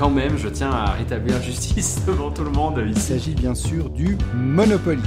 quand 0.00 0.08
même, 0.10 0.38
je 0.38 0.48
tiens 0.48 0.70
à 0.70 0.92
rétablir 0.92 1.40
justice 1.42 2.00
devant 2.06 2.30
tout 2.30 2.42
le 2.42 2.50
monde 2.50 2.82
Il 2.86 2.98
s'agit 2.98 3.34
bien 3.34 3.54
sûr 3.54 3.90
du 3.90 4.16
Monopoly. 4.34 5.02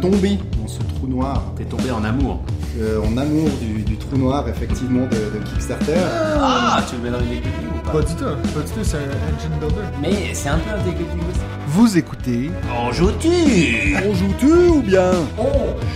Tombé 0.00 0.38
dans 0.60 0.68
ce 0.68 0.78
trou 0.94 1.08
noir, 1.08 1.42
T'es 1.56 1.64
tombé 1.64 1.90
en 1.90 2.04
amour. 2.04 2.40
euh, 2.80 3.00
en 3.02 3.16
amour 3.16 3.48
du, 3.60 3.82
du 3.82 3.96
trou 3.96 4.16
noir 4.16 4.48
effectivement 4.48 5.06
de, 5.06 5.16
de 5.38 5.44
Kickstarter. 5.44 5.94
Ah, 6.40 6.80
tu 6.88 6.94
le 6.96 7.02
mets 7.02 7.10
dans 7.10 7.24
une 7.24 7.32
équipe 7.32 7.52
ou 7.74 7.84
pas? 7.86 7.92
Pas 7.92 8.00
du 8.02 8.14
tout, 8.14 8.24
pas 8.24 8.60
du 8.60 8.70
tout, 8.72 8.82
c'est 8.84 8.96
un 8.98 9.00
engine 9.00 9.58
builder. 9.60 9.82
Mais 10.00 10.32
c'est 10.34 10.48
un 10.48 10.58
peu 10.58 10.70
un 10.70 10.78
dégueulis 10.84 11.20
aussi. 11.30 11.40
Vous 11.66 11.98
écoutez 11.98 12.50
En 12.76 12.92
joues-tu 12.92 13.96
On 14.08 14.14
joue-tu 14.14 14.52
ou 14.70 14.80
bien? 14.82 15.10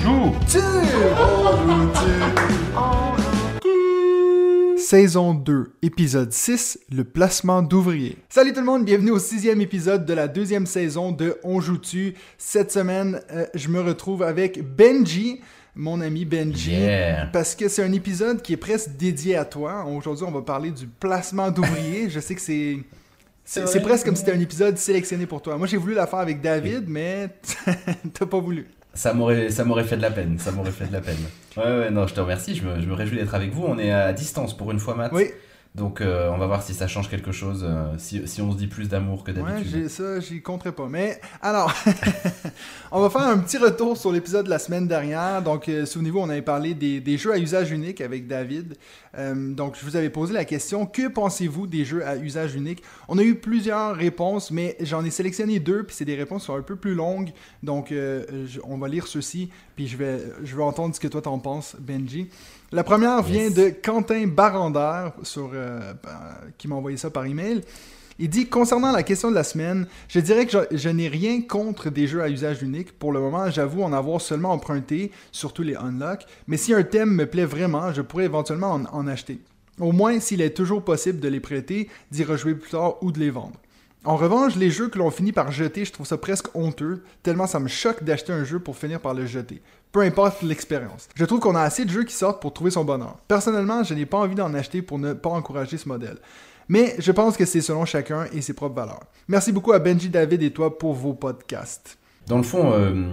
Joue 0.02 0.32
Saison 4.86 5.34
2, 5.34 5.72
épisode 5.82 6.32
6, 6.32 6.78
le 6.92 7.02
placement 7.02 7.60
d'ouvriers. 7.60 8.18
Salut 8.28 8.52
tout 8.52 8.60
le 8.60 8.66
monde, 8.66 8.84
bienvenue 8.84 9.10
au 9.10 9.18
sixième 9.18 9.60
épisode 9.60 10.06
de 10.06 10.14
la 10.14 10.28
deuxième 10.28 10.64
saison 10.64 11.10
de 11.10 11.40
On 11.42 11.60
joue-tu. 11.60 12.14
Cette 12.38 12.70
semaine, 12.70 13.20
euh, 13.32 13.46
je 13.54 13.68
me 13.68 13.80
retrouve 13.80 14.22
avec 14.22 14.62
Benji, 14.62 15.40
mon 15.74 16.00
ami 16.00 16.24
Benji. 16.24 16.70
Yeah. 16.70 17.26
Parce 17.32 17.56
que 17.56 17.66
c'est 17.68 17.82
un 17.82 17.92
épisode 17.92 18.42
qui 18.42 18.52
est 18.52 18.56
presque 18.56 18.90
dédié 18.96 19.36
à 19.36 19.44
toi. 19.44 19.84
Aujourd'hui, 19.86 20.24
on 20.24 20.30
va 20.30 20.42
parler 20.42 20.70
du 20.70 20.86
placement 20.86 21.50
d'ouvriers. 21.50 22.08
je 22.08 22.20
sais 22.20 22.36
que 22.36 22.40
c'est... 22.40 22.78
C'est 23.44 23.82
presque 23.82 24.04
comme 24.04 24.14
si 24.14 24.24
c'était 24.24 24.36
un 24.36 24.40
épisode 24.40 24.78
sélectionné 24.78 25.26
pour 25.26 25.42
toi. 25.42 25.58
Moi, 25.58 25.66
j'ai 25.66 25.78
voulu 25.78 25.94
la 25.94 26.06
faire 26.06 26.20
avec 26.20 26.40
David, 26.40 26.84
mais 26.86 27.28
t'as 28.14 28.26
pas 28.26 28.38
voulu. 28.38 28.68
Ça 28.96 29.12
m'aurait, 29.12 29.50
ça 29.50 29.64
m'aurait 29.64 29.84
fait 29.84 29.96
de 29.96 30.02
la 30.02 30.10
peine, 30.10 30.38
ça 30.38 30.50
m'aurait 30.50 30.70
fait 30.70 30.86
de 30.86 30.92
la 30.92 31.02
peine. 31.02 31.18
Ouais, 31.56 31.64
ouais, 31.64 31.90
non, 31.90 32.06
je 32.06 32.14
te 32.14 32.20
remercie, 32.20 32.56
je 32.56 32.64
me, 32.64 32.94
réjouis 32.94 33.18
d'être 33.18 33.34
avec 33.34 33.52
vous. 33.52 33.64
On 33.66 33.78
est 33.78 33.92
à 33.92 34.12
distance 34.12 34.56
pour 34.56 34.72
une 34.72 34.78
fois, 34.78 34.94
Matt. 34.94 35.12
Oui, 35.12 35.30
Donc, 35.76 36.00
euh, 36.00 36.30
on 36.30 36.38
va 36.38 36.46
voir 36.46 36.62
si 36.62 36.72
ça 36.72 36.88
change 36.88 37.10
quelque 37.10 37.32
chose, 37.32 37.62
euh, 37.68 37.92
si, 37.98 38.26
si 38.26 38.40
on 38.40 38.50
se 38.50 38.56
dit 38.56 38.66
plus 38.66 38.88
d'amour 38.88 39.24
que 39.24 39.30
Ouais, 39.30 39.42
d'habitude. 39.42 39.70
j'ai 39.70 39.88
ça, 39.90 40.20
j'y 40.20 40.40
compterai 40.40 40.72
pas. 40.72 40.86
Mais 40.88 41.20
alors, 41.42 41.70
on 42.92 43.02
va 43.02 43.10
faire 43.10 43.28
un 43.28 43.36
petit 43.38 43.58
retour 43.58 43.96
sur 43.96 44.10
l'épisode 44.10 44.46
de 44.46 44.50
la 44.50 44.58
semaine 44.58 44.88
dernière. 44.88 45.42
Donc, 45.42 45.68
euh, 45.68 45.84
souvenez-vous, 45.84 46.18
on 46.20 46.30
avait 46.30 46.40
parlé 46.40 46.72
des, 46.72 47.00
des 47.00 47.18
jeux 47.18 47.32
à 47.32 47.38
usage 47.38 47.72
unique 47.72 48.00
avec 48.00 48.26
David. 48.26 48.76
Euh, 49.18 49.52
donc, 49.52 49.76
je 49.78 49.84
vous 49.84 49.96
avais 49.96 50.08
posé 50.08 50.32
la 50.32 50.46
question 50.46 50.86
que 50.86 51.08
pensez-vous 51.08 51.66
des 51.66 51.84
jeux 51.84 52.06
à 52.06 52.16
usage 52.16 52.54
unique? 52.54 52.82
On 53.08 53.18
a 53.18 53.22
eu 53.22 53.34
plusieurs 53.34 53.94
réponses, 53.94 54.50
mais 54.50 54.76
j'en 54.80 55.04
ai 55.04 55.10
sélectionné 55.10 55.60
deux, 55.60 55.82
puis 55.84 55.94
c'est 55.94 56.04
des 56.06 56.16
réponses 56.16 56.42
qui 56.42 56.46
sont 56.46 56.56
un 56.56 56.62
peu 56.62 56.76
plus 56.76 56.94
longues. 56.94 57.32
Donc, 57.62 57.88
je- 57.90 58.60
on 58.64 58.78
va 58.78 58.88
lire 58.88 59.06
ceci, 59.06 59.50
puis 59.74 59.88
je 59.88 59.96
vais, 59.98 60.20
je 60.42 60.56
vais 60.56 60.62
entendre 60.62 60.94
ce 60.94 61.00
que 61.00 61.08
toi 61.08 61.20
t'en 61.20 61.38
penses, 61.38 61.76
Benji. 61.78 62.28
La 62.72 62.82
première 62.82 63.22
vient 63.22 63.48
de 63.48 63.68
Quentin 63.68 64.26
Barandère, 64.26 65.12
sur, 65.22 65.50
euh, 65.54 65.94
ben, 66.02 66.18
qui 66.58 66.66
m'a 66.66 66.74
envoyé 66.74 66.96
ça 66.96 67.10
par 67.10 67.24
email. 67.24 67.60
Il 68.18 68.28
dit 68.28 68.48
concernant 68.48 68.90
la 68.90 69.04
question 69.04 69.30
de 69.30 69.36
la 69.36 69.44
semaine, 69.44 69.86
je 70.08 70.18
dirais 70.18 70.46
que 70.46 70.52
je, 70.52 70.76
je 70.76 70.88
n'ai 70.88 71.06
rien 71.06 71.42
contre 71.42 71.90
des 71.90 72.08
jeux 72.08 72.22
à 72.22 72.28
usage 72.28 72.62
unique. 72.62 72.98
Pour 72.98 73.12
le 73.12 73.20
moment, 73.20 73.48
j'avoue 73.50 73.84
en 73.84 73.92
avoir 73.92 74.20
seulement 74.20 74.50
emprunté, 74.50 75.12
surtout 75.30 75.62
les 75.62 75.76
unlock. 75.76 76.26
Mais 76.48 76.56
si 76.56 76.74
un 76.74 76.82
thème 76.82 77.10
me 77.10 77.26
plaît 77.26 77.44
vraiment, 77.44 77.92
je 77.92 78.02
pourrais 78.02 78.24
éventuellement 78.24 78.72
en, 78.72 78.84
en 78.86 79.06
acheter. 79.06 79.38
Au 79.78 79.92
moins, 79.92 80.18
s'il 80.18 80.40
est 80.40 80.56
toujours 80.56 80.82
possible 80.82 81.20
de 81.20 81.28
les 81.28 81.40
prêter, 81.40 81.88
d'y 82.10 82.24
rejouer 82.24 82.56
plus 82.56 82.70
tard 82.70 83.00
ou 83.00 83.12
de 83.12 83.20
les 83.20 83.30
vendre. 83.30 83.60
En 84.06 84.16
revanche, 84.16 84.54
les 84.54 84.70
jeux 84.70 84.88
que 84.88 84.98
l'on 84.98 85.10
finit 85.10 85.32
par 85.32 85.50
jeter, 85.50 85.84
je 85.84 85.92
trouve 85.92 86.06
ça 86.06 86.16
presque 86.16 86.54
honteux, 86.54 87.02
tellement 87.24 87.48
ça 87.48 87.58
me 87.58 87.66
choque 87.66 88.04
d'acheter 88.04 88.32
un 88.32 88.44
jeu 88.44 88.60
pour 88.60 88.76
finir 88.76 89.00
par 89.00 89.14
le 89.14 89.26
jeter. 89.26 89.60
Peu 89.92 90.00
importe 90.02 90.42
l'expérience. 90.42 91.08
Je 91.14 91.24
trouve 91.24 91.40
qu'on 91.40 91.54
a 91.54 91.62
assez 91.62 91.84
de 91.84 91.90
jeux 91.90 92.04
qui 92.04 92.14
sortent 92.14 92.42
pour 92.42 92.52
trouver 92.52 92.70
son 92.70 92.84
bonheur. 92.84 93.16
Personnellement, 93.28 93.82
je 93.82 93.94
n'ai 93.94 94.04
pas 94.06 94.18
envie 94.18 94.34
d'en 94.34 94.52
acheter 94.54 94.82
pour 94.82 94.98
ne 94.98 95.12
pas 95.14 95.30
encourager 95.30 95.78
ce 95.78 95.88
modèle. 95.88 96.18
Mais 96.68 96.96
je 96.98 97.12
pense 97.12 97.36
que 97.36 97.44
c'est 97.44 97.60
selon 97.60 97.84
chacun 97.84 98.26
et 98.32 98.40
ses 98.42 98.52
propres 98.52 98.74
valeurs. 98.74 99.04
Merci 99.28 99.52
beaucoup 99.52 99.72
à 99.72 99.78
Benji 99.78 100.08
David 100.08 100.42
et 100.42 100.50
toi 100.52 100.78
pour 100.78 100.92
vos 100.94 101.14
podcasts. 101.14 101.98
Dans 102.26 102.38
le 102.38 102.42
fond, 102.42 102.72
euh, 102.72 103.04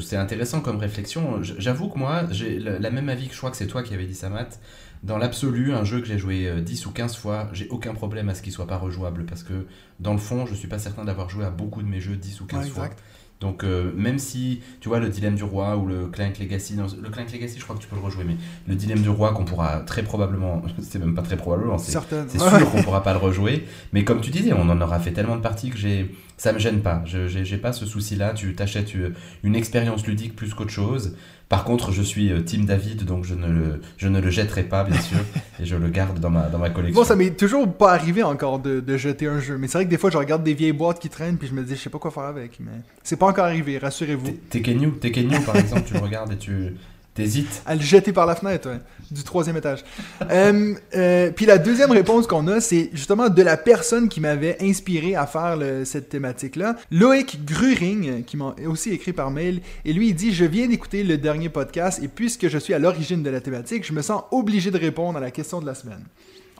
c'est 0.00 0.16
intéressant 0.16 0.60
comme 0.60 0.76
réflexion. 0.78 1.42
J'avoue 1.42 1.88
que 1.88 1.98
moi, 1.98 2.22
j'ai 2.30 2.58
la 2.60 2.90
même 2.90 3.08
avis 3.08 3.26
que 3.26 3.32
je 3.34 3.38
crois 3.38 3.50
que 3.50 3.56
c'est 3.56 3.66
toi 3.66 3.82
qui 3.82 3.92
avais 3.94 4.06
dit 4.06 4.14
ça, 4.14 4.28
Matt. 4.30 4.60
Dans 5.02 5.18
l'absolu, 5.18 5.72
un 5.72 5.82
jeu 5.84 6.00
que 6.00 6.06
j'ai 6.06 6.18
joué 6.18 6.46
euh, 6.46 6.60
10 6.60 6.86
ou 6.86 6.90
15 6.92 7.16
fois, 7.16 7.48
j'ai 7.52 7.66
aucun 7.70 7.94
problème 7.94 8.28
à 8.28 8.34
ce 8.34 8.42
qu'il 8.42 8.52
soit 8.52 8.66
pas 8.66 8.76
rejouable 8.76 9.24
parce 9.24 9.42
que 9.42 9.66
dans 9.98 10.12
le 10.12 10.18
fond, 10.18 10.46
je 10.46 10.54
suis 10.54 10.68
pas 10.68 10.78
certain 10.78 11.04
d'avoir 11.04 11.30
joué 11.30 11.44
à 11.44 11.50
beaucoup 11.50 11.82
de 11.82 11.88
mes 11.88 12.00
jeux 12.00 12.16
10 12.16 12.40
ou 12.42 12.46
15 12.46 12.58
Ouais, 12.64 12.70
fois. 12.70 12.84
exact. 12.84 13.02
Donc 13.40 13.64
euh, 13.64 13.90
même 13.96 14.18
si, 14.18 14.60
tu 14.80 14.88
vois, 14.90 14.98
le 15.00 15.08
dilemme 15.08 15.34
du 15.34 15.44
roi 15.44 15.76
ou 15.78 15.86
le 15.86 16.08
Clank 16.08 16.38
Legacy, 16.38 16.74
non, 16.74 16.86
le 17.02 17.08
Clank 17.08 17.32
Legacy, 17.32 17.58
je 17.58 17.64
crois 17.64 17.74
que 17.74 17.80
tu 17.80 17.88
peux 17.88 17.96
le 17.96 18.02
rejouer, 18.02 18.24
mais 18.24 18.36
le 18.68 18.74
dilemme 18.74 19.00
du 19.00 19.08
roi 19.08 19.32
qu'on 19.32 19.46
pourra 19.46 19.80
très 19.80 20.02
probablement, 20.02 20.62
c'est 20.82 20.98
même 20.98 21.14
pas 21.14 21.22
très 21.22 21.38
probablement, 21.38 21.78
c'est 21.78 21.92
sûr 21.92 22.06
qu'on 22.70 22.82
pourra 22.82 23.02
pas 23.02 23.12
le 23.14 23.18
rejouer. 23.18 23.66
Mais 23.94 24.04
comme 24.04 24.20
tu 24.20 24.30
disais, 24.30 24.52
on 24.52 24.68
en 24.68 24.80
aura 24.80 25.00
fait 25.00 25.12
tellement 25.12 25.36
de 25.36 25.42
parties 25.42 25.70
que 25.70 25.78
j'ai, 25.78 26.14
ça 26.36 26.52
me 26.52 26.58
gêne 26.58 26.80
pas. 26.82 27.02
Je 27.06 27.28
j'ai 27.28 27.46
j'ai 27.46 27.56
pas 27.56 27.72
ce 27.72 27.86
souci-là. 27.86 28.34
Tu 28.34 28.54
t'achètes 28.54 28.94
euh, 28.94 29.14
une 29.42 29.56
expérience 29.56 30.06
ludique 30.06 30.36
plus 30.36 30.52
qu'autre 30.52 30.70
chose. 30.70 31.16
Par 31.50 31.64
contre, 31.64 31.90
je 31.90 32.00
suis 32.00 32.30
euh, 32.32 32.40
Team 32.42 32.64
David, 32.64 33.04
donc 33.04 33.24
je 33.24 33.34
ne 33.34 33.48
le, 33.48 33.80
je 33.98 34.06
ne 34.06 34.20
le 34.20 34.30
jetterai 34.30 34.62
pas, 34.62 34.84
bien 34.84 34.98
sûr, 35.00 35.18
et 35.60 35.66
je 35.66 35.74
le 35.74 35.88
garde 35.88 36.20
dans 36.20 36.30
ma, 36.30 36.42
dans 36.42 36.58
ma 36.58 36.70
collection. 36.70 36.98
Bon, 37.00 37.04
ça 37.04 37.16
m'est 37.16 37.36
toujours 37.36 37.70
pas 37.70 37.92
arrivé 37.92 38.22
encore 38.22 38.60
de, 38.60 38.78
de 38.78 38.96
jeter 38.96 39.26
un 39.26 39.40
jeu. 39.40 39.58
Mais 39.58 39.66
c'est 39.66 39.78
vrai 39.78 39.84
que 39.84 39.90
des 39.90 39.98
fois, 39.98 40.10
je 40.10 40.16
regarde 40.16 40.44
des 40.44 40.54
vieilles 40.54 40.72
boîtes 40.72 41.00
qui 41.00 41.08
traînent 41.08 41.36
puis 41.38 41.48
je 41.48 41.54
me 41.54 41.64
dis, 41.64 41.74
je 41.74 41.80
sais 41.80 41.90
pas 41.90 41.98
quoi 41.98 42.12
faire 42.12 42.22
avec. 42.22 42.60
Mais 42.60 42.70
c'est 43.02 43.16
pas 43.16 43.26
encore 43.26 43.46
arrivé, 43.46 43.78
rassurez-vous. 43.78 44.30
Te- 44.48 44.58
Tekken 44.58 45.42
par 45.44 45.56
exemple, 45.56 45.82
tu 45.86 45.94
le 45.94 46.00
regardes 46.00 46.32
et 46.32 46.36
tu 46.38 46.76
t'hésites. 47.14 47.62
À 47.66 47.74
le 47.74 47.80
jeter 47.80 48.12
par 48.12 48.26
la 48.26 48.34
fenêtre, 48.34 48.68
ouais, 48.68 48.80
du 49.10 49.22
troisième 49.22 49.56
étage. 49.56 49.84
Euh, 50.30 50.74
euh, 50.94 51.30
puis 51.34 51.44
la 51.44 51.58
deuxième 51.58 51.90
réponse 51.90 52.26
qu'on 52.28 52.46
a, 52.46 52.60
c'est 52.60 52.90
justement 52.92 53.28
de 53.28 53.42
la 53.42 53.56
personne 53.56 54.08
qui 54.08 54.20
m'avait 54.20 54.56
inspiré 54.60 55.16
à 55.16 55.26
faire 55.26 55.58
cette 55.84 56.08
thématique-là. 56.08 56.76
Loïc 56.92 57.44
Gruring, 57.44 58.22
qui 58.22 58.36
m'a 58.36 58.54
aussi 58.66 58.90
écrit 58.90 59.12
par 59.12 59.30
mail, 59.30 59.60
et 59.84 59.92
lui, 59.92 60.10
il 60.10 60.14
dit 60.14 60.32
Je 60.32 60.44
viens 60.44 60.68
d'écouter 60.68 61.02
le 61.02 61.18
dernier 61.18 61.48
podcast, 61.48 62.00
et 62.02 62.06
puisque 62.08 62.48
je 62.48 62.58
suis 62.58 62.74
à 62.74 62.78
l'origine 62.78 63.22
de 63.24 63.30
la 63.30 63.40
thématique, 63.40 63.84
je 63.84 63.92
me 63.92 64.02
sens 64.02 64.22
obligé 64.30 64.70
de 64.70 64.78
répondre 64.78 65.18
à 65.18 65.20
la 65.20 65.32
question 65.32 65.60
de 65.60 65.66
la 65.66 65.74
semaine. 65.74 66.04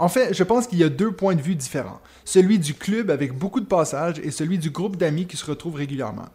En 0.01 0.09
fait, 0.09 0.33
je 0.33 0.43
pense 0.43 0.67
qu'il 0.67 0.79
y 0.79 0.85
a 0.85 0.89
deux 0.89 1.13
points 1.13 1.35
de 1.35 1.43
vue 1.43 1.55
différents. 1.55 2.01
Celui 2.25 2.59
du 2.59 2.73
club 2.73 3.11
avec 3.11 3.37
beaucoup 3.37 3.61
de 3.61 3.67
passages 3.67 4.19
et 4.25 4.31
celui 4.31 4.59
du 4.59 4.71
groupe 4.71 4.97
d'amis 4.97 5.27
qui 5.27 5.37
se 5.37 5.45
retrouvent 5.45 5.75
régulièrement. 5.75 6.27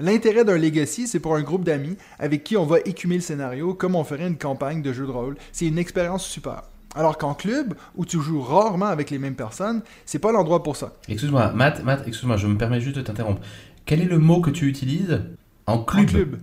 L'intérêt 0.00 0.44
d'un 0.44 0.58
legacy, 0.58 1.06
c'est 1.06 1.20
pour 1.20 1.36
un 1.36 1.42
groupe 1.42 1.62
d'amis 1.62 1.96
avec 2.18 2.42
qui 2.42 2.56
on 2.56 2.66
va 2.66 2.78
écumer 2.84 3.14
le 3.14 3.20
scénario 3.20 3.74
comme 3.74 3.94
on 3.94 4.02
ferait 4.02 4.26
une 4.26 4.36
campagne 4.36 4.82
de 4.82 4.92
jeu 4.92 5.06
de 5.06 5.10
rôle. 5.12 5.36
C'est 5.52 5.66
une 5.66 5.78
expérience 5.78 6.26
super. 6.26 6.62
Alors 6.96 7.16
qu'en 7.16 7.34
club, 7.34 7.74
où 7.94 8.04
tu 8.04 8.20
joues 8.20 8.40
rarement 8.40 8.86
avec 8.86 9.10
les 9.10 9.18
mêmes 9.18 9.36
personnes, 9.36 9.82
c'est 10.04 10.18
pas 10.18 10.32
l'endroit 10.32 10.64
pour 10.64 10.76
ça. 10.76 10.94
Excuse-moi, 11.08 11.52
Matt, 11.54 11.84
Matt, 11.84 12.08
excuse-moi, 12.08 12.36
je 12.36 12.48
me 12.48 12.58
permets 12.58 12.80
juste 12.80 12.96
de 12.96 13.02
t'interrompre. 13.02 13.40
Quel 13.86 14.00
est 14.00 14.06
le 14.06 14.18
mot 14.18 14.40
que 14.40 14.50
tu 14.50 14.66
utilises 14.66 15.22
En 15.66 15.78
club? 15.78 16.02
En 16.02 16.06
club. 16.06 16.38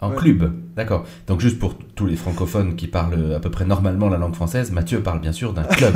En 0.00 0.10
Ouais. 0.10 0.16
club, 0.16 0.52
d'accord. 0.76 1.04
Donc 1.26 1.40
juste 1.40 1.58
pour 1.58 1.74
tous 1.96 2.06
les 2.06 2.14
francophones 2.14 2.76
qui 2.76 2.86
parlent 2.86 3.34
à 3.34 3.40
peu 3.40 3.50
près 3.50 3.64
normalement 3.64 4.08
la 4.08 4.16
langue 4.16 4.34
française, 4.36 4.70
Mathieu 4.70 5.00
parle 5.00 5.20
bien 5.20 5.32
sûr 5.32 5.52
d'un 5.52 5.62
club, 5.76 5.94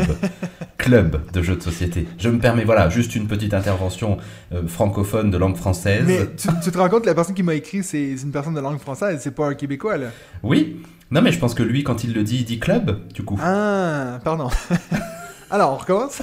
club 0.77 1.21
de 1.33 1.41
jeux 1.41 1.55
de 1.55 1.63
société. 1.63 2.09
Je 2.19 2.29
me 2.29 2.39
permets, 2.41 2.65
voilà, 2.65 2.89
juste 2.89 3.15
une 3.15 3.29
petite 3.29 3.55
intervention 3.55 4.17
euh, 4.53 4.67
francophone 4.67 5.31
de 5.31 5.39
langue 5.39 5.55
française. 5.57 6.03
Mais 6.07 6.27
tu, 6.37 6.49
tu 6.65 6.71
te 6.73 6.79
rends 6.79 6.89
compte 6.89 7.07
la 7.07 7.15
personne 7.15 7.37
qui 7.37 7.45
m'a 7.45 7.55
écrit, 7.55 7.85
c'est 7.85 8.17
c'est 8.17 8.25
une 8.25 8.33
personne 8.33 8.55
de 8.55 8.61
langue 8.61 8.81
française, 8.81 9.21
c'est 9.23 9.31
pas 9.35 9.47
un 9.47 9.55
Québécois, 9.55 9.97
là. 9.99 10.09
Oui, 10.43 10.83
non 11.13 11.23
mais 11.23 11.31
je 11.31 11.39
pense 11.39 11.55
que 11.55 11.63
lui, 11.63 11.85
quand 11.85 12.03
il 12.03 12.13
le 12.13 12.25
dit, 12.25 12.39
il 12.39 12.45
dit 12.45 12.59
club, 12.59 13.07
du 13.15 13.23
coup. 13.23 13.39
Ah, 13.41 14.19
pardon. 14.25 14.49
Alors, 15.53 15.75
on 15.75 15.77
recommence. 15.77 16.23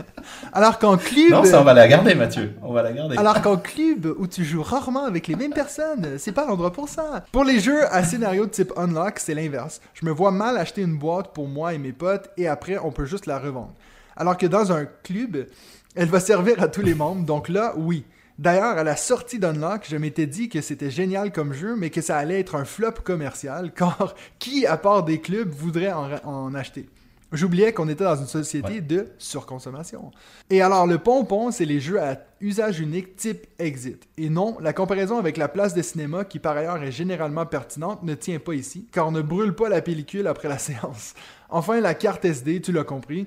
Alors 0.54 0.78
qu'en 0.78 0.96
club... 0.96 1.30
non, 1.32 1.44
ça 1.44 1.60
on 1.60 1.64
va 1.64 1.74
la 1.74 1.86
garder, 1.86 2.14
Mathieu. 2.14 2.54
On 2.62 2.72
va 2.72 2.82
la 2.82 2.92
garder. 2.92 3.18
Alors 3.18 3.42
qu'en 3.42 3.58
club, 3.58 4.14
où 4.18 4.26
tu 4.26 4.42
joues 4.42 4.62
rarement 4.62 5.04
avec 5.04 5.26
les 5.28 5.36
mêmes 5.36 5.52
personnes, 5.52 6.16
c'est 6.16 6.32
pas 6.32 6.46
l'endroit 6.46 6.72
pour 6.72 6.88
ça. 6.88 7.22
Pour 7.30 7.44
les 7.44 7.60
jeux 7.60 7.84
à 7.92 8.02
scénario 8.02 8.46
de 8.46 8.50
type 8.50 8.72
Unlock, 8.78 9.18
c'est 9.18 9.34
l'inverse. 9.34 9.82
Je 9.92 10.06
me 10.06 10.10
vois 10.10 10.30
mal 10.30 10.56
acheter 10.56 10.80
une 10.80 10.96
boîte 10.96 11.34
pour 11.34 11.46
moi 11.46 11.74
et 11.74 11.78
mes 11.78 11.92
potes, 11.92 12.30
et 12.38 12.48
après, 12.48 12.78
on 12.78 12.90
peut 12.90 13.04
juste 13.04 13.26
la 13.26 13.38
revendre. 13.38 13.74
Alors 14.16 14.38
que 14.38 14.46
dans 14.46 14.72
un 14.72 14.86
club, 14.86 15.46
elle 15.94 16.08
va 16.08 16.18
servir 16.18 16.62
à 16.62 16.68
tous 16.68 16.80
les 16.80 16.94
membres, 16.94 17.26
donc 17.26 17.50
là, 17.50 17.74
oui. 17.76 18.06
D'ailleurs, 18.38 18.78
à 18.78 18.82
la 18.82 18.96
sortie 18.96 19.38
d'Unlock, 19.38 19.84
je 19.90 19.98
m'étais 19.98 20.26
dit 20.26 20.48
que 20.48 20.62
c'était 20.62 20.90
génial 20.90 21.32
comme 21.32 21.52
jeu, 21.52 21.76
mais 21.76 21.90
que 21.90 22.00
ça 22.00 22.16
allait 22.16 22.40
être 22.40 22.54
un 22.54 22.64
flop 22.64 22.92
commercial, 23.04 23.72
car 23.76 24.14
qui, 24.38 24.64
à 24.64 24.78
part 24.78 25.02
des 25.02 25.20
clubs, 25.20 25.50
voudrait 25.50 25.92
en, 25.92 26.08
en 26.24 26.54
acheter? 26.54 26.88
J'oubliais 27.32 27.72
qu'on 27.72 27.88
était 27.88 28.02
dans 28.04 28.16
une 28.16 28.26
société 28.26 28.74
Ouais. 28.74 28.80
de 28.80 29.06
surconsommation. 29.18 30.10
Et 30.50 30.62
alors, 30.62 30.86
le 30.86 30.98
pompon, 30.98 31.50
c'est 31.52 31.64
les 31.64 31.78
jeux 31.80 32.00
à 32.02 32.16
usage 32.40 32.80
unique 32.80 33.14
type 33.16 33.46
Exit. 33.58 34.02
Et 34.18 34.28
non, 34.28 34.56
la 34.60 34.72
comparaison 34.72 35.16
avec 35.18 35.36
la 35.36 35.46
place 35.48 35.72
de 35.74 35.82
cinéma, 35.82 36.24
qui 36.24 36.38
par 36.40 36.56
ailleurs 36.56 36.82
est 36.82 36.90
généralement 36.92 37.46
pertinente, 37.46 38.02
ne 38.02 38.14
tient 38.14 38.38
pas 38.40 38.54
ici, 38.54 38.88
car 38.90 39.06
on 39.08 39.12
ne 39.12 39.22
brûle 39.22 39.54
pas 39.54 39.68
la 39.68 39.80
pellicule 39.80 40.26
après 40.26 40.48
la 40.48 40.58
séance. 40.68 41.14
Enfin, 41.48 41.80
la 41.80 41.94
carte 41.94 42.24
SD, 42.24 42.60
tu 42.62 42.72
l'as 42.72 42.84
compris. 42.84 43.26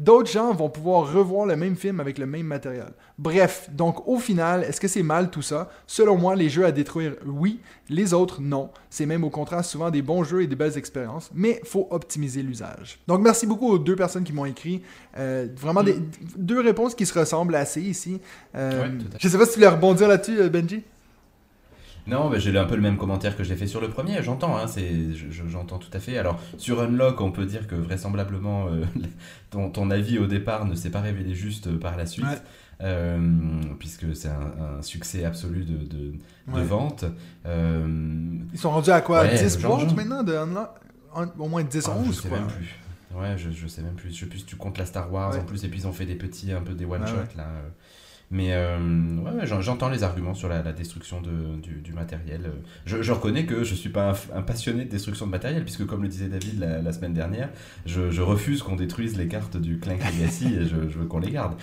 D'autres 0.00 0.30
gens 0.30 0.54
vont 0.54 0.70
pouvoir 0.70 1.12
revoir 1.12 1.44
le 1.44 1.56
même 1.56 1.76
film 1.76 2.00
avec 2.00 2.16
le 2.16 2.24
même 2.24 2.46
matériel. 2.46 2.90
Bref, 3.18 3.68
donc 3.70 4.08
au 4.08 4.18
final, 4.18 4.64
est-ce 4.64 4.80
que 4.80 4.88
c'est 4.88 5.02
mal 5.02 5.28
tout 5.28 5.42
ça? 5.42 5.68
Selon 5.86 6.16
moi, 6.16 6.34
les 6.34 6.48
jeux 6.48 6.64
à 6.64 6.72
détruire, 6.72 7.16
oui. 7.26 7.60
Les 7.90 8.14
autres, 8.14 8.40
non. 8.40 8.70
C'est 8.88 9.04
même 9.04 9.24
au 9.24 9.28
contraire 9.28 9.62
souvent 9.62 9.90
des 9.90 10.00
bons 10.00 10.24
jeux 10.24 10.40
et 10.40 10.46
des 10.46 10.56
belles 10.56 10.78
expériences, 10.78 11.30
mais 11.34 11.60
faut 11.64 11.86
optimiser 11.90 12.42
l'usage. 12.42 12.98
Donc 13.08 13.20
merci 13.20 13.46
beaucoup 13.46 13.68
aux 13.68 13.78
deux 13.78 13.94
personnes 13.94 14.24
qui 14.24 14.32
m'ont 14.32 14.46
écrit. 14.46 14.80
Euh, 15.18 15.48
vraiment 15.54 15.82
des, 15.82 15.96
deux 16.34 16.60
réponses 16.60 16.94
qui 16.94 17.04
se 17.04 17.18
ressemblent 17.18 17.54
assez 17.54 17.82
ici. 17.82 18.22
Euh, 18.54 18.70
Ouais, 18.80 18.90
je 19.18 19.28
sais 19.28 19.36
pas 19.36 19.44
si 19.44 19.52
tu 19.52 19.58
voulais 19.58 19.68
rebondir 19.68 20.08
là-dessus, 20.08 20.40
euh, 20.40 20.48
Benji? 20.48 20.82
Non, 22.10 22.28
mais 22.28 22.40
j'ai 22.40 22.56
un 22.58 22.64
peu 22.64 22.74
le 22.74 22.82
même 22.82 22.96
commentaire 22.96 23.36
que 23.36 23.44
j'ai 23.44 23.54
fait 23.56 23.66
sur 23.68 23.80
le 23.80 23.88
premier, 23.88 24.22
j'entends, 24.22 24.56
hein, 24.56 24.66
c'est, 24.66 24.90
j'entends 25.48 25.78
tout 25.78 25.90
à 25.92 26.00
fait. 26.00 26.18
Alors, 26.18 26.40
sur 26.58 26.80
Unlock, 26.80 27.20
on 27.20 27.30
peut 27.30 27.46
dire 27.46 27.66
que 27.68 27.74
vraisemblablement, 27.76 28.66
euh, 28.68 28.84
ton, 29.50 29.70
ton 29.70 29.90
avis 29.90 30.18
au 30.18 30.26
départ 30.26 30.64
ne 30.66 30.74
s'est 30.74 30.90
pas 30.90 31.00
révélé 31.00 31.34
juste 31.34 31.68
euh, 31.68 31.78
par 31.78 31.96
la 31.96 32.06
suite, 32.06 32.24
Ouais. 32.26 32.36
euh, 32.82 33.18
puisque 33.78 34.14
c'est 34.16 34.28
un, 34.28 34.78
un 34.78 34.82
succès 34.82 35.24
absolu 35.24 35.64
de, 35.64 35.76
de, 35.76 36.12
de 36.48 36.52
Ouais. 36.52 36.64
vente. 36.64 37.04
Euh, 37.46 37.86
Ils 38.52 38.58
sont 38.58 38.70
rendus 38.70 38.90
à 38.90 39.00
quoi? 39.02 39.22
Ouais, 39.22 39.36
10 39.36 39.60
genre, 39.60 39.76
boîtes 39.76 39.88
genre. 39.88 39.96
maintenant 39.96 40.22
de 40.24 40.34
Unlock? 40.34 40.70
Un- 41.14 41.30
Au 41.38 41.46
moins 41.48 41.62
10, 41.62 41.88
ah, 41.88 41.96
11, 41.96 42.06
je 42.08 42.12
sais 42.22 42.28
quoi. 42.28 42.38
même 42.38 42.48
plus. 42.48 42.74
Ouais, 43.14 43.36
je, 43.36 43.50
je 43.50 43.66
sais 43.68 43.82
même 43.82 43.94
plus. 43.94 44.12
Je 44.14 44.20
sais 44.20 44.26
plus 44.26 44.38
si 44.40 44.44
tu 44.46 44.56
comptes 44.56 44.78
la 44.78 44.86
Star 44.86 45.12
Wars 45.12 45.32
Ouais. 45.32 45.38
en 45.40 45.44
plus, 45.44 45.64
et 45.64 45.68
puis 45.68 45.80
ils 45.80 45.86
ont 45.86 45.92
fait 45.92 46.06
des 46.06 46.14
petits, 46.14 46.52
un 46.52 46.60
peu 46.62 46.72
des 46.74 46.84
one-shots 46.84 47.14
ouais. 47.14 47.36
là. 47.36 47.46
Mais 48.32 48.52
euh, 48.52 48.78
ouais, 49.24 49.40
ouais, 49.40 49.46
j'en- 49.46 49.60
j'entends 49.60 49.88
les 49.88 50.04
arguments 50.04 50.34
sur 50.34 50.48
la, 50.48 50.62
la 50.62 50.72
destruction 50.72 51.20
de, 51.20 51.60
du, 51.60 51.80
du 51.80 51.92
matériel. 51.92 52.42
Je, 52.86 53.02
je 53.02 53.10
reconnais 53.10 53.44
que 53.44 53.64
je 53.64 53.74
suis 53.74 53.88
pas 53.88 54.14
un, 54.34 54.42
passionné 54.42 54.84
de 54.84 54.90
destruction 54.90 55.26
de 55.26 55.32
matériel, 55.32 55.64
puisque 55.64 55.84
comme 55.84 56.02
le 56.02 56.08
disait 56.08 56.28
David 56.28 56.60
la, 56.60 56.80
la 56.80 56.92
semaine 56.92 57.12
dernière, 57.12 57.48
je, 57.86 58.12
je 58.12 58.22
refuse 58.22 58.62
qu'on 58.62 58.76
détruise 58.76 59.16
les 59.18 59.26
cartes 59.26 59.56
du 59.56 59.78
Clank 59.80 59.98
Legacy 60.04 60.46
et 60.54 60.62
je, 60.64 60.88
je 60.88 60.98
veux 60.98 61.06
qu'on 61.06 61.18
les 61.18 61.32
garde. 61.32 61.54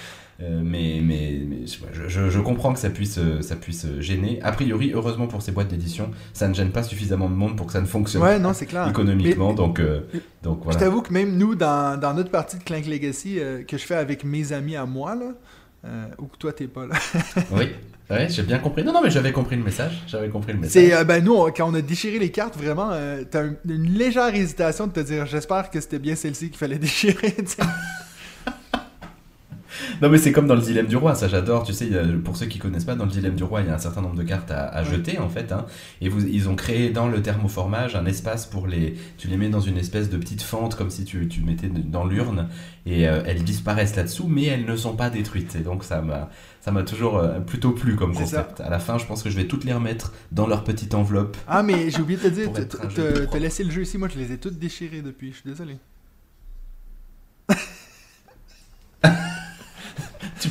Euh, 0.42 0.62
mais 0.64 1.00
mais, 1.02 1.40
mais 1.48 1.66
je, 1.66 2.08
je- 2.10 2.30
je 2.30 2.40
comprends 2.42 2.74
que 2.74 2.80
ça 2.80 2.90
puisse, 2.90 3.18
ça 3.42 3.56
puisse 3.56 3.88
gêner. 4.02 4.40
A 4.44 4.52
priori, 4.52 4.92
heureusement 4.94 5.28
pour 5.28 5.42
ces 5.42 5.54
boîtes 5.54 5.70
d'édition, 5.70 6.12
ça 6.34 6.50
ne 6.50 6.54
gêne 6.54 6.72
pas 6.72 6.84
suffisamment 6.84 7.30
de 7.30 7.34
monde 7.36 7.56
pour 7.56 7.68
que 7.68 7.72
ça 7.74 7.82
ne 7.82 7.86
fonctionne 7.88 8.22
Ouais, 8.22 8.40
non, 8.40 8.52
clair. 8.52 8.90
économiquement. 8.90 9.50
Mais- 9.52 9.56
donc, 9.56 9.80
euh, 9.80 10.02
donc 10.44 10.60
Je 10.60 10.64
voilà. 10.66 10.80
t'avoue 10.80 11.02
que 11.02 11.14
même 11.14 11.38
nous, 11.38 11.56
dans, 11.56 11.98
dans 11.98 12.14
notre 12.14 12.30
partie 12.30 12.58
de 12.60 12.64
Clank 12.64 12.86
Legacy 12.88 13.40
euh, 13.40 13.64
que 13.64 13.78
je 13.78 13.84
fais 13.86 13.96
avec 13.96 14.26
mes 14.26 14.52
amis 14.52 14.76
à 14.76 14.86
moi, 14.86 15.16
là, 15.16 15.32
euh, 15.88 16.06
ou 16.20 16.26
que 16.28 16.38
toi 16.38 16.54
t'es 16.54 16.68
pas 16.68 16.86
là, 16.86 16.96
Oui, 17.52 17.70
ouais, 18.10 18.28
j'ai 18.30 18.44
bien 18.44 18.60
compris. 18.60 18.84
Non, 18.84 18.94
non, 18.94 19.02
mais 19.02 19.10
j'avais 19.10 19.32
compris 19.32 19.56
le 19.56 19.64
message. 19.64 20.04
J'avais 20.08 20.30
compris 20.30 20.54
le 20.54 20.60
message. 20.60 20.84
c'est 20.84 20.94
euh, 20.94 21.04
ben 21.04 21.24
nous, 21.24 21.34
on- 21.36 21.52
quand 21.52 21.70
on 21.70 21.74
a 21.74 21.82
déchiré 21.82 22.20
les 22.20 22.32
cartes, 22.32 22.58
vraiment, 22.58 22.90
euh, 22.92 23.24
t'as 23.30 23.44
un- 23.44 23.56
une 23.68 23.92
légère 23.98 24.34
hésitation 24.36 24.88
de 24.88 24.92
te 24.94 25.00
dire 25.00 25.26
j'espère 25.26 25.70
que 25.70 25.80
c'était 25.82 26.00
bien 26.00 26.16
celle-ci 26.16 26.50
qu'il 26.50 26.58
fallait 26.58 26.78
déchirer. 26.80 27.36
Non, 30.02 30.10
mais 30.10 30.18
c'est 30.18 30.32
comme 30.32 30.48
dans 30.48 30.56
le 30.56 30.62
dilemme 30.62 30.88
du 30.88 30.96
roi, 30.98 31.16
ça 31.16 31.28
j'adore. 31.28 31.64
Tu 31.64 31.74
sais, 31.74 31.90
pour 32.24 32.38
ceux 32.38 32.46
qui 32.46 32.60
connaissent 32.60 32.86
pas, 32.86 32.96
dans 32.96 33.06
le 33.06 33.12
dilemme 33.12 33.36
du 33.36 33.44
roi, 33.44 33.62
il 33.62 33.68
y 33.68 33.70
a 33.70 33.76
un 33.76 33.80
certain 33.80 34.02
nombre 34.02 34.16
de 34.16 34.24
cartes 34.24 34.52
à, 34.52 34.84
jeter 34.84 35.20
en 35.20 35.30
fait. 35.30 35.52
hein. 35.52 35.66
et 36.02 36.10
vous, 36.10 36.26
ils 36.26 36.50
ont 36.50 36.56
créé 36.56 36.90
dans 36.90 37.08
le 37.08 37.22
thermoformage 37.22 37.96
un 37.96 38.06
espace 38.06 38.46
pour 38.46 38.68
les. 38.68 38.96
Tu 39.18 39.28
les 39.28 39.38
mets 39.38 39.50
dans 39.50 39.60
une 39.62 39.78
espèce 39.78 40.10
de 40.10 40.18
petite 40.18 40.42
fente 40.42 40.76
comme 40.76 40.90
si 40.90 41.04
tu, 41.06 41.28
tu 41.28 41.42
mettais 41.42 41.68
dans 41.68 42.06
l'urne 42.06 42.48
et 42.86 43.08
euh, 43.08 43.22
elles 43.26 43.44
disparaissent 43.44 43.96
là-dessous, 43.96 44.28
mais 44.28 44.46
elles 44.46 44.66
ne 44.66 44.76
sont 44.76 44.96
pas 44.96 45.10
détruites. 45.10 45.56
Et 45.56 45.60
donc 45.62 45.84
ça 45.84 46.02
m'a. 46.02 46.30
Ça 46.62 46.72
m'a 46.74 46.84
toujours 46.84 47.18
euh, 47.18 47.40
plutôt 47.40 47.72
plu 47.72 47.96
comme 47.96 48.14
ça. 48.14 48.20
concept. 48.22 48.60
À 48.60 48.70
la 48.70 48.80
fin, 48.80 48.98
je 48.98 49.06
pense 49.06 49.24
que 49.24 49.30
je 49.30 49.38
vais 49.38 49.46
toutes 49.46 49.64
les 49.64 49.72
remettre 49.72 50.12
dans 50.34 50.48
leur 50.48 50.66
petite 50.66 50.96
enveloppe. 50.96 51.38
Ah, 51.48 51.64
mais 51.64 51.90
j'ai 51.90 52.02
oublié 52.02 52.20
de 52.20 52.24
te 52.24 52.28
dire, 52.34 52.44
Pour 52.52 52.56
t- 52.56 52.62
être 52.64 52.84
un 52.84 52.88
t- 52.88 52.96
jeu 52.96 53.04
plus 53.04 53.14
te- 53.14 53.20
te 53.20 53.24
propre. 53.24 53.38
laisser 53.38 53.64
le 53.64 53.72
jeu 53.72 53.84
ici, 53.84 53.98
moi 53.98 54.10
je 54.14 54.20
les 54.20 54.34
ai 54.34 54.38
toutes 54.38 54.60
déchirées 54.60 55.02
depuis, 55.02 55.30
je 55.32 55.36
suis 55.38 55.50
désolé. 55.50 55.78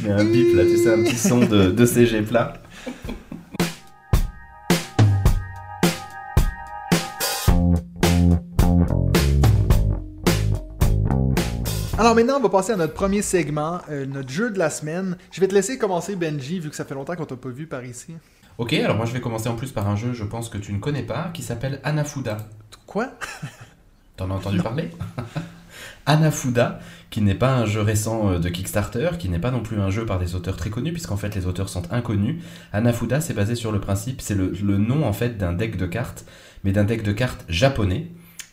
Un 0.08 0.24
bip 0.24 0.54
là, 0.54 0.62
tu 0.64 0.76
sais, 0.76 0.92
un 0.92 1.02
petit 1.02 1.16
son 1.16 1.40
de, 1.40 1.70
de 1.70 1.86
CG 1.86 2.22
plat. 2.22 2.54
Alors 11.98 12.14
maintenant, 12.14 12.36
on 12.36 12.40
va 12.40 12.48
passer 12.48 12.72
à 12.72 12.76
notre 12.76 12.94
premier 12.94 13.20
segment, 13.22 13.80
euh, 13.90 14.06
notre 14.06 14.28
jeu 14.28 14.50
de 14.50 14.58
la 14.58 14.70
semaine. 14.70 15.16
Je 15.32 15.40
vais 15.40 15.48
te 15.48 15.54
laisser 15.54 15.76
commencer, 15.76 16.14
Benji, 16.14 16.60
vu 16.60 16.70
que 16.70 16.76
ça 16.76 16.84
fait 16.84 16.94
longtemps 16.94 17.16
qu'on 17.16 17.24
t'a 17.24 17.36
pas 17.36 17.48
vu 17.48 17.66
par 17.66 17.84
ici. 17.84 18.14
Ok, 18.58 18.74
alors 18.74 18.96
moi 18.96 19.06
je 19.06 19.12
vais 19.12 19.20
commencer 19.20 19.48
en 19.48 19.56
plus 19.56 19.72
par 19.72 19.88
un 19.88 19.96
jeu, 19.96 20.12
je 20.12 20.24
pense 20.24 20.48
que 20.48 20.56
tu 20.56 20.72
ne 20.72 20.78
connais 20.78 21.02
pas, 21.02 21.30
qui 21.34 21.42
s'appelle 21.42 21.80
Anafuda. 21.82 22.36
Quoi? 22.86 23.10
T'en 24.16 24.30
as 24.30 24.34
entendu 24.34 24.62
parler? 24.62 24.90
Anafuda, 26.06 26.80
qui 27.10 27.20
n'est 27.20 27.34
pas 27.34 27.54
un 27.54 27.66
jeu 27.66 27.82
récent 27.82 28.30
euh, 28.30 28.38
de 28.38 28.48
Kickstarter, 28.48 29.10
qui 29.18 29.28
n'est 29.28 29.38
pas 29.38 29.50
non 29.50 29.60
plus 29.60 29.80
un 29.80 29.90
jeu 29.90 30.06
par 30.06 30.18
des 30.18 30.34
auteurs 30.34 30.56
très 30.56 30.70
connus, 30.70 30.92
puisqu'en 30.92 31.16
fait 31.16 31.34
les 31.34 31.46
auteurs 31.46 31.68
sont 31.68 31.82
inconnus. 31.92 32.42
Anafuda, 32.72 33.20
c'est 33.20 33.34
basé 33.34 33.54
sur 33.54 33.72
le 33.72 33.80
principe, 33.80 34.20
c'est 34.20 34.34
le, 34.34 34.52
le 34.62 34.78
nom 34.78 35.04
en 35.04 35.12
fait 35.12 35.36
d'un 35.36 35.52
deck 35.52 35.76
de 35.76 35.86
cartes, 35.86 36.24
mais 36.64 36.72
d'un 36.72 36.84
deck 36.84 37.02
de 37.02 37.12
cartes 37.12 37.44
japonais. 37.48 38.08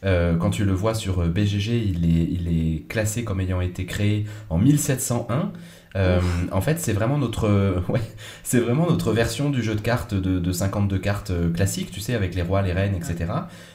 Euh, 0.05 0.35
quand 0.35 0.49
tu 0.49 0.65
le 0.65 0.73
vois 0.73 0.95
sur 0.95 1.21
euh, 1.21 1.29
BGG, 1.29 1.77
il 1.77 2.05
est, 2.05 2.27
il 2.29 2.47
est 2.49 2.87
classé 2.89 3.23
comme 3.23 3.39
ayant 3.39 3.61
été 3.61 3.85
créé 3.85 4.25
en 4.49 4.57
1701. 4.57 5.53
Euh, 5.95 6.19
en 6.51 6.61
fait, 6.61 6.79
c'est 6.79 6.93
vraiment 6.93 7.17
notre, 7.17 7.45
euh, 7.47 7.79
ouais, 7.89 8.01
c'est 8.43 8.59
vraiment 8.59 8.87
notre 8.87 9.11
version 9.11 9.49
du 9.49 9.61
jeu 9.61 9.75
de 9.75 9.81
cartes 9.81 10.13
de, 10.13 10.39
de 10.39 10.51
52 10.51 10.97
cartes 10.97 11.31
euh, 11.31 11.51
classique, 11.51 11.91
tu 11.91 11.99
sais, 11.99 12.15
avec 12.15 12.35
les 12.35 12.41
rois, 12.41 12.61
les 12.61 12.73
reines, 12.73 12.95
etc. 12.95 13.31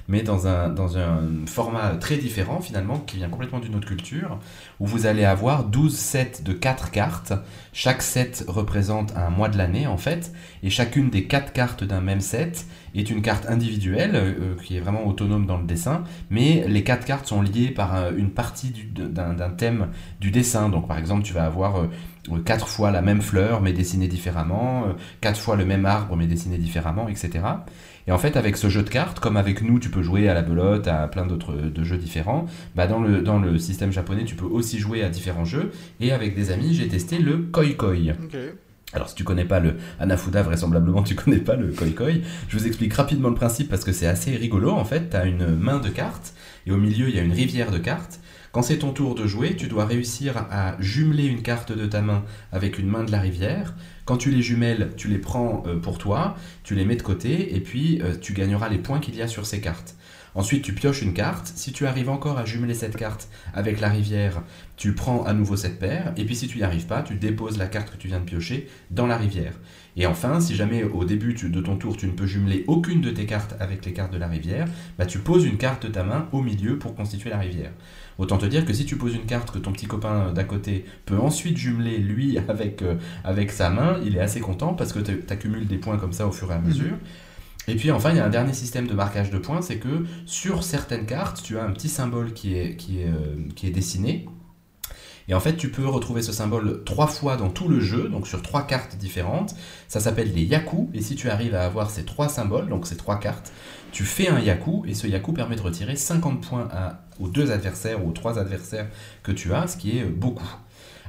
Mais 0.09 0.23
dans 0.23 0.47
un, 0.47 0.71
dans 0.71 0.97
un 0.97 1.21
format 1.47 1.91
très 1.97 2.17
différent, 2.17 2.61
finalement, 2.61 2.99
qui 2.99 3.17
vient 3.17 3.29
complètement 3.29 3.61
d'une 3.61 3.75
autre 3.75 3.87
culture, 3.87 4.39
où 4.81 4.87
vous 4.87 5.07
allez 5.07 5.25
avoir 5.25 5.65
12 5.65 5.95
sets 5.95 6.43
de 6.43 6.53
4 6.53 6.91
cartes. 6.91 7.35
Chaque 7.73 8.03
set 8.03 8.45
représente 8.49 9.15
un 9.17 9.31
mois 9.31 9.49
de 9.49 9.59
l'année, 9.59 9.87
en 9.87 9.99
fait, 9.99 10.33
et 10.63 10.71
chacune 10.71 11.11
des 11.11 11.25
4 11.25 11.53
cartes 11.53 11.85
d'un 11.85 12.01
même 12.01 12.21
set 12.21 12.67
est 12.95 13.11
une 13.11 13.23
carte 13.23 13.47
individuelle, 13.47 14.13
euh, 14.15 14.57
qui 14.65 14.77
est 14.77 14.81
vraiment 14.81 15.07
autonome 15.07 15.47
dans 15.47 15.59
le 15.59 15.65
dessin, 15.67 16.03
mais 16.31 16.65
les 16.67 16.83
4 16.83 17.05
cartes 17.05 17.27
sont 17.27 17.43
liées 17.43 17.71
par 17.71 17.95
euh, 17.95 18.11
une 18.17 18.31
partie 18.31 18.73
d'un 18.93 19.51
thème 19.51 19.89
du 20.21 20.31
dessin. 20.31 20.69
Donc, 20.69 20.89
par 20.89 20.99
exemple, 20.99 21.23
tu 21.23 21.33
vas 21.33 21.45
avoir 21.45 21.77
euh, 21.77 21.87
euh, 22.33 22.41
quatre 22.43 22.69
fois 22.69 22.91
la 22.91 23.03
même 23.03 23.23
fleur 23.23 23.61
mais 23.61 23.73
dessinée 23.73 24.09
différemment, 24.09 24.85
euh, 24.87 24.93
quatre 25.21 25.41
fois 25.41 25.57
le 25.57 25.65
même 25.65 25.87
arbre 25.87 26.17
mais 26.17 26.27
dessiné 26.27 26.59
différemment, 26.59 27.09
etc. 27.09 27.45
Et 28.09 28.11
en 28.11 28.17
fait, 28.17 28.39
avec 28.39 28.57
ce 28.57 28.71
jeu 28.71 28.83
de 28.83 28.89
cartes, 28.89 29.21
comme 29.21 29.37
avec 29.37 29.61
nous, 29.61 29.79
tu 29.79 29.91
peux 29.91 30.01
jouer 30.01 30.31
à 30.31 30.35
la 30.35 30.41
belote, 30.41 30.89
à 30.89 31.07
plein 31.09 31.27
d'autres 31.27 31.53
euh, 31.53 31.71
de 31.71 31.85
jeux 31.85 31.99
différents. 31.99 32.47
Bah 32.75 32.87
dans 32.87 33.01
le 33.01 33.21
dans 33.21 33.39
le 33.39 33.59
système 33.59 33.93
japonais, 33.93 34.25
tu 34.25 34.35
peux 34.35 34.47
aussi 34.47 34.79
jouer 34.79 35.05
à 35.05 35.11
différents 35.11 35.45
jeux. 35.45 35.73
Et 36.01 36.11
avec 36.11 36.35
des 36.35 36.51
amis, 36.51 36.75
j'ai 36.75 36.89
testé 36.89 37.19
le 37.19 37.37
koi 37.37 37.67
koi. 37.77 38.15
Alors 38.95 39.11
si 39.11 39.15
tu 39.15 39.25
connais 39.25 39.45
pas 39.45 39.61
le 39.61 39.75
Anafuda, 40.01 40.43
vraisemblablement 40.43 41.03
tu 41.03 41.15
connais 41.15 41.37
pas 41.37 41.55
le 41.55 41.69
koi 41.69 41.89
koi. 41.95 42.13
Je 42.49 42.57
vous 42.57 42.67
explique 42.67 42.95
rapidement 42.95 43.29
le 43.29 43.35
principe 43.35 43.69
parce 43.69 43.85
que 43.85 43.93
c'est 43.93 44.07
assez 44.07 44.35
rigolo. 44.35 44.71
En 44.71 44.87
fait, 44.87 45.11
tu 45.11 45.17
as 45.17 45.27
une 45.27 45.55
main 45.55 45.79
de 45.79 45.91
cartes 45.91 46.33
et 46.67 46.73
au 46.73 46.79
milieu 46.79 47.11
il 47.11 47.15
y 47.15 47.19
a 47.19 47.23
une 47.23 47.33
rivière 47.33 47.71
de 47.71 47.79
cartes. 47.79 48.21
Quand 48.53 48.63
c'est 48.63 48.79
ton 48.79 48.93
tour 48.93 49.15
de 49.15 49.27
jouer, 49.27 49.55
tu 49.57 49.69
dois 49.69 49.85
réussir 49.85 50.47
à 50.51 50.77
jumeler 50.81 51.27
une 51.27 51.43
carte 51.43 51.73
de 51.73 51.85
ta 51.85 52.01
main 52.01 52.25
avec 52.51 52.79
une 52.79 52.89
main 52.89 53.05
de 53.05 53.12
la 53.12 53.21
rivière. 53.21 53.75
Quand 54.09 54.17
tu 54.17 54.31
les 54.31 54.41
jumelles, 54.41 54.93
tu 54.97 55.09
les 55.09 55.19
prends 55.19 55.65
euh, 55.67 55.79
pour 55.79 55.99
toi, 55.99 56.35
tu 56.65 56.75
les 56.75 56.87
mets 56.87 56.97
de 56.97 57.03
côté 57.03 57.55
et 57.55 57.61
puis 57.61 58.00
euh, 58.00 58.15
tu 58.19 58.33
gagneras 58.33 58.71
les 58.71 58.79
points 58.79 59.00
qu'il 59.00 59.15
y 59.15 59.21
a 59.21 59.29
sur 59.29 59.45
ces 59.45 59.61
cartes. 59.61 59.97
Ensuite, 60.35 60.62
tu 60.62 60.73
pioches 60.73 61.03
une 61.03 61.12
carte. 61.12 61.53
Si 61.55 61.73
tu 61.73 61.87
arrives 61.87 62.09
encore 62.09 62.38
à 62.38 62.47
jumeler 62.47 62.73
cette 62.73 62.97
carte 62.97 63.29
avec 63.53 63.81
la 63.81 63.91
rivière, 63.91 64.43
tu 64.79 64.95
prends 64.95 65.25
à 65.25 65.35
nouveau 65.35 65.57
cette 65.57 65.79
paire. 65.79 66.15
Et 66.17 66.25
puis 66.25 66.37
si 66.37 66.49
tu 66.49 66.57
n'y 66.57 66.65
arrives 66.65 66.87
pas, 66.87 67.03
tu 67.03 67.17
déposes 67.17 67.59
la 67.59 67.67
carte 67.67 67.91
que 67.91 67.99
tu 67.99 68.09
viens 68.09 68.21
de 68.21 68.25
piocher 68.25 68.71
dans 68.91 69.07
la 69.07 69.19
rivière. 69.19 69.53
Et 70.00 70.07
enfin, 70.07 70.40
si 70.40 70.55
jamais 70.55 70.85
au 70.85 71.05
début 71.05 71.35
de 71.35 71.61
ton 71.61 71.76
tour, 71.76 71.97
tu 71.97 72.07
ne 72.07 72.12
peux 72.12 72.25
jumeler 72.25 72.62
aucune 72.69 73.00
de 73.00 73.11
tes 73.11 73.26
cartes 73.26 73.57
avec 73.59 73.85
les 73.85 73.93
cartes 73.93 74.12
de 74.12 74.19
la 74.19 74.28
rivière, 74.28 74.67
bah, 74.97 75.07
tu 75.07 75.19
poses 75.19 75.45
une 75.45 75.57
carte 75.57 75.87
de 75.87 75.93
ta 75.93 76.05
main 76.05 76.28
au 76.31 76.40
milieu 76.40 76.78
pour 76.78 76.95
constituer 76.95 77.31
la 77.31 77.38
rivière. 77.38 77.73
Autant 78.17 78.38
te 78.38 78.47
dire 78.47 78.64
que 78.64 78.73
si 78.73 78.87
tu 78.87 78.97
poses 78.97 79.17
une 79.17 79.26
carte 79.26 79.50
que 79.50 79.59
ton 79.59 79.73
petit 79.73 79.87
copain 79.87 80.33
d'à 80.33 80.45
côté 80.45 80.85
peut 81.05 81.19
ensuite 81.19 81.57
jumeler 81.57 81.99
lui 81.99 82.38
avec, 82.49 82.83
euh, 82.83 82.95
avec 83.25 83.50
sa 83.50 83.71
main, 83.71 83.99
il 84.05 84.17
est 84.17 84.21
assez 84.21 84.38
content 84.38 84.73
parce 84.73 84.93
que 84.93 85.00
tu 85.00 85.21
accumules 85.28 85.67
des 85.67 85.78
points 85.78 85.99
comme 85.99 86.12
ça 86.12 86.28
au 86.28 86.33
fur 86.33 86.50
et 86.52 86.55
à 86.55 86.61
mesure. 86.61 86.95
Et 87.67 87.75
puis 87.75 87.90
enfin, 87.90 88.11
il 88.11 88.17
y 88.17 88.21
a 88.21 88.25
un 88.25 88.31
dernier 88.31 88.55
système 88.55 88.87
de 88.87 88.95
marquage 88.95 89.31
de 89.31 89.38
points, 89.38 89.62
c'est 89.62 89.78
que 89.78 90.07
sur 90.26 90.62
certaines 90.62 91.07
cartes, 91.07 91.43
tu 91.43 91.59
as 91.59 91.64
un 91.64 91.73
petit 91.73 91.88
symbole 91.88 92.33
qui 92.33 92.55
est, 92.55 92.76
qui 92.76 93.00
est, 93.00 93.09
euh, 93.09 93.37
qui 93.57 93.67
est 93.67 93.71
dessiné. 93.71 94.26
Et 95.28 95.35
en 95.35 95.40
fait, 95.40 95.56
tu 95.56 95.70
peux 95.70 95.87
retrouver 95.87 96.23
ce 96.23 96.32
symbole 96.32 96.82
trois 96.85 97.06
fois 97.06 97.37
dans 97.37 97.50
tout 97.50 97.68
le 97.68 97.80
jeu, 97.80 98.08
donc 98.08 98.26
sur 98.26 98.40
trois 98.40 98.66
cartes 98.66 98.97
différentes. 98.97 99.54
Ça 99.87 100.00
s'appelle 100.00 100.32
les 100.32 100.44
yaku, 100.44 100.88
et 100.94 101.02
si 101.02 101.16
tu 101.16 101.28
arrives 101.28 101.54
à 101.54 101.64
avoir 101.64 101.90
ces 101.90 102.04
trois 102.04 102.28
symboles, 102.28 102.68
donc 102.68 102.87
ces 102.87 102.97
trois 102.97 103.20
cartes, 103.20 103.52
tu 103.92 104.04
fais 104.04 104.28
un 104.28 104.40
yaku, 104.40 104.85
et 104.87 104.94
ce 104.94 105.06
yaku 105.06 105.32
permet 105.32 105.56
de 105.56 105.61
retirer 105.61 105.97
50 105.97 106.40
points 106.40 106.68
aux 107.20 107.28
deux 107.28 107.50
adversaires 107.50 108.04
ou 108.04 108.08
aux 108.08 108.12
trois 108.12 108.38
adversaires 108.38 108.87
que 109.23 109.32
tu 109.32 109.52
as, 109.52 109.66
ce 109.66 109.76
qui 109.76 109.99
est 109.99 110.04
beaucoup. 110.04 110.49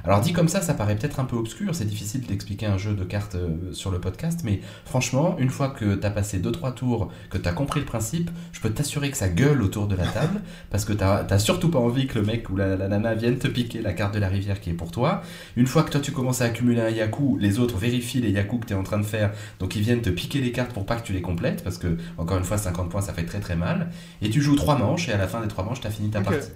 Alors 0.04 0.20
dit 0.20 0.32
comme 0.32 0.48
ça, 0.48 0.60
ça 0.60 0.74
paraît 0.74 0.96
peut-être 0.96 1.20
un 1.20 1.24
peu 1.24 1.36
obscur, 1.36 1.74
c'est 1.74 1.84
difficile 1.84 2.22
d'expliquer 2.26 2.66
un 2.66 2.78
jeu 2.78 2.94
de 2.94 3.04
cartes 3.04 3.34
euh, 3.34 3.72
sur 3.72 3.90
le 3.90 4.00
podcast, 4.00 4.40
mais 4.44 4.60
franchement, 4.84 5.36
une 5.38 5.50
fois 5.50 5.68
que 5.68 5.94
t'as 5.94 6.10
passé 6.10 6.38
2-3 6.38 6.74
tours, 6.74 7.12
que 7.30 7.38
t'as 7.38 7.52
compris 7.52 7.80
le 7.80 7.86
principe, 7.86 8.30
je 8.52 8.60
peux 8.60 8.70
t'assurer 8.70 9.10
que 9.10 9.16
ça 9.16 9.28
gueule 9.28 9.62
autour 9.62 9.86
de 9.86 9.96
la 9.96 10.06
table, 10.06 10.40
parce 10.70 10.84
que 10.84 10.92
t'as 10.92 11.24
t'as 11.24 11.38
surtout 11.38 11.70
pas 11.70 11.78
envie 11.78 12.06
que 12.06 12.18
le 12.18 12.24
mec 12.24 12.48
ou 12.50 12.56
la, 12.56 12.76
la 12.76 12.88
nana 12.88 13.14
vienne 13.14 13.38
te 13.38 13.48
piquer 13.48 13.82
la 13.82 13.92
carte 13.92 14.14
de 14.14 14.18
la 14.18 14.28
rivière 14.28 14.60
qui 14.60 14.70
est 14.70 14.74
pour 14.74 14.90
toi. 14.90 15.22
Une 15.56 15.66
fois 15.66 15.82
que 15.82 15.90
toi 15.90 16.00
tu 16.00 16.12
commences 16.12 16.40
à 16.40 16.46
accumuler 16.46 16.80
un 16.80 16.90
yaku, 16.90 17.38
les 17.38 17.58
autres 17.58 17.76
vérifient 17.76 18.20
les 18.20 18.30
yaku 18.30 18.58
que 18.58 18.66
t'es 18.66 18.74
en 18.74 18.82
train 18.82 18.98
de 18.98 19.04
faire, 19.04 19.32
donc 19.58 19.76
ils 19.76 19.82
viennent 19.82 20.02
te 20.02 20.10
piquer 20.10 20.40
les 20.40 20.52
cartes 20.52 20.72
pour 20.72 20.86
pas 20.86 20.96
que 20.96 21.06
tu 21.06 21.12
les 21.12 21.22
complètes, 21.22 21.62
parce 21.62 21.78
que, 21.78 21.96
encore 22.18 22.38
une 22.38 22.44
fois, 22.44 22.58
50 22.58 22.90
points 22.90 23.02
ça 23.02 23.12
fait 23.12 23.24
très 23.24 23.40
très 23.40 23.56
mal. 23.56 23.90
Et 24.22 24.30
tu 24.30 24.40
joues 24.40 24.56
3 24.56 24.78
manches, 24.78 25.08
et 25.08 25.12
à 25.12 25.18
la 25.18 25.28
fin 25.28 25.40
des 25.40 25.48
3 25.48 25.64
manches, 25.64 25.80
t'as 25.80 25.90
fini 25.90 26.10
ta 26.10 26.20
partie. 26.20 26.48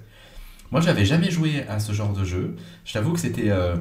Moi, 0.70 0.80
j'avais 0.80 1.04
jamais 1.04 1.30
joué 1.30 1.64
à 1.68 1.78
ce 1.78 1.92
genre 1.92 2.12
de 2.12 2.24
jeu. 2.24 2.56
Je 2.84 2.92
t'avoue 2.92 3.12
que 3.12 3.20
c'était 3.20 3.50
euh, 3.50 3.76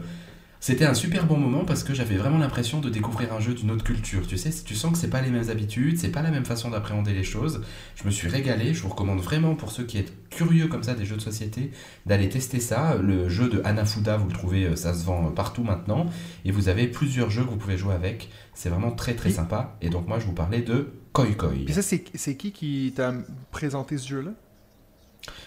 c'était 0.59 0.85
un 0.85 0.93
super 0.93 1.25
bon 1.25 1.35
moment 1.37 1.65
parce 1.65 1.83
que 1.83 1.93
j'avais 1.93 2.15
vraiment 2.15 2.37
l'impression 2.37 2.79
de 2.79 2.89
découvrir 2.89 3.33
un 3.33 3.41
jeu 3.41 3.53
d'une 3.53 3.69
autre 3.71 3.83
culture. 3.83 4.25
Tu 4.25 4.37
sais, 4.37 4.49
tu 4.63 4.75
sens 4.75 4.93
que 4.93 4.97
c'est 4.97 5.09
pas 5.09 5.19
les 5.21 5.29
mêmes 5.29 5.49
habitudes, 5.49 5.97
c'est 5.97 6.07
pas 6.11 6.21
la 6.21 6.31
même 6.31 6.45
façon 6.45 6.69
d'appréhender 6.69 7.13
les 7.13 7.23
choses. 7.25 7.61
Je 7.95 8.05
me 8.05 8.11
suis 8.11 8.29
régalé. 8.29 8.73
Je 8.73 8.81
vous 8.83 8.87
recommande 8.89 9.19
vraiment 9.19 9.55
pour 9.55 9.71
ceux 9.73 9.83
qui 9.83 9.97
êtes 9.97 10.13
curieux 10.29 10.67
comme 10.67 10.83
ça 10.83 10.93
des 10.93 11.03
jeux 11.05 11.17
de 11.17 11.21
société 11.21 11.71
d'aller 12.05 12.29
tester 12.29 12.61
ça. 12.61 12.95
Le 12.95 13.27
jeu 13.27 13.49
de 13.49 13.61
Hanafuda, 13.65 14.15
vous 14.15 14.27
le 14.27 14.33
trouvez, 14.33 14.65
euh, 14.65 14.75
ça 14.77 14.93
se 14.93 15.03
vend 15.03 15.27
euh, 15.27 15.29
partout 15.31 15.63
maintenant, 15.63 16.05
et 16.45 16.51
vous 16.51 16.69
avez 16.69 16.87
plusieurs 16.87 17.29
jeux 17.29 17.43
que 17.43 17.49
vous 17.49 17.57
pouvez 17.57 17.77
jouer 17.77 17.93
avec. 17.95 18.29
C'est 18.53 18.69
vraiment 18.69 18.91
très 18.91 19.15
très 19.15 19.31
Et- 19.31 19.33
sympa. 19.33 19.75
Et 19.81 19.89
donc 19.89 20.07
moi, 20.07 20.19
je 20.19 20.25
vous 20.25 20.31
parlais 20.33 20.61
de 20.61 20.93
Koi 21.11 21.25
Koi. 21.37 21.49
Puis 21.65 21.73
ça, 21.73 21.81
c'est 21.81 21.99
qui 22.37 22.51
qui 22.53 22.93
t'a 22.95 23.13
présenté 23.51 23.97
ce 23.97 24.07
jeu-là? 24.07 24.31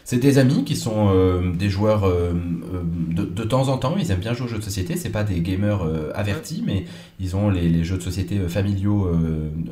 C'est 0.04 0.18
des 0.18 0.38
amis 0.38 0.64
qui 0.64 0.76
sont 0.76 1.10
euh, 1.12 1.52
des 1.52 1.68
joueurs 1.68 2.04
euh, 2.04 2.32
euh, 2.32 2.82
de, 2.84 3.24
de 3.24 3.42
temps 3.42 3.68
en 3.68 3.76
temps, 3.76 3.96
ils 3.98 4.10
aiment 4.12 4.20
bien 4.20 4.34
jouer 4.34 4.46
aux 4.46 4.48
jeux 4.48 4.58
de 4.58 4.62
société, 4.62 4.96
c'est 4.96 5.10
pas 5.10 5.24
des 5.24 5.40
gamers 5.40 5.82
euh, 5.84 6.12
avertis, 6.14 6.62
mais 6.64 6.84
ils 7.18 7.34
ont 7.34 7.50
les, 7.50 7.68
les 7.68 7.82
jeux 7.82 7.96
de 7.98 8.02
société 8.02 8.38
familiaux, 8.48 9.10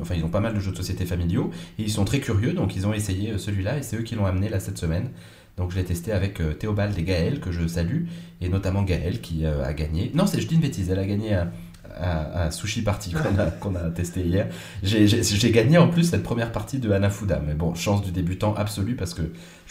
enfin 0.01 0.15
ils 0.17 0.25
ont 0.25 0.29
pas 0.29 0.41
mal 0.41 0.53
de 0.53 0.59
jeux 0.59 0.71
de 0.71 0.77
société 0.77 1.05
familiaux, 1.05 1.51
et 1.79 1.83
ils 1.83 1.91
sont 1.91 2.03
très 2.03 2.19
curieux, 2.19 2.51
donc 2.51 2.75
ils 2.75 2.85
ont 2.85 2.93
essayé 2.93 3.37
celui-là, 3.37 3.77
et 3.77 3.81
c'est 3.83 3.95
eux 3.97 4.01
qui 4.01 4.15
l'ont 4.15 4.25
amené 4.25 4.49
là 4.49 4.59
cette 4.59 4.77
semaine. 4.77 5.09
Donc 5.57 5.71
je 5.71 5.77
l'ai 5.77 5.85
testé 5.85 6.11
avec 6.11 6.41
Théobald 6.59 6.97
et 6.99 7.03
Gaël, 7.03 7.39
que 7.39 7.53
je 7.53 7.65
salue, 7.65 8.03
et 8.41 8.49
notamment 8.49 8.83
Gaël 8.83 9.21
qui 9.21 9.45
a 9.45 9.71
gagné, 9.73 10.11
non 10.13 10.27
c'est 10.27 10.41
je 10.41 10.47
dis 10.47 10.55
une 10.55 10.61
bêtise, 10.61 10.89
elle 10.89 10.99
a 10.99 11.05
gagné 11.05 11.33
à, 11.33 11.49
à, 11.97 12.41
à 12.47 12.51
Sushi 12.51 12.81
Party 12.81 13.13
qu'on 13.61 13.75
a, 13.75 13.79
a 13.85 13.89
testé 13.91 14.21
hier. 14.21 14.47
J'ai- 14.83 15.51
gagné 15.51 15.77
en 15.77 15.87
plus 15.87 16.03
cette 16.03 16.23
première 16.23 16.51
partie 16.51 16.79
de 16.79 16.91
Hanafuda, 16.91 17.41
mais 17.45 17.53
bon, 17.53 17.73
chance 17.73 18.01
du 18.03 18.11
débutant 18.11 18.53
absolu 18.55 18.95
parce 18.95 19.13
que 19.13 19.21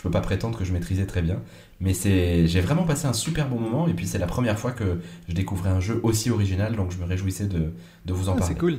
peux 0.05 0.11
pas 0.11 0.21
prétendre 0.21 0.57
que 0.57 0.65
je 0.65 0.73
maîtrisais 0.73 1.07
très 1.07 1.21
bien. 1.23 1.41
Mais 1.81 1.93
c'est, 1.95 2.47
j'ai 2.47 2.61
vraiment 2.61 2.85
passé 2.85 3.07
un 3.07 3.13
super 3.13 3.49
bon 3.49 3.59
moment 3.59 3.89
et 3.89 3.95
puis 3.95 4.07
c'est 4.07 4.19
la 4.19 4.27
première 4.29 4.59
fois 4.59 4.71
que 4.71 5.01
je 5.29 5.35
découvrais 5.35 5.71
un 5.71 5.81
jeu 5.81 5.99
aussi 6.05 6.31
original, 6.31 6.77
donc 6.77 6.93
je 6.93 6.99
me 6.99 7.05
réjouissais 7.05 7.47
de, 7.47 7.73
de 8.07 8.13
vous 8.13 8.29
en 8.29 8.35
Ah, 8.35 8.39
parler. 8.39 8.55
C'est 8.55 8.61
cool. 8.61 8.79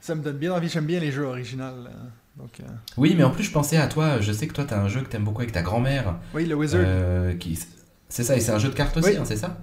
Ça 0.00 0.14
me 0.14 0.22
donne 0.22 0.36
bien 0.38 0.52
envie. 0.52 0.68
J'aime 0.68 0.86
bien 0.86 1.00
les 1.00 1.10
jeux 1.10 1.24
originaux. 1.24 1.64
euh, 1.64 1.88
Donc, 2.36 2.60
euh, 2.60 2.64
Oui, 2.96 3.14
mais 3.18 3.24
en 3.24 3.30
plus 3.30 3.42
je 3.42 3.50
pensais 3.50 3.76
à 3.78 3.88
toi. 3.88 4.20
Je 4.20 4.30
sais 4.30 4.46
que 4.46 4.52
toi 4.54 4.64
t'as 4.64 4.80
un 4.80 4.88
jeu 4.88 5.00
que 5.00 5.08
t'aimes 5.08 5.24
beaucoup 5.24 5.40
avec 5.40 5.50
ta 5.52 5.62
grand-mère. 5.62 6.14
Oui, 6.34 6.46
le 6.46 6.54
Wizard. 6.54 6.80
euh, 6.84 7.34
qui, 7.34 7.58
c'est 8.08 8.22
ça, 8.22 8.36
et 8.36 8.40
c'est 8.40 8.52
un 8.52 8.58
jeu 8.60 8.68
de 8.68 8.74
cartes 8.74 8.96
aussi, 8.96 9.10
Oui. 9.10 9.16
hein, 9.16 9.24
c'est 9.24 9.36
ça? 9.36 9.58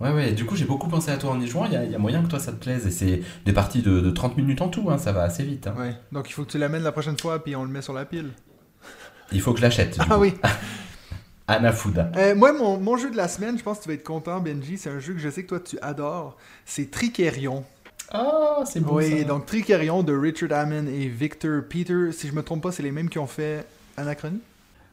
Ouais, 0.00 0.10
ouais, 0.12 0.32
du 0.32 0.44
coup 0.44 0.56
j'ai 0.56 0.64
beaucoup 0.64 0.88
pensé 0.88 1.10
à 1.12 1.16
toi 1.16 1.30
en 1.30 1.40
y 1.40 1.46
jouant, 1.46 1.66
il 1.66 1.72
y, 1.72 1.76
a- 1.76 1.84
il 1.84 1.90
y 1.92 1.94
a 1.94 1.98
moyen 1.98 2.20
que 2.22 2.26
toi 2.28 2.40
ça 2.40 2.50
te 2.52 2.56
plaise, 2.62 2.84
et 2.84 2.90
c'est 2.90 3.22
des 3.46 3.52
parties 3.52 3.80
de, 3.80 4.00
de 4.00 4.10
30 4.10 4.36
minutes 4.36 4.60
en 4.60 4.68
tout, 4.68 4.90
hein, 4.90 4.98
ça 4.98 5.12
va 5.12 5.22
assez 5.22 5.44
vite. 5.44 5.68
hein. 5.68 5.74
Ouais. 5.78 5.94
Donc, 6.12 6.28
il 6.28 6.32
faut 6.32 6.44
que 6.44 6.50
tu 6.50 6.58
l'amènes 6.58 6.82
la 6.82 6.90
prochaine 6.92 7.16
fois, 7.16 7.42
puis 7.42 7.54
on 7.56 7.62
le 7.64 7.70
met 7.70 7.80
sur 7.80 7.92
la 7.94 8.04
pile. 8.04 8.30
Il 9.34 9.40
faut 9.40 9.52
que 9.52 9.58
je 9.58 9.64
l'achète. 9.64 9.96
Ah 9.98 10.14
coup. 10.14 10.20
oui. 10.20 10.34
Anafuda. 11.46 12.10
Euh, 12.16 12.34
moi, 12.34 12.52
mon, 12.52 12.78
mon 12.78 12.96
jeu 12.96 13.10
de 13.10 13.16
la 13.16 13.28
semaine, 13.28 13.58
je 13.58 13.62
pense 13.62 13.78
que 13.78 13.82
tu 13.82 13.88
vas 13.88 13.94
être 13.94 14.04
content, 14.04 14.40
Benji. 14.40 14.78
C'est 14.78 14.88
un 14.90 14.98
jeu 14.98 15.12
que 15.12 15.18
je 15.18 15.28
sais 15.28 15.42
que 15.42 15.48
toi, 15.48 15.60
tu 15.60 15.78
adores. 15.80 16.36
C'est 16.64 16.90
Tricerion. 16.90 17.64
Ah, 18.10 18.62
c'est 18.64 18.80
beau 18.80 18.98
oui, 18.98 19.20
ça. 19.20 19.24
donc 19.24 19.46
Tricerion 19.46 20.02
de 20.02 20.16
Richard 20.16 20.52
Hammond 20.52 20.86
et 20.86 21.08
Victor 21.08 21.62
Peter. 21.68 22.12
Si 22.12 22.28
je 22.28 22.32
me 22.32 22.42
trompe 22.42 22.62
pas, 22.62 22.72
c'est 22.72 22.82
les 22.82 22.92
mêmes 22.92 23.08
qui 23.08 23.18
ont 23.18 23.26
fait 23.26 23.66
Anachronie. 23.96 24.40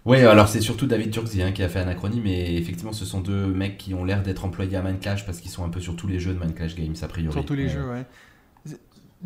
Ouais, 0.04 0.24
alors 0.26 0.48
c'est 0.48 0.62
surtout 0.62 0.88
David 0.88 1.12
Turkzy 1.12 1.44
hein, 1.44 1.52
qui 1.52 1.62
a 1.62 1.70
fait 1.70 1.80
Anachronie, 1.80 2.22
mais 2.24 2.56
effectivement 2.56 2.94
ce 2.94 3.06
sont 3.06 3.22
deux 3.22 3.46
mecs 3.46 3.78
qui 3.78 3.94
ont 3.94 4.04
l'air 4.04 4.24
d'être 4.24 4.46
employés 4.46 4.76
à 4.76 4.82
Mindclash 4.82 5.28
parce 5.28 5.40
qu'ils 5.40 5.52
sont 5.52 5.64
un 5.64 5.70
peu 5.70 5.80
sur 5.80 5.96
tous 5.96 6.08
les 6.08 6.20
jeux 6.20 6.34
de 6.34 6.40
Mindclash 6.40 6.76
Games 6.76 6.96
a 7.00 7.08
priori. 7.08 7.34
Sur 7.34 7.46
tous 7.46 7.54
les 7.54 7.70
jeux, 7.70 7.84
ouais. 7.84 8.04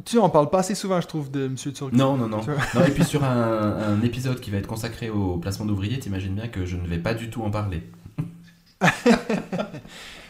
Tu 0.04 0.18
en 0.20 0.30
parles 0.30 0.50
pas 0.50 0.60
assez 0.60 0.76
souvent, 0.76 1.00
je 1.00 1.08
trouve, 1.08 1.32
de 1.32 1.48
Monsieur 1.48 1.72
Turki. 1.72 1.96
Non, 1.96 2.18
non, 2.18 2.28
non. 2.28 2.42
Et 2.86 2.92
puis 2.92 3.04
sur 3.06 3.24
un, 3.24 3.78
un 3.78 4.02
épisode 4.02 4.40
qui 4.42 4.52
va 4.52 4.58
être 4.58 4.68
consacré 4.68 5.10
au 5.10 5.38
placement 5.38 5.66
d'ouvriers, 5.66 6.00
t'imagines 6.00 6.36
bien 6.36 6.50
que 6.50 6.66
je 6.66 6.76
ne 6.76 6.86
vais 6.86 7.00
pas 7.00 7.14
du 7.14 7.30
tout 7.30 7.42
en 7.44 7.50
parler. 7.50 7.82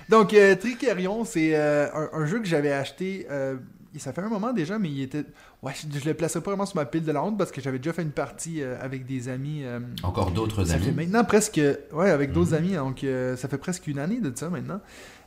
Donc, 0.10 0.34
euh, 0.34 0.56
Tricerion, 0.56 1.26
c'est 1.26 1.56
euh, 1.56 1.88
un, 1.94 2.10
un 2.22 2.26
jeu 2.28 2.40
que 2.40 2.46
j'avais 2.46 2.72
acheté. 2.72 3.26
euh, 3.32 3.56
et 3.96 4.00
ça 4.00 4.12
fait 4.12 4.22
un 4.22 4.28
moment 4.30 4.52
déjà, 4.52 4.78
mais 4.78 4.90
il 4.90 5.02
était. 5.02 5.24
Ouais, 5.64 5.72
je, 5.74 6.00
je 6.00 6.06
le 6.06 6.14
plaçais 6.14 6.42
pas 6.42 6.52
vraiment 6.52 6.66
sur 6.66 6.76
ma 6.76 6.84
pile 6.86 7.04
de 7.06 7.12
la 7.14 7.24
honte 7.24 7.38
parce 7.38 7.50
que 7.50 7.62
j'avais 7.62 7.80
déjà 7.80 7.94
fait 7.94 8.02
une 8.02 8.12
partie 8.12 8.62
euh, 8.62 8.76
avec 8.82 9.06
des 9.06 9.30
amis. 9.30 9.62
euh, 9.64 9.80
Encore 10.04 10.32
d'autres 10.32 10.66
ça 10.66 10.78
fait 10.78 10.90
amis. 10.90 10.96
maintenant 10.98 11.24
presque. 11.24 11.62
Ouais, 11.94 12.10
avec 12.12 12.34
d'autres 12.34 12.52
Mhm. 12.52 12.58
amis, 12.58 12.74
donc 12.74 13.06
ça 13.38 13.48
fait 13.48 13.58
presque 13.58 13.88
une 13.88 13.98
année 14.00 14.20
de 14.20 14.32
ça 14.36 14.50
maintenant. 14.50 14.82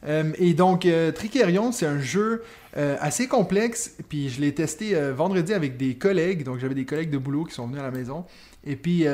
Euh, 0.06 0.32
et 0.38 0.54
donc, 0.54 0.86
euh, 0.86 1.12
Tricerion, 1.12 1.72
c'est 1.72 1.86
un 1.86 2.00
jeu 2.00 2.42
euh, 2.76 2.96
assez 3.00 3.26
complexe. 3.26 3.96
Puis 4.08 4.28
je 4.28 4.40
l'ai 4.40 4.54
testé 4.54 4.94
euh, 4.94 5.12
vendredi 5.12 5.52
avec 5.52 5.76
des 5.76 5.94
collègues. 5.94 6.44
Donc, 6.44 6.58
j'avais 6.58 6.74
des 6.74 6.84
collègues 6.84 7.10
de 7.10 7.18
boulot 7.18 7.44
qui 7.44 7.54
sont 7.54 7.66
venus 7.66 7.80
à 7.80 7.84
la 7.84 7.90
maison. 7.90 8.24
Et 8.64 8.76
puis, 8.76 9.06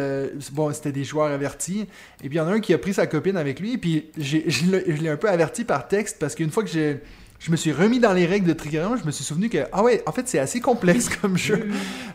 bon, 0.53 0.73
c'était 0.73 0.91
des 0.91 1.05
joueurs 1.05 1.31
avertis. 1.31 1.87
Et 2.23 2.29
puis, 2.29 2.37
il 2.37 2.39
y 2.39 2.41
en 2.41 2.49
a 2.49 2.53
un 2.53 2.61
qui 2.61 2.75
a 2.75 2.79
pris 2.79 2.95
sa 2.95 3.07
copine 3.07 3.37
avec 3.37 3.61
lui. 3.61 3.75
Et 3.75 3.79
puis, 3.79 4.11
je 4.19 5.03
l'ai 5.03 5.09
un 5.09 5.17
peu 5.17 5.29
averti 5.29 5.65
par 5.65 5.87
texte 5.87 6.19
parce 6.19 6.35
qu'une 6.35 6.51
fois 6.51 6.63
que 6.63 6.71
j'ai. 6.71 7.01
Je 7.41 7.51
me 7.51 7.57
suis 7.57 7.73
remis 7.73 8.01
dans 8.01 8.15
les 8.15 8.25
règles 8.25 8.47
de 8.47 8.55
Tricerion, 8.55 8.97
je 8.97 9.05
me 9.05 9.11
suis 9.11 9.25
souvenu 9.25 9.51
que, 9.51 9.59
ah 9.71 9.83
ouais, 9.83 10.03
en 10.07 10.13
fait, 10.13 10.27
c'est 10.27 10.39
assez 10.39 10.61
complexe 10.61 11.11
comme 11.21 11.37
jeu. 11.37 11.69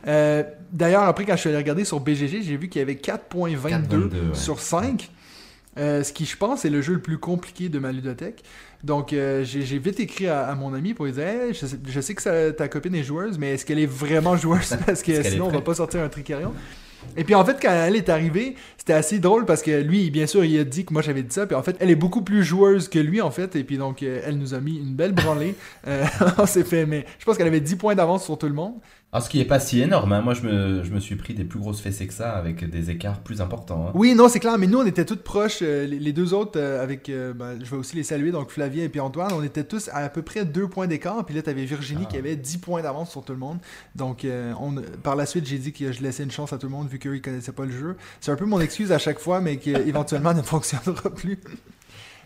Euh, 0.08 0.44
D'ailleurs, 0.72 1.04
après, 1.04 1.26
quand 1.26 1.36
je 1.36 1.42
suis 1.42 1.50
allé 1.50 1.58
regarder 1.58 1.84
sur 1.84 2.00
BGG, 2.00 2.42
j'ai 2.44 2.58
vu 2.58 2.70
qu'il 2.70 2.80
y 2.80 2.82
avait 2.82 2.94
4.22 2.94 3.58
4.22, 3.58 3.94
ouais. 4.02 4.10
sur 4.34 4.60
5. 4.60 5.10
Euh, 5.80 6.04
ce 6.04 6.12
qui, 6.14 6.26
je 6.26 6.36
pense, 6.38 6.66
est 6.66 6.70
le 6.70 6.82
jeu 6.82 6.94
le 6.94 7.02
plus 7.02 7.18
compliqué 7.18 7.70
de 7.70 7.80
ma 7.80 7.92
ludothèque. 7.92 8.44
Donc, 8.84 9.14
euh, 9.14 9.44
j'ai 9.44 9.78
vite 9.78 10.00
écrit 10.00 10.28
à, 10.28 10.48
à 10.48 10.56
mon 10.56 10.74
ami 10.74 10.94
pour 10.94 11.06
lui 11.06 11.12
dire 11.14 11.24
Hey, 11.28 11.54
je, 11.54 11.66
sais, 11.66 11.78
je 11.88 12.02
sais 12.02 12.14
que 12.16 12.22
ça- 12.22 12.52
ta 12.52 12.68
copine 12.68 12.96
est 12.96 13.04
joueuse, 13.04 13.38
mais 13.38 13.54
est-ce 13.54 13.66
qu'elle 13.66 13.80
est 13.80 13.86
vraiment 13.86 14.36
joueuse? 14.38 14.78
Parce 14.86 15.02
que 15.04 15.24
sinon, 15.24 15.48
on 15.48 15.52
va 15.52 15.62
pas 15.62 15.74
sortir 15.74 16.02
un 16.02 16.10
Tricerion. 16.10 16.54
Et 17.16 17.24
puis 17.24 17.34
en 17.34 17.46
fait, 17.46 17.58
quand 17.62 17.72
elle 17.72 17.96
est 17.96 18.10
arrivée, 18.10 18.56
c'était 18.78 18.92
assez 18.94 19.20
drôle 19.20 19.46
parce 19.46 19.62
que 19.62 19.72
lui, 19.72 20.12
bien 20.12 20.28
sûr, 20.28 20.44
il 20.44 20.60
a 20.60 20.66
dit 20.66 20.84
que 20.84 20.92
moi 20.92 21.02
j'avais 21.02 21.24
dit 21.24 21.34
ça. 21.34 21.48
Puis 21.48 21.56
en 21.56 21.64
fait, 21.64 21.78
elle 21.80 21.90
est 21.90 21.96
beaucoup 21.96 22.22
plus 22.24 22.44
joueuse 22.44 22.90
que 22.90 23.00
lui, 23.00 23.22
en 23.22 23.32
fait. 23.32 23.56
Et 23.56 23.64
puis 23.64 23.78
donc, 23.78 24.04
euh, 24.04 24.22
elle 24.26 24.38
nous 24.38 24.54
a 24.54 24.60
mis 24.60 24.76
une 24.78 24.96
belle 24.96 25.14
branlée. 25.14 25.56
Euh, 25.88 26.04
on 26.38 26.46
s'est 26.46 26.66
fait, 26.66 26.86
mais 26.86 27.06
je 27.18 27.24
pense 27.24 27.38
qu'elle 27.38 27.48
avait 27.48 27.62
10 27.62 27.78
points 27.78 27.96
d'avance 27.96 28.26
sur 28.26 28.38
tout 28.38 28.48
le 28.48 28.54
monde. 28.54 28.74
Alors, 29.12 29.26
ce 29.26 29.30
qui 29.32 29.40
est 29.42 29.46
pas 29.46 29.60
si 29.60 29.82
énorme, 29.82 30.14
hein. 30.14 30.22
moi 30.22 30.36
je 30.36 30.44
me, 30.44 30.84
je 30.84 30.92
me 30.92 31.00
suis 31.00 31.16
pris 31.16 31.34
des 31.34 31.44
plus 31.44 31.58
grosses 31.60 31.82
fessées 31.82 32.06
que 32.06 32.14
ça 32.14 32.34
avec 32.34 32.70
des 32.70 32.92
écarts 32.92 33.22
plus 33.22 33.42
importants. 33.42 33.88
hein. 33.88 33.92
Oui, 33.96 34.14
non, 34.14 34.30
c'est 34.30 34.40
clair, 34.40 34.56
mais 34.60 34.68
nous, 34.68 34.78
on 34.78 34.86
était 34.86 35.04
toutes 35.04 35.24
proches. 35.24 35.60
euh, 35.64 35.88
les, 35.88 35.98
les 35.98 36.14
deux 36.14 36.36
autres, 36.36 36.60
euh, 36.60 36.84
avec, 36.84 37.10
euh, 37.10 37.34
ben, 37.34 37.58
je 37.60 37.68
vais 37.72 37.76
aussi 37.78 37.96
les 37.96 38.04
saluer, 38.04 38.30
donc 38.32 38.52
Flavien 38.52 38.84
et 38.84 38.90
puis 38.90 39.00
Antoine, 39.00 39.32
on 39.34 39.42
était 39.42 39.64
tous 39.64 39.90
à 39.90 39.96
à 39.98 40.10
peu 40.10 40.22
près 40.22 40.46
deux 40.46 40.68
points 40.68 40.86
d'écart. 40.86 41.26
Puis 41.26 41.34
là, 41.34 41.42
tu 41.42 41.50
avais 41.50 41.66
Virginie 41.66 42.04
Ah. 42.06 42.12
qui 42.12 42.18
avait 42.18 42.36
10 42.36 42.60
points 42.60 42.84
d'avance 42.84 43.10
sur 43.10 43.24
tout 43.26 43.34
le 43.34 43.40
monde. 43.40 43.58
Donc, 43.96 44.28
on, 44.62 44.76
par 45.02 45.16
la 45.16 45.26
suite, 45.26 45.48
j'ai 45.48 45.58
dit 45.58 45.74
que 45.74 45.92
je 45.92 46.04
laissais 46.04 46.22
une 46.24 46.30
chance 46.32 46.54
à 46.54 46.60
tout 46.60 46.68
le 46.68 46.72
monde 46.74 46.88
vu 46.88 47.00
qu'eux, 47.00 47.16
ils 47.16 47.22
connaissaient 47.24 47.52
pas 47.52 47.66
le 47.66 47.72
jeu. 47.72 47.96
C'est 48.22 48.32
un 48.32 48.36
peu 48.36 48.46
mon 48.46 48.60
excuse 48.60 48.92
à 48.92 49.00
chaque 49.00 49.18
fois, 49.20 49.42
mais 49.42 49.58
qui 49.58 49.72
éventuellement 49.72 50.34
ne 50.36 50.44
fonctionnera 50.44 51.10
plus. 51.10 51.40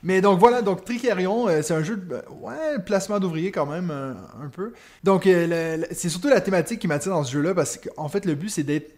Mais 0.03 0.19
donc 0.19 0.37
voilà, 0.37 0.61
donc 0.61 0.83
Tricerion, 0.83 1.47
euh, 1.47 1.61
c'est 1.61 1.73
un 1.73 1.81
jeu 1.81 1.95
de 1.95 2.15
ouais, 2.41 2.79
placement 2.85 3.19
d'ouvriers 3.19 3.51
quand 3.51 3.65
même 3.65 3.89
euh, 3.89 4.13
un 4.43 4.49
peu. 4.49 4.73
Donc 5.03 5.25
euh, 5.25 5.77
c'est 5.91 6.09
surtout 6.09 6.27
la 6.27 6.41
thématique 6.41 6.79
qui 6.79 6.87
m'attire 6.87 7.13
dans 7.13 7.23
ce 7.23 7.31
jeu-là 7.31 7.53
parce 7.53 7.77
qu'en 7.77 8.09
fait 8.09 8.25
le 8.25 8.35
but 8.35 8.49
c'est 8.49 8.63
d'être 8.63 8.91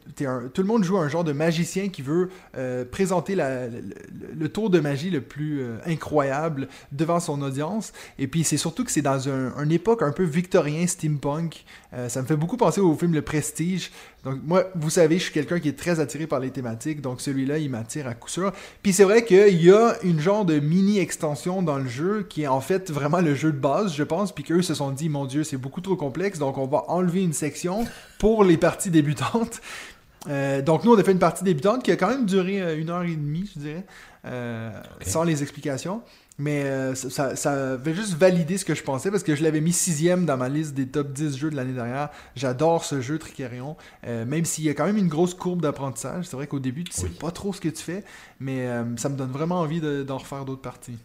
tout 0.54 0.62
le 0.62 0.68
monde 0.68 0.84
joue 0.84 0.98
un 0.98 1.10
genre 1.10 1.24
de 1.24 1.34
magicien 1.34 1.90
qui 1.90 2.02
veut 2.02 2.30
euh, 2.58 2.86
présenter 2.86 3.36
le, 3.36 4.48
tour 4.50 4.70
de 4.70 4.80
magie 4.80 5.10
le 5.10 5.22
plus 5.22 5.62
euh, 5.62 5.78
incroyable 5.86 6.68
devant 6.92 7.20
son 7.20 7.42
audience. 7.42 7.92
Et 8.20 8.28
puis 8.28 8.44
c'est 8.44 8.58
surtout 8.58 8.84
que 8.84 8.92
c'est 8.92 9.02
dans 9.02 9.30
un, 9.30 9.52
une 9.62 9.72
époque 9.72 10.02
un 10.02 10.12
peu 10.12 10.24
victorien 10.24 10.86
steampunk. 10.88 11.66
Euh, 11.94 12.10
ça 12.10 12.22
me 12.22 12.28
fait 12.28 12.36
beaucoup 12.36 12.58
penser 12.58 12.82
au 12.82 12.96
film 12.96 13.14
Le 13.14 13.22
Prestige. 13.22 13.92
Donc 14.26 14.40
moi, 14.44 14.66
vous 14.74 14.90
savez, 14.90 15.20
je 15.20 15.26
suis 15.26 15.32
quelqu'un 15.32 15.60
qui 15.60 15.70
est 15.70 15.78
très 15.78 16.00
attiré 16.00 16.26
par 16.26 16.40
les 16.40 16.50
thématiques, 16.50 17.00
donc 17.00 17.22
celui-là, 17.22 17.60
il 17.60 17.70
m'attire 17.70 18.08
à 18.08 18.16
coup 18.16 18.28
sûr. 18.28 18.52
Puis 18.82 18.92
c'est 18.92 19.04
vrai 19.04 19.24
qu'il 19.24 19.64
y 19.64 19.72
a 19.72 19.94
une 20.04 20.20
genre 20.20 20.46
de 20.46 20.60
mini-extension 20.60 21.62
dans 21.62 21.78
le 21.78 21.88
jeu 21.88 22.26
qui 22.28 22.42
est 22.42 22.48
en 22.48 22.60
fait 22.60 22.90
vraiment 22.90 23.22
le 23.22 23.36
jeu 23.36 23.52
de 23.52 23.58
base, 23.60 23.94
je 23.96 24.04
pense, 24.04 24.34
puis 24.34 24.44
qu'eux 24.44 24.64
se 24.64 24.74
sont 24.74 24.90
dit, 24.90 25.10
mon 25.10 25.26
Dieu, 25.26 25.44
c'est 25.44 25.58
beaucoup 25.58 25.80
trop 25.80 25.96
complexe, 25.96 26.40
donc 26.40 26.58
on 26.58 26.66
va 26.66 26.86
enlever 26.88 27.24
une 27.24 27.34
section 27.34 27.86
pour 28.18 28.44
les 28.44 28.58
parties 28.58 28.90
débutantes. 28.90 29.62
Euh, 30.28 30.64
donc 30.64 30.84
nous, 30.84 30.94
on 30.94 30.98
a 30.98 31.04
fait 31.04 31.12
une 31.12 31.20
partie 31.20 31.44
débutante 31.44 31.84
qui 31.84 31.92
a 31.92 31.96
quand 31.96 32.08
même 32.08 32.26
duré 32.26 32.60
euh, 32.60 32.80
une 32.80 32.90
heure 32.90 33.04
et 33.04 33.16
demie, 33.16 33.48
je 33.54 33.60
dirais, 33.60 33.86
euh, 34.26 34.72
sans 35.02 35.24
les 35.24 35.44
explications. 35.44 36.02
Mais 36.38 36.64
euh, 36.66 36.96
ça, 36.96 37.10
ça, 37.10 37.36
ça 37.38 37.74
avait 37.74 37.94
juste 37.94 38.14
validé 38.16 38.58
ce 38.58 38.66
que 38.66 38.76
je 38.76 38.84
pensais 38.84 39.10
parce 39.10 39.24
que 39.24 39.36
je 39.36 39.44
l'avais 39.44 39.62
mis 39.62 39.72
sixième 39.72 40.26
dans 40.26 40.36
ma 40.36 40.50
liste 40.50 40.74
des 40.74 40.86
top 40.86 41.14
10 41.14 41.38
jeux 41.38 41.50
de 41.50 41.56
l'année 41.56 41.72
dernière. 41.72 42.10
J'adore 42.36 42.84
ce 42.84 43.00
jeu 43.00 43.18
Tricerion, 43.18 43.78
euh, 44.06 44.26
même 44.26 44.44
s'il 44.44 44.66
y 44.66 44.70
a 44.70 44.74
quand 44.74 44.86
même 44.86 44.98
une 44.98 45.08
grosse 45.08 45.34
courbe 45.34 45.62
d'apprentissage. 45.62 46.26
C'est 46.26 46.36
vrai 46.36 46.48
qu'au 46.48 46.60
début, 46.60 46.84
tu 46.84 46.92
sais 46.92 47.04
Oui. 47.04 47.18
pas 47.20 47.32
trop 47.32 47.54
ce 47.54 47.62
que 47.62 47.70
tu 47.70 47.82
fais, 47.82 48.04
mais 48.42 48.68
euh, 48.68 48.84
ça 48.98 49.08
me 49.08 49.16
donne 49.16 49.32
vraiment 49.32 49.60
envie 49.62 49.80
de- 49.80 50.04
d'en 50.04 50.18
refaire 50.18 50.44
d'autres 50.44 50.62
parties. 50.62 50.98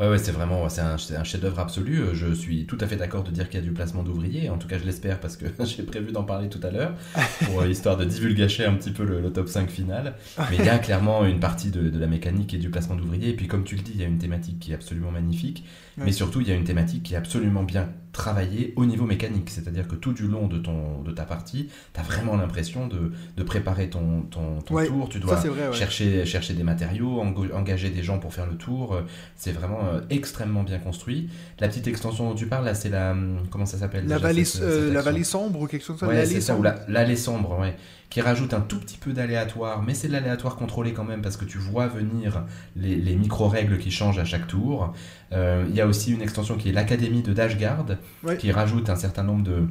Ouais, 0.00 0.08
ouais, 0.08 0.18
c'est 0.18 0.32
vraiment 0.32 0.68
c'est 0.68 0.80
un, 0.80 0.96
chef-d'œuvre 0.96 1.60
absolu. 1.60 2.00
Euh, 2.00 2.14
Je 2.14 2.32
suis 2.32 2.66
tout 2.66 2.76
à 2.80 2.86
fait 2.88 2.96
d'accord 2.96 3.22
de 3.22 3.30
dire 3.30 3.48
qu'il 3.48 3.60
y 3.60 3.62
a 3.62 3.64
du 3.64 3.72
placement 3.72 4.02
d'ouvriers. 4.02 4.50
En 4.50 4.58
tout 4.58 4.66
cas, 4.66 4.76
je 4.76 4.84
l'espère 4.84 5.20
parce 5.20 5.36
que 5.36 5.46
j'ai 5.64 5.84
prévu 5.84 6.10
d'en 6.10 6.24
parler 6.24 6.48
tout 6.48 6.58
à 6.64 6.70
l'heure, 6.72 6.94
pour 7.44 7.60
euh, 7.60 7.68
histoire 7.68 7.96
de 7.96 8.04
divulgacher 8.04 8.64
un 8.64 8.74
petit 8.74 8.90
peu 8.90 9.04
le, 9.04 9.20
le 9.20 9.32
top 9.32 9.48
5 9.48 9.70
final. 9.70 10.14
Mais 10.50 10.56
il 10.58 10.64
y 10.64 10.68
a 10.68 10.78
clairement 10.80 11.24
une 11.24 11.38
partie 11.38 11.70
de, 11.70 11.88
de 11.90 11.98
la 11.98 12.08
mécanique 12.08 12.52
et 12.54 12.58
du 12.58 12.70
placement 12.70 12.96
d'ouvriers. 12.96 13.30
Et 13.30 13.36
puis, 13.36 13.46
comme 13.46 13.62
tu 13.62 13.76
le 13.76 13.82
dis, 13.82 13.92
il 13.94 14.00
y 14.00 14.04
a 14.04 14.08
une 14.08 14.18
thématique 14.18 14.58
qui 14.58 14.72
est 14.72 14.74
absolument 14.74 15.12
magnifique. 15.12 15.64
Mais 15.96 16.12
surtout, 16.12 16.40
il 16.40 16.48
y 16.48 16.50
a 16.52 16.54
une 16.54 16.64
thématique 16.64 17.02
qui 17.04 17.14
est 17.14 17.16
absolument 17.16 17.62
bien 17.62 17.88
travaillée 18.12 18.72
au 18.76 18.86
niveau 18.86 19.06
mécanique. 19.06 19.50
C'est-à-dire 19.50 19.88
que 19.88 19.94
tout 19.96 20.12
du 20.12 20.26
long 20.28 20.46
de, 20.46 20.58
ton, 20.58 21.02
de 21.02 21.10
ta 21.12 21.24
partie, 21.24 21.68
tu 21.92 22.00
as 22.00 22.02
vraiment 22.02 22.36
l'impression 22.36 22.86
de, 22.86 23.12
de 23.36 23.42
préparer 23.42 23.90
ton, 23.90 24.22
ton, 24.30 24.60
ton 24.60 24.74
Ouais, 24.74 24.86
tour. 24.86 25.08
Tu 25.08 25.18
dois 25.18 25.36
c'est 25.36 25.48
vrai, 25.48 25.68
ouais. 25.68 25.72
chercher, 25.74 26.24
chercher 26.24 26.54
des 26.54 26.62
matériaux, 26.62 27.20
engager 27.20 27.90
des 27.90 28.02
gens 28.02 28.18
pour 28.18 28.32
faire 28.34 28.46
le 28.46 28.56
tour. 28.56 28.96
C'est 29.36 29.52
vraiment 29.52 29.80
euh, 29.92 30.00
extrêmement 30.10 30.62
bien 30.62 30.78
construit. 30.78 31.28
La 31.60 31.68
petite 31.68 31.86
extension 31.88 32.28
dont 32.28 32.34
tu 32.36 32.46
parles, 32.46 32.64
là, 32.64 32.74
c'est 32.74 32.88
la. 32.88 33.12
hum, 33.12 33.38
Comment 33.50 33.66
ça 33.66 33.78
s'appelle 33.78 34.06
La 34.06 34.18
vallée, 34.18 34.44
cette- 34.44 34.62
euh, 34.62 34.92
la 34.92 35.02
vallée 35.02 35.24
sombre 35.24 35.60
ou 35.62 35.66
quelque 35.66 35.84
chose 35.84 35.98
comme 35.98 36.08
ça? 36.08 36.08
Ouais, 36.08 36.14
l'allée 36.20 36.34
c'est 36.34 36.40
ça, 36.40 36.54
ou 36.54 36.56
sombre? 36.56 36.64
la- 36.68 36.84
l'allée 36.88 37.16
sombre, 37.16 37.58
ouais, 37.60 37.76
qui 38.14 38.20
rajoute 38.20 38.54
un 38.54 38.60
tout 38.60 38.78
petit 38.78 38.96
peu 38.96 39.12
d'aléatoire, 39.12 39.82
mais 39.82 39.92
c'est 39.92 40.06
de 40.06 40.12
l'aléatoire 40.12 40.54
contrôlé 40.54 40.92
quand 40.92 41.02
même 41.02 41.20
parce 41.20 41.36
que 41.36 41.44
tu 41.44 41.58
vois 41.58 41.88
venir 41.88 42.44
les, 42.76 42.94
les 42.94 43.16
micro-règles 43.16 43.76
qui 43.78 43.90
changent 43.90 44.20
à 44.20 44.24
chaque 44.24 44.46
tour. 44.46 44.92
Euh, 45.32 45.66
Il 45.68 45.74
y 45.74 45.80
a 45.80 45.86
aussi 45.88 46.12
une 46.12 46.22
extension 46.22 46.56
qui 46.56 46.68
est 46.68 46.72
l'Académie 46.72 47.22
de 47.22 47.32
Dashguard, 47.32 47.86
qui 48.38 48.52
rajoute 48.52 48.88
un 48.88 48.94
certain 48.94 49.24
nombre 49.24 49.42
de, 49.42 49.66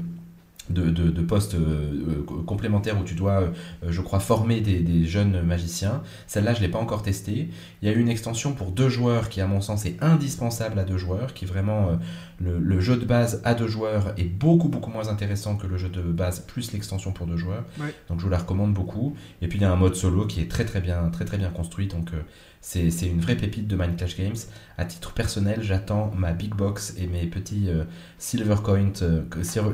de, 0.69 0.89
de- 0.89 1.09
de 1.09 1.21
postes 1.21 1.55
euh, 1.55 2.25
euh, 2.29 2.43
complémentaires 2.45 2.99
où 2.99 3.05
tu 3.05 3.15
dois, 3.15 3.43
euh, 3.43 3.51
je 3.89 4.01
crois, 4.01 4.19
former 4.19 4.59
des, 4.59 4.79
des 4.79 5.05
jeunes 5.05 5.41
magiciens. 5.41 6.01
Celle-là, 6.27 6.53
je 6.53 6.59
ne 6.59 6.65
l'ai 6.65 6.71
pas 6.71 6.79
encore 6.79 7.01
testée. 7.01 7.47
Il 7.81 7.87
y 7.87 7.91
a 7.91 7.95
eu 7.95 7.99
une 8.01 8.09
extension 8.09 8.51
pour 8.51 8.71
deux 8.71 8.89
joueurs 8.89 9.29
qui, 9.29 9.39
à 9.39 9.47
mon 9.47 9.61
sens, 9.61 9.85
est 9.85 9.95
indispensable 10.01 10.77
à 10.79 10.83
deux 10.83 10.97
joueurs, 10.97 11.33
qui 11.33 11.45
vraiment, 11.45 11.97
le, 12.43 12.59
le 12.59 12.79
jeu 12.79 12.97
de 12.97 13.05
base 13.05 13.41
à 13.43 13.53
deux 13.53 13.67
joueurs 13.67 14.13
est 14.17 14.25
beaucoup, 14.25 14.69
beaucoup 14.69 14.91
moins 14.91 15.07
intéressant 15.07 15.55
que 15.55 15.67
le 15.67 15.77
jeu 15.77 15.89
de 15.89 16.01
base 16.01 16.41
plus 16.41 16.73
l'extension 16.73 17.11
pour 17.11 17.25
deux 17.27 17.37
joueurs. 17.37 17.63
Ouais. 17.79 17.93
Donc, 18.09 18.19
je 18.19 18.23
vous 18.25 18.29
la 18.29 18.37
recommande 18.37 18.73
beaucoup. 18.73 19.15
Et 19.41 19.47
puis, 19.47 19.59
il 19.59 19.61
y 19.61 19.65
a 19.65 19.71
un 19.71 19.75
mode 19.75 19.95
solo 19.95 20.27
qui 20.27 20.41
est 20.41 20.49
très, 20.49 20.65
très 20.65 20.81
bien, 20.81 21.09
très, 21.09 21.25
très 21.25 21.37
bien 21.37 21.49
construit. 21.49 21.87
Donc, 21.87 22.13
euh, 22.13 22.21
c'est 22.61 22.91
c'est 22.91 23.07
une 23.07 23.19
vraie 23.19 23.35
pépite 23.35 23.67
de 23.67 23.75
Mind 23.75 23.95
Clash 23.97 24.17
Games. 24.17 24.35
À 24.77 24.85
titre 24.85 25.13
personnel, 25.13 25.59
j'attends 25.61 26.11
ma 26.15 26.31
big 26.33 26.53
box 26.55 26.95
et 26.97 27.07
mes 27.07 27.25
petits 27.25 27.65
euh, 27.67 27.83
silver 28.17 28.57
coins, 28.63 29.01
euh, 29.01 29.23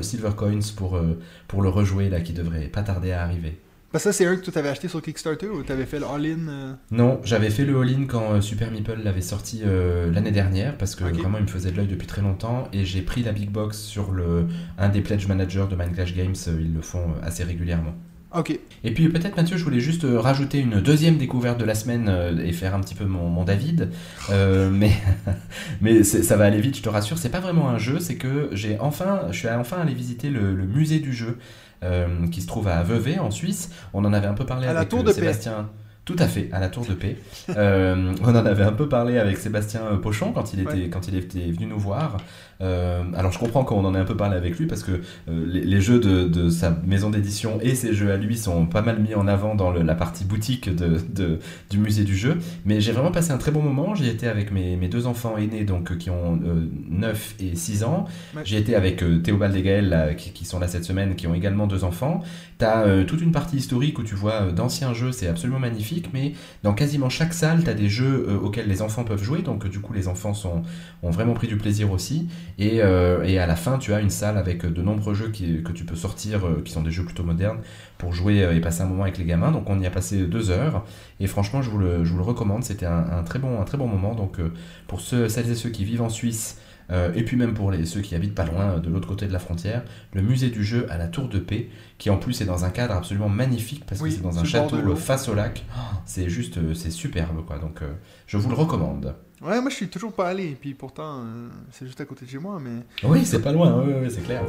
silver 0.00 0.30
coins 0.36 0.60
pour, 0.76 1.00
pour 1.48 1.62
le 1.62 1.68
rejouer 1.68 2.08
là 2.08 2.20
qui 2.20 2.32
devrait 2.32 2.68
pas 2.68 2.82
tarder 2.82 3.12
à 3.12 3.22
arriver. 3.22 3.58
Bah, 3.92 3.98
ça, 3.98 4.12
c'est 4.12 4.24
un 4.24 4.36
que 4.36 4.44
tu 4.44 4.52
t'avais 4.52 4.68
acheté 4.68 4.86
sur 4.86 5.02
Kickstarter 5.02 5.48
ou 5.48 5.64
t'avais 5.64 5.84
fait 5.84 5.98
le 5.98 6.06
all-in 6.06 6.48
euh, 6.48 6.72
Non, 6.92 7.20
j'avais 7.24 7.50
fait 7.50 7.64
le 7.64 7.80
all-in 7.80 8.04
quand 8.06 8.34
euh, 8.34 8.40
Super 8.40 8.70
Meeple 8.70 9.00
l'avait 9.02 9.20
sorti 9.20 9.62
euh, 9.66 10.12
l'année 10.12 10.30
dernière 10.30 10.78
parce 10.78 10.94
que 10.94 11.02
vraiment 11.02 11.38
il 11.38 11.44
me 11.44 11.48
faisait 11.48 11.72
de 11.72 11.76
l'œil 11.76 11.88
depuis 11.88 12.06
très 12.06 12.22
longtemps 12.22 12.68
et 12.72 12.84
j'ai 12.84 13.02
pris 13.02 13.24
la 13.24 13.32
big 13.32 13.50
box 13.50 13.78
sur 13.78 14.12
le 14.12 14.46
un 14.78 14.90
des 14.90 15.00
pledge 15.00 15.26
managers 15.26 15.66
de 15.68 15.74
Mind 15.74 15.92
Clash 15.92 16.14
Games, 16.14 16.36
ils 16.46 16.72
le 16.72 16.82
font 16.82 17.14
assez 17.24 17.42
régulièrement. 17.42 17.94
Ok. 18.32 18.56
Et 18.84 18.94
puis 18.94 19.08
peut-être 19.08 19.36
Mathieu, 19.36 19.56
je 19.56 19.64
voulais 19.64 19.80
juste 19.80 20.06
rajouter 20.08 20.60
une 20.60 20.80
deuxième 20.80 21.16
découverte 21.16 21.58
de 21.58 21.64
la 21.64 21.74
semaine 21.74 22.38
et 22.44 22.52
faire 22.52 22.76
un 22.76 22.80
petit 22.80 22.94
peu 22.94 23.04
mon, 23.04 23.28
mon 23.28 23.42
David. 23.42 23.88
Euh, 24.30 24.70
mais 24.72 24.92
mais 25.80 26.04
ça 26.04 26.36
va 26.36 26.44
aller 26.44 26.60
vite, 26.60 26.76
je 26.76 26.82
te 26.82 26.88
rassure. 26.88 27.18
C'est 27.18 27.28
pas 27.28 27.40
vraiment 27.40 27.68
un 27.68 27.78
jeu, 27.78 27.98
c'est 27.98 28.14
que 28.14 28.50
j'ai 28.52 28.78
enfin, 28.78 29.22
je 29.32 29.38
suis 29.38 29.48
enfin 29.48 29.78
allé 29.78 29.94
visiter 29.94 30.30
le, 30.30 30.54
le 30.54 30.64
musée 30.64 31.00
du 31.00 31.12
jeu 31.12 31.38
euh, 31.82 32.26
qui 32.30 32.40
se 32.40 32.46
trouve 32.46 32.68
à 32.68 32.82
Vevey 32.82 33.18
en 33.18 33.30
Suisse. 33.30 33.70
On 33.92 34.04
en 34.04 34.12
avait 34.12 34.26
un 34.26 34.34
peu 34.34 34.44
parlé 34.46 34.66
À 34.66 34.72
la 34.72 34.80
avec 34.80 34.90
Tour 34.90 35.00
euh, 35.00 35.02
de 35.04 35.08
Paix. 35.08 35.20
Sébastien. 35.20 35.68
Tout 36.04 36.16
à 36.18 36.26
fait, 36.26 36.48
à 36.52 36.58
la 36.58 36.68
Tour 36.68 36.84
de 36.86 36.94
Paix. 36.94 37.16
Euh, 37.50 38.12
on 38.22 38.28
en 38.30 38.34
avait 38.46 38.64
un 38.64 38.72
peu 38.72 38.88
parlé 38.88 39.18
avec 39.18 39.36
Sébastien 39.36 39.80
Pochon 40.02 40.32
quand 40.32 40.52
il 40.54 40.60
était, 40.60 40.72
Ouais. 40.72 40.88
quand 40.90 41.06
il 41.08 41.14
était 41.16 41.50
venu 41.50 41.66
nous 41.66 41.78
voir. 41.78 42.16
Euh, 42.62 43.02
alors 43.16 43.32
je 43.32 43.38
comprends 43.38 43.64
qu'on 43.64 43.84
en 43.86 43.94
ait 43.94 43.98
un 43.98 44.04
peu 44.04 44.16
parlé 44.16 44.36
avec 44.36 44.58
lui 44.58 44.66
parce 44.66 44.82
que 44.82 44.92
euh, 44.92 45.46
les, 45.46 45.62
les 45.64 45.80
jeux 45.80 45.98
de, 45.98 46.28
de 46.28 46.50
sa 46.50 46.78
maison 46.84 47.08
d'édition 47.08 47.58
et 47.62 47.74
ses 47.74 47.94
jeux 47.94 48.12
à 48.12 48.18
lui 48.18 48.36
sont 48.36 48.66
pas 48.66 48.82
mal 48.82 49.00
mis 49.00 49.14
en 49.14 49.26
avant 49.28 49.54
dans 49.54 49.70
le- 49.70 49.80
la 49.82 49.94
partie 49.94 50.24
boutique 50.24 50.68
de, 50.74 50.98
de- 51.14 51.38
du 51.70 51.78
musée 51.78 52.04
du 52.04 52.14
jeu. 52.14 52.38
Mais 52.66 52.80
j'ai 52.82 52.92
vraiment 52.92 53.12
passé 53.12 53.30
un 53.32 53.38
très 53.38 53.50
bon 53.50 53.62
moment. 53.62 53.94
J'y 53.94 54.08
étais 54.08 54.26
avec 54.26 54.52
mes, 54.52 54.76
mes 54.76 54.88
deux 54.88 55.06
enfants 55.06 55.38
aînés 55.38 55.64
donc, 55.64 55.90
euh, 55.92 55.96
qui 55.96 56.10
ont 56.10 56.38
euh, 56.44 56.66
9 56.90 57.36
et 57.40 57.56
6 57.56 57.82
ans. 57.82 58.04
J'ai 58.44 58.58
été 58.58 58.74
avec 58.74 59.02
euh, 59.02 59.20
Théobald 59.20 59.56
et 59.56 59.62
Gaël 59.62 59.88
là, 59.88 60.12
qui, 60.14 60.32
qui 60.32 60.44
sont 60.44 60.58
là 60.60 60.68
cette 60.68 60.84
semaine 60.84 61.14
qui 61.16 61.26
ont 61.26 61.34
également 61.34 61.66
deux 61.66 61.84
enfants. 61.84 62.20
T'as 62.58 62.84
euh, 62.86 63.04
toute 63.04 63.22
une 63.22 63.32
partie 63.32 63.56
historique 63.56 63.98
où 63.98 64.02
tu 64.02 64.14
vois 64.14 64.32
euh, 64.42 64.52
d'anciens 64.52 64.92
jeux, 64.92 65.12
c'est 65.12 65.28
absolument 65.28 65.58
magnifique. 65.60 66.10
Mais 66.12 66.34
dans 66.62 66.74
quasiment 66.74 67.08
chaque 67.08 67.32
salle, 67.32 67.64
t'as 67.64 67.72
des 67.74 67.88
jeux 67.88 68.38
auxquels 68.42 68.68
les 68.68 68.82
enfants 68.82 69.04
peuvent 69.04 69.22
jouer. 69.24 69.40
Donc 69.40 69.66
du 69.66 69.80
coup, 69.80 69.94
les 69.94 70.08
enfants 70.08 70.34
sont, 70.34 70.62
ont 71.02 71.10
vraiment 71.10 71.32
pris 71.32 71.48
du 71.48 71.56
plaisir 71.56 71.90
aussi. 71.90 72.28
Et, 72.58 72.82
euh, 72.82 73.22
et 73.24 73.38
à 73.38 73.46
la 73.46 73.56
fin, 73.56 73.78
tu 73.78 73.92
as 73.94 74.00
une 74.00 74.10
salle 74.10 74.36
avec 74.38 74.64
de 74.66 74.82
nombreux 74.82 75.14
jeux 75.14 75.30
qui, 75.30 75.62
que 75.62 75.72
tu 75.72 75.84
peux 75.84 75.96
sortir, 75.96 76.46
euh, 76.46 76.62
qui 76.64 76.72
sont 76.72 76.82
des 76.82 76.90
jeux 76.90 77.04
plutôt 77.04 77.24
modernes, 77.24 77.60
pour 77.98 78.12
jouer 78.12 78.42
euh, 78.42 78.54
et 78.54 78.60
passer 78.60 78.82
un 78.82 78.86
moment 78.86 79.02
avec 79.02 79.18
les 79.18 79.24
gamins. 79.24 79.52
Donc 79.52 79.68
on 79.68 79.80
y 79.80 79.86
a 79.86 79.90
passé 79.90 80.26
deux 80.26 80.50
heures. 80.50 80.84
Et 81.20 81.26
franchement, 81.26 81.62
je 81.62 81.70
vous 81.70 81.78
le, 81.78 82.04
je 82.04 82.12
vous 82.12 82.18
le 82.18 82.24
recommande. 82.24 82.64
C'était 82.64 82.86
un, 82.86 83.06
un 83.10 83.22
très 83.22 83.38
bon, 83.38 83.60
un 83.60 83.64
très 83.64 83.78
bon 83.78 83.86
moment. 83.86 84.14
Donc 84.14 84.38
pour 84.86 85.00
ceux, 85.00 85.28
celles 85.28 85.50
et 85.50 85.54
ceux 85.54 85.70
qui 85.70 85.84
vivent 85.84 86.02
en 86.02 86.08
Suisse, 86.08 86.58
euh, 86.90 87.12
et 87.14 87.22
puis 87.22 87.36
même 87.36 87.54
pour 87.54 87.70
les, 87.70 87.86
ceux 87.86 88.00
qui 88.00 88.14
habitent 88.14 88.34
pas 88.34 88.44
loin, 88.46 88.78
de 88.78 88.90
l'autre 88.90 89.06
côté 89.08 89.26
de 89.26 89.32
la 89.32 89.38
frontière, 89.38 89.82
le 90.12 90.22
musée 90.22 90.50
du 90.50 90.64
jeu 90.64 90.86
à 90.90 90.98
la 90.98 91.06
Tour 91.06 91.28
de 91.28 91.38
Paix, 91.38 91.68
qui 91.98 92.10
en 92.10 92.16
plus 92.16 92.40
est 92.40 92.44
dans 92.44 92.64
un 92.64 92.70
cadre 92.70 92.94
absolument 92.94 93.28
magnifique, 93.28 93.84
parce 93.86 94.00
Oui, 94.00 94.10
que 94.10 94.16
c'est 94.16 94.22
dans 94.22 94.38
un 94.38 94.44
château 94.44 94.96
face 94.96 95.28
au 95.28 95.34
lac. 95.34 95.64
C'est 96.04 96.28
juste, 96.28 96.58
c'est 96.74 96.90
superbe, 96.90 97.44
quoi. 97.46 97.58
Donc 97.58 97.82
euh, 97.82 97.92
je 98.26 98.36
vous 98.36 98.48
le 98.48 98.56
recommande. 98.56 99.14
Ouais, 99.42 99.58
moi, 99.60 99.70
je 99.70 99.76
suis 99.76 99.88
toujours 99.88 100.12
pas 100.12 100.28
allé. 100.28 100.56
Puis 100.60 100.74
pourtant, 100.74 101.20
euh, 101.20 101.48
c'est 101.72 101.86
juste 101.86 102.00
à 102.00 102.04
côté 102.04 102.26
de 102.26 102.30
chez 102.30 102.38
moi. 102.38 102.60
Mais 102.62 102.82
Oui, 103.08 103.24
c'est 103.24 103.40
pas 103.40 103.52
loin, 103.52 103.82
oui, 103.82 103.94
oui, 104.02 104.08
c'est 104.10 104.22
clair. 104.22 104.42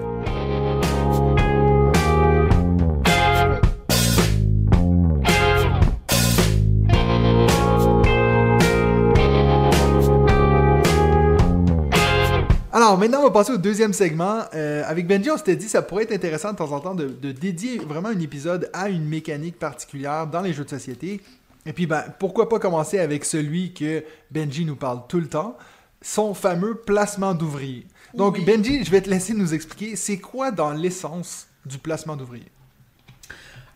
Alors, 12.74 12.98
maintenant, 12.98 13.20
on 13.20 13.24
va 13.24 13.32
passer 13.32 13.52
au 13.52 13.58
deuxième 13.58 13.92
segment. 13.92 14.44
Euh, 14.54 14.84
avec 14.88 15.06
Benji, 15.06 15.30
on 15.30 15.38
s'était 15.38 15.58
dit 15.58 15.66
que 15.66 15.72
ça 15.72 15.82
pourrait 15.82 16.04
être 16.04 16.14
intéressant 16.14 16.54
de 16.54 16.58
temps 16.58 16.72
en 16.72 16.80
temps 16.80 16.96
de, 16.96 17.08
de 17.08 17.32
dédier 17.32 17.80
vraiment 17.80 18.10
un 18.10 18.20
épisode 18.20 18.70
à 18.74 18.90
une 18.90 19.04
mécanique 19.04 19.60
particulière 19.60 20.26
dans 20.28 20.42
les 20.42 20.54
jeux 20.54 20.64
de 20.64 20.70
société. 20.70 21.22
Et 21.66 21.74
puis, 21.74 21.86
ben, 21.86 22.04
pourquoi 22.20 22.50
pas 22.50 22.60
commencer 22.60 23.00
avec 23.00 23.24
celui 23.26 23.74
que 23.74 24.04
Benji 24.32 24.66
nous 24.66 24.76
parle 24.76 25.02
tout 25.08 25.20
le 25.20 25.28
temps, 25.28 25.58
son 26.02 26.34
fameux 26.34 26.76
placement 26.76 27.34
d'ouvrier. 27.36 27.86
Donc, 28.16 28.36
Oui. 28.38 28.46
Benji, 28.46 28.84
je 28.84 28.90
vais 28.90 29.02
te 29.02 29.10
laisser 29.10 29.34
nous 29.34 29.54
expliquer, 29.54 29.96
c'est 29.96 30.18
quoi 30.18 30.52
dans 30.52 30.72
l'essence 30.72 31.48
du 31.66 31.78
placement 31.78 32.16
d'ouvrier? 32.16 32.48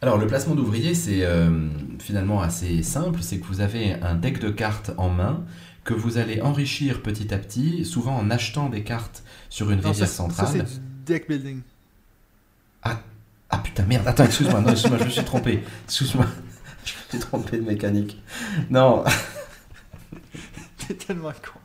Alors, 0.01 0.17
le 0.17 0.27
placement 0.27 0.55
d'ouvrier, 0.55 0.93
c'est 0.93 1.23
euh, 1.23 1.69
finalement 1.99 2.41
assez 2.41 2.83
simple. 2.83 3.19
C'est 3.21 3.39
que 3.39 3.45
vous 3.45 3.61
avez 3.61 3.93
un 3.93 4.15
deck 4.15 4.39
de 4.39 4.49
cartes 4.49 4.91
en 4.97 5.09
main 5.09 5.43
que 5.83 5.93
vous 5.93 6.17
allez 6.17 6.41
enrichir 6.41 7.01
petit 7.03 7.33
à 7.33 7.37
petit, 7.37 7.85
souvent 7.85 8.15
en 8.17 8.29
achetant 8.31 8.69
des 8.69 8.83
cartes 8.83 9.23
sur 9.49 9.69
une 9.69 9.81
Non, 9.81 9.89
rivière 9.89 10.07
ça, 10.07 10.13
centrale. 10.15 10.47
ça, 10.47 10.53
c'est 10.53 10.63
du 10.63 10.85
deck 11.05 11.27
building. 11.29 11.61
Ah 13.51 13.59
putain, 13.59 13.83
merde, 13.85 14.07
attends, 14.07 14.25
excuse-moi, 14.25 14.59
non, 14.59 14.71
excuse-moi, 14.71 14.97
je 14.99 15.05
me 15.05 15.09
suis 15.09 15.23
trompé. 15.23 15.63
Excuse-moi, 15.85 16.25
je 16.85 16.93
me 16.93 17.09
suis 17.09 17.19
trompé 17.19 17.57
de 17.57 17.63
mécanique. 17.63 18.21
Non, 18.69 19.03
T'es 20.87 20.93
tellement 20.93 21.31
con. 21.31 21.59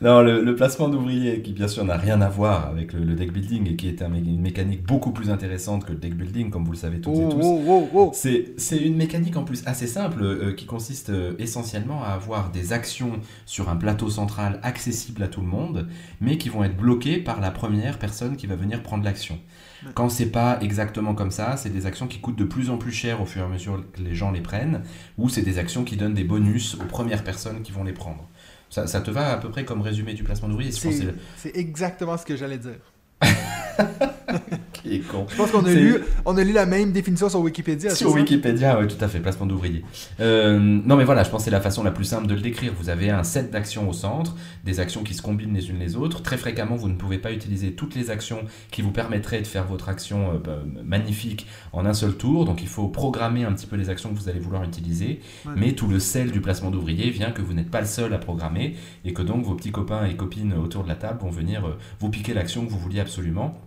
non 0.00 0.20
le, 0.22 0.42
le 0.42 0.54
placement 0.54 0.88
d'ouvrier, 0.88 1.42
qui 1.42 1.52
bien 1.52 1.68
sûr 1.68 1.84
n'a 1.84 1.96
rien 1.96 2.20
à 2.22 2.28
voir 2.28 2.66
avec 2.68 2.92
le, 2.92 3.00
le 3.00 3.14
deck 3.14 3.32
building 3.32 3.70
et 3.70 3.76
qui 3.76 3.88
est 3.88 4.00
un 4.02 4.12
une 4.14 4.40
mécanique 4.40 4.84
beaucoup 4.84 5.10
plus 5.10 5.30
intéressante 5.30 5.84
que 5.84 5.92
le 5.92 5.98
deck 5.98 6.14
building, 6.14 6.50
comme 6.50 6.64
vous 6.64 6.72
le 6.72 6.78
savez 6.78 7.00
toutes 7.00 7.14
Oh, 7.14 7.28
et 7.30 7.34
tous. 7.34 7.40
oh, 7.42 7.62
oh, 7.66 7.88
oh. 7.94 8.10
C'est 8.14 8.54
c'est 8.58 8.78
une 8.78 8.96
mécanique 8.96 9.36
en 9.36 9.44
plus 9.44 9.62
assez 9.66 9.86
simple 9.86 10.22
euh, 10.22 10.52
qui 10.54 10.64
consiste 10.66 11.10
euh, 11.10 11.34
essentiellement 11.38 12.02
à 12.04 12.08
avoir 12.08 12.50
des 12.50 12.72
actions 12.72 13.12
sur 13.46 13.68
un 13.68 13.76
plateau 13.76 14.08
central 14.10 14.60
accessible 14.62 15.22
à 15.22 15.28
tout 15.28 15.40
le 15.42 15.46
monde, 15.48 15.88
mais 16.20 16.38
qui 16.38 16.48
vont 16.48 16.64
être 16.64 16.76
bloquées 16.76 17.18
par 17.18 17.40
la 17.40 17.50
première 17.50 17.98
personne 17.98 18.36
qui 18.36 18.46
va 18.46 18.56
venir 18.56 18.82
prendre 18.82 19.04
l'action. 19.04 19.38
Ouais. 19.84 19.92
Quand 19.94 20.08
c'est 20.08 20.30
pas 20.30 20.58
exactement 20.60 21.14
comme 21.14 21.30
ça, 21.30 21.56
c'est 21.56 21.70
des 21.70 21.86
actions 21.86 22.06
qui 22.06 22.20
coûtent 22.20 22.36
de 22.36 22.44
plus 22.44 22.70
en 22.70 22.78
plus 22.78 22.92
cher 22.92 23.20
au 23.20 23.26
fur 23.26 23.42
et 23.42 23.44
à 23.44 23.48
mesure 23.48 23.84
que 23.92 24.00
les 24.00 24.14
gens 24.14 24.30
les 24.30 24.40
prennent, 24.40 24.82
ou 25.18 25.28
c'est 25.28 25.42
des 25.42 25.58
actions 25.58 25.84
qui 25.84 25.96
donnent 25.96 26.14
des 26.14 26.24
bonus 26.24 26.74
aux 26.74 26.86
premières 26.86 27.24
personnes 27.24 27.62
qui 27.62 27.72
vont 27.72 27.84
les 27.84 27.92
prendre. 27.92 28.28
Ça, 28.70 28.86
ça 28.86 29.00
te 29.00 29.10
va 29.10 29.32
à 29.32 29.36
peu 29.36 29.48
près 29.50 29.64
comme 29.64 29.80
résumé 29.80 30.14
du 30.14 30.24
placement 30.24 30.48
d'ouvrier 30.48 30.72
c'est 30.72 31.56
exactement 31.56 32.16
ce 32.16 32.24
que 32.26 32.36
j'allais 32.36 32.58
dire. 32.58 32.80
Ok. 34.86 34.92
Il 34.92 34.94
est 34.94 35.00
con. 35.00 35.26
Je 35.28 35.36
pense 35.36 35.50
qu'on 35.50 35.64
a 35.64 35.72
lu, 35.72 35.96
on 36.24 36.36
a 36.36 36.44
lu 36.44 36.52
la 36.52 36.66
même 36.66 36.92
définition 36.92 37.28
sur 37.28 37.40
Wikipédia. 37.40 37.94
Sur? 37.94 38.12
Wikipédia, 38.14 38.78
oui, 38.78 38.86
tout 38.86 39.02
à 39.02 39.08
fait, 39.08 39.20
placement 39.20 39.46
d'ouvrier. 39.46 39.84
Euh, 40.20 40.58
non, 40.58 40.96
mais 40.96 41.04
voilà, 41.04 41.24
je 41.24 41.30
pense 41.30 41.40
que 41.40 41.44
c'est 41.46 41.50
la 41.50 41.60
façon 41.60 41.82
la 41.82 41.90
plus 41.90 42.04
simple 42.04 42.26
de 42.26 42.34
le 42.34 42.40
décrire. 42.40 42.72
Vous 42.78 42.88
avez 42.88 43.10
un 43.10 43.22
set 43.22 43.50
d'actions 43.50 43.88
au 43.88 43.92
centre, 43.92 44.36
des 44.64 44.80
actions 44.80 45.02
qui 45.02 45.14
se 45.14 45.22
combinent 45.22 45.54
les 45.54 45.70
unes 45.70 45.78
les 45.78 45.96
autres. 45.96 46.22
Très 46.22 46.36
fréquemment, 46.36 46.76
vous 46.76 46.88
ne 46.88 46.94
pouvez 46.94 47.18
pas 47.18 47.32
utiliser 47.32 47.72
toutes 47.72 47.94
les 47.94 48.10
actions 48.10 48.40
qui 48.70 48.82
vous 48.82 48.92
permettraient 48.92 49.40
de 49.40 49.46
faire 49.46 49.64
votre 49.64 49.88
action 49.88 50.34
euh, 50.34 50.38
bah, 50.38 50.58
magnifique 50.84 51.46
en 51.72 51.86
un 51.86 51.94
seul 51.94 52.14
tour. 52.14 52.44
Donc, 52.44 52.62
il 52.62 52.68
faut 52.68 52.88
programmer 52.88 53.44
un 53.44 53.52
petit 53.52 53.66
peu 53.66 53.76
les 53.76 53.90
actions 53.90 54.10
que 54.10 54.18
vous 54.18 54.28
allez 54.28 54.40
vouloir 54.40 54.62
utiliser. 54.64 55.20
Ouais. 55.44 55.52
Mais 55.56 55.72
tout 55.72 55.88
le 55.88 55.98
sel 55.98 56.30
du 56.30 56.40
placement 56.40 56.70
d'ouvrier 56.70 57.10
vient 57.10 57.30
que 57.30 57.42
vous 57.42 57.52
n'êtes 57.52 57.70
pas 57.70 57.80
le 57.80 57.86
seul 57.86 58.12
à 58.14 58.18
programmer 58.18 58.76
et 59.04 59.12
que 59.12 59.22
donc 59.22 59.44
vos 59.44 59.54
petits 59.54 59.72
copains 59.72 60.06
et 60.06 60.16
copines 60.16 60.54
autour 60.54 60.82
de 60.84 60.88
la 60.88 60.94
table 60.94 61.20
vont 61.20 61.30
venir 61.30 61.66
euh, 61.66 61.78
vous 62.00 62.10
piquer 62.10 62.34
l'action 62.34 62.64
que 62.64 62.70
vous 62.70 62.78
vouliez 62.78 63.00
absolument. 63.00 63.58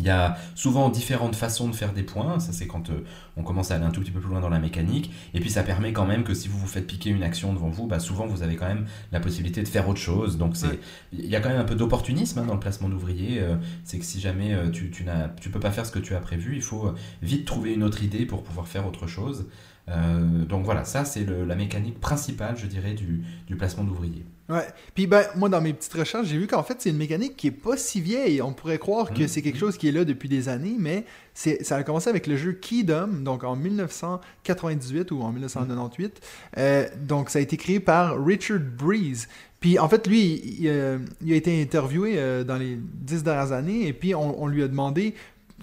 Il 0.00 0.06
y 0.06 0.10
a 0.10 0.36
souvent 0.54 0.88
différentes 0.88 1.36
façons 1.36 1.68
de 1.68 1.74
faire 1.74 1.92
des 1.92 2.02
points, 2.02 2.40
ça 2.40 2.52
c'est 2.52 2.66
quand 2.66 2.90
euh, 2.90 3.04
on 3.36 3.42
commence 3.42 3.70
à 3.70 3.76
aller 3.76 3.84
un 3.84 3.90
tout 3.90 4.00
petit 4.00 4.10
peu 4.10 4.20
plus 4.20 4.30
loin 4.30 4.40
dans 4.40 4.48
la 4.48 4.58
mécanique, 4.58 5.12
et 5.34 5.40
puis 5.40 5.50
ça 5.50 5.62
permet 5.62 5.92
quand 5.92 6.04
même 6.06 6.24
que 6.24 6.34
si 6.34 6.48
vous 6.48 6.58
vous 6.58 6.66
faites 6.66 6.86
piquer 6.86 7.10
une 7.10 7.22
action 7.22 7.52
devant 7.52 7.68
vous, 7.68 7.86
bah 7.86 8.00
souvent 8.00 8.26
vous 8.26 8.42
avez 8.42 8.56
quand 8.56 8.66
même 8.66 8.86
la 9.12 9.20
possibilité 9.20 9.62
de 9.62 9.68
faire 9.68 9.88
autre 9.88 10.00
chose, 10.00 10.36
donc 10.36 10.56
c'est 10.56 10.80
il 11.12 11.26
y 11.26 11.36
a 11.36 11.40
quand 11.40 11.48
même 11.48 11.60
un 11.60 11.64
peu 11.64 11.76
d'opportunisme 11.76 12.40
hein, 12.40 12.44
dans 12.44 12.54
le 12.54 12.60
placement 12.60 12.88
d'ouvrier, 12.88 13.40
euh, 13.40 13.56
c'est 13.84 13.98
que 13.98 14.04
si 14.04 14.20
jamais 14.20 14.52
euh, 14.52 14.70
tu, 14.70 14.90
tu 14.90 15.04
n'as 15.04 15.28
tu 15.28 15.50
peux 15.50 15.60
pas 15.60 15.70
faire 15.70 15.86
ce 15.86 15.92
que 15.92 15.98
tu 15.98 16.14
as 16.14 16.20
prévu, 16.20 16.56
il 16.56 16.62
faut 16.62 16.88
euh, 16.88 16.94
vite 17.22 17.44
trouver 17.44 17.72
une 17.72 17.82
autre 17.82 18.02
idée 18.02 18.26
pour 18.26 18.42
pouvoir 18.42 18.66
faire 18.66 18.86
autre 18.86 19.06
chose. 19.06 19.46
Euh, 19.88 20.44
donc 20.46 20.64
voilà, 20.64 20.84
ça 20.84 21.04
c'est 21.04 21.26
la 21.26 21.54
mécanique 21.54 22.00
principale, 22.00 22.56
je 22.56 22.66
dirais, 22.66 22.94
du, 22.94 23.22
du 23.46 23.56
placement 23.56 23.84
d'ouvrier. 23.84 24.24
Ouais. 24.48 24.66
Puis 24.94 25.06
ben, 25.06 25.24
moi, 25.36 25.48
dans 25.48 25.60
mes 25.62 25.72
petites 25.72 25.92
recherches, 25.94 26.26
j'ai 26.26 26.36
vu 26.36 26.46
qu'en 26.46 26.62
fait, 26.62 26.76
c'est 26.78 26.90
une 26.90 26.98
mécanique 26.98 27.34
qui 27.36 27.46
est 27.46 27.50
pas 27.50 27.78
si 27.78 28.00
vieille. 28.02 28.42
On 28.42 28.52
pourrait 28.52 28.78
croire 28.78 29.10
que 29.12 29.22
Mhm. 29.22 29.28
c'est 29.28 29.40
quelque 29.40 29.58
chose 29.58 29.78
qui 29.78 29.88
est 29.88 29.92
là 29.92 30.04
depuis 30.04 30.28
des 30.28 30.50
années, 30.50 30.76
mais 30.78 31.04
ça 31.34 31.76
a 31.76 31.82
commencé 31.82 32.10
avec 32.10 32.26
le 32.26 32.36
jeu 32.36 32.52
Kingdom, 32.52 33.08
donc 33.22 33.42
en 33.42 33.56
1998 33.56 35.10
ou 35.12 35.22
en 35.22 35.32
1998. 35.32 36.20
Euh, 36.58 36.86
donc, 37.00 37.30
ça 37.30 37.38
a 37.38 37.42
été 37.42 37.56
créé 37.56 37.80
par 37.80 38.22
Richard 38.24 38.60
Breeze. 38.60 39.28
Puis, 39.60 39.78
en 39.78 39.88
fait, 39.88 40.06
lui, 40.06 40.20
il, 40.44 40.60
il, 40.64 40.68
euh, 40.68 40.98
il 41.22 41.32
a 41.32 41.36
été 41.36 41.62
interviewé 41.62 42.18
dans 42.44 42.56
les 42.56 42.76
dix 42.76 43.22
dernières 43.22 43.52
années, 43.52 43.86
et 43.88 43.92
puis 43.94 44.14
on, 44.14 44.42
on 44.42 44.46
lui 44.46 44.62
a 44.62 44.68
demandé 44.68 45.14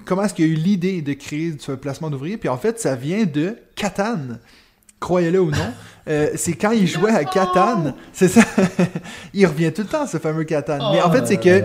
comment 0.06 0.24
est-ce 0.24 0.34
qu'il 0.34 0.46
a 0.46 0.48
eu 0.48 0.54
l'idée 0.56 1.02
de 1.02 1.14
créer 1.14 1.56
ce 1.60 1.72
placement 1.74 2.10
d'ouvrier. 2.10 2.38
Puis, 2.38 2.50
en 2.50 2.58
fait, 2.58 2.80
ça 2.80 2.96
vient 2.96 3.26
de 3.26 3.56
Catan. 3.76 4.18
Croyez-le 5.00 5.40
ou 5.42 5.52
non. 5.52 5.58
Euh, 6.08 6.32
c'est 6.36 6.54
quand 6.54 6.72
il 6.72 6.88
jouait 6.88 7.12
à 7.12 7.24
Catan. 7.24 7.94
C'est 8.12 8.28
ça. 8.28 8.42
il 9.36 9.46
revient 9.46 9.72
tout 9.72 9.84
le 9.84 9.88
temps, 9.88 10.08
ce 10.08 10.18
fameux 10.18 10.46
Catan. 10.46 10.92
Mais 10.94 11.00
en 11.00 11.12
fait, 11.12 11.28
c'est 11.28 11.38
que 11.38 11.62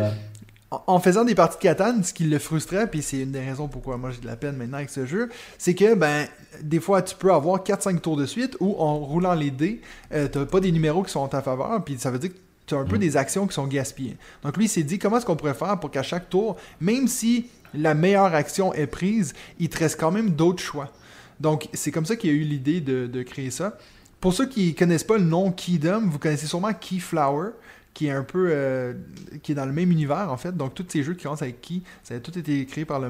en- 0.70 1.01
faisant 1.01 1.25
des 1.25 1.35
parties 1.35 1.57
de 1.57 1.62
Catan, 1.62 2.03
ce 2.03 2.12
qui 2.12 2.25
le 2.25 2.38
frustrait, 2.38 2.87
puis 2.87 3.01
c'est 3.01 3.20
une 3.20 3.31
des 3.31 3.40
raisons 3.40 3.66
pourquoi 3.66 3.96
moi 3.96 4.11
j'ai 4.11 4.20
de 4.20 4.27
la 4.27 4.37
peine 4.37 4.57
maintenant 4.57 4.77
avec 4.77 4.90
ce 4.90 5.07
jeu, 5.07 5.31
c'est 5.57 5.75
que 5.75 5.94
ben 5.94 6.27
des 6.62 6.81
fois 6.81 7.01
tu 7.01 7.14
peux 7.16 7.33
avoir 7.33 7.62
4-5 7.64 7.99
tours 8.01 8.18
de 8.18 8.27
suite 8.27 8.59
où 8.61 8.75
en 8.79 8.96
roulant 8.99 9.33
les 9.33 9.51
dés, 9.51 9.81
euh, 10.12 10.29
t'as 10.29 10.44
pas 10.44 10.61
des 10.61 10.70
numéros 10.70 11.03
qui 11.03 11.12
sont 11.12 11.20
en 11.20 11.29
ta 11.29 11.40
faveur, 11.40 11.83
puis 11.83 11.96
ça 11.99 12.11
veut 12.11 12.18
dire 12.18 12.31
que 12.31 12.38
tu 12.66 12.75
as 12.75 12.79
un 12.79 12.85
peu 12.85 12.96
Mm. 12.96 13.01
des 13.01 13.16
actions 13.16 13.46
qui 13.46 13.55
sont 13.55 13.66
gaspillées. 13.66 14.18
Donc 14.42 14.55
lui 14.59 14.66
il 14.66 14.68
s'est 14.68 14.83
dit 14.83 14.99
comment 14.99 15.16
est-ce 15.16 15.25
qu'on 15.25 15.37
pourrait 15.37 15.55
faire 15.55 15.81
pour 15.81 15.90
qu'à 15.90 16.03
chaque 16.03 16.29
tour, 16.29 16.57
même 16.81 17.09
si 17.09 17.46
la 17.77 17.95
meilleure 17.95 18.35
action 18.35 18.73
est 18.75 18.87
prise, 18.87 19.35
il 19.59 19.69
te 19.69 19.79
reste 19.79 19.99
quand 19.99 20.11
même 20.11 20.31
d'autres 20.31 20.62
choix. 20.62 20.93
Donc 21.41 21.69
c'est 21.73 21.91
comme 21.91 22.07
ça 22.07 22.17
qu'il 22.17 22.31
a 22.31 22.33
eu 22.33 22.41
l'idée 22.41 22.81
de, 22.81 23.23
créer 23.23 23.51
ça. 23.51 23.79
Pour 24.21 24.33
ceux 24.33 24.47
qui 24.49 24.75
connaissent 24.75 25.05
pas 25.05 25.19
le 25.19 25.25
nom 25.25 25.53
Keydom, 25.53 26.09
vous 26.09 26.19
connaissez 26.19 26.47
sûrement 26.47 26.73
Keyflower, 26.73 27.51
qui 27.93 28.07
est 28.07 28.11
un 28.11 28.25
peu 28.25 28.49
euh, 28.51 28.95
qui 29.43 29.53
est 29.53 29.55
dans 29.55 29.67
le 29.67 29.73
même 29.73 29.91
univers 29.91 30.33
en 30.33 30.37
fait. 30.37 30.57
Donc 30.57 30.75
tous 30.75 30.87
ces 30.89 31.03
jeux 31.03 31.15
qui 31.15 31.25
commencent 31.25 31.43
avec 31.43 31.61
Key, 31.61 31.83
ça 32.03 32.15
a 32.15 32.21
tout 32.21 32.37
été 32.39 32.65
créé 32.67 32.85
par 32.85 33.03
euh, 33.03 33.09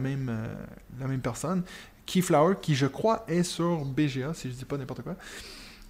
la 1.01 1.07
même 1.07 1.21
personne. 1.21 1.63
Keyflower, 2.07 2.57
qui 2.61 2.75
je 2.75 2.87
crois 2.87 3.25
est 3.29 3.43
sur 3.43 3.85
BGA, 3.85 4.33
si 4.35 4.51
je 4.51 4.55
dis 4.55 4.65
pas 4.65 4.79
n'importe 4.79 5.03
quoi. 5.03 5.17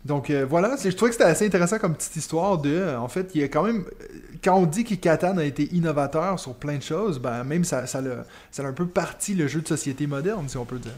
Donc 0.06 0.30
euh, 0.30 0.46
voilà, 0.48 0.76
je 0.82 0.88
trouvais 0.90 1.10
que 1.10 1.16
c'était 1.16 1.28
assez 1.28 1.46
intéressant 1.46 1.78
comme 1.78 1.94
petite 1.96 2.14
histoire 2.14 2.58
de, 2.58 2.70
euh, 2.70 3.00
en 3.00 3.08
fait, 3.08 3.32
il 3.34 3.40
y 3.40 3.44
a 3.44 3.48
quand 3.48 3.64
même, 3.64 3.84
quand 4.42 4.56
on 4.56 4.64
dit 4.64 4.84
que 4.84 4.94
Catan 4.94 5.36
a 5.36 5.42
été 5.44 5.74
innovateur 5.74 6.38
sur 6.38 6.54
plein 6.54 6.76
de 6.76 6.82
choses, 6.82 7.18
ben 7.18 7.42
même 7.42 7.64
ça, 7.64 7.86
ça, 7.86 8.00
l'a, 8.00 8.24
ça 8.52 8.62
a 8.62 8.66
un 8.66 8.72
peu 8.72 8.86
parti 8.86 9.34
le 9.34 9.48
jeu 9.48 9.60
de 9.60 9.66
société 9.66 10.06
moderne, 10.06 10.48
si 10.48 10.56
on 10.56 10.64
peut 10.64 10.78
dire. 10.78 10.92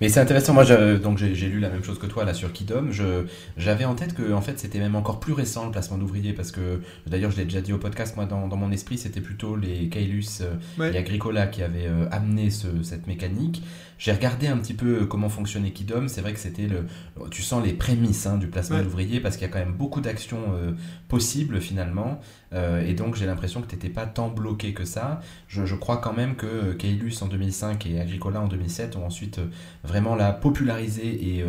Mais 0.00 0.08
c'est 0.08 0.20
intéressant, 0.20 0.54
moi 0.54 0.64
je- 0.64 0.96
donc 0.96 1.18
j'ai 1.18 1.48
lu 1.48 1.60
la 1.60 1.68
même 1.68 1.82
chose 1.84 1.98
que 1.98 2.06
toi 2.06 2.24
là 2.24 2.34
sur 2.34 2.52
Kidom. 2.52 2.88
Je 2.90 3.24
J'avais 3.56 3.84
en 3.84 3.94
tête 3.94 4.14
que 4.14 4.32
en 4.32 4.40
fait 4.40 4.58
c'était 4.58 4.78
même 4.78 4.94
encore 4.96 5.20
plus 5.20 5.32
récent 5.32 5.64
le 5.66 5.70
placement 5.72 5.98
d'ouvriers 5.98 6.32
parce 6.32 6.52
que 6.52 6.80
d'ailleurs 7.06 7.30
je 7.30 7.36
l'ai 7.36 7.44
déjà 7.44 7.60
dit 7.60 7.72
au 7.72 7.78
podcast, 7.78 8.16
moi 8.16 8.26
dans, 8.26 8.48
dans 8.48 8.56
mon 8.56 8.70
esprit 8.72 8.98
c'était 8.98 9.20
plutôt 9.20 9.56
les 9.56 9.88
Kailus 9.88 10.40
euh, 10.42 10.54
Ouais. 10.78 10.94
et 10.94 10.98
Agricola 10.98 11.46
qui 11.46 11.62
avaient 11.62 11.86
euh, 11.86 12.06
amené 12.10 12.50
ce- 12.50 12.82
cette 12.82 13.06
mécanique. 13.06 13.62
J'ai 13.98 14.12
regardé 14.12 14.46
un 14.46 14.58
petit 14.58 14.74
peu 14.74 15.02
euh, 15.02 15.06
comment 15.06 15.30
fonctionnait 15.30 15.70
Kidom, 15.70 16.08
c'est 16.08 16.20
vrai 16.20 16.34
que 16.34 16.38
c'était 16.38 16.66
le. 16.66 16.84
Tu 17.30 17.40
sens 17.42 17.64
les 17.64 17.72
prémices 17.72 18.26
hein, 18.26 18.36
du 18.36 18.46
placement 18.46 18.76
Ouais. 18.76 18.82
d'ouvriers 18.82 19.20
parce 19.20 19.36
qu'il 19.36 19.46
y 19.46 19.50
a 19.50 19.52
quand 19.52 19.58
même 19.58 19.72
beaucoup 19.72 20.02
d'actions 20.02 20.42
euh, 20.54 20.72
possibles 21.08 21.60
finalement 21.60 22.20
euh, 22.52 22.86
et 22.86 22.92
donc 22.94 23.16
j'ai 23.16 23.26
l'impression 23.26 23.62
que 23.62 23.66
tu 23.66 23.74
n'étais 23.74 23.88
pas 23.88 24.06
tant 24.06 24.28
bloqué 24.28 24.72
que 24.74 24.84
ça. 24.84 25.20
Je, 25.48 25.64
je 25.64 25.74
crois 25.74 25.96
quand 25.98 26.12
même 26.12 26.36
que 26.36 26.72
Kailus 26.74 27.14
en 27.22 27.26
2005 27.26 27.86
et 27.86 28.00
Agricola 28.00 28.40
en 28.40 28.48
2007 28.48 28.96
ont 28.96 29.06
ensuite 29.06 29.40
vraiment 29.84 30.14
la 30.14 30.32
popularisé 30.32 31.36
et 31.36 31.42
euh, 31.42 31.48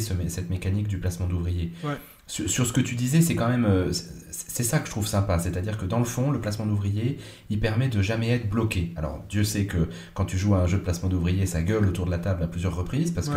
ce 0.00 0.14
mé- 0.14 0.28
cette 0.28 0.50
mécanique 0.50 0.88
du 0.88 0.98
placement 0.98 1.26
d'ouvriers. 1.26 1.72
Ouais. 1.84 1.94
Sur, 2.26 2.50
sur 2.50 2.66
ce 2.66 2.74
que 2.74 2.82
tu 2.82 2.94
disais, 2.94 3.22
c'est 3.22 3.34
quand 3.34 3.48
même 3.48 3.64
euh, 3.64 3.90
c'est 4.30 4.62
ça 4.62 4.80
que 4.80 4.84
je 4.86 4.90
trouve 4.90 5.06
sympa, 5.06 5.38
c'est-à-dire 5.38 5.78
que 5.78 5.86
dans 5.86 5.98
le 5.98 6.04
fond, 6.04 6.30
le 6.30 6.38
placement 6.42 6.66
d'ouvrier, 6.66 7.16
il 7.48 7.58
permet 7.58 7.88
de 7.88 8.02
jamais 8.02 8.28
être 8.28 8.50
bloqué. 8.50 8.92
Alors 8.96 9.24
Dieu 9.30 9.44
sait 9.44 9.64
que 9.64 9.88
quand 10.12 10.26
tu 10.26 10.36
joues 10.36 10.54
à 10.54 10.58
un 10.58 10.66
jeu 10.66 10.76
de 10.76 10.82
placement 10.82 11.08
d'ouvrier, 11.08 11.46
ça 11.46 11.62
gueule 11.62 11.86
autour 11.86 12.04
de 12.04 12.10
la 12.10 12.18
table 12.18 12.42
à 12.42 12.46
plusieurs 12.46 12.76
reprises 12.76 13.12
parce 13.12 13.28
Ouais, 13.28 13.34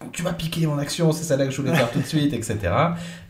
que 0.00 0.04
ouais. 0.06 0.10
tu 0.10 0.22
vas 0.22 0.32
piquer 0.32 0.66
mon 0.66 0.78
action, 0.78 1.12
c'est 1.12 1.22
ça 1.22 1.36
là 1.36 1.44
que 1.46 1.52
je 1.52 1.60
voulais 1.60 1.76
faire 1.76 1.92
tout 1.92 2.00
de 2.00 2.06
suite, 2.06 2.32
etc. 2.32 2.58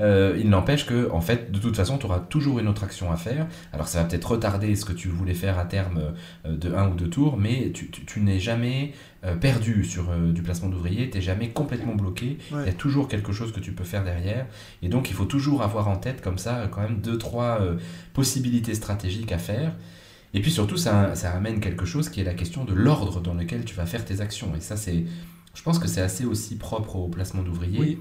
Euh, 0.00 0.38
il 0.40 0.48
n'empêche 0.48 0.86
que, 0.86 1.10
en 1.10 1.20
fait, 1.20 1.52
de 1.52 1.58
toute 1.58 1.76
façon, 1.76 1.98
tu 1.98 2.06
auras 2.06 2.20
toujours 2.20 2.58
une 2.58 2.68
autre 2.68 2.84
action 2.84 3.12
à 3.12 3.16
faire. 3.16 3.46
Alors, 3.74 3.88
ça 3.88 3.98
va 3.98 4.04
peut-être 4.08 4.30
retarder 4.30 4.74
ce 4.74 4.86
que 4.86 4.94
tu 4.94 5.08
voulais 5.08 5.34
faire 5.34 5.58
à 5.58 5.66
terme 5.66 6.14
de 6.48 6.72
un 6.74 6.88
ou 6.88 6.94
deux 6.94 7.10
tours, 7.10 7.36
mais 7.36 7.72
tu, 7.74 7.90
tu- 7.90 8.06
tu 8.06 8.20
n'es 8.20 8.38
jamais 8.38 8.92
perdu 9.40 9.84
sur 9.84 10.10
euh, 10.10 10.32
du 10.32 10.42
placement 10.42 10.68
d'ouvrier, 10.68 11.08
tu 11.10 11.16
n'es 11.16 11.22
jamais 11.22 11.48
complètement 11.50 11.94
bloqué. 11.94 12.38
Il 12.50 12.56
Ouais. 12.56 12.66
y 12.66 12.68
a 12.68 12.72
toujours 12.74 13.08
quelque 13.08 13.32
chose 13.32 13.52
que 13.52 13.60
tu 13.60 13.72
peux 13.72 13.84
faire 13.84 14.04
derrière. 14.04 14.46
Et 14.82 14.88
donc, 14.88 15.08
il 15.10 15.14
faut 15.14 15.24
toujours 15.24 15.62
avoir 15.62 15.88
en 15.88 15.96
tête, 15.96 16.20
comme 16.20 16.38
ça, 16.38 16.56
euh, 16.58 16.66
quand 16.68 16.82
même, 16.82 17.00
deux, 17.00 17.16
trois 17.18 17.60
euh, 17.60 17.76
possibilités 18.12 18.74
stratégiques 18.74 19.32
à 19.32 19.38
faire. 19.38 19.72
Et 20.34 20.40
puis 20.40 20.50
surtout, 20.50 20.76
ça, 20.76 21.14
ça 21.14 21.30
amène 21.32 21.60
quelque 21.60 21.84
chose 21.86 22.08
qui 22.08 22.20
est 22.20 22.24
la 22.24 22.34
question 22.34 22.64
de 22.64 22.74
l'ordre 22.74 23.20
dans 23.20 23.34
lequel 23.34 23.64
tu 23.64 23.74
vas 23.74 23.86
faire 23.86 24.04
tes 24.04 24.20
actions. 24.20 24.52
Et 24.56 24.60
ça, 24.60 24.76
c'est, 24.76 25.04
je 25.54 25.62
pense 25.62 25.78
que 25.78 25.86
c'est 25.88 26.00
assez 26.02 26.24
aussi 26.24 26.56
propre 26.56 26.96
au 26.96 27.08
placement 27.08 27.42
d'ouvrier. 27.42 27.78
Oui. 27.78 27.98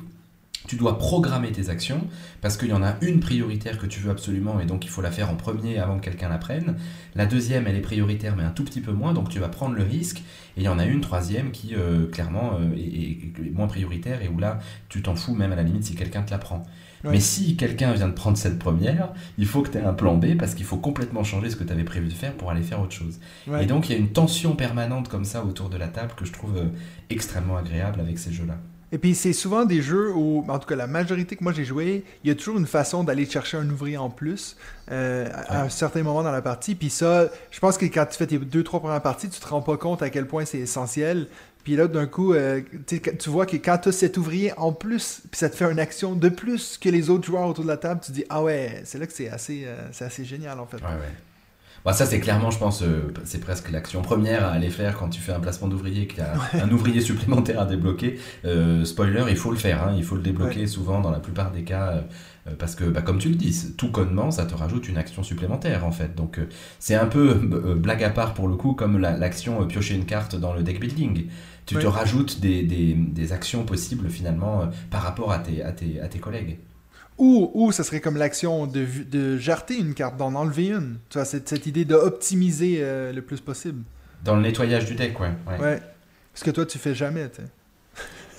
Tu 0.67 0.75
dois 0.75 0.97
programmer 0.97 1.51
tes 1.51 1.69
actions 1.69 2.07
parce 2.41 2.57
qu'il 2.57 2.69
y 2.69 2.73
en 2.73 2.83
a 2.83 2.95
une 3.01 3.19
prioritaire 3.19 3.77
que 3.77 3.85
tu 3.85 3.99
veux 3.99 4.11
absolument 4.11 4.59
et 4.59 4.65
donc 4.65 4.85
il 4.85 4.89
faut 4.89 5.01
la 5.01 5.11
faire 5.11 5.29
en 5.29 5.35
premier 5.35 5.77
avant 5.79 5.99
que 5.99 6.05
quelqu'un 6.05 6.29
la 6.29 6.37
prenne. 6.37 6.75
La 7.15 7.25
deuxième, 7.25 7.67
elle 7.67 7.75
est 7.75 7.81
prioritaire 7.81 8.35
mais 8.35 8.43
un 8.43 8.51
tout 8.51 8.63
petit 8.63 8.81
peu 8.81 8.91
moins, 8.91 9.13
donc 9.13 9.29
tu 9.29 9.39
vas 9.39 9.49
prendre 9.49 9.75
le 9.75 9.83
risque. 9.83 10.19
Et 10.55 10.61
il 10.61 10.63
y 10.63 10.69
en 10.69 10.79
a 10.79 10.85
une 10.85 11.01
troisième 11.01 11.51
qui, 11.51 11.75
euh, 11.75 12.07
clairement, 12.07 12.53
euh, 12.59 12.75
est, 12.77 13.51
moins 13.51 13.67
prioritaire 13.67 14.21
et 14.21 14.27
où 14.27 14.39
là, 14.39 14.59
tu 14.89 15.01
t'en 15.01 15.15
fous 15.15 15.33
même 15.33 15.51
à 15.51 15.55
la 15.55 15.63
limite 15.63 15.83
si 15.83 15.95
quelqu'un 15.95 16.21
te 16.21 16.31
la 16.31 16.37
prend. 16.37 16.63
Mais 17.03 17.19
si 17.19 17.57
quelqu'un 17.57 17.91
vient 17.91 18.07
de 18.07 18.13
prendre 18.13 18.37
cette 18.37 18.57
première, 18.57 19.09
il 19.37 19.45
faut 19.45 19.61
que 19.61 19.69
tu 19.69 19.77
aies 19.77 19.83
un 19.83 19.93
plan 19.93 20.15
B 20.15 20.37
parce 20.37 20.55
qu'il 20.55 20.65
faut 20.65 20.77
complètement 20.77 21.23
changer 21.23 21.49
ce 21.49 21.57
que 21.57 21.65
tu 21.65 21.73
avais 21.73 21.83
prévu 21.83 22.07
de 22.07 22.13
faire 22.13 22.33
pour 22.33 22.49
aller 22.49 22.61
faire 22.61 22.79
autre 22.79 22.93
chose. 22.93 23.19
Et 23.59 23.65
donc 23.65 23.89
il 23.89 23.93
y 23.93 23.95
a 23.95 23.99
une 23.99 24.09
tension 24.09 24.55
permanente 24.55 25.09
comme 25.09 25.25
ça 25.25 25.43
autour 25.43 25.69
de 25.69 25.77
la 25.77 25.89
table 25.89 26.13
que 26.15 26.23
je 26.23 26.31
trouve 26.31 26.57
euh, 26.57 26.67
extrêmement 27.09 27.57
agréable 27.57 27.99
avec 27.99 28.19
ces 28.19 28.31
jeux-là. 28.31 28.57
Et 28.93 28.99
puis 28.99 29.15
c'est 29.15 29.33
souvent 29.33 29.65
des 29.65 29.81
jeux 29.81 30.13
où, 30.13 30.45
en 30.47 30.59
tout 30.59 30.67
cas 30.67 30.75
la 30.75 30.85
majorité 30.85 31.35
que 31.35 31.43
moi 31.43 31.51
j'ai 31.51 31.65
joué, 31.65 32.03
il 32.23 32.27
y 32.27 32.31
a 32.31 32.35
toujours 32.35 32.59
une 32.59 32.67
façon 32.67 33.03
d'aller 33.03 33.25
chercher 33.25 33.57
un 33.57 33.67
ouvrier 33.67 33.97
en 33.97 34.11
plus 34.11 34.55
euh, 34.91 35.27
à, 35.33 35.61
à 35.61 35.63
un 35.63 35.69
certain 35.69 36.03
moment 36.03 36.21
dans 36.21 36.31
la 36.31 36.43
partie. 36.43 36.75
Puis 36.75 36.91
ça, 36.91 37.27
je 37.49 37.59
pense 37.59 37.79
que 37.79 37.85
quand 37.85 38.05
tu 38.05 38.17
fais 38.17 38.27
tes 38.27 38.37
deux 38.37 38.63
trois 38.63 38.79
premières 38.79 39.01
parties, 39.01 39.29
tu 39.29 39.39
te 39.39 39.47
rends 39.47 39.63
pas 39.63 39.77
compte 39.77 40.03
à 40.03 40.11
quel 40.11 40.27
point 40.27 40.45
c'est 40.45 40.59
essentiel. 40.59 41.27
Puis 41.63 41.75
là, 41.75 41.87
d'un 41.87 42.05
coup, 42.05 42.33
euh, 42.33 42.61
tu 42.87 43.29
vois 43.31 43.47
que 43.47 43.55
quand 43.55 43.79
tu 43.79 43.89
as 43.89 43.93
cet 43.93 44.17
ouvrier 44.17 44.53
en 44.57 44.73
plus, 44.73 45.21
puis 45.31 45.39
ça 45.39 45.49
te 45.49 45.55
fait 45.55 45.65
une 45.71 45.79
action 45.79 46.13
de 46.13 46.29
plus 46.29 46.77
que 46.77 46.89
les 46.89 47.09
autres 47.09 47.25
joueurs 47.25 47.47
autour 47.47 47.63
de 47.63 47.69
la 47.69 47.77
table, 47.77 48.01
tu 48.03 48.11
te 48.11 48.15
dis 48.15 48.25
ah 48.29 48.43
ouais, 48.43 48.83
c'est 48.85 48.99
là 48.99 49.07
que 49.07 49.13
c'est 49.13 49.29
assez, 49.29 49.63
euh, 49.65 49.89
assez 50.01 50.23
génial 50.23 50.59
en 50.59 50.67
fait. 50.67 50.77
Ouais, 50.77 50.83
ouais. 50.83 51.13
Bon, 51.85 51.91
ça, 51.91 52.05
c'est 52.05 52.21
clairement, 52.21 52.49
je 52.49 52.57
pense, 52.59 52.81
euh, 52.81 53.11
c'est 53.25 53.41
presque 53.41 53.69
l'action 53.69 54.01
première 54.01 54.45
à 54.45 54.51
aller 54.51 54.69
faire 54.69 54.97
quand 54.97 55.09
tu 55.09 55.19
fais 55.19 55.33
un 55.33 55.41
placement 55.41 55.67
d'ouvrier, 55.67 56.07
qu'il 56.07 56.19
y 56.19 56.21
a 56.21 56.33
un 56.63 56.71
ouvrier 56.71 57.01
supplémentaire 57.01 57.59
à 57.59 57.65
débloquer. 57.65 58.19
Euh, 58.45 58.85
spoiler, 58.85 59.25
il 59.29 59.35
faut 59.35 59.51
le 59.51 59.57
faire, 59.57 59.83
hein, 59.83 59.93
il 59.97 60.03
faut 60.05 60.15
le 60.15 60.21
débloquer 60.21 60.65
souvent 60.67 61.01
dans 61.01 61.11
la 61.11 61.19
plupart 61.19 61.51
des 61.51 61.63
cas, 61.63 62.05
euh, 62.47 62.51
parce 62.57 62.75
que, 62.75 62.85
bah, 62.85 63.01
comme 63.01 63.17
tu 63.17 63.27
le 63.27 63.35
dis, 63.35 63.73
tout 63.77 63.91
connement, 63.91 64.31
ça 64.31 64.45
te 64.45 64.55
rajoute 64.55 64.87
une 64.87 64.97
action 64.97 65.23
supplémentaire, 65.23 65.85
en 65.85 65.91
fait. 65.91 66.15
Donc, 66.15 66.39
c'est 66.79 66.95
un 66.95 67.05
peu 67.07 67.33
blague 67.75 68.03
à 68.05 68.09
part 68.11 68.33
pour 68.33 68.47
le 68.47 68.55
coup, 68.55 68.73
comme 68.75 68.97
la- 68.97 69.17
l'action 69.17 69.65
piocher 69.67 69.95
une 69.95 70.05
carte 70.05 70.35
dans 70.37 70.53
le 70.53 70.63
deck 70.63 70.79
building. 70.79 71.27
Tu 71.65 71.77
te 71.77 71.87
rajoutes 71.87 72.39
des, 72.39 72.63
des- 72.63 72.93
des 72.93 73.33
actions 73.33 73.65
possibles, 73.65 74.09
finalement, 74.09 74.61
euh, 74.61 74.65
par 74.89 75.01
rapport 75.01 75.33
à 75.33 75.39
tes, 75.39 75.61
à 75.63 75.73
tes, 75.73 75.99
à 75.99 76.07
tes 76.07 76.19
collègues. 76.19 76.59
Ou, 77.17 77.51
ou 77.53 77.71
ça 77.71 77.83
serait 77.83 78.01
comme 78.01 78.17
l'action 78.17 78.65
de, 78.65 78.85
de 79.09 79.37
jarter 79.37 79.77
une 79.77 79.93
carte, 79.93 80.17
d'en 80.17 80.33
enlever 80.35 80.69
une. 80.69 80.97
Tu 81.09 81.17
vois, 81.17 81.25
cette, 81.25 81.47
cette 81.47 81.67
idée 81.67 81.85
d'optimiser 81.85 82.77
euh, 82.79 83.13
le 83.13 83.21
plus 83.21 83.39
possible. 83.39 83.83
Dans 84.23 84.35
le 84.35 84.41
nettoyage 84.41 84.85
du 84.85 84.95
deck, 84.95 85.19
ouais. 85.19 85.31
ouais. 85.47 85.59
Ouais. 85.59 85.81
Ce 86.33 86.43
que 86.43 86.51
toi, 86.51 86.65
tu 86.65 86.79
fais 86.79 86.95
jamais, 86.95 87.29
tu 87.29 87.37
sais. 87.37 87.47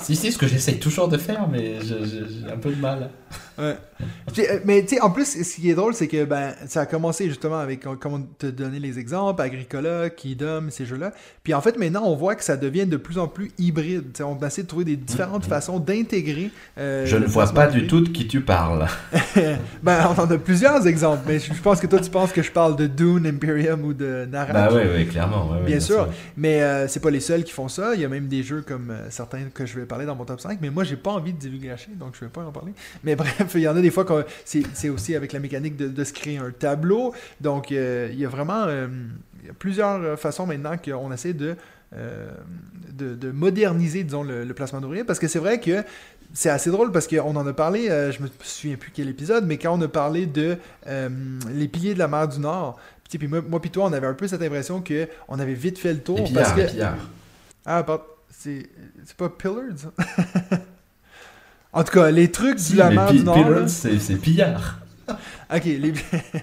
Si, 0.01 0.17
si, 0.17 0.33
ce 0.33 0.39
que 0.39 0.49
j'essaye 0.49 0.81
toujours 0.81 1.09
de 1.09 1.17
faire, 1.17 1.49
mais 1.49 1.81
j'ai 1.81 2.51
un 2.53 2.59
peu 2.59 2.71
de 2.71 2.81
mal. 2.81 3.11
Ouais. 3.59 3.77
Puis, 4.33 4.43
euh, 4.51 4.59
Mais 4.65 4.83
tu 4.83 4.97
sais, 4.97 5.01
en 5.01 5.11
plus, 5.11 5.43
ce 5.45 5.55
qui 5.55 5.71
est 5.71 5.75
drôle, 5.75 5.95
c'est 5.95 6.09
que 6.09 6.25
ben, 6.25 6.55
ça 6.67 6.81
a 6.83 6.87
commencé 6.87 7.29
justement 7.29 7.59
avec, 7.59 7.81
comme 8.01 8.13
on 8.15 8.21
te 8.39 8.47
donnait 8.47 8.81
les 8.81 8.99
exemples, 8.99 9.41
Agricola, 9.41 10.11
Kingdom, 10.11 10.67
ces 10.71 10.85
jeux-là. 10.87 11.13
Puis 11.45 11.55
en 11.55 11.61
fait, 11.61 11.79
maintenant, 11.79 12.03
on 12.05 12.17
voit 12.17 12.35
que 12.35 12.43
ça 12.45 12.57
devient 12.57 12.87
de 12.87 12.97
plus 12.97 13.19
en 13.19 13.29
plus 13.29 13.53
hybride. 13.59 14.07
Tu 14.13 14.19
sais, 14.19 14.23
on 14.25 14.39
essaie 14.45 14.63
de 14.63 14.67
trouver 14.69 14.85
des 14.85 14.97
différentes 14.97 15.45
Mhm. 15.45 15.49
façons 15.51 15.79
d'intégrer. 15.79 16.51
euh, 16.79 17.07
Je 17.07 17.17
ne 17.17 17.27
vois 17.27 17.47
pas 17.53 17.69
du 17.69 17.87
tout 17.87 18.01
de 18.01 18.09
qui 18.09 18.27
tu 18.27 18.41
parles. 18.41 18.87
ben, 19.83 20.09
on 20.17 20.21
en 20.21 20.31
a 20.31 20.39
plusieurs 20.39 20.87
exemples, 20.87 21.23
mais 21.27 21.39
je 21.39 21.53
pense 21.63 21.81
que 21.81 21.87
toi, 21.87 22.01
tu 22.01 22.11
penses 22.11 22.33
que 22.33 22.43
je 22.43 22.51
parle 22.51 22.77
de 22.77 22.87
Dune, 22.87 23.27
Imperium 23.27 23.85
ou 23.85 23.93
de 23.95 24.27
Narak. 24.31 24.53
Bah 24.53 24.73
ouais, 24.73 24.89
ouais, 24.89 25.05
clairement. 25.07 25.51
ouais, 25.53 25.65
Bien 25.65 25.81
sûr. 25.81 26.09
Mais 26.37 26.63
euh, 26.63 26.89
c'est 26.89 27.01
pas 27.01 27.11
les 27.11 27.21
seuls 27.21 27.45
qui 27.45 27.53
font 27.53 27.69
ça. 27.69 27.95
Il 27.95 28.01
y 28.01 28.05
a 28.05 28.09
même 28.09 28.27
des 28.27 28.43
jeux 28.43 28.63
comme 28.67 28.91
euh, 28.91 29.07
certains 29.11 29.45
que 29.53 29.65
je 29.67 29.79
vais 29.79 29.87
parler 29.87 30.07
dans 30.07 30.15
mon 30.17 30.25
top 30.25 30.41
5. 30.41 30.59
Mais 30.61 30.71
moi, 30.71 30.85
j'ai 30.85 30.97
pas 30.97 31.11
envie 31.13 31.33
de 31.33 31.39
divulgacher, 31.39 31.91
donc 31.99 32.15
je 32.19 32.21
vais 32.25 32.31
pas 32.31 32.43
en 32.43 32.51
parler. 32.53 32.73
Mais 33.05 33.15
bref, 33.17 33.24
il 33.55 33.61
y 33.61 33.69
en 33.69 33.77
a 33.77 33.81
des 33.81 33.91
fois 33.91 34.05
que 34.05 34.25
c'est 34.45 34.89
aussi 34.89 35.15
avec 35.15 35.33
la 35.33 35.41
mécanique 35.41 35.77
de, 35.77 35.89
de 35.89 36.05
se 36.05 36.13
créer 36.13 36.39
un 36.39 36.51
tableau. 36.51 37.15
Donc, 37.41 37.73
euh, 37.73 38.09
il 38.13 38.19
y 38.19 38.25
a 38.25 38.29
vraiment 38.29 38.65
euh, 38.67 38.87
il 39.43 39.49
y 39.49 39.51
a 39.51 39.55
plusieurs 39.55 40.01
euh, 40.03 40.17
façons 40.17 40.47
maintenant 40.47 40.77
qu'on 40.83 41.13
essaie 41.13 41.35
de, 41.35 41.57
euh, 41.95 42.31
de, 42.93 43.15
de 43.15 43.31
moderniser, 43.31 44.03
disons, 44.05 44.23
le, 44.25 44.45
le 44.45 44.55
placement 44.55 44.81
d'ouvriers. 44.81 45.05
Parce 45.05 45.19
que 45.19 45.29
c'est 45.29 45.39
vrai 45.39 45.61
que 45.61 45.85
c'est 46.33 46.51
assez 46.51 46.71
drôle 46.71 46.91
parce 46.93 47.07
qu'on 47.07 47.37
en 47.37 47.47
a 47.47 47.53
parlé, 47.53 47.91
euh, 47.91 48.11
je 48.11 48.23
me 48.23 48.29
souviens 48.43 48.77
plus 48.77 48.91
quel 48.91 49.09
épisode, 49.09 49.47
mais 49.47 49.59
quand 49.59 49.79
on 49.79 49.83
a 49.83 49.89
parlé 49.89 50.27
de 50.27 50.57
euh, 50.87 51.09
les 51.53 51.69
piliers 51.69 51.95
de 51.95 51.99
la 51.99 52.09
mer 52.09 52.27
du 52.27 52.41
Nord, 52.41 52.79
puis, 53.09 53.29
moi, 53.29 53.43
moi 53.49 53.61
puis 53.61 53.71
toi, 53.71 53.85
on 53.85 53.93
avait 53.93 54.07
un 54.09 54.15
peu 54.15 54.27
cette 54.27 54.43
impression 54.43 54.81
que 54.81 55.09
on 55.29 55.39
avait 55.39 55.55
vite 55.55 55.79
fait 55.79 55.93
le 55.93 56.01
tour. 56.01 56.19
Les 56.19 56.33
parce 56.33 56.53
pillards, 56.53 56.55
que... 56.55 56.61
les 56.63 56.67
pillards. 56.69 57.09
Ah, 57.65 57.87
c'est 58.31 58.67
pas 59.17 59.29
Pillars? 59.29 59.93
en 61.75 61.85
tout 61.85 61.93
cas, 61.93 62.11
les 62.11 62.31
trucs 62.31 62.59
Si, 62.59 62.73
de 62.75 62.79
la 62.79 62.89
mais 62.91 62.95
mer 62.97 63.07
pi- 63.09 63.19
du 63.19 63.25
Nord. 63.25 63.69
c'est 63.69 64.17
pillard. 64.17 64.79
Ok, 65.55 65.65
les... 65.65 65.93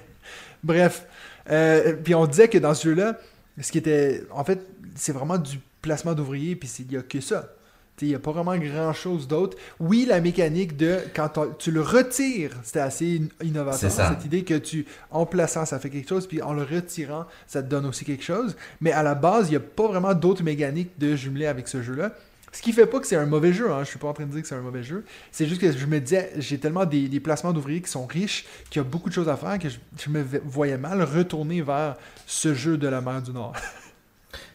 Bref. 0.63 1.05
Euh, 1.49 1.93
puis 2.03 2.13
on 2.15 2.27
disait 2.27 2.47
que 2.47 2.57
dans 2.57 2.73
ce 2.73 2.87
jeu-là, 2.89 3.17
ce 3.59 3.71
qui 3.71 3.77
était. 3.79 4.23
En 4.31 4.43
fait, 4.43 4.59
c'est 4.95 5.11
vraiment 5.11 5.37
du 5.37 5.59
placement 5.81 6.13
d'ouvriers, 6.13 6.55
puis 6.55 6.69
c'est- 6.69 6.83
il 6.83 6.91
y 6.93 6.97
a 6.97 7.01
que 7.01 7.19
ça. 7.19 7.49
Il 8.03 8.07
n'y 8.07 8.15
a 8.15 8.19
pas 8.19 8.31
vraiment 8.31 8.57
grand-chose 8.57 9.27
d'autre. 9.27 9.57
Oui, 9.79 10.05
la 10.09 10.21
mécanique 10.21 10.75
de 10.75 10.97
quand 11.15 11.37
on- 11.37 11.51
tu 11.57 11.69
le 11.69 11.81
retires, 11.81 12.49
c'était 12.63 12.79
assez 12.79 13.21
in- 13.41 13.45
innovateur. 13.45 13.91
Cette 13.91 14.25
idée 14.25 14.43
que 14.43 14.55
tu, 14.55 14.87
en 15.11 15.27
plaçant, 15.27 15.65
ça 15.65 15.77
fait 15.77 15.91
quelque 15.91 16.09
chose, 16.09 16.25
puis 16.25 16.41
en 16.41 16.53
le 16.53 16.63
retirant, 16.63 17.25
ça 17.45 17.61
te 17.61 17.67
donne 17.67 17.85
aussi 17.85 18.03
quelque 18.03 18.23
chose. 18.23 18.55
Mais 18.79 18.91
à 18.91 19.03
la 19.03 19.13
base, 19.13 19.47
il 19.49 19.51
n'y 19.51 19.57
a 19.57 19.59
pas 19.59 19.87
vraiment 19.87 20.15
d'autres 20.15 20.41
mécaniques 20.43 20.97
de 20.97 21.15
jumeler 21.15 21.45
avec 21.45 21.67
ce 21.67 21.83
jeu-là. 21.83 22.13
Ce 22.51 22.61
qui 22.61 22.73
fait 22.73 22.85
pas 22.85 22.99
que 22.99 23.07
c'est 23.07 23.15
un 23.15 23.25
mauvais 23.25 23.53
jeu, 23.53 23.71
hein. 23.71 23.83
je 23.83 23.89
suis 23.89 23.99
pas 23.99 24.09
en 24.09 24.13
train 24.13 24.25
de 24.25 24.31
dire 24.31 24.41
que 24.41 24.47
c'est 24.47 24.55
un 24.55 24.61
mauvais 24.61 24.83
jeu. 24.83 25.05
C'est 25.31 25.45
juste 25.45 25.61
que 25.61 25.71
je 25.71 25.85
me 25.85 25.99
disais, 25.99 26.33
j'ai 26.37 26.59
tellement 26.59 26.85
des, 26.85 27.19
placements 27.21 27.53
d'ouvriers 27.53 27.81
qui 27.81 27.89
sont 27.89 28.05
riches, 28.05 28.45
qu'il 28.69 28.81
y 28.81 28.85
a 28.85 28.87
beaucoup 28.87 29.09
de 29.09 29.13
choses 29.13 29.29
à 29.29 29.37
faire, 29.37 29.57
que 29.57 29.69
je 29.69 30.09
me 30.09 30.21
voyais 30.43 30.77
mal 30.77 31.01
retourner 31.01 31.61
vers 31.61 31.95
ce 32.25 32.53
jeu 32.53 32.77
de 32.77 32.87
la 32.87 32.99
mer 32.99 33.21
du 33.21 33.31
Nord. 33.31 33.53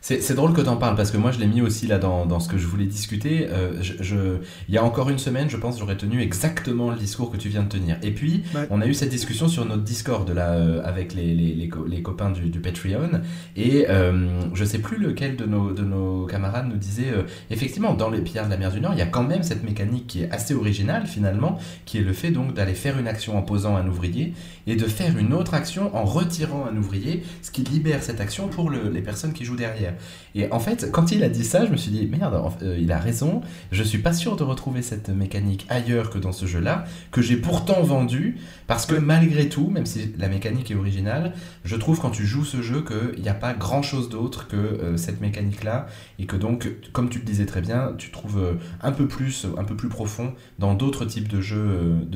C'est 0.09 0.35
drôle 0.35 0.53
que 0.53 0.61
tu 0.61 0.69
en 0.69 0.77
parles 0.77 0.95
parce 0.95 1.11
que 1.11 1.17
moi 1.17 1.33
je 1.33 1.41
l'ai 1.41 1.49
mis 1.49 1.61
aussi 1.63 1.89
là 1.89 1.99
dans, 1.99 2.27
dans 2.27 2.39
ce 2.39 2.49
que 2.49 2.59
je 2.59 2.67
voulais 2.69 2.85
discuter. 2.87 3.49
Euh, 3.51 3.83
je, 3.83 3.95
je- 4.01 4.37
il 4.69 4.75
y 4.75 4.79
a 4.79 4.85
encore 4.85 5.11
une 5.11 5.19
semaine, 5.19 5.51
je 5.51 5.57
pense, 5.57 5.81
j'aurais 5.81 5.97
tenu 5.97 6.21
exactement 6.23 6.91
le 6.93 6.97
discours 6.97 7.29
que 7.33 7.37
tu 7.37 7.49
viens 7.49 7.65
de 7.65 7.69
tenir. 7.69 7.97
Et 8.05 8.13
puis, 8.13 8.45
Ouais. 8.55 8.69
on 8.71 8.81
a 8.81 8.87
eu 8.87 8.95
cette 8.95 9.09
discussion 9.09 9.49
sur 9.49 9.65
notre 9.65 9.83
Discord 9.83 10.31
là, 10.31 10.53
euh, 10.53 10.81
avec 10.85 11.13
les, 11.13 11.35
les, 11.35 11.55
les, 11.55 11.69
co- 11.69 11.87
les 11.87 12.03
copains 12.03 12.31
du, 12.31 12.51
du 12.51 12.61
Patreon. 12.61 13.21
Et 13.57 13.87
euh, 13.89 14.29
je 14.55 14.65
sais 14.65 14.79
plus 14.79 14.97
lequel 14.99 15.35
de 15.35 15.45
nos, 15.45 15.73
de 15.73 15.83
nos 15.83 16.27
camarades 16.27 16.69
nous 16.69 16.77
disait 16.77 17.11
euh, 17.13 17.23
effectivement, 17.51 17.93
dans 17.95 18.09
les 18.09 18.21
pillards 18.21 18.47
de 18.47 18.51
la 18.53 18.59
mer 18.59 18.71
du 18.71 18.81
Nord, 18.81 18.93
il 18.95 19.01
y 19.01 19.03
a 19.03 19.07
quand 19.07 19.25
même 19.25 19.43
cette 19.43 19.65
mécanique 19.65 20.07
qui 20.07 20.23
est 20.23 20.31
assez 20.31 20.55
originale 20.55 21.09
finalement, 21.09 21.59
qui 21.85 21.99
est 21.99 22.03
le 22.03 22.13
fait 22.13 22.31
donc 22.31 22.55
d'aller 22.55 22.75
faire 22.75 22.97
une 23.01 23.09
action 23.09 23.37
en 23.37 23.43
posant 23.43 23.75
un 23.75 23.89
ouvrier 23.89 24.35
et 24.69 24.77
de 24.77 24.85
faire 24.85 25.19
une 25.19 25.33
autre 25.33 25.55
action 25.55 25.91
en 25.97 26.05
retirant 26.05 26.65
un 26.73 26.77
ouvrier, 26.77 27.25
ce 27.43 27.51
qui 27.51 27.63
libère 27.65 28.05
cette 28.05 28.21
action 28.21 28.47
pour 28.47 28.71
le- 28.71 28.89
les 28.89 29.03
personnes 29.03 29.33
qui 29.33 29.45
jouent 29.45 29.57
derrière. 29.57 29.95
Et 30.35 30.51
en 30.53 30.61
fait, 30.61 30.91
quand 30.93 31.13
il 31.13 31.23
a 31.23 31.29
dit 31.29 31.45
ça, 31.45 31.65
je 31.65 31.71
me 31.71 31.77
suis 31.77 31.91
dit, 31.91 32.07
merde, 32.07 32.41
euh, 32.63 32.77
il 32.79 32.93
a 32.93 32.99
raison, 32.99 33.41
je 33.73 33.83
suis 33.83 33.99
pas 33.99 34.13
sûr 34.13 34.37
de 34.37 34.43
retrouver 34.43 34.83
cette 34.83 35.09
mécanique 35.09 35.67
ailleurs 35.69 36.11
que 36.11 36.19
dans 36.19 36.33
ce 36.33 36.47
jeu-là, 36.47 36.85
que 37.11 37.23
j'ai 37.23 37.37
pourtant 37.37 37.83
vendu, 37.83 38.37
parce 38.67 38.87
que 38.87 38.95
malgré 38.95 39.49
tout, 39.49 39.69
même 39.69 39.87
si 39.87 40.13
la 40.19 40.29
mécanique 40.29 40.71
est 40.71 40.75
originale, 40.75 41.33
je 41.65 41.77
trouve 41.77 42.01
quand 42.01 42.11
tu 42.11 42.27
joues 42.27 42.45
ce 42.45 42.63
jeu 42.63 42.85
qu'il 42.85 43.23
n'y 43.23 43.29
a 43.29 43.35
pas 43.35 43.55
grand-chose 43.55 44.09
d'autre 44.09 44.47
que 44.49 44.57
euh, 44.57 44.97
cette 44.97 45.21
mécanique-là, 45.21 45.87
et 46.19 46.27
que 46.27 46.37
donc, 46.37 46.71
comme 46.93 47.09
tu 47.09 47.19
le 47.19 47.25
disais 47.25 47.47
très 47.47 47.61
bien, 47.61 47.95
tu 47.97 48.11
trouves 48.11 48.39
euh, 48.39 48.55
un 48.83 48.93
peu 48.93 49.09
plus, 49.09 49.47
un 49.57 49.65
peu 49.65 49.77
plus 49.77 49.89
profond 49.89 50.35
dans 50.59 50.75
d'autres 50.75 51.05
types 51.05 51.29
de 51.29 51.41
jeux 51.41 52.07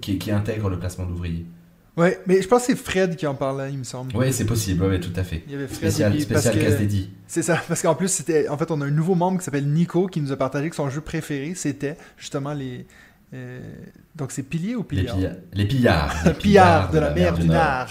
qui, 0.00 0.18
qui 0.18 0.30
intègrent 0.30 0.70
le 0.70 0.78
placement 0.78 1.06
d'ouvriers. 1.06 1.46
Ouais, 1.96 2.18
mais 2.26 2.40
je 2.40 2.48
pense 2.48 2.62
que 2.62 2.72
c'est 2.72 2.78
Fred 2.78 3.16
qui 3.16 3.26
en 3.26 3.34
parlait, 3.34 3.70
il 3.72 3.78
me 3.78 3.84
semble. 3.84 4.16
Ouais, 4.16 4.32
c'est 4.32 4.44
possible, 4.46 4.84
ouais, 4.84 5.00
tout 5.00 5.12
à 5.16 5.24
fait. 5.24 5.42
Il 5.46 5.52
y 5.52 5.54
avait 5.56 5.66
Fred 5.66 5.76
Spécial, 5.90 6.16
et 6.16 6.20
spécial 6.20 6.58
casse 6.58 6.78
dédié. 6.78 7.10
C'est 7.26 7.42
ça, 7.42 7.60
parce 7.68 7.82
qu'en 7.82 7.94
plus, 7.94 8.08
c'était. 8.08 8.48
En 8.48 8.56
fait, 8.56 8.70
on 8.70 8.80
a 8.80 8.86
un 8.86 8.90
nouveau 8.90 9.14
membre 9.14 9.38
qui 9.38 9.44
s'appelle 9.44 9.66
Nico 9.66 10.06
qui 10.06 10.20
nous 10.20 10.32
a 10.32 10.36
partagé 10.36 10.70
que 10.70 10.76
son 10.76 10.88
jeu 10.88 11.00
préféré, 11.00 11.54
c'était 11.54 11.96
justement 12.16 12.52
les. 12.54 12.86
euh, 13.34 13.60
Donc, 14.14 14.30
c'est 14.32 14.42
Pilier 14.44 14.76
ou 14.76 14.80
Les 14.90 15.02
Pilier 15.02 15.04
pillards. 15.12 15.34
Les 15.52 15.64
pillards. 15.66 16.16
Le 16.26 16.32
pillard 16.32 16.90
de 16.90 16.98
la 17.00 17.10
mer 17.10 17.36
du 17.36 17.48
Nord. 17.48 17.88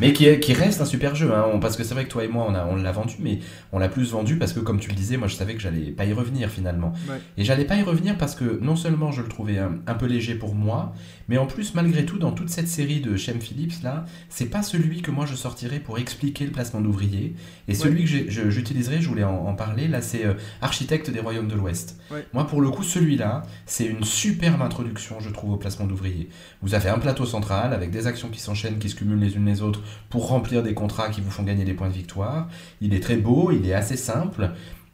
Mais 0.00 0.12
qui, 0.12 0.26
est- 0.26 0.40
qui 0.40 0.54
reste 0.54 0.80
un 0.80 0.86
super 0.86 1.14
jeu, 1.14 1.32
hein, 1.32 1.58
parce 1.60 1.76
que 1.76 1.84
c'est 1.84 1.94
vrai 1.94 2.04
que 2.04 2.10
toi 2.10 2.24
et 2.24 2.28
moi, 2.28 2.44
on, 2.48 2.54
a- 2.54 2.64
on 2.66 2.74
l'a 2.74 2.90
vendu, 2.90 3.14
mais 3.20 3.38
on 3.70 3.78
l'a 3.78 3.88
plus 3.88 4.10
vendu 4.10 4.36
parce 4.38 4.52
que, 4.52 4.58
comme 4.58 4.80
tu 4.80 4.88
le 4.90 4.96
disais, 4.96 5.16
moi 5.16 5.28
je 5.28 5.36
savais 5.36 5.54
que 5.54 5.60
j'allais 5.60 5.92
pas 5.92 6.04
y 6.04 6.12
revenir 6.12 6.50
finalement. 6.50 6.92
Ouais. 7.08 7.20
Et 7.36 7.44
j'allais 7.44 7.64
pas 7.64 7.76
y 7.76 7.82
revenir 7.82 8.16
parce 8.18 8.34
que 8.34 8.58
non 8.60 8.74
seulement 8.74 9.12
je 9.12 9.22
le 9.22 9.28
trouvais 9.28 9.58
un, 9.58 9.76
un 9.86 9.94
peu 9.94 10.06
léger 10.06 10.34
pour 10.34 10.54
moi, 10.56 10.94
mais 11.28 11.38
en 11.38 11.46
plus, 11.46 11.74
malgré 11.74 12.04
tout, 12.04 12.18
dans 12.18 12.32
toute 12.32 12.50
cette 12.50 12.68
série 12.68 13.00
de 13.00 13.16
Shem 13.16 13.40
Phillips 13.40 13.82
là, 13.82 14.04
c'est 14.28 14.46
pas 14.50 14.62
celui 14.62 15.02
que 15.02 15.10
moi 15.10 15.26
je 15.26 15.34
sortirais 15.34 15.80
pour 15.80 15.98
expliquer 15.98 16.44
le 16.46 16.52
placement 16.52 16.80
d'ouvriers. 16.80 17.34
Et 17.68 17.74
celui 17.74 18.04
que 18.04 18.30
je- 18.30 18.50
j'utiliserai, 18.50 19.00
je 19.00 19.08
voulais 19.08 19.24
en, 19.24 19.46
en 19.46 19.54
parler, 19.54 19.88
là, 19.88 20.02
c'est 20.02 20.24
euh, 20.24 20.34
Architecte 20.60 21.10
des 21.10 21.20
Royaumes 21.20 21.48
de 21.48 21.54
l'Ouest. 21.54 21.98
Ouais. 22.10 22.26
Moi, 22.32 22.46
pour 22.46 22.60
le 22.60 22.70
coup, 22.70 22.82
celui-là, 22.82 23.42
c'est 23.66 23.86
une 23.86 24.04
superbe 24.04 24.60
introduction, 24.62 25.20
je 25.20 25.30
trouve, 25.30 25.52
au 25.52 25.56
placement 25.56 25.86
d'ouvriers. 25.86 26.28
Vous 26.62 26.74
avez 26.74 26.88
un 26.88 26.98
plateau 26.98 27.24
central 27.26 27.72
avec 27.72 27.90
des 27.90 28.06
actions 28.06 28.28
qui 28.28 28.40
s'enchaînent, 28.40 28.78
qui 28.78 28.88
se 28.90 28.94
cumulent 28.94 29.18
les 29.20 29.36
unes 29.36 29.46
les 29.46 29.62
autres 29.62 29.82
pour 30.10 30.28
remplir 30.28 30.62
des 30.62 30.74
contrats 30.74 31.08
qui 31.10 31.20
vous 31.20 31.30
font 31.30 31.42
gagner 31.42 31.64
des 31.64 31.74
points 31.74 31.88
de 31.88 31.94
victoire. 31.94 32.48
Il 32.80 32.94
est 32.94 33.00
très 33.00 33.16
beau, 33.16 33.50
il 33.50 33.66
est 33.68 33.74
assez 33.74 33.96
simple, 33.96 34.50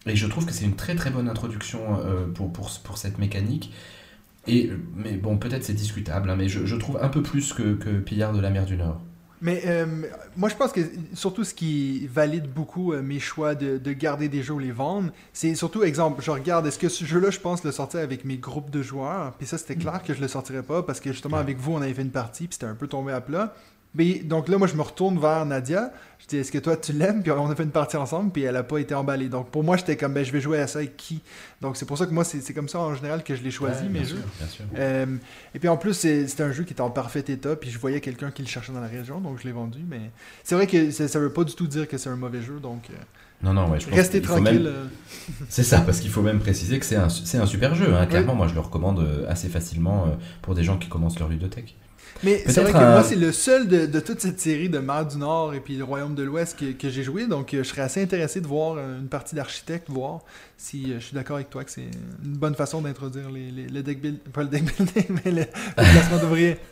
et 0.06 0.16
je 0.16 0.26
trouve 0.26 0.46
que 0.46 0.52
c'est 0.52 0.64
une 0.64 0.76
très 0.76 0.94
très 0.94 1.10
bonne 1.10 1.28
introduction 1.28 1.80
euh, 2.04 2.26
pour, 2.32 2.52
pour, 2.52 2.70
pour 2.84 2.96
cette 2.98 3.18
mécanique. 3.18 3.72
Et, 4.50 4.70
mais 4.96 5.12
bon, 5.12 5.38
peut-être 5.38 5.64
c'est 5.64 5.74
discutable, 5.74 6.28
hein, 6.28 6.36
mais 6.36 6.48
je, 6.48 6.66
je 6.66 6.76
trouve 6.76 6.98
un 7.00 7.08
peu 7.08 7.22
plus 7.22 7.52
que, 7.52 7.74
que 7.74 8.00
Pillard 8.00 8.32
de 8.32 8.40
la 8.40 8.50
mer 8.50 8.66
du 8.66 8.76
Nord. 8.76 9.00
Mais 9.42 9.62
euh, 9.66 9.86
moi, 10.36 10.50
je 10.50 10.54
pense 10.54 10.70
que 10.72 10.80
surtout 11.14 11.44
ce 11.44 11.54
qui 11.54 12.06
valide 12.08 12.46
beaucoup 12.52 12.92
euh, 12.92 13.00
mes 13.00 13.20
choix 13.20 13.54
de, 13.54 13.78
de 13.78 13.92
garder 13.92 14.28
des 14.28 14.42
jeux 14.42 14.54
ou 14.54 14.58
les 14.58 14.72
vendre, 14.72 15.12
c'est 15.32 15.54
surtout, 15.54 15.82
exemple, 15.82 16.20
je 16.22 16.30
regarde, 16.30 16.66
est-ce 16.66 16.78
que 16.78 16.90
ce 16.90 17.04
jeu-là, 17.04 17.30
je 17.30 17.40
pense 17.40 17.64
le 17.64 17.72
sortir 17.72 18.00
avec 18.00 18.26
mes 18.26 18.36
groupes 18.36 18.70
de 18.70 18.82
joueurs, 18.82 19.32
puis 19.38 19.46
ça, 19.46 19.56
c'était 19.56 19.76
clair 19.76 20.02
que 20.02 20.12
je 20.12 20.20
le 20.20 20.28
sortirais 20.28 20.62
pas, 20.62 20.82
parce 20.82 21.00
que 21.00 21.12
justement, 21.12 21.38
avec 21.38 21.56
vous, 21.58 21.72
on 21.72 21.80
avait 21.80 21.94
fait 21.94 22.02
une 22.02 22.10
partie, 22.10 22.48
puis 22.48 22.54
c'était 22.54 22.66
un 22.66 22.74
peu 22.74 22.86
tombé 22.86 23.12
à 23.12 23.22
plat. 23.22 23.54
Mais 23.94 24.20
donc 24.20 24.48
là, 24.48 24.56
moi, 24.56 24.68
je 24.68 24.74
me 24.76 24.82
retourne 24.82 25.18
vers 25.18 25.44
Nadia. 25.44 25.92
Je 26.20 26.26
dis, 26.26 26.36
est-ce 26.36 26.52
que 26.52 26.58
toi, 26.58 26.76
tu 26.76 26.92
l'aimes? 26.92 27.22
Puis 27.22 27.32
on 27.32 27.50
a 27.50 27.56
fait 27.56 27.64
une 27.64 27.70
partie 27.72 27.96
ensemble, 27.96 28.30
puis 28.30 28.42
elle 28.42 28.54
a 28.56 28.62
pas 28.62 28.78
été 28.78 28.94
emballée. 28.94 29.28
Donc 29.28 29.50
pour 29.50 29.64
moi, 29.64 29.76
j'étais 29.76 29.96
comme, 29.96 30.12
ben, 30.14 30.24
je 30.24 30.30
vais 30.30 30.40
jouer 30.40 30.60
à 30.60 30.66
ça 30.68 30.78
avec 30.78 30.96
qui? 30.96 31.20
Donc 31.60 31.76
c'est 31.76 31.86
pour 31.86 31.98
ça 31.98 32.06
que 32.06 32.12
moi, 32.12 32.22
c'est 32.22 32.54
comme 32.54 32.68
ça 32.68 32.78
en 32.78 32.94
général 32.94 33.24
que 33.24 33.34
je 33.34 33.42
l'ai 33.42 33.50
choisi, 33.50 33.82
Ouais, 33.82 33.88
mes 33.88 33.98
bien 34.00 34.08
jeux. 34.08 34.16
sûr, 34.16 34.24
bien 34.38 34.46
sûr. 34.48 34.64
Euh, 34.78 35.06
et 35.54 35.58
puis 35.58 35.68
en 35.68 35.76
plus, 35.76 35.94
c'est- 35.94 36.40
un 36.40 36.52
jeu 36.52 36.62
qui 36.64 36.72
était 36.72 36.82
en 36.82 36.90
parfait 36.90 37.24
état, 37.26 37.56
puis 37.56 37.68
je 37.70 37.78
voyais 37.80 38.00
quelqu'un 38.00 38.30
qui 38.30 38.42
le 38.42 38.48
cherchait 38.48 38.72
dans 38.72 38.80
la 38.80 38.86
région, 38.86 39.20
donc 39.20 39.40
je 39.40 39.44
l'ai 39.44 39.52
vendu. 39.52 39.80
Mais 39.88 40.10
c'est 40.44 40.54
vrai 40.54 40.66
que 40.68 40.90
ça, 40.92 41.08
ça 41.08 41.18
veut 41.18 41.32
pas 41.32 41.42
du 41.44 41.54
tout 41.54 41.66
dire 41.66 41.88
que 41.88 41.98
c'est 41.98 42.10
un 42.10 42.16
mauvais 42.16 42.42
jeu, 42.42 42.60
donc 42.60 42.84
euh, 42.90 42.94
Non, 43.42 43.52
non, 43.54 43.68
ouais, 43.70 43.80
je 43.80 43.90
restez 43.90 44.22
tranquille. 44.22 44.44
même- 44.62 44.66
euh. 44.66 44.84
C'est 45.48 45.64
ça, 45.64 45.80
parce 45.80 45.98
qu'il 46.00 46.10
faut 46.10 46.22
même 46.22 46.38
préciser 46.38 46.78
que 46.78 46.84
c'est 46.86 46.96
un, 46.96 47.08
super 47.08 47.74
jeu. 47.74 47.92
hein. 47.94 48.06
Clairement, 48.06 48.34
moi 48.36 48.46
je 48.46 48.54
le 48.54 48.60
recommande 48.60 49.24
assez 49.28 49.48
facilement 49.48 50.16
pour 50.42 50.54
des 50.54 50.62
gens 50.62 50.76
qui 50.78 50.88
commencent 50.88 51.18
leur 51.18 51.28
ludothèque. 51.28 51.76
Mais 52.22 52.42
c'est 52.46 52.62
vrai 52.62 52.72
que 52.72 52.78
moi, 52.78 53.02
c'est 53.02 53.16
le 53.16 53.32
seul 53.32 53.68
de, 53.68 53.86
de 53.86 54.00
toute 54.00 54.20
cette 54.20 54.40
série 54.40 54.68
de 54.68 54.78
Mer 54.78 55.06
du 55.06 55.16
Nord 55.16 55.54
et 55.54 55.60
puis 55.60 55.76
le 55.76 55.84
Royaume 55.84 56.14
de 56.14 56.22
l'Ouest 56.22 56.58
que, 56.58 56.72
que 56.72 56.88
j'ai 56.88 57.02
joué, 57.02 57.26
donc 57.26 57.54
euh, 57.54 57.62
je 57.62 57.68
serais 57.68 57.82
assez 57.82 58.02
intéressé 58.02 58.40
de 58.40 58.46
voir 58.46 58.76
euh, 58.76 58.98
une 59.00 59.08
partie 59.08 59.34
d'architecte, 59.34 59.88
voir 59.88 60.20
si 60.62 60.92
euh, 60.92 61.00
je 61.00 61.06
suis 61.06 61.14
d'accord 61.14 61.36
avec 61.36 61.48
toi 61.50 61.64
que 61.64 61.70
c'est 61.70 61.90
une 62.24 62.36
bonne 62.36 62.54
façon 62.54 62.82
d'introduire 62.82 63.30
les, 63.30 63.50
les- 63.50 63.66
le 63.68 63.82
deck 63.82 64.00
building, 64.02 64.20
pas 64.32 64.42
le 64.42 64.48
deck 64.48 64.64
building, 64.64 65.04
mais 65.24 65.30
le, 65.30 65.40
le 65.40 65.46
placement 65.92 66.18
d'ouvriers. 66.18 66.56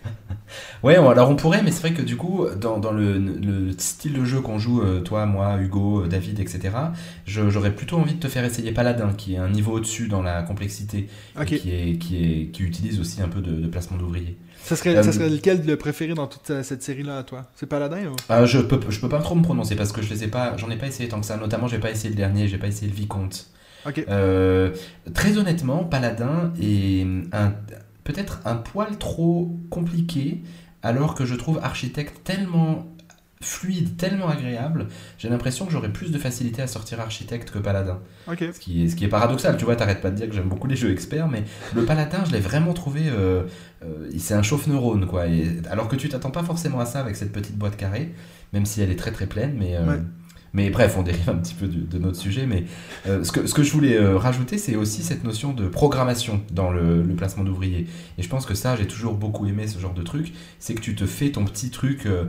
Ouais, 0.82 0.96
on- 0.98 1.10
alors 1.10 1.28
on 1.30 1.36
pourrait, 1.36 1.62
mais 1.62 1.70
c'est 1.70 1.80
vrai 1.80 1.92
que 1.92 2.00
du 2.02 2.16
coup, 2.16 2.46
dans, 2.58 2.78
dans 2.78 2.92
le, 2.92 3.18
le 3.18 3.72
style 3.76 4.14
de 4.14 4.24
jeu 4.24 4.40
qu'on 4.40 4.58
joue, 4.58 4.80
euh, 4.80 5.00
toi, 5.00 5.26
moi, 5.26 5.58
Hugo, 5.60 6.04
euh, 6.04 6.08
David, 6.08 6.40
etc., 6.40 6.70
j'aurais 7.26 7.74
plutôt 7.74 7.96
envie 7.98 8.14
de 8.14 8.20
te 8.20 8.28
faire 8.28 8.44
essayer 8.44 8.72
Paladin, 8.72 9.12
qui 9.12 9.34
est 9.34 9.38
un 9.38 9.50
niveau 9.50 9.72
au-dessus 9.72 10.08
dans 10.08 10.22
la 10.22 10.42
complexité, 10.42 11.08
et 11.40 11.44
qui, 11.44 11.70
est, 11.70 11.98
qui, 11.98 12.16
est, 12.16 12.46
qui 12.46 12.62
utilise 12.62 12.98
aussi 13.00 13.20
un 13.20 13.28
peu 13.28 13.40
de, 13.40 13.52
de 13.60 13.66
placement 13.66 13.98
d'ouvriers. 13.98 14.38
Ça 14.64 14.76
serait, 14.76 14.96
Euh, 14.96 15.02
ça 15.02 15.12
serait 15.12 15.28
lequel 15.28 15.64
le 15.66 15.76
préféré 15.76 16.14
dans 16.14 16.26
toute 16.26 16.62
cette 16.62 16.82
série-là 16.82 17.18
à 17.18 17.22
toi? 17.24 17.50
C'est 17.54 17.66
Paladin 17.66 18.06
ou? 18.06 18.16
Ah, 18.28 18.44
je 18.44 18.58
peux 18.58 18.80
je 18.90 19.00
peux 19.00 19.08
pas 19.08 19.20
trop 19.20 19.34
me 19.34 19.42
prononcer 19.42 19.76
parce 19.76 19.92
que 19.92 20.02
je 20.02 20.10
les 20.10 20.24
ai 20.24 20.28
pas 20.28 20.56
j'en 20.56 20.70
ai 20.70 20.76
pas 20.76 20.86
essayé 20.86 21.08
tant 21.08 21.20
que 21.20 21.26
ça. 21.26 21.36
Notamment 21.36 21.68
j'ai 21.68 21.78
pas 21.78 21.90
essayé 21.90 22.10
le 22.10 22.16
dernier, 22.16 22.48
j'ai 22.48 22.58
pas 22.58 22.66
essayé 22.68 22.90
le 22.90 22.96
Vicomte. 22.96 23.48
Ok. 23.86 24.04
Euh, 24.08 24.70
très 25.14 25.38
honnêtement, 25.38 25.84
Paladin 25.84 26.52
est 26.60 27.06
un- 27.32 27.52
peut-être 28.04 28.40
un 28.44 28.56
poil 28.56 28.96
trop 28.98 29.56
compliqué, 29.70 30.42
alors 30.82 31.14
que 31.14 31.24
je 31.24 31.34
trouve 31.34 31.60
Architecte 31.62 32.22
tellement 32.24 32.86
fluide, 33.40 33.96
tellement 33.96 34.28
agréable. 34.28 34.88
J'ai 35.16 35.28
l'impression 35.28 35.64
que 35.64 35.70
j'aurais 35.70 35.92
plus 35.92 36.10
de 36.10 36.18
facilité 36.18 36.60
à 36.60 36.66
sortir 36.66 37.00
Architecte 37.00 37.52
que 37.52 37.60
Paladin. 37.60 38.00
Ok. 38.26 38.44
Ce 38.52 38.58
qui 38.58 38.84
est, 38.84 38.88
ce 38.88 38.96
qui 38.96 39.04
est 39.04 39.08
paradoxal, 39.08 39.56
tu 39.56 39.64
vois, 39.64 39.76
t'arrêtes 39.76 40.00
pas 40.00 40.10
de 40.10 40.16
dire 40.16 40.28
que 40.28 40.34
j'aime 40.34 40.48
beaucoup 40.48 40.66
les 40.66 40.74
jeux 40.74 40.90
experts, 40.90 41.28
mais 41.28 41.44
le 41.74 41.84
Paladin, 41.84 42.24
je 42.26 42.32
l'ai 42.32 42.40
vraiment 42.40 42.72
trouvé. 42.74 43.02
euh, 43.06 43.44
euh, 43.84 44.10
c'est 44.18 44.34
un 44.34 44.42
chauffe-neurone, 44.42 45.06
quoi. 45.06 45.28
Et- 45.28 45.60
alors 45.70 45.86
que 45.86 45.94
tu 45.94 46.08
t'attends 46.08 46.32
pas 46.32 46.42
forcément 46.42 46.80
à 46.80 46.84
ça 46.86 46.98
avec 46.98 47.14
cette 47.14 47.30
petite 47.30 47.56
boîte 47.56 47.76
carrée, 47.76 48.12
même 48.52 48.66
si 48.66 48.80
elle 48.82 48.90
est 48.90 48.96
très 48.98 49.12
très 49.12 49.26
pleine, 49.26 49.54
mais. 49.56 49.76
euh, 49.76 49.86
Ouais. 49.86 50.00
Mais 50.58 50.70
bref, 50.70 50.96
on 50.98 51.02
dérive 51.04 51.30
un 51.30 51.36
petit 51.36 51.54
peu 51.54 51.68
de, 51.68 51.98
notre 51.98 52.16
sujet, 52.16 52.44
mais 52.44 52.64
euh, 53.06 53.22
ce, 53.22 53.30
que, 53.30 53.62
je 53.62 53.72
voulais 53.72 53.96
euh, 53.96 54.18
rajouter, 54.18 54.58
c'est 54.58 54.74
aussi 54.74 55.04
cette 55.04 55.22
notion 55.22 55.52
de 55.52 55.68
programmation 55.68 56.40
dans 56.50 56.72
le, 56.72 57.04
placement 57.16 57.44
d'ouvriers. 57.44 57.86
Et 58.18 58.22
je 58.24 58.28
pense 58.28 58.44
que 58.44 58.54
ça, 58.54 58.74
j'ai 58.74 58.88
toujours 58.88 59.14
beaucoup 59.14 59.46
aimé 59.46 59.68
ce 59.68 59.78
genre 59.78 59.94
de 59.94 60.02
truc, 60.02 60.32
c'est 60.58 60.74
que 60.74 60.80
tu 60.80 60.96
te 60.96 61.06
fais 61.06 61.30
ton 61.30 61.44
petit 61.44 61.70
truc, 61.70 62.06
euh, 62.06 62.24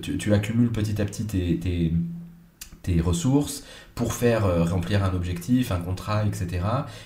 tu, 0.00 0.32
accumules 0.32 0.70
petit 0.70 1.02
à 1.02 1.04
petit 1.04 1.26
tes 2.82 3.00
ressources 3.00 3.64
pour 3.96 4.12
faire 4.12 4.44
euh, 4.44 4.62
remplir 4.62 5.02
un 5.02 5.14
objectif, 5.14 5.72
un 5.72 5.80
contrat, 5.80 6.24
etc. 6.26 6.64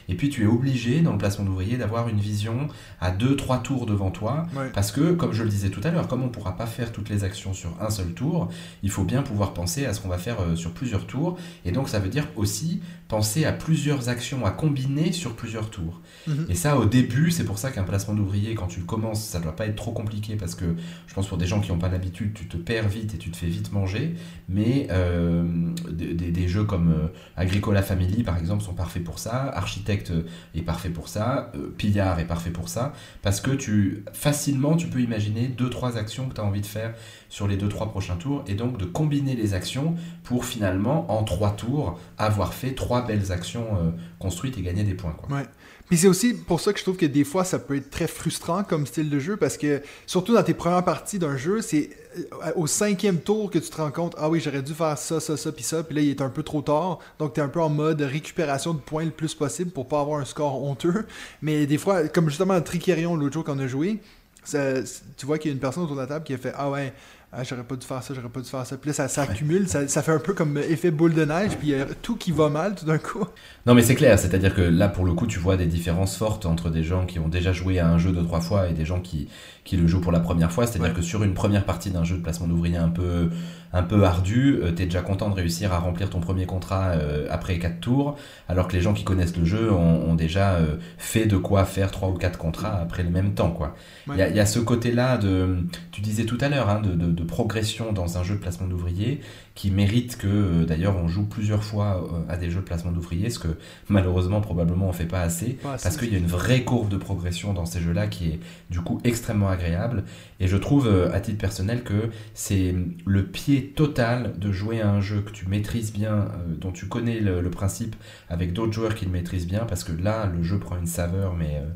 Et 0.09 0.17
puis 0.17 0.29
tu 0.29 0.43
es 0.43 0.47
obligé, 0.47 1.01
dans 1.03 1.13
le 1.13 1.19
placement 1.19 1.45
d'ouvrier, 1.45 1.77
d'avoir 1.79 2.09
une 2.09 2.19
vision 2.19 2.67
à 3.01 3.13
deux, 3.13 3.37
trois 3.37 3.59
tours 3.59 3.87
devant 3.87 4.11
toi, 4.11 4.47
Ouais. 4.57 4.71
parce 4.75 4.91
que, 4.91 5.13
comme 5.13 5.33
je 5.33 5.45
le 5.45 5.49
disais 5.49 5.71
tout 5.71 5.81
à 5.85 5.91
l'heure, 5.93 6.09
comme 6.09 6.23
on 6.23 6.27
ne 6.27 6.31
pourra 6.33 6.57
pas 6.57 6.67
faire 6.67 6.91
toutes 6.91 7.09
les 7.09 7.23
actions 7.23 7.55
sur 7.55 7.71
un 7.81 7.91
seul 7.91 8.13
tour, 8.13 8.49
il 8.83 8.91
faut 8.91 9.05
bien 9.05 9.23
pouvoir 9.23 9.55
penser 9.55 9.87
à 9.87 9.95
ce 9.95 10.01
qu'on 10.01 10.09
va 10.09 10.19
faire 10.19 10.41
euh, 10.41 10.57
sur 10.57 10.73
plusieurs 10.73 11.07
tours. 11.07 11.39
Et 11.65 11.71
donc, 11.71 11.89
ça 11.89 12.01
veut 12.01 12.09
dire 12.09 12.27
aussi 12.35 12.83
penser 13.11 13.45
à 13.45 13.53
plusieurs 13.53 14.09
actions 14.09 14.47
à 14.47 14.51
combiner 14.53 15.13
sur 15.13 15.35
plusieurs 15.35 15.69
tours. 15.69 16.01
Mhm. 16.27 16.47
Et 16.49 16.55
ça, 16.55 16.79
au 16.79 16.87
début, 16.87 17.31
c'est 17.31 17.45
pour 17.45 17.59
ça 17.59 17.71
qu'un 17.73 17.83
placement 17.83 18.15
d'ouvrier, 18.15 18.55
quand 18.55 18.69
tu 18.69 18.81
le 18.81 18.87
commences, 18.87 19.23
ça 19.23 19.39
ne 19.39 19.45
doit 19.45 19.57
pas 19.57 19.67
être 19.67 19.77
trop 19.77 19.93
compliqué 19.93 20.37
parce 20.37 20.55
que 20.55 20.65
je 21.09 21.13
pense 21.15 21.27
pour 21.27 21.37
des 21.37 21.47
gens 21.47 21.61
qui 21.61 21.71
n'ont 21.73 21.79
pas 21.79 21.89
l'habitude, 21.89 22.33
tu 22.35 22.47
te 22.47 22.57
perds 22.57 22.89
vite 22.89 23.15
et 23.15 23.19
tu 23.19 23.31
te 23.31 23.37
fais 23.37 23.49
vite 23.49 23.73
manger. 23.73 24.15
Mais 24.49 24.87
euh, 24.91 25.45
des, 25.91 26.15
des- 26.15 26.31
des 26.31 26.49
jeux 26.49 26.65
comme 26.65 26.91
euh, 26.93 27.09
Agricola 27.37 27.83
Family, 27.83 28.23
par 28.23 28.39
exemple, 28.39 28.63
sont 28.63 28.75
parfaits 28.75 29.03
pour 29.05 29.19
ça. 29.19 29.51
Architecte 29.55 30.13
est 30.55 30.63
parfait 30.63 30.91
pour 30.91 31.09
ça. 31.09 31.51
Euh, 31.57 31.69
Pillard 31.77 32.21
est 32.21 32.27
parfait 32.27 32.51
pour 32.51 32.69
ça. 32.69 32.93
Parce 33.23 33.41
que 33.41 33.51
tu 33.51 34.05
facilement, 34.13 34.77
tu 34.77 34.87
peux 34.87 35.01
imaginer 35.01 35.49
deux, 35.49 35.69
trois 35.69 35.97
actions 35.99 36.29
que 36.29 36.35
tu 36.35 36.41
as 36.41 36.45
envie 36.45 36.61
de 36.61 36.67
faire 36.67 36.95
sur 37.31 37.49
les 37.49 37.57
deux, 37.57 37.69
trois 37.69 37.89
prochains 37.89 38.17
tours. 38.17 38.45
Et 38.47 38.55
donc 38.55 38.77
de 38.77 38.85
combiner 38.85 39.35
les 39.35 39.55
actions 39.55 39.95
pour 40.25 40.45
finalement, 40.45 41.11
en 41.11 41.25
trois 41.25 41.53
tours, 41.53 41.99
avoir 42.19 42.53
fait 42.53 42.73
trois 42.73 43.07
belles 43.07 43.33
actions 43.33 43.67
euh, 43.77 43.91
construites 44.19 44.59
et 44.59 44.63
gagner 44.63 44.85
des 44.85 44.95
points. 44.95 45.17
Quoi. 45.19 45.35
Ouais. 45.35 45.47
Puis 45.89 45.99
c'est 45.99 46.07
aussi 46.07 46.35
pour 46.35 46.61
ça 46.61 46.73
que 46.73 46.79
je 46.79 46.85
trouve 46.85 46.97
que 46.97 47.07
des 47.07 47.25
fois 47.25 47.45
ça 47.45 47.59
peut 47.59 47.75
être 47.77 47.91
très 47.91 48.07
frustrant 48.07 48.63
comme 48.63 48.87
style 48.87 49.11
de 49.11 49.19
jeu 49.19 49.37
parce 49.37 49.57
que 49.57 49.83
surtout 50.07 50.35
dans 50.35 50.43
tes 50.45 50.55
premières 50.55 50.85
parties 50.85 51.19
d'un 51.19 51.37
jeu, 51.37 51.63
c'est 51.63 51.91
euh, 52.17 52.53
au 52.55 52.69
cinquième 52.69 53.19
tour 53.19 53.51
que 53.51 53.59
tu 53.59 53.69
te 53.71 53.77
rends 53.77 53.91
compte 53.91 54.15
ah 54.17 54.31
oui 54.31 54.41
j'aurais 54.41 54.63
dû 54.63 54.73
faire 54.73 54.99
ça 54.99 55.19
ça 55.19 55.37
ça 55.37 55.53
puis 55.53 55.63
ça 55.63 55.83
puis 55.83 55.95
là 55.95 56.03
il 56.03 56.11
est 56.11 56.23
un 56.23 56.29
peu 56.29 56.43
trop 56.43 56.61
tard 56.61 56.99
donc 57.19 57.35
t'es 57.35 57.41
un 57.41 57.49
peu 57.49 57.61
en 57.61 57.69
mode 57.69 58.01
récupération 58.03 58.75
de 58.75 58.81
points 58.81 59.05
le 59.05 59.11
plus 59.11 59.35
possible 59.35 59.71
pour 59.71 59.87
pas 59.87 60.01
avoir 60.01 60.21
un 60.21 60.25
score 60.25 60.63
honteux 60.63 61.07
mais 61.43 61.67
des 61.67 61.79
fois 61.79 62.09
comme 62.09 62.29
justement 62.29 62.61
Tricerion 62.61 63.15
l'autre 63.17 63.35
jour 63.35 63.45
qu'on 63.45 63.59
a 63.61 63.69
joué 63.69 64.01
tu 64.45 65.27
vois 65.27 65.39
qu'il 65.39 65.51
y 65.51 65.53
a 65.53 65.55
une 65.55 65.61
personne 65.61 65.85
autour 65.85 65.95
de 65.95 66.01
la 66.01 66.09
table 66.09 66.25
qui 66.25 66.35
a 66.35 66.39
fait 66.39 66.53
ah 66.57 66.71
ouais 66.71 66.93
ah, 67.33 67.45
j'aurais 67.45 67.63
pas 67.63 67.77
dû 67.77 67.87
faire 67.87 68.03
ça, 68.03 68.13
j'aurais 68.13 68.29
pas 68.29 68.41
dû 68.41 68.49
faire 68.49 68.67
ça. 68.67 68.77
Puis 68.77 68.89
là, 68.91 68.95
ça 68.95 69.07
s'accumule, 69.09 69.69
ça, 69.69 69.87
ça 69.87 70.03
fait 70.03 70.11
un 70.13 70.19
peu 70.19 70.35
comme 70.35 70.59
effet 70.59 70.91
boule 70.91 71.15
de 71.15 71.25
neige, 71.25 71.53
puis 71.59 71.69
il 71.69 71.79
y 71.79 71.81
a 71.81 71.87
tout 72.03 72.17
qui 72.17 72.33
va 72.33 72.49
mal 72.49 72.75
tout 72.75 72.85
d'un 72.87 72.99
coup. 72.99 73.25
Non 73.67 73.75
mais 73.75 73.83
c'est 73.83 73.95
clair, 73.95 74.19
c'est-à-dire 74.19 74.55
que 74.55 74.63
là 74.63 74.89
pour 74.89 75.05
le 75.05 75.13
coup 75.13 75.27
tu 75.27 75.39
vois 75.39 75.57
des 75.57 75.67
différences 75.67 76.17
fortes 76.17 76.45
entre 76.47 76.71
des 76.71 76.83
gens 76.83 77.07
qui 77.07 77.19
ont 77.19 77.29
déjà 77.29 77.53
joué 77.53 77.79
à 77.79 77.89
un 77.89 77.99
jeu 77.99 78.11
deux 78.11 78.25
trois 78.25 78.41
fois 78.41 78.69
et 78.69 78.73
des 78.73 78.85
gens 78.85 79.01
qui, 79.01 79.29
qui 79.65 79.77
le 79.77 79.87
jouent 79.87 80.01
pour 80.01 80.13
la 80.13 80.21
première 80.21 80.51
fois, 80.51 80.67
c'est-à-dire 80.67 80.89
Ouais. 80.91 80.95
que 80.97 81.03
sur 81.03 81.23
une 81.23 81.35
première 81.35 81.65
partie 81.67 81.91
d'un 81.91 82.03
jeu 82.05 82.17
de 82.17 82.23
placement 82.23 82.49
d'ouvriers 82.49 82.79
un 82.79 82.89
peu, 82.89 83.31
un 83.73 83.83
peu 83.85 84.05
ardu, 84.05 84.59
euh, 84.63 84.73
t'es 84.73 84.85
déjà 84.87 85.01
content 85.03 85.29
de 85.31 85.35
réussir 85.35 85.73
à 85.73 85.79
remplir 85.79 86.11
ton 86.11 86.21
premier 86.21 86.45
contrat 86.47 86.89
euh, 86.91 87.27
après 87.31 87.59
quatre 87.59 87.81
tours, 87.81 88.17
alors 88.49 88.67
que 88.69 88.75
les 88.75 88.83
gens 88.83 88.95
qui 88.95 89.05
connaissent 89.05 89.37
le 89.37 89.45
jeu 89.45 89.73
ont, 89.73 90.11
ont 90.11 90.15
déjà 90.15 90.55
euh, 90.55 90.77
fait 90.99 91.27
de 91.27 91.37
quoi 91.37 91.65
faire 91.65 91.91
trois 91.93 92.09
ou 92.09 92.15
quatre 92.15 92.39
contrats 92.39 92.81
après 92.81 93.03
le 93.05 93.11
même 93.11 93.35
temps 93.35 93.51
quoi. 93.53 93.75
Il 94.07 94.11
Ouais. 94.13 94.19
y, 94.19 94.23
a, 94.23 94.29
il 94.29 94.37
y 94.37 94.41
a 94.41 94.47
ce 94.47 94.59
côté-là 94.59 95.19
de, 95.19 95.59
tu 95.93 96.01
disais 96.01 96.25
tout 96.25 96.39
à 96.41 96.49
l'heure, 96.49 96.69
hein, 96.69 96.81
de, 96.81 96.91
de- 96.95 97.13
de 97.13 97.23
progression 97.23 97.93
dans 97.93 98.19
un 98.19 98.25
jeu 98.25 98.35
de 98.35 98.41
placement 98.41 98.67
d'ouvriers 98.67 99.21
qui 99.61 99.71
mérite 99.71 100.17
que 100.17 100.27
euh, 100.27 100.65
d'ailleurs 100.65 100.97
on 100.97 101.07
joue 101.07 101.27
plusieurs 101.27 101.63
fois 101.63 102.09
euh, 102.15 102.33
à 102.33 102.39
des 102.39 102.51
jeux 102.51 102.61
de 102.61 102.65
placement 102.65 102.93
d'ouvriers, 102.93 103.29
ce 103.29 103.39
que 103.39 103.49
malheureusement 103.91 104.41
probablement 104.41 104.89
on 104.89 104.93
fait 104.95 105.05
pas 105.05 105.21
assez, 105.21 105.51
Pas 105.63 105.75
assez. 105.75 105.83
parce 105.83 105.99
qu'il 105.99 106.11
y 106.11 106.15
a 106.15 106.19
une 106.19 106.27
vraie 106.27 106.65
courbe 106.65 106.89
de 106.89 106.97
progression 106.97 107.53
dans 107.53 107.67
ces 107.67 107.79
jeux-là 107.81 108.07
qui 108.07 108.29
est 108.29 108.41
du 108.71 108.81
coup 108.81 109.03
extrêmement 109.05 109.51
agréable. 109.51 110.05
Et 110.41 110.49
je 110.49 110.57
trouve 110.57 110.87
euh, 110.89 111.13
à 111.13 111.21
titre 111.21 111.37
personnel 111.37 111.83
que 111.85 112.09
c'est 112.33 112.75
le 113.05 113.27
pied 113.27 113.73
total 113.77 114.33
de 114.39 114.51
jouer 114.51 114.81
à 114.81 114.89
un 114.89 115.03
jeu 115.03 115.21
que 115.21 115.31
tu 115.31 115.47
maîtrises 115.47 115.93
bien, 115.93 116.29
dont 116.59 116.73
tu 116.73 116.87
connais 116.87 117.21
le, 117.21 117.43
le 117.43 117.51
principe 117.51 117.97
avec 118.31 118.55
d'autres 118.55 118.73
joueurs 118.73 118.95
qui 118.95 119.05
le 119.05 119.11
maîtrisent 119.11 119.47
bien, 119.47 119.67
parce 119.67 119.85
que 119.85 119.93
là 119.93 120.25
le 120.25 120.43
jeu 120.43 120.59
prend 120.59 120.79
une 120.79 120.87
saveur 120.87 121.35
mais 121.37 121.57
euh, 121.63 121.69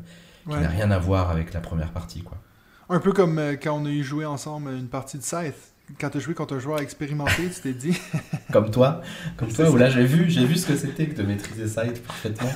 qui 0.49 0.55
Ouais. 0.55 0.61
n'a 0.61 0.69
rien 0.69 0.89
à 0.89 0.97
voir 0.97 1.29
avec 1.29 1.53
la 1.53 1.59
première 1.59 1.91
partie 1.91 2.21
quoi. 2.23 2.37
Un 2.89 2.99
peu 2.99 3.11
comme 3.13 3.39
quand 3.61 3.79
on 3.79 3.85
a 3.85 3.89
eu 3.91 4.03
joué 4.03 4.25
ensemble 4.25 4.71
une 4.71 4.87
partie 4.87 5.17
de 5.19 5.23
Scythe. 5.23 5.74
Quand 5.99 6.09
tu 6.09 6.17
as 6.17 6.19
joué 6.19 6.33
contre 6.33 6.55
un 6.55 6.59
joueur 6.59 6.79
expérimenté, 6.81 7.47
tu 7.53 7.61
t'es 7.61 7.73
dit. 7.73 7.95
Comme 8.51 8.71
toi, 8.71 9.01
comme 9.37 9.49
toi, 9.51 9.69
où 9.69 9.73
ça. 9.73 9.77
là 9.77 9.89
j'ai 9.89 10.05
vu, 10.05 10.29
j'ai 10.29 10.45
vu 10.45 10.55
ce 10.55 10.65
que 10.67 10.75
c'était 10.75 11.07
que 11.07 11.15
de 11.15 11.23
maîtriser 11.23 11.67
Scythe 11.67 12.01
parfaitement. 12.03 12.49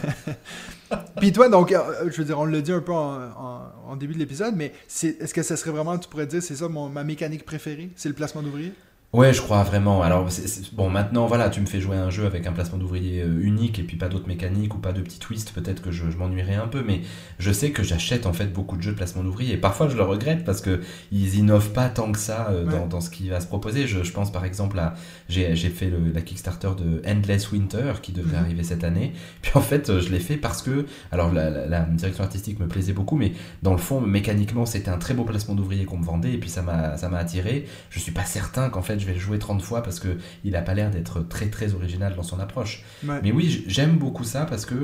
Puis 1.18 1.32
toi, 1.32 1.50
donc, 1.50 1.72
euh, 1.72 2.10
je 2.10 2.18
veux 2.18 2.24
dire, 2.26 2.39
on 2.39 2.46
l'a 2.46 2.62
dit 2.62 2.72
un 2.72 2.80
peu 2.80 2.92
en, 2.94 3.22
en- 3.24 3.72
en 3.89 3.96
début 3.96 4.13
de 4.13 4.20
l'épisode, 4.20 4.56
mais 4.56 4.74
est-ce 5.04 5.34
que 5.34 5.44
ça 5.44 5.56
serait 5.58 5.72
vraiment, 5.72 5.98
tu 5.98 6.10
pourrais 6.10 6.26
dire, 6.28 6.42
c'est 6.42 6.56
ça 6.56 6.68
mon, 6.68 6.89
ma 6.89 7.04
mécanique 7.04 7.46
préférée? 7.46 7.92
C'est 7.96 8.10
le 8.10 8.15
placement 8.15 8.42
d'ouvrier? 8.42 8.74
Ouais, 9.12 9.34
je 9.34 9.41
crois 9.41 9.63
vraiment. 9.63 10.04
Alors, 10.04 10.28
bon, 10.74 10.91
maintenant, 10.91 11.26
voilà, 11.26 11.50
tu 11.50 11.62
me 11.62 11.65
fais 11.65 11.82
jouer 11.82 11.98
à 11.98 12.04
un 12.04 12.12
jeu 12.12 12.28
avec 12.28 12.45
un 12.45 12.52
placement 12.52 12.78
d'ouvrier 12.78 13.24
euh, 13.24 13.41
unique 13.41 13.80
et 13.80 13.84
puis 13.84 13.98
pas 13.98 14.08
d'autres 14.08 14.28
mécaniques 14.28 14.76
ou 14.76 14.78
pas 14.78 14.91
de 14.91 15.02
petits 15.02 15.17
twists, 15.17 15.52
peut-être 15.52 15.82
que 15.82 15.89
je, 15.89 16.12
je 16.12 16.17
m'ennuierais 16.17 16.54
un 16.54 16.67
peu, 16.67 16.84
mais 16.84 17.02
je 17.39 17.52
sais 17.52 17.72
que 17.72 17.82
j'achète 17.82 18.28
en 18.28 18.34
fait 18.34 18.54
beaucoup 18.54 18.78
de 18.78 18.84
jeux 18.84 18.91
de 18.91 18.98
placement 18.98 19.24
d'ouvrier 19.24 19.56
et 19.56 19.58
parfois 19.58 19.89
je 19.89 19.98
le 19.98 20.04
regrette 20.04 20.45
parce 20.45 20.62
que 20.62 20.82
ils 21.12 21.38
innovent 21.38 21.72
pas 21.72 21.89
tant 21.89 22.12
que 22.12 22.19
ça 22.19 22.50
euh, 22.52 22.86
dans, 22.86 23.02
ce 23.02 23.10
qui 23.10 23.30
va 23.30 23.41
se 23.41 23.48
proposer. 23.48 23.88
Je, 23.88 24.04
je 24.04 24.12
pense 24.12 24.32
par 24.32 24.45
exemple 24.45 24.78
à. 24.78 24.93
J'ai 25.30 25.56
fait 25.56 25.89
le- 25.92 26.12
la 26.12 26.22
Kickstarter 26.22 26.70
de 26.78 27.02
Endless 27.08 27.52
Winter 27.52 27.94
qui 28.02 28.12
devait 28.12 28.36
Mhm. 28.38 28.44
arriver 28.44 28.63
cette 28.63 28.84
année. 28.84 29.13
Puis 29.44 29.52
en 29.54 29.62
fait, 29.62 29.89
euh, 29.89 30.02
je 30.02 30.10
l'ai 30.10 30.20
fait 30.20 30.38
parce 30.38 30.63
que. 30.63 30.88
Alors, 31.12 31.32
la, 31.32 31.50
la- 31.52 31.68
la 31.68 31.82
direction 31.82 32.24
artistique 32.24 32.60
me 32.60 32.68
plaisait 32.68 32.94
beaucoup, 32.94 33.15
mais 33.15 33.34
dans 33.62 33.72
le 33.74 33.78
fond, 33.78 34.02
mécaniquement, 34.02 34.65
c'était 34.65 34.89
un 34.89 34.98
très 34.98 35.13
beau 35.13 35.26
placement 35.26 35.54
d'ouvrier 35.54 35.86
qu'on 35.86 35.98
me 36.00 36.04
vendait 36.06 36.34
et 36.34 36.38
puis 36.39 36.50
ça 36.50 36.63
m'a 36.63 36.98
ça 36.98 37.10
m'a 37.10 37.20
attiré. 37.20 37.65
Je 37.92 38.00
suis 38.00 38.12
pas 38.12 38.26
certain 38.26 38.70
qu'en 38.70 38.82
fait 38.82 39.00
je 39.00 39.06
vais 39.06 39.13
le 39.13 39.20
jouer 39.20 39.38
30 39.38 39.62
fois 39.62 39.84
parce 39.84 40.00
que 40.00 40.18
il 40.44 40.56
a 40.56 40.62
pas 40.63 40.74
l'air 40.74 40.89
d'être 40.89 41.22
très 41.28 41.48
très 41.50 41.76
original 41.76 42.15
dans 42.15 42.24
son 42.24 42.39
approche. 42.39 42.84
Ouais. 43.08 43.20
Mais 43.22 43.32
oui, 43.32 43.63
j'aime 43.68 43.98
beaucoup 43.98 44.24
ça 44.24 44.46
parce 44.46 44.65
que 44.65 44.76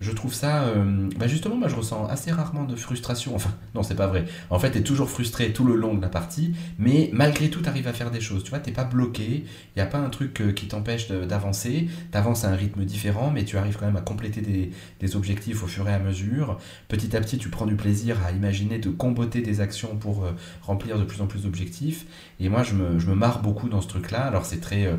je 0.00 0.12
trouve 0.12 0.34
ça. 0.34 0.64
euh, 0.64 1.08
bah 1.16 1.26
justement, 1.26 1.56
moi 1.56 1.68
je 1.68 1.74
ressens 1.74 2.06
assez 2.06 2.30
rarement 2.30 2.64
de 2.64 2.76
frustration. 2.76 3.34
Enfin, 3.34 3.50
non, 3.74 3.82
c'est 3.82 3.94
pas 3.94 4.06
vrai. 4.06 4.26
En 4.50 4.58
fait, 4.58 4.70
t'es 4.70 4.82
toujours 4.82 5.08
frustré 5.08 5.52
tout 5.52 5.64
le 5.64 5.74
long 5.74 5.94
de 5.94 6.02
la 6.02 6.08
partie, 6.08 6.54
mais 6.78 7.10
malgré 7.12 7.48
tout, 7.48 7.60
t'arrives 7.60 7.88
à 7.88 7.92
faire 7.92 8.10
des 8.10 8.20
choses. 8.20 8.44
Tu 8.44 8.50
vois, 8.50 8.58
t'es 8.58 8.72
pas 8.72 8.84
bloqué. 8.84 9.44
Il 9.74 9.78
y 9.78 9.82
a 9.82 9.86
pas 9.86 9.98
un 9.98 10.10
truc 10.10 10.40
euh, 10.40 10.52
qui 10.52 10.68
t'empêche 10.68 11.08
d'avancer. 11.08 11.88
T'avances 12.10 12.44
à 12.44 12.50
un 12.50 12.56
rythme 12.56 12.84
différent, 12.84 13.30
mais 13.30 13.44
tu 13.44 13.56
arrives 13.56 13.76
quand 13.78 13.86
même 13.86 13.96
à 13.96 14.02
compléter 14.02 14.42
des, 14.42 15.16
objectifs 15.16 15.62
au 15.62 15.66
fur 15.66 15.88
et 15.88 15.94
à 15.94 15.98
mesure. 15.98 16.58
Petit 16.88 17.16
à 17.16 17.20
petit, 17.20 17.38
tu 17.38 17.48
prends 17.48 17.66
du 17.66 17.76
plaisir 17.76 18.18
à 18.26 18.32
imaginer 18.32 18.78
de 18.78 18.90
comboter 18.90 19.40
des 19.40 19.60
actions 19.60 19.96
pour 19.96 20.24
euh, 20.24 20.32
remplir 20.62 20.98
de 20.98 21.04
plus 21.04 21.22
en 21.22 21.26
plus 21.26 21.44
d'objectifs. 21.44 22.06
Et 22.40 22.48
moi, 22.48 22.62
je 22.64 22.74
me, 22.74 22.98
je 22.98 23.06
me 23.08 23.14
marre 23.14 23.40
beaucoup 23.40 23.68
dans 23.68 23.80
ce 23.80 23.88
truc-là. 23.88 24.24
Alors, 24.24 24.44
c'est 24.44 24.60
très. 24.60 24.92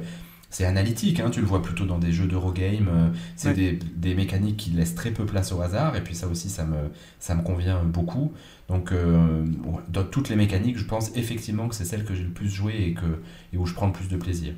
C'est 0.49 0.65
analytique, 0.65 1.19
hein, 1.19 1.29
tu 1.29 1.41
le 1.41 1.45
vois 1.45 1.61
plutôt 1.61 1.85
dans 1.85 1.97
des 1.99 2.11
jeux 2.11 2.25
d'Eurogame, 2.27 2.87
euh, 2.89 3.09
c'est 3.35 3.49
Ouais. 3.49 3.53
des, 3.53 3.79
des 3.95 4.15
mécaniques 4.15 4.57
qui 4.57 4.69
laissent 4.71 4.95
très 4.95 5.11
peu 5.11 5.25
place 5.25 5.51
au 5.51 5.61
hasard, 5.61 5.95
et 5.95 6.01
puis 6.03 6.15
ça 6.15 6.27
aussi, 6.27 6.49
ça 6.49 6.65
me, 6.65 6.89
ça 7.19 7.35
me 7.35 7.41
convient 7.43 7.83
beaucoup. 7.83 8.31
Donc, 8.69 8.91
euh, 8.91 9.45
dans 9.89 10.03
toutes 10.03 10.29
les 10.29 10.35
mécaniques, 10.35 10.77
je 10.77 10.83
pense 10.85 11.11
effectivement 11.15 11.67
que 11.69 11.75
c'est 11.75 11.85
celle 11.85 12.03
que 12.03 12.13
j'ai 12.13 12.23
le 12.23 12.29
plus 12.31 12.49
joué 12.49 12.73
et, 12.89 12.93
que, 12.93 13.05
et 13.53 13.57
où 13.57 13.65
je 13.65 13.73
prends 13.73 13.87
le 13.87 13.93
plus 13.93 14.09
de 14.09 14.17
plaisir. 14.17 14.53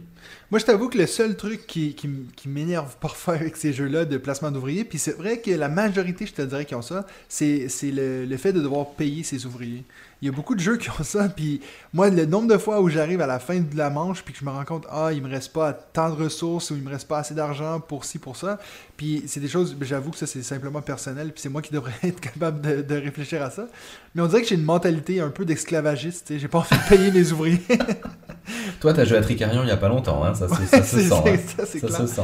Moi, 0.51 0.59
je 0.59 0.65
t'avoue 0.65 0.89
que 0.89 0.97
le 0.97 1.05
seul 1.07 1.35
truc 1.37 1.65
qui, 1.67 1.93
qui, 1.95 2.49
m'énerve 2.49 2.97
parfois 3.01 3.35
avec 3.35 3.55
ces 3.55 3.71
jeux-là 3.73 4.05
de 4.05 4.17
placement 4.17 4.51
d'ouvriers, 4.51 4.83
puis 4.83 4.97
c'est 4.97 5.15
vrai 5.17 5.39
que 5.41 5.51
la 5.51 5.69
majorité, 5.69 6.25
je 6.25 6.33
te 6.33 6.41
dirais, 6.41 6.65
qui 6.65 6.75
ont 6.75 6.81
ça, 6.81 7.05
c'est 7.27 7.69
c'est 7.69 7.91
le, 7.91 8.25
le 8.25 8.37
fait 8.37 8.53
de 8.53 8.61
devoir 8.61 8.91
payer 8.91 9.23
ses 9.23 9.45
ouvriers. 9.45 9.83
Il 10.21 10.25
y 10.25 10.29
a 10.29 10.33
beaucoup 10.33 10.53
de 10.53 10.59
jeux 10.59 10.75
qui 10.75 10.89
ont 10.89 11.03
ça, 11.03 11.29
puis 11.29 11.61
moi, 11.93 12.09
le 12.09 12.25
nombre 12.25 12.47
de 12.49 12.57
fois 12.57 12.81
où 12.81 12.89
j'arrive 12.89 13.21
à 13.21 13.27
la 13.27 13.39
fin 13.39 13.59
de 13.59 13.77
la 13.77 13.89
manche, 13.89 14.21
puis 14.21 14.33
que 14.33 14.39
je 14.41 14.45
me 14.45 14.49
rends 14.51 14.65
compte, 14.65 14.85
ah, 14.91 15.11
il 15.13 15.21
me 15.23 15.29
reste 15.29 15.53
pas 15.53 15.71
tant 15.71 16.09
de 16.09 16.21
ressources, 16.21 16.71
ou 16.71 16.75
il 16.75 16.81
me 16.83 16.89
reste 16.89 17.07
pas 17.07 17.19
assez 17.19 17.33
d'argent 17.33 17.79
pour 17.79 18.03
ci, 18.03 18.19
pour 18.19 18.35
ça, 18.35 18.59
puis 18.97 19.23
c'est 19.27 19.39
des 19.39 19.47
choses, 19.47 19.77
j'avoue 19.79 20.11
que 20.11 20.17
ça, 20.17 20.27
c'est 20.27 20.43
simplement 20.43 20.81
personnel, 20.81 21.31
puis 21.31 21.41
c'est 21.41 21.47
moi 21.47 21.61
qui 21.61 21.71
devrais 21.71 21.93
être 22.03 22.19
capable 22.19 22.59
de, 22.59 22.81
de 22.81 22.95
réfléchir 23.01 23.41
à 23.41 23.49
ça. 23.49 23.67
Mais 24.13 24.21
on 24.21 24.27
dirait 24.27 24.41
que 24.41 24.47
j'ai 24.49 24.55
une 24.55 24.63
mentalité 24.65 25.21
un 25.21 25.29
peu 25.29 25.45
d'esclavagiste, 25.45 26.33
j'ai 26.37 26.47
pas 26.49 26.57
envie 26.59 26.67
de 26.75 26.89
payer 26.89 27.11
mes 27.11 27.31
ouvriers. 27.31 27.61
Toi, 28.81 28.93
t'as 28.93 29.05
joué 29.05 29.17
à 29.17 29.21
Tricarion 29.21 29.63
il 29.63 29.69
y 29.69 29.71
a 29.71 29.77
pas 29.77 29.89
longtemps, 29.89 30.23
hein, 30.23 30.33
ça, 30.35 30.47
se- 30.49 30.55
ça 30.65 30.83
se 30.83 30.97
C'est- 30.97 31.07
sent. 31.09 31.13
hein. 31.15 31.37
ça, 31.57 31.65
Ça 31.65 31.97
se 32.07 32.07
sent. 32.07 32.21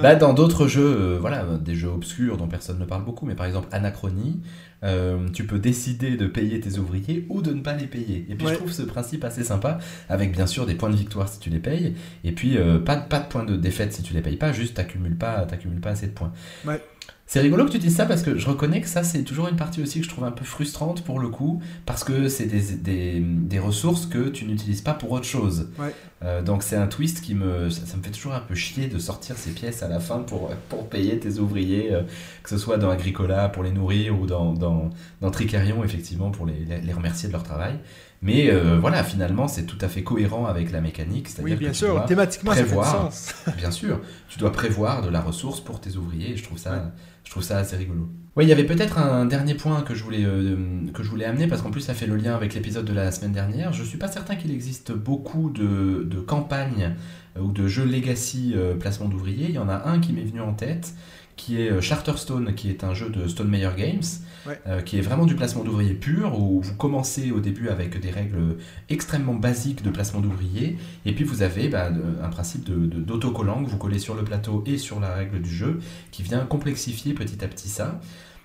Là, 0.00 0.14
dans 0.14 0.34
d'autres 0.34 0.66
jeux, 0.68 0.82
euh, 1.14 1.18
voilà, 1.20 1.44
des 1.60 1.74
jeux 1.74 1.88
obscurs 1.88 2.36
dont 2.36 2.46
personne 2.48 2.78
ne 2.78 2.84
parle 2.84 3.04
beaucoup, 3.04 3.26
mais 3.26 3.34
par 3.34 3.46
exemple 3.46 3.68
Anachronie, 3.72 4.40
euh, 4.84 5.28
tu 5.32 5.44
peux 5.44 5.58
décider 5.58 6.16
de 6.16 6.26
payer 6.26 6.60
tes 6.60 6.78
ouvriers 6.78 7.26
ou 7.28 7.42
de 7.42 7.52
ne 7.52 7.60
pas 7.62 7.74
les 7.74 7.86
payer. 7.86 8.26
Et 8.28 8.34
puis 8.34 8.46
Ouais. 8.46 8.52
je 8.52 8.58
trouve 8.58 8.72
ce 8.72 8.82
principe 8.82 9.24
assez 9.24 9.42
sympa, 9.44 9.78
avec 10.08 10.32
bien 10.32 10.46
sûr 10.46 10.66
des 10.66 10.74
points 10.74 10.90
de 10.90 10.96
victoire 10.96 11.28
si 11.28 11.40
tu 11.40 11.50
les 11.50 11.58
payes, 11.58 11.94
et 12.24 12.32
puis 12.32 12.56
euh, 12.56 12.78
pas, 12.78 12.96
de- 12.96 13.06
pas 13.08 13.18
de 13.18 13.26
points 13.28 13.44
de 13.44 13.56
défaite 13.56 13.92
si 13.92 14.02
tu 14.02 14.14
les 14.14 14.20
payes 14.20 14.36
pas, 14.36 14.52
juste 14.52 14.74
t'accumules 14.74 15.16
pas, 15.16 15.44
t'accumules 15.46 15.80
pas 15.80 15.90
assez 15.90 16.06
de 16.06 16.12
points. 16.12 16.32
Ouais. 16.66 16.80
C'est 17.30 17.40
rigolo 17.40 17.66
que 17.66 17.70
tu 17.72 17.78
dises 17.78 17.94
ça 17.94 18.06
parce 18.06 18.22
que 18.22 18.38
je 18.38 18.48
reconnais 18.48 18.80
que 18.80 18.88
ça 18.88 19.02
c'est 19.04 19.22
toujours 19.22 19.48
une 19.48 19.56
partie 19.56 19.82
aussi 19.82 19.98
que 20.00 20.04
je 20.06 20.08
trouve 20.10 20.24
un 20.24 20.30
peu 20.30 20.46
frustrante 20.46 21.04
pour 21.04 21.18
le 21.20 21.28
coup 21.28 21.60
parce 21.84 22.02
que 22.02 22.26
c'est 22.30 22.46
des, 22.46 22.60
des, 22.76 23.20
des 23.20 23.58
ressources 23.58 24.06
que 24.06 24.30
tu 24.30 24.46
n'utilises 24.46 24.80
pas 24.80 24.94
pour 24.94 25.12
autre 25.12 25.26
chose. 25.26 25.68
Ouais. 25.78 25.94
Euh, 26.24 26.40
donc 26.40 26.62
c'est 26.62 26.76
un 26.76 26.86
twist 26.86 27.20
qui 27.20 27.34
me 27.34 27.68
ça, 27.68 27.84
ça 27.84 27.98
me 27.98 28.02
fait 28.02 28.10
toujours 28.12 28.32
un 28.32 28.40
peu 28.40 28.54
chier 28.54 28.86
de 28.88 28.98
sortir 28.98 29.36
ces 29.36 29.50
pièces 29.50 29.82
à 29.82 29.88
la 29.88 30.00
fin 30.00 30.20
pour, 30.20 30.50
pour 30.70 30.88
payer 30.88 31.18
tes 31.18 31.38
ouvriers, 31.38 31.92
euh, 31.92 32.00
que 32.42 32.48
ce 32.48 32.56
soit 32.56 32.78
dans 32.78 32.88
Agricola 32.88 33.50
pour 33.50 33.62
les 33.62 33.72
nourrir 33.72 34.18
ou 34.18 34.26
dans, 34.26 34.54
dans, 34.54 34.88
dans 35.20 35.30
Tricarion 35.30 35.84
effectivement 35.84 36.30
pour 36.30 36.46
les, 36.46 36.64
les- 36.82 36.92
remercier 36.94 37.28
de 37.28 37.34
leur 37.34 37.42
travail. 37.42 37.74
Mais 38.22 38.50
euh, 38.50 38.78
voilà, 38.80 39.04
finalement 39.04 39.46
c'est 39.48 39.64
tout 39.64 39.78
à 39.82 39.88
fait 39.88 40.02
cohérent 40.02 40.46
avec 40.46 40.72
la 40.72 40.80
mécanique. 40.80 41.28
c'est-à-dire 41.28 41.44
Oui, 41.44 41.54
que 41.56 41.58
bien 41.58 41.68
tu 41.72 41.76
sûr, 41.76 41.92
dois- 41.94 42.06
thématiquement, 42.06 42.50
ça 42.52 42.56
fait 42.56 42.62
du 42.62 42.68
prévoir. 42.68 43.12
sens. 43.12 43.34
Bien 43.58 43.70
sûr, 43.70 44.00
tu 44.30 44.38
dois 44.38 44.50
prévoir 44.50 45.02
de 45.02 45.10
la 45.10 45.20
ressource 45.20 45.60
pour 45.60 45.78
tes 45.78 45.94
ouvriers 45.96 46.32
et 46.32 46.36
je 46.38 46.42
trouve 46.42 46.58
ça, 46.58 46.90
je 47.28 47.32
trouve 47.32 47.42
ça 47.42 47.58
assez 47.58 47.76
rigolo. 47.76 48.08
Oui, 48.36 48.46
il 48.46 48.48
y 48.48 48.52
avait 48.52 48.64
peut-être 48.64 48.96
un 48.96 49.26
dernier 49.26 49.52
point 49.52 49.82
que 49.82 49.94
je 49.94 50.02
voulais, 50.02 50.24
euh, 50.24 50.56
que 50.94 51.02
je 51.02 51.10
voulais 51.10 51.26
amener 51.26 51.46
parce 51.46 51.60
qu'en 51.60 51.70
plus 51.70 51.82
ça 51.82 51.92
fait 51.92 52.06
le 52.06 52.16
lien 52.16 52.34
avec 52.34 52.54
l'épisode 52.54 52.86
de 52.86 52.94
la 52.94 53.12
semaine 53.12 53.32
dernière. 53.32 53.74
Je 53.74 53.84
suis 53.84 53.98
pas 53.98 54.08
certain 54.08 54.34
qu'il 54.34 54.50
existe 54.50 54.92
beaucoup 54.92 55.50
de, 55.50 56.06
de 56.10 56.20
campagnes 56.20 56.94
euh, 57.36 57.40
ou 57.40 57.52
de 57.52 57.68
jeux 57.68 57.84
legacy 57.84 58.54
euh, 58.56 58.76
placement 58.76 59.10
d'ouvriers. 59.10 59.44
Il 59.50 59.54
y 59.56 59.58
en 59.58 59.68
a 59.68 59.90
un 59.90 59.98
qui 59.98 60.14
m'est 60.14 60.24
venu 60.24 60.40
en 60.40 60.54
tête 60.54 60.94
qui 61.36 61.60
est 61.60 61.82
Charterstone, 61.82 62.54
qui 62.54 62.70
est 62.70 62.82
un 62.82 62.94
jeu 62.94 63.10
de 63.10 63.28
Stone 63.28 63.48
Meyer 63.48 63.70
Games, 63.76 64.02
Euh, 64.66 64.80
qui 64.80 64.98
est 64.98 65.00
vraiment 65.02 65.26
du 65.26 65.34
placement 65.34 65.62
d'ouvriers 65.64 65.94
pur, 65.94 66.38
où 66.38 66.60
vous 66.60 66.74
commencez 66.74 67.30
au 67.32 67.40
début 67.40 67.68
avec 67.68 68.00
des 68.00 68.10
règles 68.10 68.56
extrêmement 68.88 69.34
basiques 69.34 69.82
de 69.82 69.90
placement 69.90 70.20
d'ouvriers, 70.20 70.76
et 71.04 71.12
puis 71.14 71.24
vous 71.24 71.42
avez 71.42 71.68
bah, 71.68 71.90
un 72.22 72.28
principe 72.28 72.64
de- 72.64 72.86
de- 72.86 73.00
d'autocollant 73.00 73.62
que 73.64 73.68
vous 73.70 73.78
collez 73.78 73.98
sur 73.98 74.14
le 74.14 74.24
plateau 74.24 74.62
et 74.66 74.78
sur 74.78 75.00
la 75.00 75.14
règle 75.14 75.40
du 75.42 75.50
jeu, 75.50 75.80
qui 76.10 76.22
vient 76.22 76.46
complexifier 76.46 77.14
petit 77.14 77.44
à 77.44 77.48
petit 77.48 77.68
ça. 77.68 78.00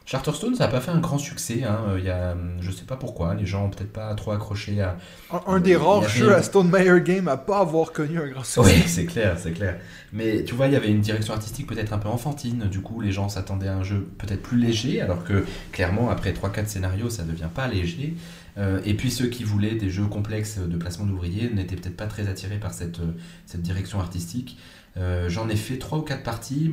Charterstone, 0.06 0.54
ça 0.56 0.66
n'a 0.66 0.70
pas 0.72 0.82
fait 0.82 0.92
un 0.92 1.00
grand 1.00 1.18
succès. 1.18 1.64
Hein. 1.64 1.80
euh, 1.90 2.00
Il 2.00 2.06
y 2.06 2.10
a, 2.10 2.34
hum, 2.34 2.58
je 2.60 2.72
sais 2.72 2.84
pas 2.84 2.98
pourquoi, 2.98 3.36
les 3.36 3.46
gens 3.46 3.66
ont 3.66 3.70
peut-être 3.70 3.94
pas 3.94 4.14
trop 4.16 4.32
accroché 4.32 4.82
à. 4.82 4.98
Un, 5.32 5.42
un 5.48 5.60
des 5.62 5.76
rares 5.78 6.00
avait- 6.04 6.10
jeux 6.10 6.34
à 6.36 6.44
Stone 6.44 6.70
Meyer 6.70 7.00
Game 7.02 7.28
à 7.30 7.38
pas 7.38 7.60
avoir 7.60 7.94
connu 7.94 8.20
un 8.20 8.28
grand 8.28 8.44
succès. 8.44 8.62
Oui, 8.62 8.84
c'est 8.88 9.06
clair, 9.06 9.38
c'est 9.40 9.52
clair. 9.54 9.80
Mais 10.12 10.44
tu 10.44 10.56
vois, 10.56 10.68
il 10.68 10.74
y 10.74 10.76
avait 10.76 10.90
une 10.92 11.00
direction 11.02 11.34
artistique 11.34 11.68
peut-être 11.68 11.94
un 11.94 11.98
peu 12.00 12.10
enfantine. 12.10 12.68
Du 12.70 12.82
coup, 12.82 13.00
les 13.02 13.12
gens 13.14 13.30
s'attendaient 13.30 13.70
à 13.70 13.76
un 13.78 13.84
jeu 13.84 14.08
peut-être 14.18 14.42
plus 14.42 14.58
léger, 14.58 15.00
alors 15.02 15.24
que 15.24 15.46
clairement, 15.72 16.10
après 16.10 16.34
3-4 16.34 16.68
scénarios, 16.68 17.10
ça 17.10 17.24
ne 17.24 17.32
devient 17.32 17.50
pas 17.54 17.68
léger. 17.68 18.16
Euh, 18.60 18.82
et 18.86 18.94
puis 18.94 19.10
ceux 19.10 19.28
qui 19.28 19.44
voulaient 19.44 19.74
des 19.76 19.90
jeux 19.90 20.06
complexes 20.06 20.60
de 20.60 20.78
placement 20.78 21.06
d'ouvriers 21.06 21.50
n'étaient 21.50 21.76
peut-être 21.76 21.98
pas 21.98 22.06
très 22.06 22.28
attirés 22.28 22.58
par 22.60 22.72
cette, 22.74 23.00
euh, 23.00 23.14
cette 23.48 23.62
direction 23.64 24.00
artistique. 24.00 24.58
Euh, 24.98 25.28
J'en 25.30 25.50
ai 25.50 25.56
fait 25.56 25.78
3 25.78 26.00
ou 26.00 26.02
4 26.04 26.24
parties. 26.24 26.72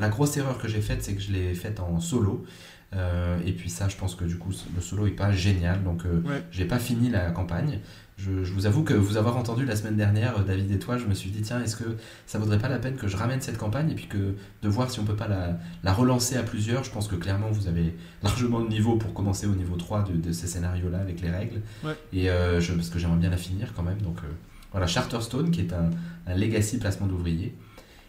La 0.00 0.08
grosse 0.08 0.36
erreur 0.36 0.58
que 0.58 0.68
j'ai 0.68 0.80
faite, 0.80 1.02
c'est 1.02 1.14
que 1.14 1.20
je 1.22 1.32
l'ai 1.32 1.54
faite 1.54 1.80
en 1.80 2.00
solo. 2.00 2.44
Euh, 2.94 3.36
et 3.44 3.52
puis 3.52 3.70
ça, 3.70 3.88
je 3.88 3.96
pense 3.96 4.14
que 4.14 4.24
du 4.24 4.36
coup, 4.38 4.52
le 4.74 4.80
solo 4.80 5.06
est 5.06 5.10
pas 5.10 5.32
génial. 5.32 5.82
Donc, 5.82 6.06
euh, 6.06 6.20
Ouais. 6.22 6.42
j'ai 6.50 6.64
pas 6.64 6.78
fini 6.78 7.10
la 7.10 7.30
campagne. 7.32 7.80
Je, 8.16 8.44
je 8.44 8.52
vous 8.52 8.66
avoue 8.66 8.84
que 8.84 8.94
vous 8.94 9.16
avoir 9.16 9.36
entendu 9.36 9.66
la 9.66 9.74
semaine 9.74 9.96
dernière, 9.96 10.38
euh, 10.38 10.42
David 10.44 10.70
et 10.70 10.78
toi, 10.78 10.96
je 10.98 11.04
me 11.06 11.14
suis 11.14 11.30
dit, 11.30 11.42
tiens, 11.42 11.60
est-ce 11.60 11.74
que 11.74 11.96
ça 12.26 12.38
vaudrait 12.38 12.58
pas 12.60 12.68
la 12.68 12.78
peine 12.78 12.94
que 12.94 13.08
je 13.08 13.16
ramène 13.16 13.40
cette 13.40 13.58
campagne 13.58 13.90
et 13.90 13.94
puis 13.96 14.06
que 14.06 14.36
de 14.62 14.68
voir 14.68 14.88
si 14.88 15.00
on 15.00 15.04
peut 15.04 15.16
pas 15.16 15.26
la, 15.26 15.58
la 15.82 15.92
relancer 15.92 16.36
à 16.36 16.44
plusieurs. 16.44 16.84
Je 16.84 16.92
pense 16.92 17.08
que 17.08 17.16
clairement, 17.16 17.50
vous 17.50 17.66
avez 17.66 17.92
largement 18.22 18.60
le 18.60 18.68
niveau 18.68 18.94
pour 18.96 19.12
commencer 19.14 19.48
au 19.48 19.56
niveau 19.56 19.74
3 19.74 20.04
de, 20.04 20.12
de 20.16 20.30
ces 20.32 20.46
scénarios-là 20.46 20.98
avec 21.00 21.20
les 21.22 21.30
règles. 21.30 21.60
Ouais. 21.82 21.96
Et 22.12 22.30
euh, 22.30 22.60
je, 22.60 22.72
parce 22.74 22.88
que 22.88 23.00
j'aimerais 23.00 23.18
bien 23.18 23.30
la 23.30 23.36
finir 23.36 23.72
quand 23.74 23.82
même. 23.82 24.00
Donc 24.00 24.18
voilà, 24.74 24.86
Charterstone, 24.88 25.50
qui 25.52 25.60
est 25.60 25.72
un, 25.72 25.88
un 26.26 26.34
legacy 26.36 26.78
placement 26.78 27.06
d'ouvriers. 27.06 27.54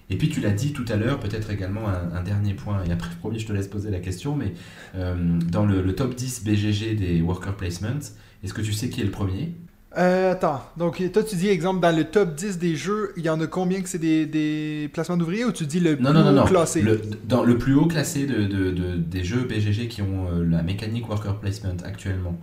Et 0.09 0.18
puis 0.18 0.30
tu 0.30 0.39
l'as 0.41 0.51
dit 0.51 0.74
tout 0.74 0.86
à 0.89 0.95
l'heure, 0.97 1.20
peut-être 1.20 1.49
également 1.49 1.88
un, 1.88 2.11
un 2.16 2.22
dernier 2.22 2.53
point, 2.53 2.84
et 2.84 2.91
après 2.91 3.09
promis 3.20 3.39
je 3.39 3.47
te 3.47 3.53
laisse 3.53 3.68
poser 3.68 3.89
la 3.89 3.99
question, 3.99 4.36
mais 4.36 4.53
euh, 4.95 5.16
dans 5.51 5.66
le, 5.66 5.82
le 5.82 5.95
top 5.95 6.13
10 6.16 6.43
BGG 6.43 6.95
des 6.95 7.22
worker 7.22 7.55
placements, 7.55 7.99
est-ce 8.43 8.53
que 8.53 8.61
tu 8.61 8.74
sais 8.74 8.89
qui 8.89 9.01
est 9.01 9.05
le 9.05 9.11
premier? 9.11 9.53
Euh, 9.97 10.34
attends, 10.34 10.61
donc 10.78 11.01
toi 11.13 11.24
tu 11.24 11.36
dis 11.38 11.47
exemple 11.47 11.80
dans 11.80 11.95
le 11.95 12.03
top 12.03 12.36
10 12.36 12.57
des 12.59 12.76
jeux, 12.76 13.13
il 13.16 13.24
y 13.24 13.30
en 13.30 13.39
a 13.39 13.47
combien 13.47 13.82
que 13.82 13.88
c'est 13.88 13.97
des, 13.97 14.26
des 14.26 14.89
placements 14.93 15.16
d'ouvriers 15.18 15.45
ou 15.45 15.53
tu 15.53 15.66
dis 15.66 15.80
le 15.80 15.95
Non, 15.95 16.09
plus 16.11 16.20
non, 16.20 16.24
non, 16.26 16.32
haut 16.32 16.34
non. 16.34 16.45
classé? 16.45 16.82
Le, 16.82 16.99
dans 17.28 17.43
le 17.45 17.57
plus 17.57 17.74
haut 17.76 17.86
classé 17.88 18.26
de, 18.28 18.43
de- 18.45 18.72
de- 18.72 18.97
des 18.97 19.24
jeux 19.24 19.45
BGG 19.47 19.88
qui 19.88 20.01
ont 20.01 20.28
euh, 20.32 20.43
la 20.43 20.63
mécanique 20.63 21.07
worker 21.07 21.39
placement 21.39 21.78
actuellement. 21.86 22.38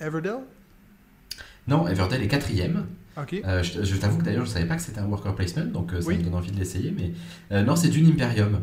Everdell? 0.00 0.38
Non, 1.68 1.86
Everdell 1.88 2.22
est 2.22 2.28
quatrième. 2.28 2.84
Ok. 3.20 3.40
Euh, 3.44 3.62
je 3.62 3.82
je 3.84 3.96
t'avoue 3.96 4.18
que 4.18 4.24
d'ailleurs 4.24 4.44
je 4.46 4.50
savais 4.50 4.66
pas 4.66 4.76
que 4.76 4.82
c'était 4.82 5.00
un 5.00 5.06
worker 5.06 5.34
placement, 5.34 5.64
donc 5.66 5.92
euh, 5.92 6.00
ça 6.00 6.08
Oui. 6.08 6.18
me 6.18 6.22
donne 6.22 6.34
envie 6.34 6.52
de 6.52 6.58
l'essayer. 6.58 6.94
Mais 6.96 7.12
euh, 7.52 7.62
non, 7.62 7.76
c'est 7.76 7.88
Dune 7.88 8.08
Imperium. 8.08 8.60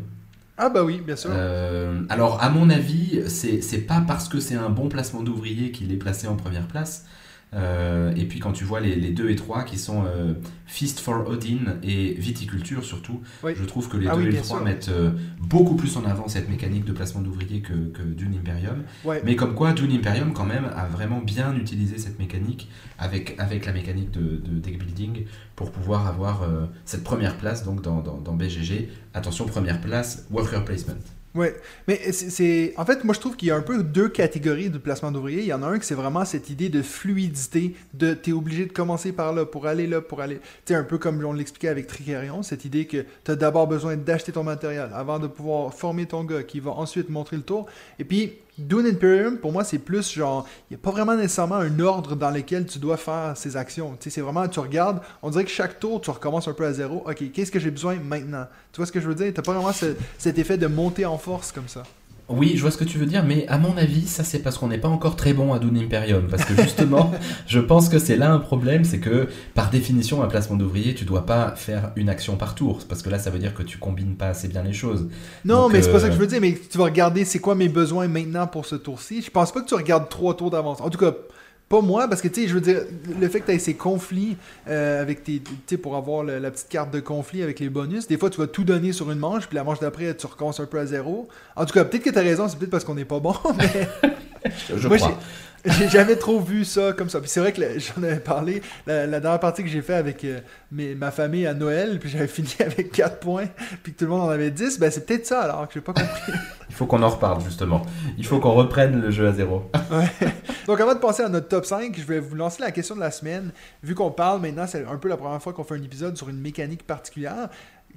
Ah 0.57 0.69
bah 0.69 0.83
oui, 0.85 1.01
bien 1.05 1.17
sûr. 1.17 1.31
Alors, 2.09 2.41
à 2.41 2.49
mon 2.49 2.69
avis, 2.69 3.21
c'est 3.27 3.61
c'est 3.61 3.79
pas 3.81 4.01
parce 4.07 4.29
que 4.29 4.39
c'est 4.39 4.55
un 4.55 4.69
bon 4.69 4.87
placement 4.87 5.21
d'ouvrier 5.21 5.71
qu'il 5.71 5.91
est 5.91 5.97
placé 5.97 6.27
en 6.27 6.35
première 6.35 6.67
place. 6.67 7.05
Euh, 7.55 8.13
et 8.15 8.25
puis 8.25 8.39
quand 8.39 8.51
tu 8.51 8.65
vois 8.65 8.81
les, 8.81 8.95
les 8.95 9.11
2 9.11 9.29
et 9.29 9.35
3 9.37 9.63
qui 9.63 9.77
sont 9.77 10.03
euh, 10.05 10.33
Feast 10.65 10.99
for 10.99 11.25
Odin 11.29 11.77
et 11.83 12.13
Viticulture 12.15 12.83
surtout, 12.83 13.21
Oui. 13.43 13.53
je 13.57 13.63
trouve 13.63 13.87
que 13.87 13.95
les 13.95 14.07
Ah 14.07 14.15
2 14.15 14.21
oui, 14.21 14.27
et 14.27 14.31
bien 14.31 14.41
3 14.41 14.57
sûr. 14.57 14.65
mettent 14.65 14.89
euh, 14.89 15.11
beaucoup 15.39 15.75
plus 15.75 15.95
en 15.95 16.03
avant 16.05 16.27
cette 16.27 16.49
mécanique 16.49 16.83
de 16.83 16.91
placement 16.91 17.21
d'ouvrier 17.21 17.61
que, 17.61 17.73
que 17.73 18.01
Dune 18.03 18.35
Imperium. 18.37 18.83
Ouais. 19.05 19.21
Mais 19.23 19.35
comme 19.37 19.53
quoi, 19.55 19.71
Dune 19.71 19.93
Imperium 19.93 20.33
quand 20.33 20.45
même 20.45 20.65
a 20.75 20.85
vraiment 20.87 21.21
bien 21.21 21.55
utilisé 21.55 21.97
cette 21.97 22.19
mécanique 22.19 22.69
avec, 22.99 23.35
avec 23.39 23.65
la 23.65 23.71
mécanique 23.71 24.11
de, 24.11 24.19
de 24.21 24.59
deck 24.59 24.77
building 24.77 25.23
pour 25.55 25.71
pouvoir 25.71 26.07
avoir 26.07 26.43
euh, 26.43 26.65
cette 26.83 27.03
première 27.05 27.37
place 27.37 27.63
donc 27.63 27.81
dans, 27.81 28.01
dans, 28.01 28.17
dans 28.17 28.33
BGG. 28.33 28.89
Attention, 29.13 29.45
première 29.45 29.79
place, 29.79 30.25
worker 30.29 30.65
placement. 30.65 30.95
Ouais, 31.35 31.53
mais 31.85 31.99
c'est- 32.13 32.29
c'est. 32.29 32.73
En 32.77 32.85
fait, 32.85 33.03
moi 33.03 33.13
je 33.13 33.19
trouve 33.19 33.35
qu'il 33.35 33.49
y 33.49 33.51
a 33.51 33.57
un 33.57 33.61
peu 33.61 33.83
deux 33.83 34.07
catégories 34.07 34.69
de 34.69 34.77
placement 34.77 35.11
d'ouvriers. 35.11 35.41
Il 35.41 35.47
y 35.47 35.53
en 35.53 35.63
a 35.63 35.67
un 35.67 35.77
qui 35.79 35.85
c'est 35.85 35.93
vraiment 35.93 36.23
cette 36.23 36.49
idée 36.49 36.69
de 36.69 36.81
fluidité, 36.81 37.75
de 37.93 38.13
t'es 38.13 38.31
obligé 38.31 38.65
de 38.65 38.71
commencer 38.71 39.11
par 39.11 39.33
là 39.33 39.45
pour 39.45 39.67
aller 39.67 39.85
là, 39.85 39.99
pour 39.99 40.21
aller. 40.21 40.37
Tu 40.37 40.43
sais, 40.67 40.75
un 40.75 40.83
peu 40.85 40.97
comme 40.97 41.21
on 41.25 41.33
l'expliquait 41.33 41.67
avec 41.67 41.87
Tricarion, 41.87 42.41
cette 42.41 42.63
idée 42.63 42.85
que 42.85 43.05
t'as 43.25 43.35
d'abord 43.35 43.67
besoin 43.67 43.97
d'acheter 43.97 44.31
ton 44.31 44.43
matériel 44.43 44.89
avant 44.93 45.19
de 45.19 45.27
pouvoir 45.27 45.73
former 45.73 46.05
ton 46.05 46.23
gars 46.23 46.43
qui 46.43 46.61
va 46.61 46.71
ensuite 46.71 47.09
montrer 47.09 47.35
le 47.35 47.43
tour. 47.43 47.65
Et 47.99 48.05
puis, 48.05 48.35
Dune 48.57 48.85
Imperium, 48.87 49.37
pour 49.37 49.51
moi, 49.51 49.63
c'est 49.65 49.79
plus 49.79 50.13
genre. 50.13 50.47
Il 50.69 50.75
n'y 50.77 50.81
a 50.81 50.83
pas 50.83 50.91
vraiment 50.91 51.15
nécessairement 51.15 51.55
un 51.55 51.79
ordre 51.79 52.15
dans 52.15 52.29
lequel 52.31 52.65
tu 52.65 52.79
dois 52.79 52.95
faire 52.97 53.33
ces 53.35 53.57
actions. 53.57 53.91
Tu 53.99 54.03
sais, 54.03 54.09
c'est 54.15 54.21
vraiment, 54.21 54.47
tu 54.47 54.59
regardes, 54.61 55.01
on 55.21 55.29
dirait 55.29 55.43
que 55.43 55.49
chaque 55.49 55.79
tour, 55.79 55.99
tu 55.99 56.09
recommences 56.09 56.47
un 56.47 56.53
peu 56.53 56.65
à 56.65 56.71
zéro. 56.71 57.03
Ok, 57.05 57.31
qu'est-ce 57.33 57.51
que 57.51 57.59
j'ai 57.59 57.71
besoin 57.71 57.95
maintenant? 57.95 58.47
Tu 58.71 58.77
vois 58.77 58.85
ce 58.85 58.91
que 58.93 59.01
je 59.01 59.07
veux 59.07 59.15
dire? 59.15 59.31
T'as 59.33 59.41
pas 59.41 59.51
vraiment 59.53 59.73
ce- 59.73 59.95
cet 60.17 60.37
effet 60.39 60.57
de 60.57 60.67
monter 60.67 61.05
en 61.05 61.17
force 61.17 61.51
comme 61.51 61.67
ça. 61.67 61.83
Oui, 62.27 62.53
je 62.55 62.61
vois 62.61 62.71
ce 62.71 62.77
que 62.77 62.83
tu 62.83 62.97
veux 62.97 63.05
dire, 63.05 63.23
mais 63.23 63.45
à 63.47 63.59
mon 63.59 63.77
avis, 63.77 64.07
ça 64.07 64.23
c'est 64.23 64.39
parce 64.39 64.57
qu'on 64.57 64.67
n'est 64.67 64.79
pas 64.79 64.87
encore 64.87 65.15
très 65.15 65.33
bon 65.33 65.53
à 65.53 65.59
Dune 65.59 65.77
Imperium. 65.77 66.27
Parce 66.27 66.43
que 66.43 66.59
justement, 66.59 67.11
je 67.47 67.59
pense 67.59 67.87
que 67.87 67.99
c'est 67.99 68.17
là 68.17 68.31
un 68.31 68.39
problème, 68.39 68.83
c'est 68.83 68.99
que 68.99 69.27
par 69.53 69.69
définition, 69.69 70.23
un 70.23 70.27
placement 70.27 70.57
d'ouvrier, 70.57 70.95
tu 70.95 71.05
dois 71.05 71.27
pas 71.27 71.53
faire 71.55 71.91
une 71.95 72.09
action 72.09 72.35
par 72.35 72.55
tour. 72.55 72.79
Parce 72.89 73.03
que 73.03 73.11
là, 73.11 73.19
ça 73.19 73.29
veut 73.29 73.37
dire 73.37 73.53
que 73.53 73.61
tu 73.61 73.77
combines 73.77 74.15
pas 74.15 74.29
assez 74.29 74.47
bien 74.47 74.63
les 74.63 74.73
choses. 74.73 75.07
Non, 75.43 75.63
Donc, 75.63 75.73
mais 75.73 75.83
c'est 75.83 75.91
pas 75.91 75.97
euh, 75.97 76.01
ça 76.01 76.07
que 76.07 76.15
je 76.15 76.19
veux 76.19 76.25
dire, 76.25 76.41
mais 76.41 76.57
tu 76.69 76.79
vas 76.79 76.85
regarder 76.85 77.25
c'est 77.25 77.39
quoi 77.39 77.53
mes 77.53 77.69
besoins 77.69 78.07
maintenant 78.07 78.47
pour 78.47 78.65
ce 78.65 78.75
tour-ci. 78.75 79.21
Je 79.21 79.29
pense 79.29 79.51
pas 79.51 79.61
que 79.61 79.67
tu 79.67 79.75
regardes 79.75 80.09
trois 80.09 80.35
tours 80.35 80.49
d'avance. 80.49 80.81
En 80.81 80.89
tout 80.89 80.97
cas, 80.97 81.13
pas 81.67 81.81
moi, 81.81 82.07
parce 82.07 82.21
que 82.21 82.27
tu 82.27 82.41
sais, 82.43 82.47
je 82.47 82.53
veux 82.53 82.61
dire, 82.61 82.81
le 83.19 83.27
fait 83.27 83.39
que 83.41 83.47
tu 83.47 83.51
aies 83.53 83.59
ces 83.59 83.73
conflits 83.73 84.37
euh, 84.67 85.01
avec 85.01 85.23
tes. 85.23 85.39
Tu 85.41 85.51
sais, 85.67 85.77
pour 85.77 85.95
avoir 85.95 86.23
le- 86.23 86.37
la 86.39 86.51
petite 86.51 86.69
carte 86.69 86.91
de 86.91 86.99
conflit 86.99 87.41
avec 87.41 87.59
les 87.59 87.69
bonus, 87.69 88.07
des 88.07 88.17
fois 88.17 88.29
tu 88.29 88.39
vas 88.39 88.47
tout 88.47 88.63
donner 88.63 88.91
sur 88.93 89.09
une 89.11 89.17
manche, 89.19 89.47
puis 89.47 89.55
la 89.55 89.63
manche 89.63 89.79
d'après 89.79 90.15
tu 90.15 90.25
recommences 90.27 90.59
un 90.59 90.65
peu 90.67 90.77
à 90.79 90.85
zéro. 90.85 91.27
En 91.55 91.65
tout 91.65 91.73
cas, 91.73 91.83
peut-être 91.85 92.03
que 92.03 92.09
tu 92.11 92.17
as 92.19 92.21
raison, 92.21 92.47
c'est 92.47 92.57
peut-être 92.57 92.71
parce 92.71 92.83
qu'on 92.83 92.95
n'est 92.95 93.05
pas 93.05 93.19
bon, 93.19 93.33
mais. 93.57 93.87
Je 94.77 94.87
Moi, 94.87 94.97
crois. 94.97 95.19
J'ai 95.79 95.89
jamais 95.89 96.15
trop 96.15 96.39
vu 96.39 96.63
ça 96.63 96.93
comme 96.93 97.09
ça. 97.09 97.19
Puis 97.19 97.29
c'est 97.29 97.39
vrai 97.39 97.51
que 97.51 97.61
j'en 97.79 98.03
avais 98.03 98.19
parlé, 98.19 98.61
la, 98.85 99.07
la 99.07 99.19
dernière 99.19 99.39
partie 99.39 99.63
que 99.63 99.69
j'ai 99.69 99.81
fait 99.81 99.95
avec 99.95 100.23
euh, 100.23 100.39
mes- 100.71 100.93
ma 100.95 101.11
famille 101.11 101.47
à 101.47 101.53
Noël, 101.53 101.99
puis 101.99 102.09
j'avais 102.09 102.27
fini 102.27 102.49
avec 102.59 102.91
4 102.91 103.19
points, 103.19 103.47
puis 103.83 103.93
que 103.93 103.99
tout 103.99 104.05
le 104.05 104.11
monde 104.11 104.21
en 104.21 104.29
avait 104.29 104.51
10, 104.51 104.79
ben 104.79 104.91
c'est 104.91 105.05
peut-être 105.05 105.25
ça 105.25 105.41
alors 105.41 105.67
que 105.67 105.73
j'ai 105.73 105.81
pas 105.81 105.93
compris. 105.93 106.33
Il 106.69 106.75
faut 106.75 106.85
qu'on 106.85 107.01
en 107.03 107.09
reparle 107.09 107.41
justement. 107.43 107.81
Il 108.17 108.25
faut 108.25 108.39
qu'on 108.39 108.51
reprenne 108.53 109.01
le 109.01 109.09
jeu 109.11 109.27
à 109.27 109.31
zéro. 109.33 109.69
Donc 110.67 110.79
avant 110.81 110.93
de 110.93 110.99
passer 110.99 111.23
à 111.23 111.29
notre 111.29 111.47
top 111.47 111.65
5, 111.65 111.95
je 111.97 112.03
vais 112.03 112.19
vous 112.19 112.35
lancer 112.35 112.61
la 112.61 112.71
question 112.71 112.95
de 112.95 112.99
la 112.99 113.11
semaine. 113.11 113.51
Vu 113.83 113.95
qu'on 113.95 114.11
parle 114.11 114.41
maintenant, 114.41 114.65
c'est 114.67 114.85
un 114.85 114.97
peu 114.97 115.07
la 115.07 115.17
première 115.17 115.41
fois 115.41 115.53
qu'on 115.53 115.63
fait 115.63 115.75
un 115.75 115.83
épisode 115.83 116.17
sur 116.17 116.27
une 116.29 116.39
mécanique 116.39 116.85
particulière. 116.85 117.49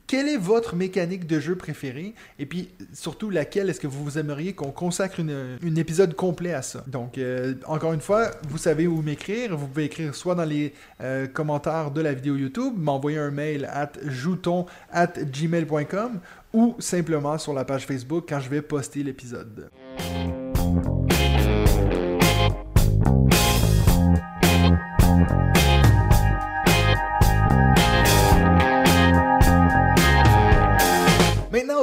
Quelle 0.06 0.28
est 0.28 0.36
votre 0.36 0.76
mécanique 0.76 1.26
de 1.26 1.40
jeu 1.40 1.56
préférée? 1.56 2.14
Et 2.38 2.46
puis, 2.46 2.70
surtout, 2.92 3.30
laquelle 3.30 3.68
est-ce 3.70 3.80
que 3.80 3.86
vous 3.86 4.18
aimeriez 4.18 4.52
qu'on 4.52 4.70
consacre 4.70 5.20
une, 5.20 5.78
épisode 5.78 6.14
complet 6.14 6.52
à 6.52 6.62
ça? 6.62 6.84
Donc, 6.86 7.18
euh, 7.18 7.54
encore 7.66 7.92
une 7.92 8.00
fois, 8.00 8.30
vous 8.48 8.58
savez 8.58 8.86
où 8.86 9.02
m'écrire. 9.02 9.56
Vous 9.56 9.66
pouvez 9.66 9.84
écrire 9.84 10.14
soit 10.14 10.34
dans 10.34 10.44
les 10.44 10.72
euh, 11.00 11.26
commentaires 11.26 11.90
de 11.90 12.00
la 12.00 12.14
vidéo 12.14 12.36
YouTube, 12.36 12.74
m'envoyer 12.76 13.18
un 13.18 13.30
mail 13.30 13.64
à 13.72 13.90
jouton 14.04 14.66
at 14.92 15.12
gmail.com 15.18 16.20
ou 16.52 16.76
simplement 16.78 17.38
sur 17.38 17.52
la 17.52 17.64
page 17.64 17.86
Facebook 17.86 18.26
quand 18.28 18.40
je 18.40 18.48
vais 18.48 18.62
poster 18.62 19.02
l'épisode. 19.02 19.70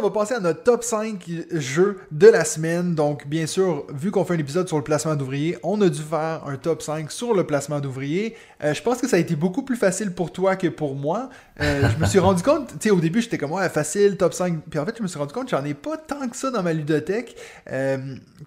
Va 0.06 0.12
passer 0.12 0.34
à 0.36 0.40
notre 0.40 0.64
top 0.64 0.84
5 0.84 1.28
jeux 1.52 2.00
de 2.12 2.28
la 2.28 2.46
semaine. 2.46 2.96
Donc, 2.96 3.28
bien 3.28 3.48
sûr, 3.48 3.86
vu 3.94 4.12
qu'on 4.12 4.26
fait 4.26 4.36
un 4.36 4.40
épisode 4.40 4.68
sur 4.68 4.78
le 4.78 4.84
placement 4.84 5.16
d'ouvriers, 5.16 5.58
on 5.64 5.82
a 5.82 5.90
dû 5.90 6.02
faire 6.02 6.44
un 6.46 6.56
top 6.58 6.82
5 6.82 7.12
sur 7.12 7.34
le 7.34 7.46
placement 7.46 7.80
d'ouvriers. 7.80 8.36
Euh, 8.64 8.74
je 8.74 8.82
pense 8.82 9.00
que 9.00 9.08
ça 9.08 9.18
a 9.18 9.20
été 9.20 9.36
beaucoup 9.36 9.64
plus 9.64 9.76
facile 9.76 10.12
pour 10.12 10.32
toi 10.32 10.56
que 10.56 10.68
pour 10.68 10.96
moi. 10.96 11.30
Euh, 11.62 11.90
je 11.90 12.02
me 12.02 12.06
suis 12.06 12.20
rendu 12.20 12.44
compte, 12.50 12.68
tu 12.70 12.76
sais, 12.80 12.92
au 12.92 13.00
début, 13.00 13.22
j'étais 13.22 13.38
comme, 13.38 13.52
ouais, 13.52 13.68
facile, 13.70 14.18
top 14.18 14.34
5. 14.34 14.62
Puis 14.70 14.80
en 14.80 14.86
fait, 14.86 14.96
je 14.98 15.04
me 15.04 15.08
suis 15.08 15.20
rendu 15.20 15.34
compte 15.34 15.50
j'en 15.50 15.64
ai 15.64 15.74
pas 15.74 15.98
tant 15.98 16.28
que 16.28 16.36
ça 16.36 16.52
dans 16.52 16.64
ma 16.64 16.74
ludothèque. 16.74 17.36
Euh, 17.72 17.98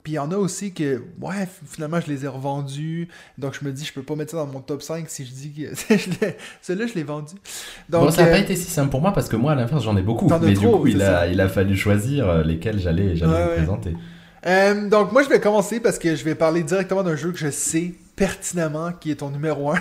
puis 0.02 0.12
il 0.12 0.16
y 0.16 0.18
en 0.18 0.30
a 0.30 0.36
aussi 0.36 0.72
que, 0.72 1.02
ouais, 1.20 1.48
finalement, 1.66 2.00
je 2.00 2.10
les 2.10 2.24
ai 2.24 2.28
revendus. 2.28 3.08
Donc, 3.36 3.54
je 3.58 3.64
me 3.64 3.72
dis, 3.72 3.84
je 3.84 3.92
peux 3.92 4.02
pas 4.02 4.14
mettre 4.14 4.32
ça 4.32 4.36
dans 4.38 4.46
mon 4.46 4.60
top 4.60 4.82
5 4.82 5.08
si 5.08 5.24
je 5.24 5.32
dis 5.32 5.52
que 5.52 5.74
celui-là, 6.62 6.86
je 6.86 6.94
l'ai 6.94 7.04
vendu. 7.04 7.34
Donc, 7.88 8.04
bon, 8.04 8.10
ça 8.10 8.24
n'a 8.24 8.30
pas 8.30 8.38
été 8.38 8.56
si 8.56 8.70
simple 8.70 8.90
pour 8.90 9.00
moi 9.00 9.12
parce 9.12 9.28
que 9.28 9.36
moi, 9.36 9.52
à 9.52 9.54
l'inverse, 9.54 9.82
j'en 9.82 9.96
ai 9.96 10.02
beaucoup. 10.02 10.28
Mais 10.40 10.48
du 10.48 10.54
trop, 10.54 10.78
coup, 10.78 10.86
il 10.86 10.98
c'est 10.98 11.04
a, 11.04 11.26
il 11.26 11.40
a 11.40 11.47
fallu 11.48 11.76
choisir 11.76 12.28
euh, 12.28 12.42
lesquels 12.42 12.78
j'allais 12.78 13.16
j'allais 13.16 13.32
Ouais, 13.32 13.42
vous 13.44 13.48
ouais. 13.50 13.56
présenter. 13.56 13.94
Euh, 14.46 14.88
donc 14.88 15.10
moi 15.12 15.22
je 15.24 15.28
vais 15.28 15.40
commencer 15.40 15.80
parce 15.80 15.98
que 15.98 16.14
je 16.14 16.24
vais 16.24 16.34
parler 16.36 16.62
directement 16.62 17.02
d'un 17.02 17.16
jeu 17.16 17.32
que 17.32 17.38
je 17.38 17.50
sais 17.50 17.92
pertinemment 18.14 18.92
qui 18.92 19.10
est 19.10 19.16
ton 19.16 19.30
numéro 19.30 19.70
1. 19.72 19.76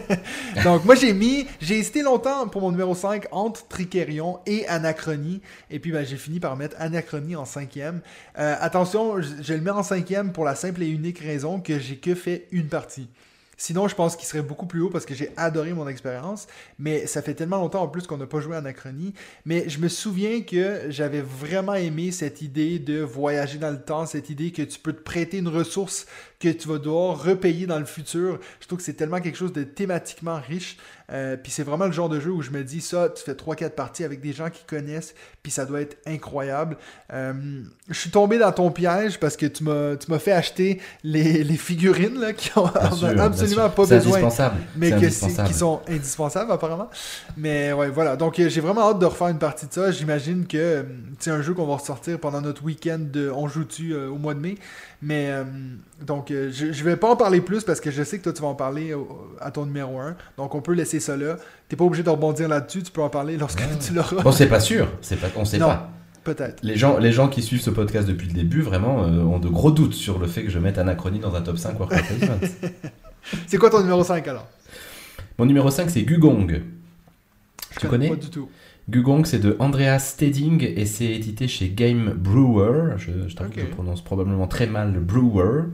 donc 0.64 0.84
moi 0.84 0.94
j'ai 0.94 1.12
mis, 1.12 1.46
j'ai 1.60 1.78
hésité 1.78 2.02
longtemps 2.02 2.46
pour 2.48 2.60
mon 2.62 2.70
numéro 2.70 2.94
5 2.94 3.26
entre 3.30 3.66
Tricerion 3.66 4.38
et 4.46 4.66
Anachronie. 4.68 5.40
Et 5.70 5.78
puis 5.78 5.90
ben, 5.92 6.04
j'ai 6.04 6.16
fini 6.16 6.40
par 6.40 6.56
mettre 6.56 6.76
Anachronie 6.78 7.36
en 7.36 7.44
cinquième. 7.44 8.00
Euh, 8.38 8.54
attention, 8.60 9.20
je, 9.20 9.28
je 9.42 9.54
le 9.54 9.60
mets 9.60 9.70
en 9.70 9.82
cinquième 9.82 10.32
pour 10.32 10.44
la 10.44 10.54
simple 10.54 10.82
et 10.82 10.88
unique 10.88 11.18
raison 11.18 11.60
que 11.60 11.78
j'ai 11.78 11.96
que 11.96 12.14
fait 12.14 12.46
une 12.52 12.68
partie. 12.68 13.08
Sinon, 13.56 13.88
je 13.88 13.94
pense 13.94 14.16
qu'il 14.16 14.26
serait 14.26 14.42
beaucoup 14.42 14.66
plus 14.66 14.82
haut 14.82 14.90
parce 14.90 15.06
que 15.06 15.14
j'ai 15.14 15.30
adoré 15.36 15.72
mon 15.72 15.88
expérience. 15.88 16.46
Mais 16.78 17.06
ça 17.06 17.22
fait 17.22 17.34
tellement 17.34 17.58
longtemps 17.58 17.82
en 17.82 17.88
plus 17.88 18.06
qu'on 18.06 18.16
n'a 18.16 18.26
pas 18.26 18.40
joué 18.40 18.54
à 18.54 18.58
Anachronie. 18.58 19.14
Mais 19.44 19.68
je 19.68 19.78
me 19.78 19.88
souviens 19.88 20.42
que 20.42 20.86
j'avais 20.88 21.20
vraiment 21.20 21.74
aimé 21.74 22.10
cette 22.10 22.42
idée 22.42 22.78
de 22.78 23.00
voyager 23.00 23.58
dans 23.58 23.70
le 23.70 23.80
temps, 23.80 24.06
cette 24.06 24.30
idée 24.30 24.52
que 24.52 24.62
tu 24.62 24.78
peux 24.78 24.92
te 24.92 25.02
prêter 25.02 25.38
une 25.38 25.48
ressource 25.48 26.06
que 26.40 26.48
tu 26.48 26.68
vas 26.68 26.78
devoir 26.78 27.22
repayer 27.22 27.66
dans 27.66 27.78
le 27.78 27.84
futur. 27.84 28.38
Je 28.60 28.66
trouve 28.66 28.78
que 28.78 28.84
c'est 28.84 28.94
tellement 28.94 29.20
quelque 29.20 29.38
chose 29.38 29.52
de 29.52 29.64
thématiquement 29.64 30.40
riche. 30.40 30.76
Euh, 31.12 31.36
puis 31.36 31.52
c'est 31.52 31.62
vraiment 31.62 31.86
le 31.86 31.92
genre 31.92 32.08
de 32.08 32.18
jeu 32.18 32.30
où 32.30 32.42
je 32.42 32.50
me 32.50 32.64
dis 32.64 32.80
ça, 32.80 33.08
tu 33.08 33.22
fais 33.22 33.34
3-4 33.34 33.70
parties 33.70 34.04
avec 34.04 34.20
des 34.20 34.32
gens 34.32 34.50
qui 34.50 34.64
connaissent, 34.64 35.14
puis 35.42 35.52
ça 35.52 35.66
doit 35.66 35.80
être 35.80 35.96
incroyable. 36.06 36.76
Euh, 37.12 37.32
je 37.88 37.98
suis 37.98 38.10
tombé 38.10 38.38
dans 38.38 38.52
ton 38.52 38.70
piège 38.70 39.20
parce 39.20 39.36
que 39.36 39.46
tu 39.46 39.64
m'as 39.64 40.18
fait 40.18 40.32
acheter 40.32 40.80
les, 41.02 41.44
les 41.44 41.56
figurines 41.56 42.18
là, 42.18 42.32
qui 42.32 42.50
ont 42.56 42.68
sûr, 42.94 43.20
absolument 43.20 43.68
pas 43.70 43.86
besoin 43.86 44.20
mais 44.76 44.90
que 44.90 45.46
qui 45.46 45.54
sont 45.54 45.80
indispensables 45.88 46.50
apparemment. 46.50 46.88
Mais 47.36 47.72
ouais, 47.72 47.90
voilà. 47.90 48.16
Donc 48.16 48.38
euh, 48.38 48.48
j'ai 48.48 48.60
vraiment 48.60 48.90
hâte 48.90 48.98
de 48.98 49.06
refaire 49.06 49.28
une 49.28 49.38
partie 49.38 49.66
de 49.66 49.72
ça. 49.72 49.90
J'imagine 49.90 50.46
que 50.46 50.84
c'est 51.18 51.30
un 51.30 51.42
jeu 51.42 51.54
qu'on 51.54 51.66
va 51.66 51.76
ressortir 51.76 52.18
pendant 52.18 52.40
notre 52.40 52.64
week-end 52.64 52.98
de 53.00 53.30
On 53.30 53.48
joue 53.48 53.64
dessus 53.64 53.92
euh, 53.92 54.08
au 54.08 54.16
mois 54.16 54.34
de 54.34 54.40
mai. 54.40 54.56
Mais 55.06 55.26
euh, 55.28 55.44
donc 56.06 56.30
euh, 56.30 56.50
je, 56.50 56.72
je 56.72 56.84
vais 56.84 56.96
pas 56.96 57.10
en 57.10 57.16
parler 57.16 57.42
plus 57.42 57.62
parce 57.62 57.78
que 57.80 57.90
je 57.90 58.02
sais 58.02 58.16
que 58.18 58.22
toi 58.24 58.32
tu 58.32 58.40
vas 58.40 58.48
en 58.48 58.54
parler 58.54 58.94
au- 58.94 59.28
à 59.40 59.50
ton 59.50 59.66
numéro 59.66 59.98
1. 59.98 60.16
Donc 60.38 60.54
on 60.54 60.62
peut 60.62 60.72
laisser 60.72 60.98
ça 60.98 61.14
là. 61.16 61.36
T'es 61.68 61.76
pas 61.76 61.84
obligé 61.84 62.02
de 62.02 62.08
rebondir 62.08 62.48
là-dessus, 62.48 62.82
tu 62.82 62.90
peux 62.90 63.02
en 63.02 63.10
parler 63.10 63.36
lorsque 63.36 63.62
tu 63.80 63.92
l'auras. 63.92 64.22
Bon, 64.22 64.32
c'est 64.32 64.46
pas 64.48 64.60
sûr. 64.60 64.88
C'est 65.02 65.16
pas, 65.20 65.26
on 65.36 65.44
sait 65.44 65.58
Non. 65.58 65.66
pas. 65.66 65.90
Peut-être. 66.22 66.62
Les 66.62 66.76
gens, 66.76 66.96
les 66.96 67.12
gens 67.12 67.28
qui 67.28 67.42
suivent 67.42 67.60
ce 67.60 67.68
podcast 67.68 68.08
depuis 68.08 68.28
le 68.28 68.32
début, 68.32 68.62
vraiment, 68.62 69.04
euh, 69.04 69.20
ont 69.24 69.38
de 69.38 69.48
gros 69.48 69.70
doutes 69.70 69.92
sur 69.92 70.18
le 70.18 70.26
fait 70.26 70.42
que 70.42 70.48
je 70.50 70.58
mette 70.58 70.78
Anachronie 70.78 71.18
dans 71.18 71.34
un 71.34 71.42
top 71.42 71.58
5 71.58 71.78
Warcraft 71.78 72.04
Placement. 72.16 72.38
C'est 73.46 73.58
quoi 73.58 73.68
ton 73.68 73.80
numéro 73.80 74.02
5 74.02 74.26
alors? 74.28 74.46
Mon 75.38 75.44
numéro 75.44 75.70
5, 75.70 75.90
c'est 75.90 76.02
Gugong. 76.02 76.62
Je 77.72 77.78
Tu 77.80 77.88
connais? 77.88 78.08
Pas 78.08 78.16
du 78.16 78.30
tout. 78.30 78.48
Gugong, 78.90 79.24
c'est 79.24 79.38
de 79.38 79.56
Andreas 79.60 80.00
Steding 80.00 80.62
et 80.76 80.84
c'est 80.84 81.06
édité 81.06 81.48
chez 81.48 81.70
Game 81.70 82.12
Brewer. 82.16 82.96
Je, 82.98 83.28
je 83.28 83.36
je 83.56 83.64
prononce 83.66 84.02
probablement 84.02 84.46
très 84.46 84.66
mal 84.66 84.92
le 84.92 85.00
Brewer. 85.00 85.64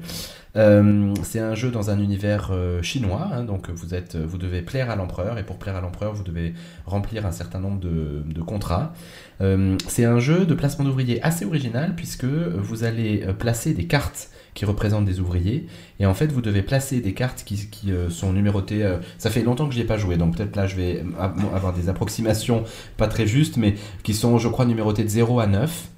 Euh, 0.57 1.15
c'est 1.23 1.39
un 1.39 1.55
jeu 1.55 1.71
dans 1.71 1.91
un 1.91 2.01
univers 2.01 2.51
euh, 2.53 2.83
chinois, 2.83 3.29
hein, 3.33 3.45
donc 3.45 3.71
vous, 3.71 3.95
êtes, 3.95 4.17
vous 4.17 4.37
devez 4.37 4.63
plaire 4.63 4.91
à 4.91 4.97
l'empereur 4.97 5.39
et 5.39 5.45
pour 5.45 5.59
plaire 5.59 5.77
à 5.77 5.81
l'empereur, 5.81 6.13
vous 6.13 6.25
devez 6.25 6.55
remplir 6.87 7.25
un 7.25 7.31
certain 7.31 7.61
nombre 7.61 7.79
de, 7.79 8.25
de 8.27 8.43
contrats. 8.43 8.93
Euh, 9.41 9.77
c'est 9.87 10.05
un 10.05 10.19
jeu 10.19 10.47
de 10.47 10.55
placement 10.55 10.85
d'ouvriers 10.85 11.23
assez 11.23 11.45
original 11.45 11.95
puisque 11.95 12.25
vous 12.25 12.85
allez 12.85 13.25
placer 13.39 13.75
des 13.75 13.87
cartes 13.87 14.31
qui 14.55 14.65
représentent 14.65 15.05
des 15.05 15.21
ouvriers 15.21 15.67
et 15.99 16.07
en 16.07 16.15
fait 16.15 16.33
vous 16.33 16.41
devez 16.41 16.63
placer 16.63 17.01
des 17.01 17.15
cartes 17.15 17.45
qui, 17.45 17.69
qui, 17.71 17.93
euh, 17.93 18.11
sont 18.11 18.33
numérotées. 18.33 18.83
euh, 18.83 18.99
ça 19.19 19.31
fait 19.31 19.43
longtemps 19.43 19.67
que 19.67 19.73
je 19.73 19.79
n'y 19.79 19.85
ai 19.85 19.87
pas 19.87 19.99
joué 19.99 20.17
donc 20.17 20.37
peut-être 20.37 20.57
là 20.57 20.67
je 20.67 20.77
vais 20.77 21.05
avoir 21.19 21.73
des 21.73 21.89
approximations 21.89 22.65
pas 22.97 23.09
très 23.09 23.27
justes 23.27 23.57
mais 23.57 23.75
qui 24.03 24.15
sont 24.15 24.39
je 24.39 24.49
crois 24.49 24.65
numérotées 24.65 25.05
de 25.05 25.09
0 25.09 25.41
à 25.41 25.47
9. 25.47 25.90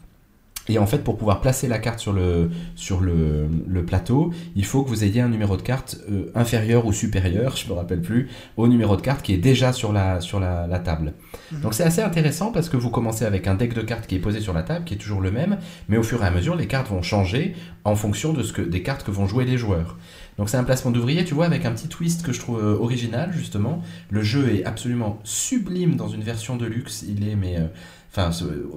Et 0.68 0.78
en 0.78 0.86
fait, 0.86 0.98
pour 0.98 1.16
pouvoir 1.18 1.40
placer 1.40 1.66
la 1.66 1.78
carte 1.78 1.98
sur 1.98 2.12
le, 2.12 2.50
sur 2.76 3.00
le, 3.00 3.48
le 3.66 3.84
plateau, 3.84 4.32
il 4.54 4.64
faut 4.64 4.84
que 4.84 4.88
vous 4.88 5.02
ayez 5.02 5.20
un 5.20 5.28
numéro 5.28 5.56
de 5.56 5.62
carte 5.62 5.98
euh, 6.10 6.30
inférieur 6.36 6.86
ou 6.86 6.92
supérieur, 6.92 7.56
je 7.62 7.68
me 7.68 7.72
rappelle 7.72 8.00
plus, 8.00 8.28
au 8.56 8.68
numéro 8.68 8.96
de 8.96 9.02
carte 9.02 9.22
qui 9.22 9.32
est 9.34 9.38
déjà 9.38 9.72
sur 9.72 9.92
la, 9.92 10.20
sur 10.20 10.38
la, 10.38 10.66
la 10.68 10.78
table. 10.78 11.14
Donc 11.62 11.74
c'est 11.74 11.82
assez 11.82 12.00
intéressant 12.00 12.52
parce 12.52 12.68
que 12.68 12.76
vous 12.76 12.90
commencez 12.90 13.24
avec 13.24 13.48
un 13.48 13.54
deck 13.56 13.74
de 13.74 13.82
cartes 13.82 14.06
qui 14.06 14.14
est 14.14 14.20
posé 14.20 14.40
sur 14.40 14.52
la 14.52 14.62
table, 14.62 14.84
qui 14.84 14.94
est 14.94 14.98
toujours 14.98 15.20
le 15.20 15.32
même, 15.32 15.58
mais 15.88 15.96
au 15.96 16.02
fur 16.02 16.22
et 16.22 16.26
à 16.26 16.30
mesure, 16.30 16.54
les 16.54 16.66
cartes 16.68 16.88
vont 16.88 17.02
changer 17.02 17.54
en 17.84 17.96
fonction 17.96 18.32
de 18.32 18.42
ce 18.42 18.52
que, 18.52 18.62
des 18.62 18.82
cartes 18.82 19.04
que 19.04 19.10
vont 19.10 19.26
jouer 19.26 19.44
les 19.44 19.58
joueurs. 19.58 19.98
Donc 20.38 20.48
c'est 20.48 20.56
un 20.56 20.64
placement 20.64 20.92
d'ouvrier, 20.92 21.24
tu 21.24 21.34
vois, 21.34 21.44
avec 21.46 21.64
un 21.66 21.72
petit 21.72 21.88
twist 21.88 22.22
que 22.22 22.32
je 22.32 22.40
trouve 22.40 22.58
euh, 22.58 22.78
original, 22.78 23.32
justement. 23.32 23.82
Le 24.10 24.22
jeu 24.22 24.54
est 24.54 24.64
absolument 24.64 25.18
sublime 25.24 25.96
dans 25.96 26.08
une 26.08 26.22
version 26.22 26.56
de 26.56 26.66
luxe. 26.66 27.04
Il 27.06 27.28
est, 27.28 27.34
mais... 27.34 27.56
euh, 27.58 27.66
Enfin, 28.14 28.30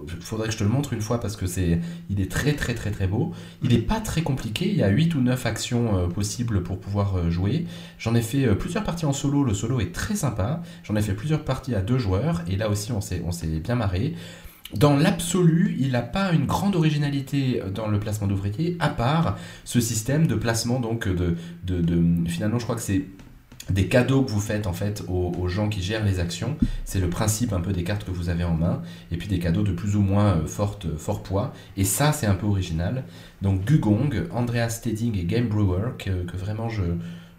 il 0.07 0.21
faudrait 0.21 0.47
que 0.47 0.53
je 0.53 0.57
te 0.59 0.63
le 0.63 0.69
montre 0.69 0.93
une 0.93 1.01
fois 1.01 1.19
parce 1.19 1.35
que 1.35 1.45
c'est, 1.45 1.81
il 2.09 2.21
est 2.21 2.31
très 2.31 2.53
très 2.53 2.73
très 2.73 2.89
très 2.91 3.05
beau. 3.05 3.33
Il 3.63 3.73
est 3.73 3.79
pas 3.79 3.99
très 3.99 4.21
compliqué. 4.21 4.69
Il 4.69 4.77
y 4.77 4.83
a 4.83 4.87
8 4.87 5.13
ou 5.15 5.21
9 5.21 5.45
actions 5.45 5.97
euh, 5.97 6.07
possibles 6.07 6.63
pour 6.63 6.79
pouvoir 6.79 7.17
euh, 7.17 7.29
jouer. 7.29 7.65
J'en 7.99 8.15
ai 8.15 8.21
fait 8.21 8.45
euh, 8.45 8.55
plusieurs 8.55 8.85
parties 8.85 9.05
en 9.05 9.11
solo. 9.11 9.43
Le 9.43 9.53
solo 9.53 9.81
est 9.81 9.91
très 9.93 10.15
sympa. 10.15 10.61
J'en 10.83 10.95
ai 10.95 11.01
fait 11.01 11.13
plusieurs 11.13 11.43
parties 11.43 11.75
à 11.75 11.81
deux 11.81 11.97
joueurs 11.97 12.43
et 12.47 12.55
là 12.55 12.69
aussi 12.69 12.93
on 12.93 13.01
s'est, 13.01 13.21
on 13.25 13.33
s'est 13.33 13.47
bien 13.59 13.75
marré. 13.75 14.13
Dans 14.73 14.95
l'absolu, 14.97 15.75
il 15.79 15.91
n'a 15.91 16.01
pas 16.01 16.31
une 16.33 16.45
grande 16.47 16.75
originalité 16.75 17.61
dans 17.73 17.87
le 17.87 17.99
placement 17.99 18.27
d'ouvriers, 18.27 18.75
à 18.79 18.89
part 18.89 19.37
ce 19.63 19.79
système 19.79 20.25
de 20.27 20.33
placement 20.35 20.79
donc 20.79 21.07
de, 21.07 21.35
de, 21.65 21.81
de- 21.81 22.27
finalement 22.27 22.57
je 22.57 22.63
crois 22.63 22.75
que 22.75 22.81
c'est 22.81 23.05
des 23.69 23.87
cadeaux 23.87 24.23
que 24.23 24.31
vous 24.31 24.39
faites 24.39 24.67
en 24.67 24.73
fait 24.73 25.03
aux, 25.07 25.47
gens 25.47 25.69
qui 25.69 25.81
gèrent 25.81 26.05
les 26.05 26.19
actions. 26.19 26.57
C'est 26.83 26.99
le 26.99 27.09
principe 27.09 27.53
un 27.53 27.61
peu 27.61 27.73
des 27.73 27.83
cartes 27.83 28.03
que 28.03 28.11
vous 28.11 28.29
avez 28.29 28.43
en 28.43 28.53
main, 28.53 28.81
et 29.11 29.17
puis 29.17 29.27
des 29.27 29.39
cadeaux 29.39 29.63
de 29.63 29.71
plus 29.71 29.95
ou 29.95 30.01
moins 30.01 30.37
euh, 30.37 30.45
forte, 30.45 30.95
fort 30.97 31.23
poids. 31.23 31.53
Et 31.77 31.83
ça, 31.83 32.11
c'est 32.11 32.27
un 32.27 32.35
peu 32.35 32.45
original. 32.45 33.03
Donc 33.41 33.65
Gugong, 33.65 34.27
Andreas 34.31 34.69
Steding 34.69 35.17
et 35.17 35.23
Game 35.23 35.47
Brewer, 35.47 35.91
que, 35.97 36.23
que 36.23 36.37
vraiment 36.37 36.69
je, 36.69 36.83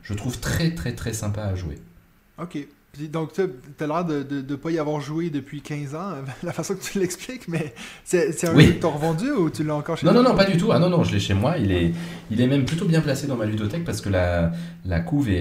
je 0.02 0.14
trouve 0.14 0.38
très 0.38 0.74
très 0.74 0.94
très 0.94 1.12
sympa 1.12 1.42
à 1.42 1.54
jouer. 1.54 1.78
Ok. 2.38 2.66
Puis 2.96 3.08
donc, 3.08 3.32
tu 3.32 3.42
as 3.42 3.86
l'air 3.86 4.04
de 4.04 4.24
ne 4.48 4.56
pas 4.56 4.70
y 4.70 4.78
avoir 4.78 5.00
joué 5.00 5.30
depuis 5.30 5.60
15 5.60 5.94
ans, 5.94 6.12
la 6.42 6.52
façon 6.52 6.74
que 6.74 6.82
tu 6.82 6.98
l'expliques, 6.98 7.46
mais 7.48 7.74
c'est 8.04 8.44
un 8.46 8.54
Oui. 8.54 8.66
jeu 8.66 8.72
que 8.72 8.80
tu 8.80 8.86
as 8.86 8.90
revendu 8.90 9.30
ou 9.30 9.50
tu 9.50 9.64
l'as 9.64 9.74
encore 9.74 9.96
chez 9.96 10.06
Non, 10.06 10.12
toi? 10.12 10.22
non, 10.22 10.30
non, 10.30 10.36
pas 10.36 10.44
du 10.44 10.56
tout. 10.56 10.72
Ah 10.72 10.78
non, 10.78 10.88
non, 10.88 11.04
je 11.04 11.12
l'ai 11.12 11.20
chez 11.20 11.34
moi. 11.34 11.58
Il 11.58 11.72
est, 11.72 11.92
il 12.30 12.40
est 12.40 12.46
même 12.46 12.64
plutôt 12.64 12.86
bien 12.86 13.00
placé 13.00 13.26
dans 13.26 13.36
ma 13.36 13.44
ludothèque 13.44 13.84
parce 13.84 14.00
que 14.00 14.08
la, 14.08 14.52
la 14.84 15.00
couve 15.00 15.28
est, 15.28 15.34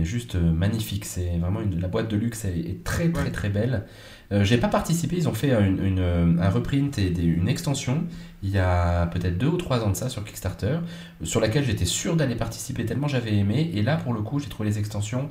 est 0.00 0.04
juste 0.04 0.34
euh, 0.34 0.50
magnifique. 0.52 1.04
C'est 1.04 1.38
vraiment 1.38 1.60
une, 1.60 1.80
la 1.80 1.88
boîte 1.88 2.08
de 2.10 2.16
luxe 2.16 2.44
est, 2.44 2.58
est 2.58 2.84
très, 2.84 3.08
très, 3.10 3.30
très 3.30 3.48
belle. 3.50 3.84
Euh, 4.32 4.42
J'ai 4.42 4.58
pas 4.58 4.68
participé. 4.68 5.16
Ils 5.16 5.28
ont 5.28 5.34
fait 5.34 5.52
une, 5.52 5.84
une, 5.84 5.98
euh, 6.00 6.26
un 6.40 6.50
reprint 6.50 6.98
et 6.98 7.10
des- 7.10 7.22
une 7.22 7.48
extension 7.48 8.04
il 8.42 8.50
y 8.50 8.58
a 8.58 9.06
peut-être 9.06 9.38
deux 9.38 9.46
ou 9.48 9.56
trois 9.56 9.80
ans 9.82 9.90
de 9.90 9.96
ça 9.96 10.08
sur 10.08 10.22
Kickstarter, 10.24 10.78
sur 11.22 11.40
laquelle 11.40 11.64
j'étais 11.64 11.84
sûr 11.86 12.14
d'aller 12.16 12.34
participer 12.36 12.84
tellement 12.84 13.08
j'avais 13.08 13.34
aimé. 13.34 13.70
Et 13.74 13.82
là, 13.82 13.96
pour 13.96 14.12
le 14.12 14.20
coup, 14.20 14.38
j'ai 14.38 14.48
trouvé 14.48 14.68
les 14.68 14.78
extensions 14.78 15.30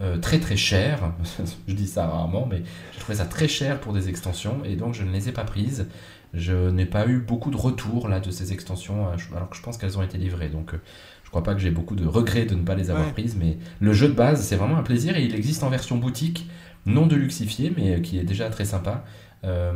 euh, 0.00 0.18
très 0.18 0.38
très 0.40 0.56
chères. 0.56 1.12
je 1.68 1.74
dis 1.74 1.86
ça 1.86 2.06
rarement, 2.06 2.46
mais 2.50 2.62
j'ai 2.92 3.00
trouvé 3.00 3.16
ça 3.18 3.24
très 3.26 3.48
cher 3.48 3.80
pour 3.80 3.92
des 3.92 4.08
extensions 4.08 4.64
et 4.64 4.76
donc 4.76 4.94
je 4.94 5.02
ne 5.02 5.10
les 5.12 5.28
ai 5.28 5.32
pas 5.32 5.44
prises. 5.44 5.86
Je 6.34 6.68
n'ai 6.70 6.86
pas 6.86 7.06
eu 7.06 7.18
beaucoup 7.18 7.50
de 7.50 7.56
retours 7.56 8.08
là 8.08 8.20
de 8.20 8.30
ces 8.30 8.52
extensions, 8.52 9.06
euh, 9.06 9.16
alors 9.36 9.48
que 9.48 9.56
je 9.56 9.62
pense 9.62 9.78
qu'elles 9.78 9.96
ont 9.96 10.02
été 10.02 10.18
livrées. 10.18 10.48
Donc 10.48 10.74
euh, 10.74 10.78
je 11.24 11.30
crois 11.30 11.42
pas 11.42 11.54
que 11.54 11.60
j'ai 11.60 11.70
beaucoup 11.70 11.96
de 11.96 12.06
regrets 12.06 12.44
de 12.44 12.54
ne 12.54 12.62
pas 12.62 12.74
les 12.74 12.90
avoir 12.90 13.06
Ouais. 13.06 13.12
prises, 13.12 13.36
mais 13.36 13.56
le 13.80 13.92
jeu 13.92 14.08
de 14.08 14.12
base 14.14 14.42
c'est 14.42 14.56
vraiment 14.56 14.76
un 14.76 14.82
plaisir 14.82 15.16
et 15.16 15.24
il 15.24 15.34
existe 15.34 15.62
en 15.62 15.70
version 15.70 15.96
boutique, 15.96 16.48
non 16.84 17.06
de 17.06 17.16
luxifié, 17.16 17.72
mais 17.76 17.94
euh, 17.96 18.00
qui 18.00 18.18
est 18.18 18.24
déjà 18.24 18.50
très 18.50 18.64
sympa. 18.64 19.04
Euh, 19.44 19.72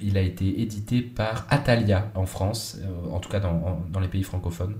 il 0.00 0.16
a 0.16 0.20
été 0.20 0.60
édité 0.62 1.00
par 1.00 1.46
Atalia 1.50 2.10
en 2.14 2.26
France, 2.26 2.78
en 3.10 3.18
tout 3.20 3.28
cas 3.30 3.40
dans, 3.40 3.50
en- 3.50 3.82
dans 3.90 4.00
les 4.00 4.06
pays 4.08 4.22
francophones. 4.22 4.76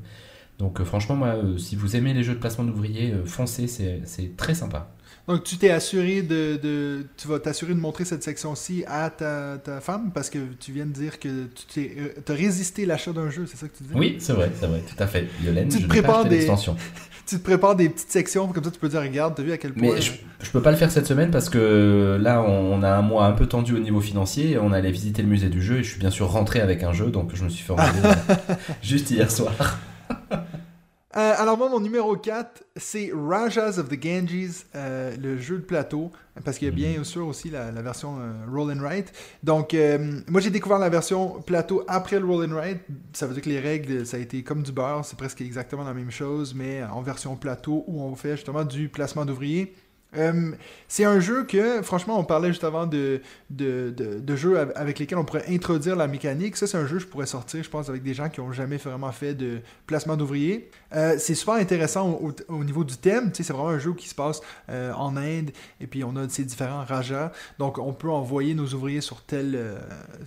Donc 0.62 0.80
euh, 0.80 0.84
franchement, 0.84 1.16
moi, 1.16 1.28
euh, 1.34 1.58
si 1.58 1.74
vous 1.74 1.96
aimez 1.96 2.14
les 2.14 2.22
jeux 2.22 2.34
de 2.34 2.38
placement 2.38 2.62
d'ouvriers, 2.62 3.12
euh, 3.12 3.24
foncez, 3.26 3.66
c'est 3.66 4.36
très 4.36 4.54
sympa. 4.54 4.88
Donc, 5.26 5.44
tu 5.44 5.56
t'es 5.56 5.70
assuré 5.70 6.22
de, 6.22 6.56
de- 6.60 7.06
Tu 7.16 7.28
vas 7.28 7.38
t'assurer 7.40 7.74
de 7.74 7.80
montrer 7.80 8.04
cette 8.04 8.22
section-ci 8.22 8.84
à 8.86 9.10
ta, 9.10 9.58
ta 9.58 9.80
femme 9.80 10.10
parce 10.12 10.30
que 10.30 10.38
tu 10.58 10.72
viens 10.72 10.86
de 10.86 10.92
dire 10.92 11.18
que 11.18 11.46
tu 11.72 11.90
as 12.28 12.32
résisté 12.32 12.86
l'achat 12.86 13.12
d'un 13.12 13.28
jeu, 13.28 13.44
c'est 13.46 13.56
ça 13.56 13.66
que 13.68 13.76
tu 13.76 13.82
dis? 13.82 13.90
Oui, 13.94 14.16
c'est 14.20 14.32
vrai, 14.32 14.50
c'est 14.58 14.66
vrai, 14.66 14.80
tout 14.80 15.00
à 15.02 15.06
fait. 15.08 15.26
Yolène, 15.44 15.68
Tu 15.68 15.78
te 15.78 15.82
je 15.82 15.88
prépares 15.88 16.24
des-. 16.24 16.46
Tu 17.24 17.38
te 17.38 17.42
prépares 17.44 17.76
des 17.76 17.88
petites 17.88 18.10
sections, 18.10 18.48
comme 18.48 18.64
ça 18.64 18.70
tu 18.70 18.80
peux 18.80 18.88
dire, 18.88 19.00
regarde, 19.00 19.34
t'as 19.36 19.44
vu 19.44 19.52
à 19.52 19.56
quel 19.58 19.72
point. 19.72 19.94
Mais 19.94 20.00
je, 20.00 20.12
je 20.42 20.50
peux 20.50 20.60
pas 20.60 20.72
le 20.72 20.76
faire 20.76 20.90
cette 20.90 21.06
semaine 21.06 21.30
parce 21.30 21.48
que 21.48 22.18
là, 22.20 22.42
on, 22.42 22.82
a 22.82 22.90
un 22.90 23.02
mois 23.02 23.26
un 23.26 23.32
peu 23.32 23.46
tendu 23.46 23.74
au 23.74 23.78
niveau 23.78 24.00
financier. 24.00 24.58
On 24.58 24.72
allait 24.72 24.90
visiter 24.90 25.22
le 25.22 25.28
musée 25.28 25.48
du 25.48 25.62
jeu 25.62 25.78
et 25.78 25.82
je 25.84 25.90
suis 25.90 26.00
bien 26.00 26.10
sûr 26.10 26.28
rentré 26.28 26.60
avec 26.60 26.82
un 26.82 26.92
jeu, 26.92 27.10
donc 27.10 27.30
je 27.34 27.44
me 27.44 27.48
suis 27.48 27.64
fait 27.64 27.74
juste 28.82 29.10
hier 29.12 29.30
soir. 29.30 29.78
Euh, 31.14 31.34
alors 31.36 31.58
moi, 31.58 31.68
mon 31.68 31.80
numéro 31.80 32.16
4, 32.16 32.64
c'est 32.76 33.10
Rajas 33.14 33.78
of 33.78 33.88
the 33.88 34.00
Ganges, 34.00 34.64
euh, 34.74 35.14
le 35.20 35.38
jeu 35.38 35.58
de 35.58 35.62
plateau, 35.62 36.10
parce 36.42 36.56
qu'il 36.56 36.68
y 36.68 36.70
a 36.70 36.74
bien 36.74 37.04
sûr 37.04 37.26
aussi 37.26 37.50
la, 37.50 37.70
la 37.70 37.82
version 37.82 38.16
euh, 38.18 38.32
Roll 38.50 38.72
and 38.72 38.80
Write. 38.80 39.12
Donc, 39.42 39.76
moi, 40.28 40.40
j'ai 40.40 40.50
découvert 40.50 40.78
la 40.78 40.88
version 40.88 41.42
plateau 41.42 41.84
après 41.86 42.18
le 42.18 42.24
Roll 42.24 42.50
and 42.50 42.54
Write. 42.54 42.80
Ça 43.12 43.26
veut 43.26 43.34
dire 43.34 43.42
que 43.42 43.50
les 43.50 43.60
règles, 43.60 44.06
ça 44.06 44.16
a 44.16 44.20
été 44.20 44.42
comme 44.42 44.62
du 44.62 44.72
beurre, 44.72 45.04
c'est 45.04 45.18
presque 45.18 45.42
exactement 45.42 45.84
la 45.84 45.94
même 45.94 46.10
chose, 46.10 46.54
mais 46.54 46.82
en 46.82 47.02
version 47.02 47.36
plateau 47.36 47.84
où 47.86 48.02
on 48.02 48.14
fait 48.14 48.36
justement 48.36 48.64
du 48.64 48.88
placement 48.88 49.26
d'ouvriers. 49.26 49.74
Euh, 50.16 50.52
c'est 50.88 51.04
un 51.04 51.20
jeu 51.20 51.44
que, 51.44 51.80
franchement, 51.82 52.18
on 52.18 52.24
parlait 52.24 52.48
juste 52.48 52.64
avant 52.64 52.86
de, 52.86 53.22
de, 53.48 53.90
de, 53.96 54.36
jeux 54.36 54.58
av- 54.58 54.72
avec 54.76 54.98
lesquels 54.98 55.16
on 55.18 55.24
pourrait 55.24 55.44
introduire 55.48 55.96
la 55.96 56.06
mécanique. 56.06 56.56
Ça, 56.56 56.66
c'est 56.66 56.76
un 56.76 56.86
jeu 56.86 56.96
que 56.96 57.02
je 57.02 57.06
pourrais 57.06 57.26
sortir, 57.26 57.62
je 57.64 57.70
pense, 57.70 57.88
avec 57.88 58.02
des 58.02 58.12
gens 58.12 58.28
qui 58.28 58.40
n'ont 58.40 58.52
jamais 58.52 58.76
vraiment 58.76 59.10
fait 59.12 59.34
de 59.34 59.60
placement 59.86 60.16
d'ouvriers. 60.16 60.68
Euh, 60.94 61.16
c'est 61.18 61.34
super 61.34 61.54
intéressant 61.54 62.10
au, 62.10 62.28
au- 62.48 62.54
au 62.54 62.64
niveau 62.64 62.84
du 62.84 62.96
thème. 62.96 63.30
C'est 63.32 63.48
vraiment 63.50 63.68
un 63.70 63.78
jeu 63.78 63.94
qui 63.94 64.08
se 64.08 64.14
passe 64.14 64.40
euh, 64.68 64.92
en 64.92 65.16
Inde 65.16 65.50
et 65.80 65.86
puis 65.86 66.04
on 66.04 66.14
a 66.16 66.28
ces 66.28 66.44
différents 66.44 66.84
rajas. 66.84 67.32
Donc, 67.58 67.78
on 67.78 67.94
peut 67.94 68.10
envoyer 68.10 68.54
nos 68.54 68.66
ouvriers 68.74 69.00
sur 69.00 69.22
tel, 69.22 69.58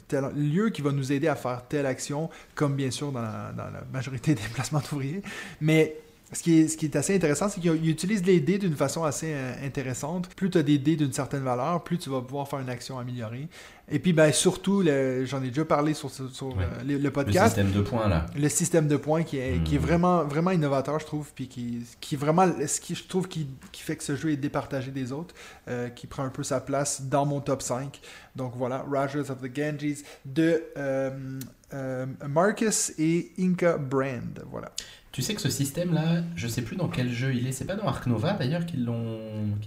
tel 0.08 0.26
lieu 0.36 0.70
qui 0.70 0.82
va 0.82 0.92
nous 0.92 1.12
aider 1.12 1.28
à 1.28 1.36
faire 1.36 1.64
telle 1.68 1.86
action, 1.86 2.30
comme 2.56 2.76
bien 2.76 2.90
sûr 2.92 3.12
dans 3.12 3.22
la, 3.22 3.52
dans 3.56 3.66
la 3.66 3.84
majorité 3.94 4.34
des 4.36 4.42
placements 4.54 4.82
d'ouvriers. 4.90 5.22
Mais 5.62 5.96
ce 6.34 6.42
qui, 6.42 6.60
est, 6.60 6.68
ce 6.68 6.76
qui 6.78 6.86
est 6.86 6.96
assez 6.96 7.16
intéressant, 7.16 7.48
c'est 7.50 7.62
qu'il 7.62 7.90
utilise 7.90 8.26
les 8.26 8.40
dés 8.40 8.58
d'une 8.58 8.76
façon 8.76 9.04
assez 9.04 9.32
euh, 9.34 9.54
intéressante. 9.66 10.28
Plus 10.36 10.50
tu 10.50 10.58
as 10.58 10.64
des 10.64 10.78
dés 10.80 10.96
d'une 10.96 11.14
certaine 11.14 11.44
valeur, 11.44 11.84
plus 11.84 11.98
tu 12.00 12.10
vas 12.10 12.22
pouvoir 12.22 12.48
faire 12.50 12.60
une 12.60 12.70
action 12.70 12.98
améliorée. 13.00 13.48
Et 13.92 14.00
puis, 14.00 14.14
ben, 14.14 14.32
surtout, 14.34 14.84
j'en 15.26 15.44
ai 15.44 15.50
déjà 15.50 15.64
parlé 15.64 15.94
sur, 15.94 16.10
sur- 16.10 16.30
sur, 16.32 16.48
Ouais. 16.48 16.64
euh, 16.64 16.84
le, 16.84 16.94
le 16.98 17.04
Le 17.04 17.12
podcast 17.12 17.46
système 17.56 17.72
de 17.72 17.82
points 17.82 18.08
là. 18.08 18.26
le 18.36 18.50
système 18.50 18.88
de 18.88 18.98
points 18.98 19.22
qui 19.22 19.38
est, 19.38 19.64
qui 19.64 19.76
est 19.76 19.78
Mhm. 19.80 19.86
vraiment, 19.86 20.24
vraiment 20.24 20.50
innovateur, 20.50 21.00
je 21.00 21.06
trouve, 21.06 21.32
puis 21.36 21.48
qui, 21.48 21.86
qui 22.02 22.16
est 22.16 22.18
vraiment 22.18 22.48
ce 22.66 22.82
qui, 22.82 22.96
je 22.96 23.08
trouve, 23.08 23.28
qui, 23.28 23.48
qui 23.72 23.84
fait 23.84 23.96
que 23.96 24.04
ce 24.04 24.16
jeu 24.16 24.32
est 24.32 24.38
départagé 24.38 24.90
des 24.90 25.12
autres, 25.12 25.36
euh, 25.68 25.90
qui 25.90 26.08
prend 26.08 26.24
un 26.24 26.30
peu 26.30 26.42
sa 26.42 26.60
place 26.60 27.04
dans 27.04 27.28
mon 27.28 27.40
top 27.42 27.62
5. 27.62 28.02
Donc 28.36 28.54
voilà, 28.56 28.84
Rogers 28.92 29.30
of 29.30 29.40
the 29.42 29.54
Ganges 29.54 30.02
de 30.26 30.64
euh, 30.78 31.12
euh, 31.76 32.06
Marcus 32.28 32.92
et 32.98 33.32
Inca 33.40 33.78
Brand. 33.78 34.44
Voilà. 34.50 34.72
Tu 35.16 35.22
sais 35.22 35.34
que 35.34 35.40
ce 35.40 35.50
système 35.50 35.94
là, 35.94 36.24
je 36.36 36.46
sais 36.46 36.62
plus 36.62 36.76
dans 36.76 36.90
quel 36.90 37.10
jeu 37.10 37.34
il 37.34 37.48
est. 37.48 37.54
C'est 37.54 37.64
pas 37.64 37.76
dans 37.78 37.88
Ark 37.88 38.06
Nova 38.06 38.34
d'ailleurs 38.34 38.66
qu'ils 38.66 38.84
l'ont. 38.84 39.18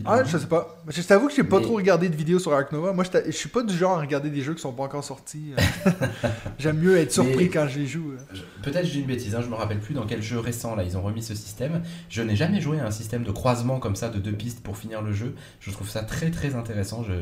Ah, 0.05 0.22
je 0.22 0.36
sais 0.36 0.46
pas. 0.46 0.78
Je 0.86 1.01
t'avoue 1.01 1.28
que 1.28 1.32
j'ai 1.34 1.42
pas 1.42 1.57
Mais- 1.57 1.62
trop 1.64 1.76
regardé 1.76 2.11
de 2.11 2.16
vidéos 2.16 2.38
sur 2.38 2.53
Ark 2.53 2.70
Nova. 2.70 2.92
Moi, 2.92 3.03
je 3.24 3.30
suis 3.30 3.49
pas 3.49 3.62
du 3.62 3.74
genre 3.74 3.96
à 3.96 4.01
regarder 4.03 4.28
des 4.28 4.42
jeux 4.42 4.53
qui 4.53 4.61
sont 4.61 4.74
pas 4.74 4.82
encore 4.82 5.05
sortis. 5.05 5.55
euh. 5.86 5.90
J'aime 6.59 6.76
mieux 6.76 6.99
être 6.99 7.12
surpris 7.12 7.44
Mais- 7.44 7.49
quand 7.49 7.66
je 7.66 7.78
les 7.78 7.86
joue. 7.86 8.11
euh. 8.12 8.18
Je- 8.34 8.42
Peut-être 8.62 8.84
je 8.86 8.92
dis 8.92 9.01
une 9.01 9.07
bêtise, 9.07 9.34
hein, 9.34 9.40
je 9.42 9.49
me 9.49 9.55
rappelle 9.55 9.78
plus 9.78 9.94
dans 9.94 10.05
quel 10.05 10.20
jeu 10.20 10.38
récent 10.38 10.76
là 10.76 10.82
ils 10.82 10.99
ont 10.99 11.01
remis 11.03 11.22
ce 11.22 11.34
système. 11.34 11.80
Je 12.11 12.20
n'ai 12.20 12.36
jamais 12.36 12.61
joué 12.61 12.78
à 12.80 12.86
un 12.86 12.90
système 12.90 13.22
de 13.22 13.30
croisement 13.30 13.78
comme 13.78 13.96
ça 13.96 14.11
de 14.11 14.18
deux 14.18 14.32
pistes 14.32 14.62
pour 14.62 14.76
finir 14.76 15.01
le 15.01 15.12
jeu. 15.12 15.34
Je 15.61 15.70
trouve 15.70 15.88
ça 15.88 16.03
très 16.03 16.30
très 16.30 16.57
intéressant. 16.57 17.03
Je, 17.05 17.14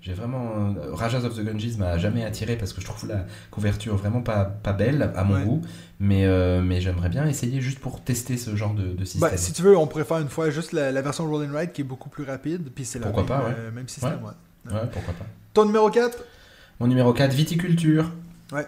j'ai 0.00 0.14
vraiment 0.14 0.52
euh, 0.78 0.94
Rajas 0.94 1.18
of 1.24 1.36
the 1.36 1.44
Gungees 1.44 1.76
m'a 1.78 1.98
jamais 1.98 2.24
attiré 2.24 2.56
parce 2.56 2.72
que 2.72 2.80
je 2.80 2.86
trouve 2.86 3.06
la 3.10 3.26
couverture 3.50 3.96
vraiment 3.96 4.22
pas, 4.22 4.44
pas 4.46 4.72
belle 4.72 5.12
à 5.14 5.24
mon 5.24 5.34
Ouais. 5.34 5.44
goût. 5.44 5.60
Mais, 6.04 6.26
euh, 6.26 6.60
mais 6.60 6.82
j'aimerais 6.82 7.08
bien 7.08 7.26
essayer 7.26 7.60
juste 7.62 7.78
pour 7.78 8.00
tester 8.02 8.36
ce 8.36 8.54
genre 8.56 8.74
de, 8.74 8.92
de 8.92 9.04
système. 9.06 9.36
Si 9.36 9.52
tu 9.54 9.62
veux, 9.62 9.74
on 9.76 9.86
pourrait 9.86 10.04
faire 10.04 10.18
une 10.18 10.28
fois 10.28 10.50
juste 10.50 10.72
la, 10.72 10.92
la 10.92 11.00
version 11.02 11.26
Roll 11.26 11.48
and 11.50 11.56
Ride 11.56 11.72
qui 11.72 11.80
est 11.80 11.84
beaucoup 11.84 12.10
plus 12.10 12.24
rapide. 12.24 12.68
Puis 12.74 12.84
c'est 12.84 12.98
le 12.98 13.06
même, 13.06 13.24
pas, 13.24 13.38
ouais. 13.38 13.54
euh, 13.56 13.70
même 13.70 13.88
système. 13.88 14.18
ouais. 14.22 14.72
Ouais, 14.72 14.80
pourquoi 14.92 15.14
pas. 15.14 15.24
Ton 15.54 15.64
numéro 15.64 15.88
4 15.90 16.18
Mon 16.80 16.86
numéro 16.88 17.12
4, 17.14 17.32
Viticulture. 17.32 18.10
Ouais. 18.52 18.66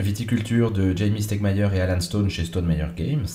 Viticulture 0.00 0.70
de 0.70 0.96
Jamie 0.96 1.22
Stegmaier 1.22 1.68
et 1.74 1.80
Alan 1.80 2.00
Stone 2.00 2.30
chez 2.30 2.44
Stonemeyer 2.44 2.86
Games. 2.96 3.26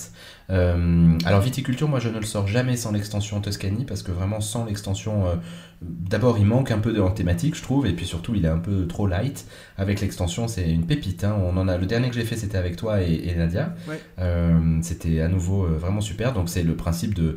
Euh, 0.50 1.16
alors 1.24 1.40
Viticulture, 1.40 1.88
moi 1.88 2.00
je 2.00 2.08
ne 2.10 2.18
le 2.18 2.24
sors 2.26 2.46
jamais 2.46 2.76
sans 2.76 2.92
l'extension 2.92 3.40
Tuscany 3.40 3.84
parce 3.84 4.02
que 4.02 4.12
vraiment 4.12 4.40
sans 4.42 4.66
l'extension, 4.66 5.26
euh, 5.26 5.36
d'abord 5.80 6.36
il 6.38 6.44
manque 6.44 6.70
un 6.70 6.78
peu 6.78 6.92
de 6.92 7.00
en 7.00 7.10
thématique 7.10 7.54
je 7.56 7.62
trouve 7.62 7.86
et 7.86 7.92
puis 7.92 8.04
surtout 8.04 8.34
il 8.34 8.44
est 8.44 8.48
un 8.48 8.58
peu 8.58 8.86
trop 8.86 9.06
light. 9.06 9.46
Avec 9.78 10.00
l'extension 10.02 10.46
c'est 10.46 10.70
une 10.70 10.86
pépite. 10.86 11.24
hein. 11.24 11.34
On 11.42 11.56
en 11.56 11.66
a 11.66 11.78
le 11.78 11.86
dernier 11.86 12.08
que 12.10 12.14
j'ai 12.14 12.24
fait 12.24 12.36
c'était 12.36 12.58
avec 12.58 12.76
toi 12.76 13.00
et, 13.02 13.14
et 13.26 13.34
Nadia. 13.34 13.74
Ouais. 13.88 13.98
Euh, 14.18 14.78
c'était 14.82 15.20
à 15.20 15.28
nouveau 15.28 15.66
vraiment 15.66 16.02
super. 16.02 16.34
Donc 16.34 16.50
c'est 16.50 16.62
le 16.62 16.76
principe 16.76 17.14
de 17.14 17.36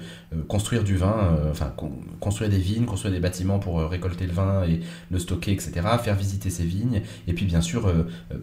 construire 0.49 0.84
du 0.84 0.97
vin, 0.97 1.38
enfin 1.49 1.72
con- 1.78 1.93
construire 2.20 2.49
des 2.49 2.60
vignes, 2.60 2.86
construire 2.86 3.14
des 3.14 3.22
bâtiments 3.22 3.60
pour 3.60 3.80
récolter 3.89 4.26
le 4.28 4.34
vin 4.34 4.64
et 4.66 4.82
le 5.12 5.20
stocker, 5.20 5.51
etc. 5.53 5.72
Faire 6.03 6.16
visiter 6.16 6.49
ces 6.49 6.64
vignes 6.66 7.01
et 7.28 7.34
puis 7.34 7.45
bien 7.45 7.62
sûr 7.62 7.89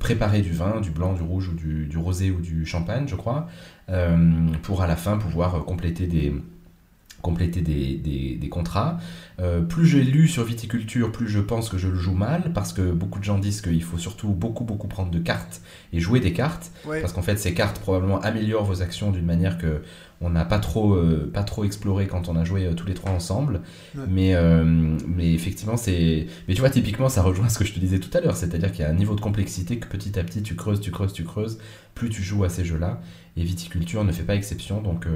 préparer 0.00 0.40
du 0.40 0.52
vin, 0.52 0.80
du 0.80 0.90
blanc, 0.90 1.12
du 1.12 1.22
rouge 1.22 1.48
ou 1.50 1.54
du, 1.54 1.84
du 1.86 1.98
rosé 1.98 2.30
ou 2.30 2.40
du 2.40 2.64
champagne, 2.64 3.04
je 3.06 3.14
crois, 3.16 3.46
pour 4.62 4.82
à 4.82 4.86
la 4.86 4.96
fin 4.96 5.16
pouvoir 5.18 5.54
euh, 5.56 5.60
compléter 5.60 6.06
des 6.06 6.34
compléter 7.22 7.62
des, 7.62 7.94
des- 7.94 8.34
des 8.38 8.48
contrats. 8.50 8.98
Euh, 9.40 9.62
plus 9.62 9.86
j'ai 9.86 10.02
lu 10.02 10.28
sur 10.28 10.44
viticulture, 10.44 11.10
plus 11.10 11.26
je 11.26 11.40
pense 11.40 11.70
que 11.70 11.78
je 11.78 11.88
le 11.88 11.94
joue 11.96 12.12
mal, 12.12 12.52
parce 12.52 12.74
que 12.74 12.92
beaucoup 12.92 13.18
de 13.18 13.24
gens 13.24 13.38
disent 13.38 13.62
qu'il 13.62 13.82
faut 13.82 13.96
surtout 13.96 14.28
beaucoup 14.28 14.62
beaucoup 14.64 14.88
prendre 14.88 15.10
de 15.10 15.18
cartes 15.18 15.62
et 15.94 16.00
jouer 16.00 16.20
des 16.20 16.34
cartes, 16.34 16.70
Ouais. 16.84 17.00
parce 17.00 17.14
qu'en 17.14 17.22
fait 17.22 17.38
ces 17.38 17.54
cartes 17.54 17.78
probablement 17.78 18.20
améliorent 18.20 18.64
vos 18.66 18.82
actions 18.82 19.10
d'une 19.10 19.24
manière 19.24 19.56
que 19.56 19.80
on 20.20 20.28
n'a 20.28 20.44
pas 20.44 20.58
trop 20.58 20.92
euh, 20.96 21.30
pas 21.32 21.44
trop 21.44 21.64
exploré 21.64 22.06
quand 22.06 22.28
on 22.28 22.36
a 22.36 22.44
joué 22.44 22.66
euh, 22.66 22.74
tous 22.74 22.86
les 22.86 22.94
trois 22.94 23.12
ensemble. 23.12 23.62
Ouais. 23.96 24.04
Mais 24.06 24.34
euh, 24.34 24.62
mais 25.08 25.32
effectivement 25.32 25.78
c'est 25.78 26.26
mais 26.46 26.52
tu 26.52 26.60
vois 26.60 26.68
typiquement 26.68 27.08
ça 27.08 27.22
rejoint 27.22 27.48
ce 27.48 27.58
que 27.58 27.64
je 27.64 27.72
te 27.72 27.80
disais 27.80 28.00
tout 28.00 28.14
à 28.14 28.20
l'heure, 28.20 28.36
c'est-à-dire 28.36 28.70
qu'il 28.70 28.82
y 28.82 28.86
a 28.86 28.90
un 28.90 28.94
niveau 28.94 29.14
de 29.14 29.22
complexité 29.22 29.78
que 29.78 29.86
petit 29.86 30.18
à 30.18 30.24
petit 30.24 30.42
tu 30.42 30.56
creuses, 30.56 30.82
tu 30.82 30.90
creuses, 30.90 31.14
tu 31.14 31.24
creuses, 31.24 31.58
plus 31.94 32.10
tu 32.10 32.22
joues 32.22 32.44
à 32.44 32.50
ces 32.50 32.66
jeux-là 32.66 33.00
et 33.36 33.42
viticulture 33.44 34.04
ne 34.04 34.12
fait 34.12 34.22
pas 34.22 34.34
exception 34.36 34.80
donc 34.80 35.06
euh, 35.06 35.10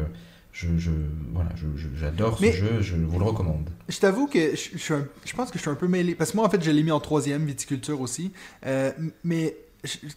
je, 0.53 0.67
je, 0.77 0.91
voilà, 1.33 1.51
je- 1.57 1.81
je- 1.81 1.89
j'adore 2.01 2.39
ce 2.39 2.51
jeu, 2.51 2.79
je 2.81 2.97
vous 2.97 3.19
le 3.19 3.25
recommande. 3.25 3.69
Je 3.89 3.99
t'avoue 3.99 4.27
que 4.27 4.57
je, 4.57 4.71
je 4.73 4.79
suis 4.79 4.95
un- 4.95 5.07
je 5.25 5.33
pense 5.35 5.51
que 5.51 5.59
je 5.59 5.61
suis 5.63 5.71
un 5.71 5.75
peu 5.77 5.87
mêlé. 5.87 6.15
Parce 6.17 6.33
que 6.33 6.37
moi, 6.37 6.47
en 6.47 6.51
fait, 6.51 6.65
je 6.65 6.71
l'ai 6.73 6.83
mis 6.83 6.91
en 6.91 6.99
troisième, 6.99 7.45
viticulture 7.45 8.01
aussi. 8.01 8.33
Euh, 8.67 8.91
mais 9.23 9.55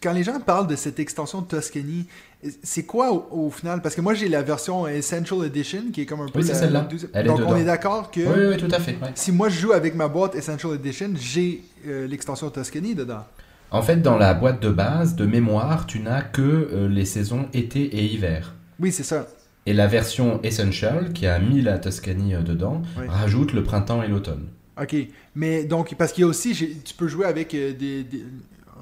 quand 0.02 0.14
les 0.14 0.24
gens 0.24 0.39
parlent 0.39 0.66
de 0.68 0.76
cette 0.76 0.99
extension 0.99 1.41
de 1.41 1.47
Tuscany, 1.47 2.08
c'est 2.64 2.84
quoi 2.86 3.12
au, 3.12 3.28
au 3.45 3.49
final? 3.52 3.84
Parce 3.84 3.93
que 3.93 4.02
moi, 4.02 4.16
j'ai 4.16 4.30
la 4.30 4.41
version 4.41 4.88
Essential 4.88 5.45
Edition 5.45 5.84
qui 5.93 6.02
est 6.02 6.06
comme 6.08 6.22
un 6.22 6.28
peu 6.30 6.39
Oui, 6.39 6.45
c'est 6.45 6.56
celle-là. 6.56 6.89
est 7.14 7.24
Donc, 7.24 7.41
on 7.45 7.56
est 7.56 7.66
d'accord 7.66 8.10
que 8.10 8.22
Oui, 8.22 8.56
oui, 8.56 8.58
tout 8.58 8.74
à 8.74 8.80
fait. 8.80 8.93
ouais. 8.93 9.12
si 9.14 9.32
moi 9.32 9.49
je 9.49 9.60
joue 9.60 9.74
avec 9.74 9.93
ma 9.93 10.08
boîte 10.08 10.34
Essential 10.34 10.74
Edition, 10.74 11.12
j'ai 11.20 11.62
euh, 11.88 12.08
l'extension 12.08 12.49
Tuscany 12.49 12.95
dedans. 12.95 13.26
En 13.72 13.82
fait, 13.82 13.97
dans 13.97 14.17
la 14.17 14.34
boîte 14.34 14.61
de 14.61 14.69
base, 14.69 15.15
de 15.15 15.26
mémoire, 15.26 15.88
tu 15.88 15.99
n'as 15.99 16.22
que 16.22 16.41
euh, 16.41 16.88
les 16.89 17.05
saisons 17.05 17.47
été 17.53 17.82
et 17.84 18.03
hiver. 18.05 18.53
Oui, 18.80 18.91
c'est 18.91 19.03
ça. 19.03 19.28
Et 19.65 19.74
la 19.74 19.88
version 19.88 20.41
Essential, 20.43 21.13
qui 21.13 21.26
a 21.28 21.39
mis 21.39 21.61
la 21.61 21.80
Tuscany 21.80 22.36
euh, 22.36 22.41
dedans, 22.41 22.82
Oui. 22.99 23.05
rajoute 23.07 23.53
le 23.53 23.63
printemps 23.63 24.03
et 24.03 24.07
l'automne. 24.07 24.47
Ok, 24.82 24.95
mais 25.36 25.63
donc, 25.63 25.95
parce 25.95 26.11
qu'il 26.11 26.22
y 26.24 26.26
a 26.26 26.28
aussi, 26.28 26.53
tu 26.84 26.93
peux 26.95 27.07
jouer 27.07 27.26
avec 27.26 27.53
euh, 27.53 27.72
des, 27.74 28.03
des- 28.03 28.26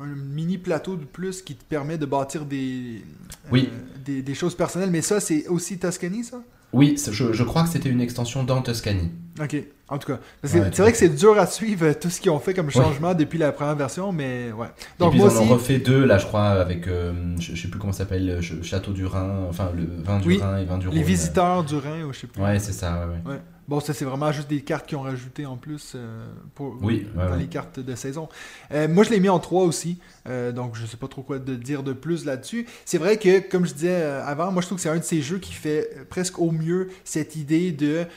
un 0.01 0.07
mini 0.07 0.57
plateau 0.57 0.95
de 0.95 1.03
plus 1.03 1.41
qui 1.41 1.55
te 1.55 1.63
permet 1.65 1.97
de 1.97 2.05
bâtir 2.05 2.45
des, 2.45 3.03
Oui. 3.51 3.69
des, 4.05 4.21
des 4.21 4.33
choses 4.33 4.55
personnelles, 4.55 4.91
mais 4.91 5.01
ça, 5.01 5.19
c'est 5.19 5.47
aussi 5.47 5.77
Tuscany, 5.77 6.23
ça? 6.23 6.41
Oui, 6.71 6.95
je, 7.11 7.33
je 7.33 7.43
crois 7.43 7.63
que 7.63 7.69
c'était 7.69 7.89
une 7.89 7.99
extension 8.01 8.43
dans 8.43 8.61
Tuscany. 8.61 9.09
Ok, 9.41 9.55
en 9.87 9.97
tout 9.97 10.07
cas. 10.07 10.19
Ouais, 10.43 10.69
c'est 10.73 10.81
vrai 10.81 10.91
que 10.91 10.97
c'est 10.97 11.09
dur 11.15 11.39
à 11.39 11.45
suivre 11.47 11.85
euh, 11.85 11.93
tout 11.93 12.09
ce 12.09 12.19
qu'ils 12.19 12.29
ont 12.31 12.39
fait 12.39 12.53
comme 12.53 12.69
changement 12.69 13.13
depuis 13.13 13.37
la 13.37 13.51
première 13.53 13.75
version, 13.75 14.11
mais 14.11 14.51
ouais. 14.51 14.67
Donc 14.99 15.07
et 15.07 15.11
puis 15.11 15.19
moi 15.19 15.29
ils 15.31 15.37
en 15.37 15.41
aussi, 15.41 15.49
ont 15.51 15.53
refait 15.53 15.77
deux, 15.79 16.03
là, 16.05 16.17
je 16.17 16.25
crois, 16.25 16.47
avec, 16.49 16.87
euh, 16.87 17.13
je, 17.39 17.55
je 17.55 17.61
sais 17.61 17.67
plus 17.69 17.79
comment 17.79 17.93
ça 17.93 17.99
s'appelle, 17.99 18.25
le 18.25 18.41
ch- 18.41 18.61
Château 18.63 18.91
du 18.91 19.05
Rhin, 19.05 19.45
enfin, 19.49 19.71
le 19.75 19.87
vin 20.03 20.19
du 20.19 20.27
Oui, 20.27 20.37
Rhin 20.41 20.57
et 20.57 20.65
vin 20.65 20.77
du 20.77 20.87
Rhône. 20.89 20.97
les 20.97 21.03
visiteurs 21.03 21.63
du 21.63 21.75
Rhin, 21.75 22.03
ou 22.03 22.11
je 22.13 22.19
sais 22.19 22.27
plus. 22.27 22.41
Ouais, 22.41 22.59
c'est 22.59 22.73
ça, 22.73 23.07
ouais, 23.07 23.31
ouais. 23.31 23.39
Bon, 23.69 23.79
ça, 23.79 23.93
c'est 23.93 24.03
vraiment 24.03 24.31
juste 24.31 24.49
des 24.49 24.61
cartes 24.61 24.87
qu'ils 24.87 24.97
ont 24.97 25.03
rajoutées 25.03 25.45
en 25.45 25.55
plus 25.55 25.93
euh, 25.93 26.27
pour, 26.55 26.75
Oui, 26.81 27.05
dans 27.13 27.29
ouais. 27.33 27.37
les 27.37 27.45
cartes 27.45 27.79
de 27.79 27.93
saison. 27.93 28.27
Euh, 28.71 28.87
moi, 28.87 29.03
je 29.03 29.11
l'ai 29.11 29.19
mis 29.19 29.29
en 29.29 29.37
3 29.37 29.61
aussi, 29.63 29.99
euh, 30.27 30.51
donc 30.51 30.75
je 30.75 30.87
sais 30.87 30.97
pas 30.97 31.07
trop 31.07 31.21
quoi 31.21 31.37
de 31.37 31.53
dire 31.53 31.83
de 31.83 31.93
plus 31.93 32.25
là-dessus. 32.25 32.65
C'est 32.83 32.97
vrai 32.97 33.17
que, 33.17 33.47
comme 33.47 33.67
je 33.67 33.75
disais 33.75 34.01
avant, 34.01 34.51
moi, 34.51 34.63
je 34.63 34.65
trouve 34.65 34.77
que 34.79 34.81
c'est 34.81 34.89
un 34.89 34.97
de 34.97 35.03
ces 35.03 35.21
jeux 35.21 35.37
qui 35.37 35.53
fait 35.53 35.87
presque 36.09 36.39
au 36.39 36.49
mieux 36.49 36.89
cette 37.03 37.35
idée 37.35 37.71
de 37.71 38.07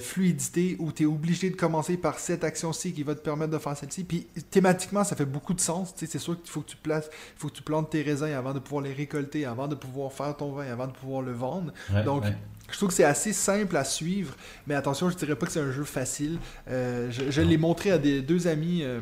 fluidité 0.00 0.74
où 0.80 0.90
tu 0.90 1.04
es 1.04 1.06
obligé 1.06 1.50
de 1.50 1.54
commencer 1.56 1.96
par 1.96 2.18
cette 2.18 2.42
action-ci 2.42 2.92
qui 2.92 3.04
va 3.04 3.14
te 3.14 3.20
permettre 3.20 3.52
de 3.52 3.58
faire 3.58 3.76
celle-ci. 3.76 4.02
Puis 4.02 4.26
thématiquement, 4.50 5.04
ça 5.04 5.14
fait 5.14 5.26
beaucoup 5.26 5.54
de 5.54 5.60
sens. 5.60 5.94
Tu 5.94 6.06
sais, 6.06 6.10
C'est 6.10 6.18
sûr 6.18 6.36
qu'il 6.42 6.50
faut 6.50 6.62
que 6.62 6.70
tu 6.70 6.76
places, 6.76 7.08
faut 7.36 7.46
que 7.46 7.54
tu 7.54 7.62
plantes 7.62 7.90
tes 7.90 8.02
raisins 8.02 8.32
avant 8.36 8.52
de 8.52 8.58
pouvoir 8.58 8.82
les 8.82 8.92
récolter, 8.92 9.44
avant 9.44 9.68
de 9.68 9.76
pouvoir 9.76 10.12
faire 10.12 10.36
ton 10.36 10.50
vin, 10.50 10.66
avant 10.66 10.88
de 10.88 10.92
pouvoir 10.92 11.22
le 11.22 11.32
vendre. 11.32 11.72
Ouais, 11.94 12.02
Donc. 12.02 12.24
Je 12.70 12.76
trouve 12.76 12.88
que 12.88 12.94
c'est 12.94 13.04
assez 13.04 13.32
simple 13.32 13.76
à 13.76 13.84
suivre, 13.84 14.34
mais 14.66 14.74
attention, 14.74 15.08
je 15.10 15.16
dirais 15.16 15.36
pas 15.36 15.46
que 15.46 15.52
c'est 15.52 15.60
un 15.60 15.72
jeu 15.72 15.84
facile. 15.84 16.38
Euh, 16.68 17.10
je 17.10 17.40
l'ai 17.40 17.56
montré 17.56 17.90
à 17.90 17.98
des 17.98 18.20
deux 18.20 18.46
amis 18.46 18.82
euh, 18.82 19.00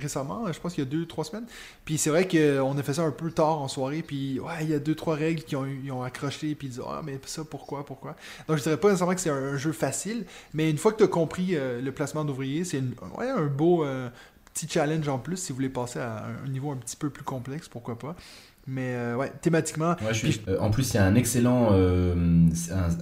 récemment, 0.00 0.50
je 0.50 0.58
pense 0.58 0.74
qu'il 0.74 0.82
y 0.82 0.86
a 0.86 0.90
deux, 0.90 1.06
trois 1.06 1.24
semaines. 1.24 1.46
Puis 1.84 1.98
c'est 1.98 2.10
vrai 2.10 2.26
qu'on 2.26 2.76
a 2.76 2.82
fait 2.82 2.94
ça 2.94 3.02
un 3.02 3.10
peu 3.10 3.30
tard 3.30 3.60
en 3.60 3.68
soirée, 3.68 4.02
puis 4.02 4.40
ouais, 4.40 4.54
il 4.62 4.70
y 4.70 4.74
a 4.74 4.78
deux, 4.78 4.94
trois 4.94 5.14
règles 5.14 5.42
qui 5.42 5.56
ont, 5.56 5.66
ils 5.66 5.92
accroché, 6.04 6.54
puis 6.54 6.68
ils 6.68 6.70
disent 6.70 6.82
Ah, 6.86 7.02
mais 7.04 7.20
ça, 7.26 7.44
pourquoi, 7.44 7.84
pourquoi? 7.84 8.16
Donc 8.48 8.56
je 8.56 8.62
dirais 8.62 8.78
pas 8.78 8.88
nécessairement 8.88 9.14
que 9.14 9.20
c'est 9.20 9.30
un, 9.30 9.56
jeu 9.56 9.72
facile, 9.72 10.24
mais 10.54 10.70
une 10.70 10.78
fois 10.78 10.92
que 10.92 10.98
tu 10.98 11.04
as 11.04 11.08
compris 11.08 11.54
euh, 11.54 11.80
le 11.80 11.92
placement 11.92 12.24
d'ouvriers, 12.24 12.64
c'est 12.64 12.82
ouais, 13.16 13.28
un 13.28 13.46
beau 13.46 13.84
petit 14.54 14.68
challenge 14.68 15.06
en 15.08 15.18
plus 15.18 15.36
si 15.36 15.52
vous 15.52 15.56
voulez 15.56 15.68
passer 15.68 15.98
à 15.98 16.26
un 16.44 16.48
niveau 16.48 16.70
un 16.70 16.76
petit 16.76 16.96
peu 16.96 17.10
plus 17.10 17.24
complexe, 17.24 17.68
pourquoi 17.68 17.98
pas. 17.98 18.16
Mais 18.68 18.94
euh, 18.94 19.16
ouais, 19.16 19.32
thématiquement, 19.40 19.90
Ouais, 20.02 20.12
je 20.12 20.26
suis- 20.26 20.40
euh, 20.48 20.58
en 20.58 20.70
plus, 20.70 20.92
il 20.92 20.96
y 20.96 20.98
a 20.98 21.04
un 21.04 21.14
excellent, 21.14 21.68
euh, 21.72 22.14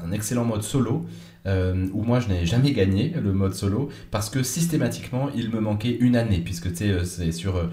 un 0.04 0.12
excellent 0.12 0.44
mode 0.44 0.62
solo 0.62 1.06
euh, 1.46 1.86
où 1.92 2.02
moi 2.02 2.20
je 2.20 2.28
n'ai 2.28 2.46
jamais 2.46 2.72
gagné 2.72 3.12
le 3.22 3.32
mode 3.32 3.54
solo 3.54 3.90
parce 4.10 4.30
que 4.30 4.42
systématiquement 4.42 5.28
il 5.34 5.50
me 5.50 5.60
manquait 5.60 5.96
une 6.00 6.16
année 6.16 6.38
puisque 6.38 6.68
euh, 6.82 7.04
c'est 7.04 7.32
sur 7.32 7.56
euh, 7.56 7.66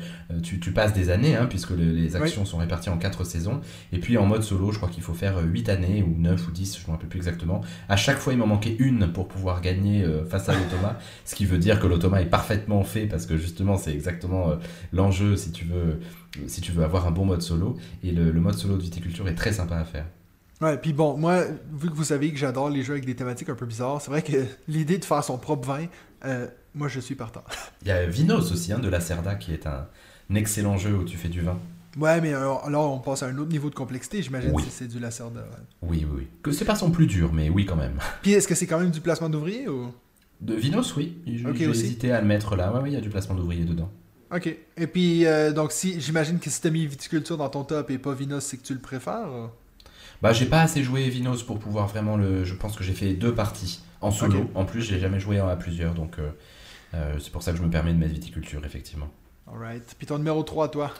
tu, 0.43 0.59
tu 0.59 0.71
passes 0.71 0.93
des 0.93 1.09
années 1.09 1.35
hein, 1.35 1.45
puisque 1.49 1.69
le- 1.71 1.91
les 1.91 2.15
actions 2.15 2.43
sont 2.45 2.57
réparties 2.57 2.89
en 2.89 2.97
quatre 2.97 3.23
saisons. 3.23 3.61
Et 3.93 3.99
puis 3.99 4.17
en 4.17 4.25
mode 4.25 4.43
solo 4.43 4.71
je 4.71 4.77
crois 4.77 4.89
qu'il 4.89 5.03
faut 5.03 5.13
faire 5.13 5.37
euh, 5.37 5.43
8 5.43 5.69
années 5.69 6.03
ou 6.03 6.15
9 6.19 6.47
ou 6.47 6.51
10 6.51 6.77
je 6.77 6.81
ne 6.83 6.87
me 6.87 6.91
rappelle 6.91 7.09
plus 7.09 7.17
exactement. 7.19 7.61
À 7.87 7.95
chaque 7.95 8.17
fois 8.17 8.33
il 8.33 8.39
m'en 8.39 8.47
manquait 8.47 8.75
une 8.79 9.11
pour 9.13 9.27
pouvoir 9.27 9.61
gagner 9.61 10.03
euh, 10.03 10.25
face 10.25 10.49
à 10.49 10.53
l'automa 10.53 10.97
ce 11.25 11.35
qui 11.35 11.45
veut 11.45 11.57
dire 11.57 11.79
que 11.79 11.87
l'automa 11.87 12.21
est 12.21 12.25
parfaitement 12.29 12.83
fait 12.83 13.05
parce 13.05 13.25
que 13.25 13.37
justement 13.37 13.77
c'est 13.77 13.93
exactement 13.93 14.49
euh, 14.49 14.55
l'enjeu 14.91 15.35
si 15.37 15.51
tu 15.51 15.65
veux 15.65 15.99
si 16.47 16.61
tu 16.61 16.71
veux 16.71 16.83
avoir 16.83 17.07
un 17.07 17.11
bon 17.11 17.25
mode 17.25 17.41
solo. 17.41 17.77
Et 18.03 18.11
le, 18.11 18.31
le 18.31 18.39
mode 18.41 18.55
solo 18.55 18.77
de 18.77 18.81
viticulture 18.81 19.27
est 19.27 19.35
très 19.35 19.51
sympa 19.53 19.75
à 19.77 19.83
faire 19.83 20.05
Ouais, 20.61 20.77
puis 20.77 20.93
bon, 20.93 21.17
moi, 21.17 21.43
vu 21.73 21.89
que 21.89 21.95
vous 21.95 22.03
savez 22.03 22.31
que 22.31 22.37
j'adore 22.37 22.69
les 22.69 22.83
jeux 22.83 22.93
avec 22.93 23.05
des 23.05 23.15
thématiques 23.15 23.49
un 23.49 23.55
peu 23.55 23.65
bizarres, 23.65 24.01
c'est 24.01 24.11
vrai 24.11 24.21
que 24.21 24.45
l'idée 24.67 24.97
de 24.97 25.05
faire 25.05 25.23
son 25.23 25.37
propre 25.37 25.67
vin, 25.67 25.85
euh, 26.25 26.47
moi 26.75 26.87
je 26.87 26.99
suis 26.99 27.15
partant. 27.15 27.43
Il 27.81 27.87
y 27.87 27.91
a 27.91 28.05
Vinos 28.05 28.51
aussi, 28.51 28.71
hein, 28.71 28.79
de 28.79 28.87
la 28.89 28.99
Cerda, 28.99 29.35
qui 29.35 29.53
est 29.53 29.65
un, 29.65 29.87
un 30.29 30.35
excellent 30.35 30.77
jeu 30.77 30.93
où 30.95 31.03
tu 31.03 31.17
fais 31.17 31.29
du 31.29 31.41
vin. 31.41 31.57
Ouais, 31.97 32.21
mais 32.21 32.33
alors, 32.33 32.69
là, 32.69 32.79
on 32.79 32.99
passe 32.99 33.21
à 33.23 33.25
un 33.27 33.37
autre 33.37 33.51
niveau 33.51 33.69
de 33.69 33.75
complexité, 33.75 34.21
j'imagine 34.21 34.51
Oui. 34.53 34.63
si 34.63 34.69
c'est 34.69 34.87
du 34.87 34.99
Lacerda. 34.99 35.41
ouais. 35.41 35.47
Oui, 35.81 36.05
oui, 36.09 36.19
oui. 36.19 36.27
Que 36.43 36.51
c'est 36.51 36.63
pas 36.63 36.75
son 36.75 36.89
plus 36.91 37.07
dur, 37.07 37.33
mais 37.33 37.49
oui 37.49 37.65
quand 37.65 37.75
même. 37.75 37.97
Puis 38.21 38.31
est-ce 38.31 38.47
que 38.47 38.55
c'est 38.55 38.67
quand 38.67 38.79
même 38.79 38.91
du 38.91 39.01
placement 39.01 39.29
d'ouvrier 39.29 39.67
ou? 39.67 39.91
De 40.39 40.53
Vinos, 40.55 40.95
oui. 40.95 41.17
J'ai 41.27 41.45
Ok, 41.45 41.55
j'ai 41.57 41.67
aussi. 41.67 41.81
hésité 41.85 42.11
à 42.11 42.21
le 42.21 42.27
mettre 42.27 42.55
là. 42.55 42.71
Ouais, 42.71 42.79
oui, 42.83 42.89
il 42.91 42.93
y 42.93 42.97
a 42.97 43.01
du 43.01 43.09
placement 43.09 43.35
d'ouvrier 43.35 43.65
dedans. 43.65 43.89
Ok. 44.33 44.55
Et 44.77 44.87
puis, 44.87 45.25
euh, 45.25 45.51
donc, 45.51 45.71
si 45.73 45.99
j'imagine 45.99 46.39
que 46.39 46.49
si 46.49 46.61
t'as 46.61 46.69
mis 46.69 46.85
viticulture 46.87 47.35
dans 47.37 47.49
ton 47.49 47.63
top 47.65 47.91
et 47.91 47.97
pas 47.97 48.13
Vinos, 48.13 48.43
c'est 48.45 48.55
que 48.57 48.63
tu 48.63 48.73
le 48.73 48.79
préfères. 48.79 49.27
euh? 49.27 49.47
Bah, 50.21 50.33
j'ai 50.33 50.45
pas 50.45 50.61
assez 50.61 50.83
joué 50.83 51.09
Vinos 51.09 51.43
pour 51.43 51.59
pouvoir 51.59 51.87
vraiment 51.87 52.15
le. 52.15 52.43
Je 52.43 52.53
pense 52.53 52.75
que 52.75 52.83
j'ai 52.83 52.93
fait 52.93 53.13
deux 53.13 53.33
parties 53.33 53.81
en 54.01 54.11
solo. 54.11 54.49
En 54.55 54.65
plus, 54.65 54.81
j'ai 54.81 54.99
jamais 54.99 55.19
joué 55.19 55.39
à 55.39 55.55
plusieurs, 55.55 55.93
donc 55.93 56.19
euh, 56.19 56.29
euh, 56.93 57.15
c'est 57.19 57.31
pour 57.31 57.43
ça 57.43 57.51
que 57.51 57.57
je 57.57 57.63
me 57.63 57.69
permets 57.69 57.93
de 57.93 57.97
mettre 57.97 58.13
viticulture, 58.13 58.61
effectivement. 58.65 59.07
Alright. 59.51 59.95
Puis 59.97 60.07
ton 60.07 60.17
numéro 60.17 60.43
3, 60.43 60.69
toi? 60.69 60.91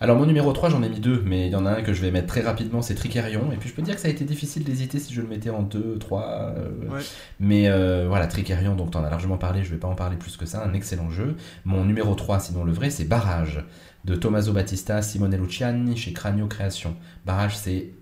Alors 0.00 0.16
mon 0.16 0.26
numéro 0.26 0.52
3 0.52 0.68
j'en 0.68 0.82
ai 0.82 0.88
mis 0.88 0.98
deux, 0.98 1.22
mais 1.24 1.46
il 1.46 1.52
y 1.52 1.54
en 1.54 1.64
a 1.64 1.70
un 1.70 1.82
que 1.82 1.92
je 1.92 2.02
vais 2.02 2.10
mettre 2.10 2.26
très 2.26 2.40
rapidement, 2.40 2.82
c'est 2.82 2.96
Tricarion. 2.96 3.52
Et 3.52 3.56
puis 3.56 3.68
je 3.68 3.74
peux 3.74 3.82
dire 3.82 3.94
que 3.94 4.00
ça 4.00 4.08
a 4.08 4.10
été 4.10 4.24
difficile 4.24 4.64
d'hésiter 4.64 4.98
si 4.98 5.14
je 5.14 5.20
le 5.20 5.28
mettais 5.28 5.50
en 5.50 5.62
2, 5.62 5.96
3. 6.00 6.54
Ouais. 6.90 7.00
Mais 7.38 7.68
euh, 7.68 8.06
voilà, 8.08 8.26
Tricarion, 8.26 8.74
donc 8.74 8.90
t'en 8.90 9.04
as 9.04 9.10
largement 9.10 9.36
parlé, 9.36 9.62
je 9.62 9.70
vais 9.70 9.76
pas 9.76 9.86
en 9.86 9.94
parler 9.94 10.16
plus 10.16 10.36
que 10.36 10.44
ça, 10.44 10.64
un 10.64 10.72
excellent 10.74 11.08
jeu. 11.10 11.36
Mon 11.64 11.84
numéro 11.84 12.16
3, 12.16 12.40
sinon 12.40 12.64
le 12.64 12.72
vrai, 12.72 12.90
c'est 12.90 13.04
Barrage, 13.04 13.64
de 14.04 14.16
Tommaso 14.16 14.52
Battista, 14.52 15.02
Simone 15.02 15.36
Luciani, 15.36 15.96
chez 15.96 16.12
Cranio 16.12 16.48
Création. 16.48 16.96
Barrage 17.24 17.56
c'est... 17.56 17.92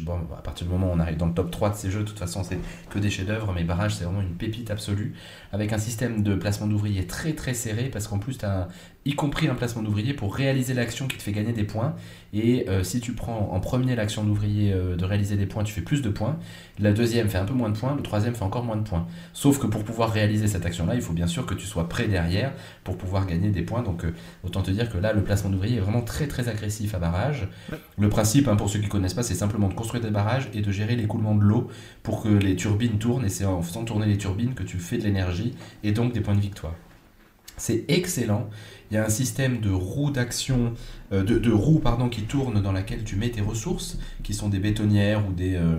bon, 0.00 0.18
à 0.36 0.42
partir 0.42 0.66
du 0.66 0.72
moment 0.72 0.88
où 0.88 0.94
on 0.94 1.00
arrive 1.00 1.16
dans 1.16 1.26
le 1.26 1.34
top 1.34 1.50
3 1.50 1.70
de 1.70 1.74
ces 1.74 1.90
jeux, 1.90 2.00
de 2.00 2.08
toute 2.08 2.18
façon 2.18 2.42
c'est 2.44 2.58
que 2.90 2.98
des 2.98 3.10
chefs-d'œuvre, 3.10 3.52
mais 3.54 3.64
Barrage 3.64 3.94
c'est 3.94 4.04
vraiment 4.04 4.20
une 4.20 4.34
pépite 4.34 4.70
absolue, 4.70 5.14
avec 5.52 5.72
un 5.72 5.78
système 5.78 6.22
de 6.22 6.34
placement 6.34 6.66
d'ouvriers 6.66 7.06
très 7.06 7.34
très 7.34 7.54
serré, 7.54 7.88
parce 7.90 8.08
qu'en 8.08 8.18
plus 8.18 8.38
tu 8.38 8.44
as 8.44 8.68
y 9.04 9.14
compris 9.14 9.48
un 9.48 9.54
placement 9.54 9.82
d'ouvrier 9.82 10.14
pour 10.14 10.34
réaliser 10.34 10.74
l'action 10.74 11.08
qui 11.08 11.16
te 11.16 11.22
fait 11.22 11.32
gagner 11.32 11.52
des 11.52 11.64
points. 11.64 11.94
Et 12.32 12.68
euh, 12.68 12.82
si 12.82 13.00
tu 13.00 13.12
prends 13.12 13.50
en 13.52 13.60
premier 13.60 13.96
l'action 13.96 14.24
d'ouvrier 14.24 14.72
euh, 14.72 14.96
de 14.96 15.04
réaliser 15.04 15.36
des 15.36 15.46
points, 15.46 15.64
tu 15.64 15.72
fais 15.72 15.80
plus 15.80 16.02
de 16.02 16.08
points. 16.08 16.38
La 16.78 16.92
deuxième 16.92 17.28
fait 17.28 17.38
un 17.38 17.44
peu 17.44 17.52
moins 17.52 17.68
de 17.68 17.76
points, 17.76 17.94
le 17.96 18.02
troisième 18.02 18.34
fait 18.34 18.44
encore 18.44 18.64
moins 18.64 18.76
de 18.76 18.88
points. 18.88 19.06
Sauf 19.32 19.58
que 19.58 19.66
pour 19.66 19.84
pouvoir 19.84 20.12
réaliser 20.12 20.46
cette 20.46 20.64
action-là, 20.64 20.94
il 20.94 21.02
faut 21.02 21.12
bien 21.12 21.26
sûr 21.26 21.46
que 21.46 21.54
tu 21.54 21.66
sois 21.66 21.88
prêt 21.88 22.06
derrière 22.06 22.52
pour 22.84 22.96
pouvoir 22.96 23.26
gagner 23.26 23.50
des 23.50 23.62
points. 23.62 23.82
Donc 23.82 24.04
euh, 24.04 24.14
autant 24.44 24.62
te 24.62 24.70
dire 24.70 24.90
que 24.90 24.98
là, 24.98 25.12
le 25.12 25.22
placement 25.22 25.50
d'ouvrier 25.50 25.78
est 25.78 25.80
vraiment 25.80 26.02
très 26.02 26.28
très 26.28 26.48
agressif 26.48 26.94
à 26.94 26.98
barrage. 26.98 27.48
Le 27.98 28.08
principe, 28.08 28.46
hein, 28.48 28.56
pour 28.56 28.70
ceux 28.70 28.78
qui 28.78 28.88
connaissent 28.88 29.14
pas, 29.14 29.24
c'est 29.24 29.34
simplement 29.34 29.68
de 29.68 29.74
construire 29.74 30.02
des 30.02 30.10
barrages 30.10 30.48
et 30.54 30.60
de 30.60 30.70
gérer 30.70 30.94
l'écoulement 30.94 31.34
de 31.34 31.42
l'eau 31.42 31.68
pour 32.02 32.22
que 32.22 32.28
les 32.28 32.54
turbines 32.54 32.98
tournent. 32.98 33.24
Et 33.24 33.30
c'est 33.30 33.44
en 33.44 33.62
faisant 33.62 33.84
tourner 33.84 34.06
les 34.06 34.16
turbines 34.16 34.54
que 34.54 34.62
tu 34.62 34.78
fais 34.78 34.96
de 34.96 35.02
l'énergie 35.02 35.54
et 35.82 35.90
donc 35.90 36.12
des 36.12 36.20
points 36.20 36.36
de 36.36 36.40
victoire. 36.40 36.74
C'est 37.56 37.84
excellent. 37.88 38.48
Il 38.92 38.96
y 38.96 38.98
a 38.98 39.06
un 39.06 39.08
système 39.08 39.60
de 39.60 39.70
roues 39.70 40.10
d'action, 40.10 40.74
euh, 41.12 41.24
de, 41.24 41.38
de 41.38 41.50
roues 41.50 41.78
pardon, 41.78 42.10
qui 42.10 42.24
tournent 42.24 42.60
dans 42.60 42.72
laquelle 42.72 43.04
tu 43.04 43.16
mets 43.16 43.30
tes 43.30 43.40
ressources, 43.40 43.96
qui 44.22 44.34
sont 44.34 44.50
des 44.50 44.58
bétonnières 44.58 45.26
ou 45.26 45.32
des, 45.32 45.54
euh, 45.54 45.78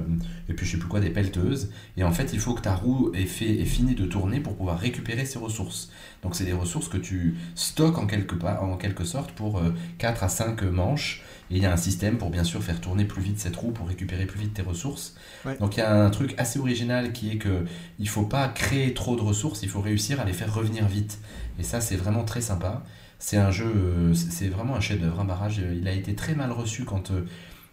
et 0.50 0.54
puis 0.54 0.66
je 0.66 0.72
sais 0.72 0.78
plus 0.80 0.88
quoi, 0.88 1.00
des 1.00 1.12
pelleteuses. 1.12 1.70
Et 1.96 2.04
en 2.04 2.12
fait, 2.12 2.34
il 2.34 2.40
faut 2.40 2.56
que 2.56 2.62
ta 2.62 2.74
roue 2.74 3.12
ait, 3.14 3.28
fait, 3.28 3.60
ait 3.60 3.66
fini 3.66 3.94
de 3.94 4.06
tourner 4.06 4.40
pour 4.40 4.56
pouvoir 4.56 4.80
récupérer 4.80 5.26
ces 5.26 5.38
ressources. 5.38 5.92
Donc 6.24 6.36
c'est 6.36 6.44
des 6.44 6.54
ressources 6.54 6.88
que 6.88 6.98
tu 6.98 7.36
stockes 7.54 8.00
en 8.00 8.08
quelque, 8.08 8.34
part, 8.34 8.64
en 8.64 8.78
quelque 8.78 9.04
sorte 9.04 9.32
pour 9.34 9.60
euh, 9.60 9.70
4 10.00 10.24
à 10.24 10.28
5 10.28 10.64
manches. 10.64 11.22
Et 11.52 11.58
il 11.58 11.62
y 11.62 11.68
a 11.68 11.72
un 11.72 11.78
système 11.78 12.18
pour 12.18 12.32
bien 12.32 12.44
sûr 12.44 12.64
faire 12.64 12.82
tourner 12.82 13.06
plus 13.06 13.22
vite 13.22 13.38
cette 13.38 13.56
roue 13.56 13.70
pour 13.70 13.88
récupérer 13.88 14.26
plus 14.26 14.40
vite 14.40 14.56
tes 14.56 14.64
ressources. 14.64 15.14
Ouais. 15.46 15.56
Donc 15.60 15.78
il 15.78 15.82
y 15.82 15.84
a 15.84 16.04
un 16.04 16.10
truc 16.10 16.34
assez 16.40 16.58
original 16.58 17.14
qui 17.14 17.30
est 17.30 17.38
que 17.38 17.66
il 18.00 18.10
faut 18.10 18.26
pas 18.26 18.48
créer 18.48 18.96
trop 18.96 19.16
de 19.16 19.22
ressources, 19.22 19.62
il 19.62 19.70
faut 19.70 19.82
réussir 19.82 20.20
à 20.20 20.26
les 20.26 20.34
faire 20.34 20.52
revenir 20.52 20.88
vite. 20.88 21.20
Et 21.60 21.64
ça 21.64 21.80
c'est 21.80 21.96
vraiment 21.96 22.24
très 22.24 22.42
sympa. 22.42 22.84
C'est 23.26 23.38
un 23.38 23.52
jeu, 23.52 23.72
euh, 23.74 24.14
c'est 24.14 24.50
vraiment 24.50 24.76
un 24.76 24.82
chef-d'œuvre, 24.82 25.22
un 25.22 25.24
barrage. 25.24 25.60
Euh, 25.60 25.74
Il 25.80 25.88
a 25.88 25.94
été 25.94 26.14
très 26.14 26.36
mal 26.36 26.52
reçu 26.52 26.84
quand 26.84 27.12
euh, 27.12 27.22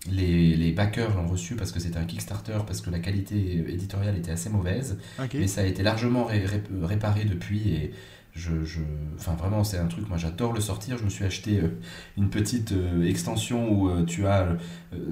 les, 0.09 0.55
les 0.55 0.71
backers 0.71 1.17
l'ont 1.17 1.27
reçu 1.27 1.57
parce 1.57 1.73
que 1.73 1.81
c'était 1.81 1.99
un 1.99 2.05
Kickstarter, 2.05 2.59
parce 2.65 2.81
que 2.81 2.89
la 2.89 3.01
qualité 3.01 3.65
éditoriale 3.69 4.17
était 4.17 4.31
assez 4.31 4.49
mauvaise. 4.49 4.97
Mais 5.41 5.49
ça 5.49 5.63
a 5.63 5.65
été 5.65 5.83
largement 5.83 6.25
ré- 6.25 6.47
ré- 6.47 6.63
réparé 6.83 7.25
depuis 7.25 7.69
et 7.71 7.93
je, 8.35 8.65
je- 8.65 8.79
enfin 9.19 9.35
vraiment 9.35 9.65
c'est 9.65 9.79
un 9.79 9.87
truc 9.87 10.09
moi 10.09 10.17
j'adore 10.17 10.53
le 10.53 10.61
sortir 10.61 10.97
je 10.99 11.05
me 11.05 11.11
suis 11.11 11.25
acheté 11.25 11.59
euh, 11.59 11.69
une 12.17 12.31
petite 12.31 12.73
euh, 12.73 13.03
extension 13.05 13.69
où 13.73 13.89
euh, 13.91 14.05
tu 14.05 14.27
as 14.27 14.57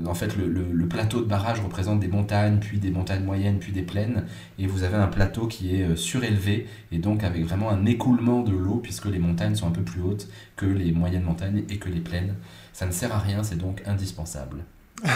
en 0.06 0.14
fait 0.14 0.36
le, 0.36 0.86
plateau 0.88 1.20
de 1.20 1.26
barrage 1.26 1.60
représente 1.60 2.00
des 2.00 2.08
montagnes 2.08 2.58
puis 2.60 2.78
des 2.78 2.90
montagnes 2.90 3.24
moyennes 3.24 3.58
puis 3.58 3.72
des 3.72 3.82
plaines 3.82 4.24
et 4.58 4.66
vous 4.66 4.84
avez 4.84 4.96
un 4.96 5.08
plateau 5.08 5.46
qui 5.46 5.76
est 5.76 5.96
surélevé 5.96 6.66
et 6.92 6.98
donc 6.98 7.24
avec 7.24 7.44
vraiment 7.44 7.70
un 7.70 7.84
écoulement 7.86 8.42
de 8.42 8.52
l'eau 8.52 8.76
puisque 8.82 9.06
les 9.06 9.18
montagnes 9.18 9.54
sont 9.54 9.66
un 9.66 9.72
peu 9.72 9.82
plus 9.82 10.00
hautes 10.00 10.28
que 10.56 10.66
les 10.66 10.92
moyennes 10.92 11.24
montagnes 11.24 11.64
et 11.68 11.78
que 11.78 11.88
les 11.88 12.00
plaines 12.00 12.34
ça 12.72 12.86
ne 12.86 12.92
sert 12.92 13.12
à 13.14 13.18
rien 13.18 13.42
c'est 13.42 13.58
donc 13.58 13.82
indispensable 13.86 14.64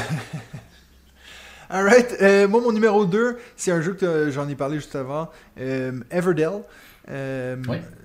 Alright. 1.71 2.21
Moi, 2.51 2.61
mon 2.61 2.71
numéro 2.73 3.07
2, 3.07 3.39
c'est 3.57 3.73
un 3.73 3.81
jeu 3.81 3.95
que 3.95 4.31
j'en 4.31 4.47
ai 4.47 4.55
parlé 4.55 4.77
juste 4.77 4.95
avant. 4.95 5.31
Euh, 5.59 6.01
Everdell. 6.11 6.61
Euh, 7.09 7.57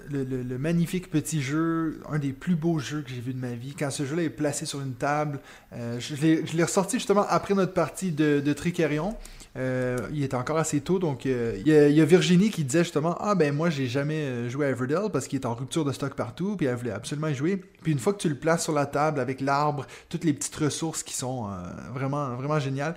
le, 0.09 0.23
le- 0.23 0.41
le 0.41 0.57
magnifique 0.57 1.11
petit 1.11 1.41
jeu, 1.41 2.01
un 2.09 2.17
des 2.17 2.33
plus 2.33 2.55
beaux 2.55 2.79
jeux 2.79 3.01
que 3.01 3.09
j'ai 3.09 3.19
vu 3.21 3.33
de 3.33 3.39
ma 3.39 3.53
vie. 3.53 3.75
Quand 3.77 3.91
ce 3.91 4.05
jeu-là 4.05 4.23
est 4.23 4.29
placé 4.29 4.65
sur 4.65 4.81
une 4.81 4.93
table, 4.93 5.39
euh, 5.73 5.99
je 5.99 6.15
l'ai 6.55 6.63
ressorti 6.63 6.97
justement 6.97 7.25
après 7.29 7.53
notre 7.53 7.73
partie 7.73 8.11
de, 8.11 8.39
de 8.39 8.53
Tricarion. 8.53 9.15
Euh, 9.57 9.97
il 10.13 10.23
était 10.23 10.35
encore 10.35 10.57
assez 10.57 10.81
tôt, 10.81 10.97
donc 10.99 11.25
il 11.25 11.31
y, 11.65 11.73
a- 11.73 11.87
il 11.89 11.95
y 11.95 12.01
a 12.01 12.05
Virginie 12.05 12.49
qui 12.51 12.63
disait 12.63 12.83
justement 12.83 13.17
Ah 13.19 13.33
ben 13.35 13.53
moi 13.55 13.69
j'ai 13.71 13.87
jamais 13.87 14.49
joué 14.49 14.67
à 14.67 14.69
Everdell 14.69 15.09
parce 15.11 15.27
qu'il 15.27 15.39
est 15.39 15.45
en 15.45 15.55
rupture 15.55 15.83
de 15.83 15.91
stock 15.91 16.13
partout, 16.15 16.55
puis 16.57 16.67
elle 16.67 16.75
voulait 16.75 16.91
absolument 16.91 17.27
y 17.27 17.35
jouer. 17.35 17.57
Puis 17.57 17.91
une 17.91 17.99
fois 17.99 18.13
que 18.13 18.19
tu 18.19 18.29
le 18.29 18.35
places 18.35 18.63
sur 18.63 18.73
la 18.73 18.85
table 18.85 19.19
avec 19.19 19.41
l'arbre, 19.41 19.85
toutes 20.09 20.23
les 20.23 20.33
petites 20.33 20.55
ressources 20.55 21.01
qui 21.03 21.15
sont 21.15 21.47
vraiment, 21.93 22.35
vraiment 22.35 22.59
géniales, 22.59 22.93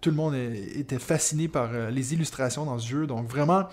tout 0.00 0.10
le 0.10 0.16
monde 0.16 0.34
était 0.34 0.98
fasciné 0.98 1.46
par 1.48 1.70
les 1.90 2.12
illustrations 2.14 2.64
dans 2.64 2.78
ce 2.78 2.88
jeu, 2.88 3.06
donc 3.06 3.28
vraiment. 3.28 3.68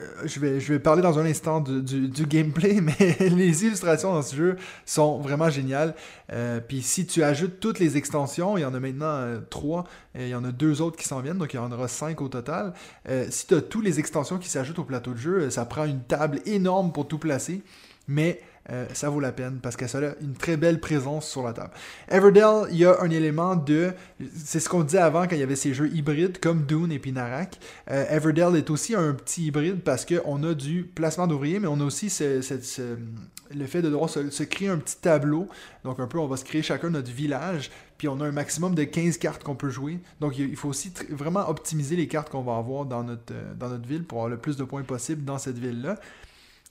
Euh, 0.00 0.04
Je 0.26 0.40
vais, 0.40 0.60
je 0.60 0.72
vais 0.72 0.78
parler 0.78 1.02
dans 1.02 1.18
un 1.18 1.26
instant 1.26 1.60
du, 1.60 1.82
du- 1.82 2.08
du 2.08 2.26
gameplay, 2.26 2.80
mais 2.82 3.16
les 3.20 3.64
illustrations 3.64 4.12
dans 4.12 4.22
ce 4.22 4.34
jeu 4.36 4.56
sont 4.86 5.18
vraiment 5.20 5.50
géniales. 5.50 5.94
Euh, 6.32 6.60
Puis 6.66 6.82
si 6.82 7.06
tu 7.06 7.22
ajoutes 7.22 7.60
toutes 7.60 7.78
les 7.78 7.96
extensions, 7.96 8.56
il 8.56 8.62
y 8.62 8.64
en 8.64 8.74
a 8.74 8.80
maintenant 8.80 9.06
euh, 9.06 9.40
trois, 9.50 9.84
et 10.14 10.24
il 10.24 10.28
y 10.30 10.34
en 10.34 10.44
a 10.44 10.52
deux 10.52 10.80
autres 10.82 10.96
qui 10.96 11.06
s'en 11.08 11.20
viennent, 11.20 11.38
donc 11.38 11.52
il 11.52 11.56
y 11.56 11.60
en 11.60 11.72
aura 11.72 11.88
cinq 11.88 12.20
au 12.20 12.28
total. 12.28 12.72
Euh, 13.08 13.26
si 13.30 13.46
tu 13.46 13.54
as 13.54 13.60
toutes 13.62 13.84
les 13.84 13.98
extensions 13.98 14.38
qui 14.38 14.48
s'ajoutent 14.48 14.78
au 14.78 14.84
plateau 14.84 15.12
de 15.12 15.18
jeu, 15.18 15.38
euh, 15.42 15.50
ça 15.50 15.64
prend 15.64 15.84
une 15.84 16.02
table 16.02 16.40
énorme 16.46 16.92
pour 16.92 17.08
tout 17.08 17.18
placer, 17.18 17.62
mais 18.06 18.40
euh, 18.70 18.86
ça 18.92 19.08
vaut 19.08 19.20
la 19.20 19.32
peine 19.32 19.58
parce 19.62 19.76
que 19.76 19.86
ça 19.86 19.98
a 19.98 20.12
une 20.20 20.34
très 20.34 20.56
belle 20.56 20.80
présence 20.80 21.28
sur 21.28 21.42
la 21.42 21.52
table. 21.52 21.70
Everdell, 22.10 22.68
il 22.70 22.76
y 22.78 22.84
a 22.84 23.00
un 23.00 23.10
élément 23.10 23.56
de. 23.56 23.92
C'est 24.34 24.60
ce 24.60 24.68
qu'on 24.68 24.82
disait 24.84 24.98
avant 24.98 25.26
quand 25.26 25.36
il 25.36 25.40
y 25.40 25.42
avait 25.42 25.56
ces 25.56 25.72
jeux 25.74 25.90
hybrides 25.92 26.38
comme 26.38 26.64
Dune 26.66 26.92
et 26.92 26.98
puis 26.98 27.12
Narak. 27.12 27.58
Euh, 27.90 28.04
Everdell 28.10 28.56
est 28.56 28.70
aussi 28.70 28.94
un 28.94 29.14
petit 29.14 29.46
hybride 29.46 29.80
parce 29.82 30.04
qu'on 30.04 30.42
a 30.44 30.54
du 30.54 30.84
placement 30.84 31.26
d'ouvriers, 31.26 31.60
mais 31.60 31.68
on 31.68 31.80
a 31.80 31.84
aussi 31.84 32.10
ce- 32.10 32.40
le 33.54 33.64
fait 33.66 33.80
de 33.80 33.88
devoir 33.88 34.10
se, 34.10 34.42
créer 34.42 34.68
un 34.68 34.76
petit 34.78 34.96
tableau. 34.98 35.48
Donc, 35.84 36.00
un 36.00 36.06
peu, 36.06 36.18
on 36.18 36.26
va 36.26 36.36
se 36.36 36.44
créer 36.44 36.60
chacun 36.62 36.90
notre 36.90 37.10
village, 37.10 37.70
puis 37.96 38.06
on 38.08 38.20
a 38.20 38.26
un 38.26 38.32
maximum 38.32 38.74
de 38.74 38.84
15 38.84 39.16
cartes 39.16 39.42
qu'on 39.42 39.54
peut 39.54 39.70
jouer. 39.70 39.98
Donc, 40.20 40.38
il 40.38 40.54
faut 40.56 40.68
aussi 40.68 40.92
vraiment 41.08 41.48
optimiser 41.48 41.96
les 41.96 42.08
cartes 42.08 42.28
qu'on 42.28 42.42
va 42.42 42.56
avoir 42.56 42.84
dans 42.84 43.02
notre, 43.02 43.32
euh, 43.32 43.54
dans 43.58 43.70
notre 43.70 43.88
ville 43.88 44.04
pour 44.04 44.18
avoir 44.18 44.28
le 44.30 44.36
plus 44.36 44.56
de 44.58 44.64
points 44.64 44.82
possible 44.82 45.24
dans 45.24 45.38
cette 45.38 45.58
ville-là. 45.58 45.98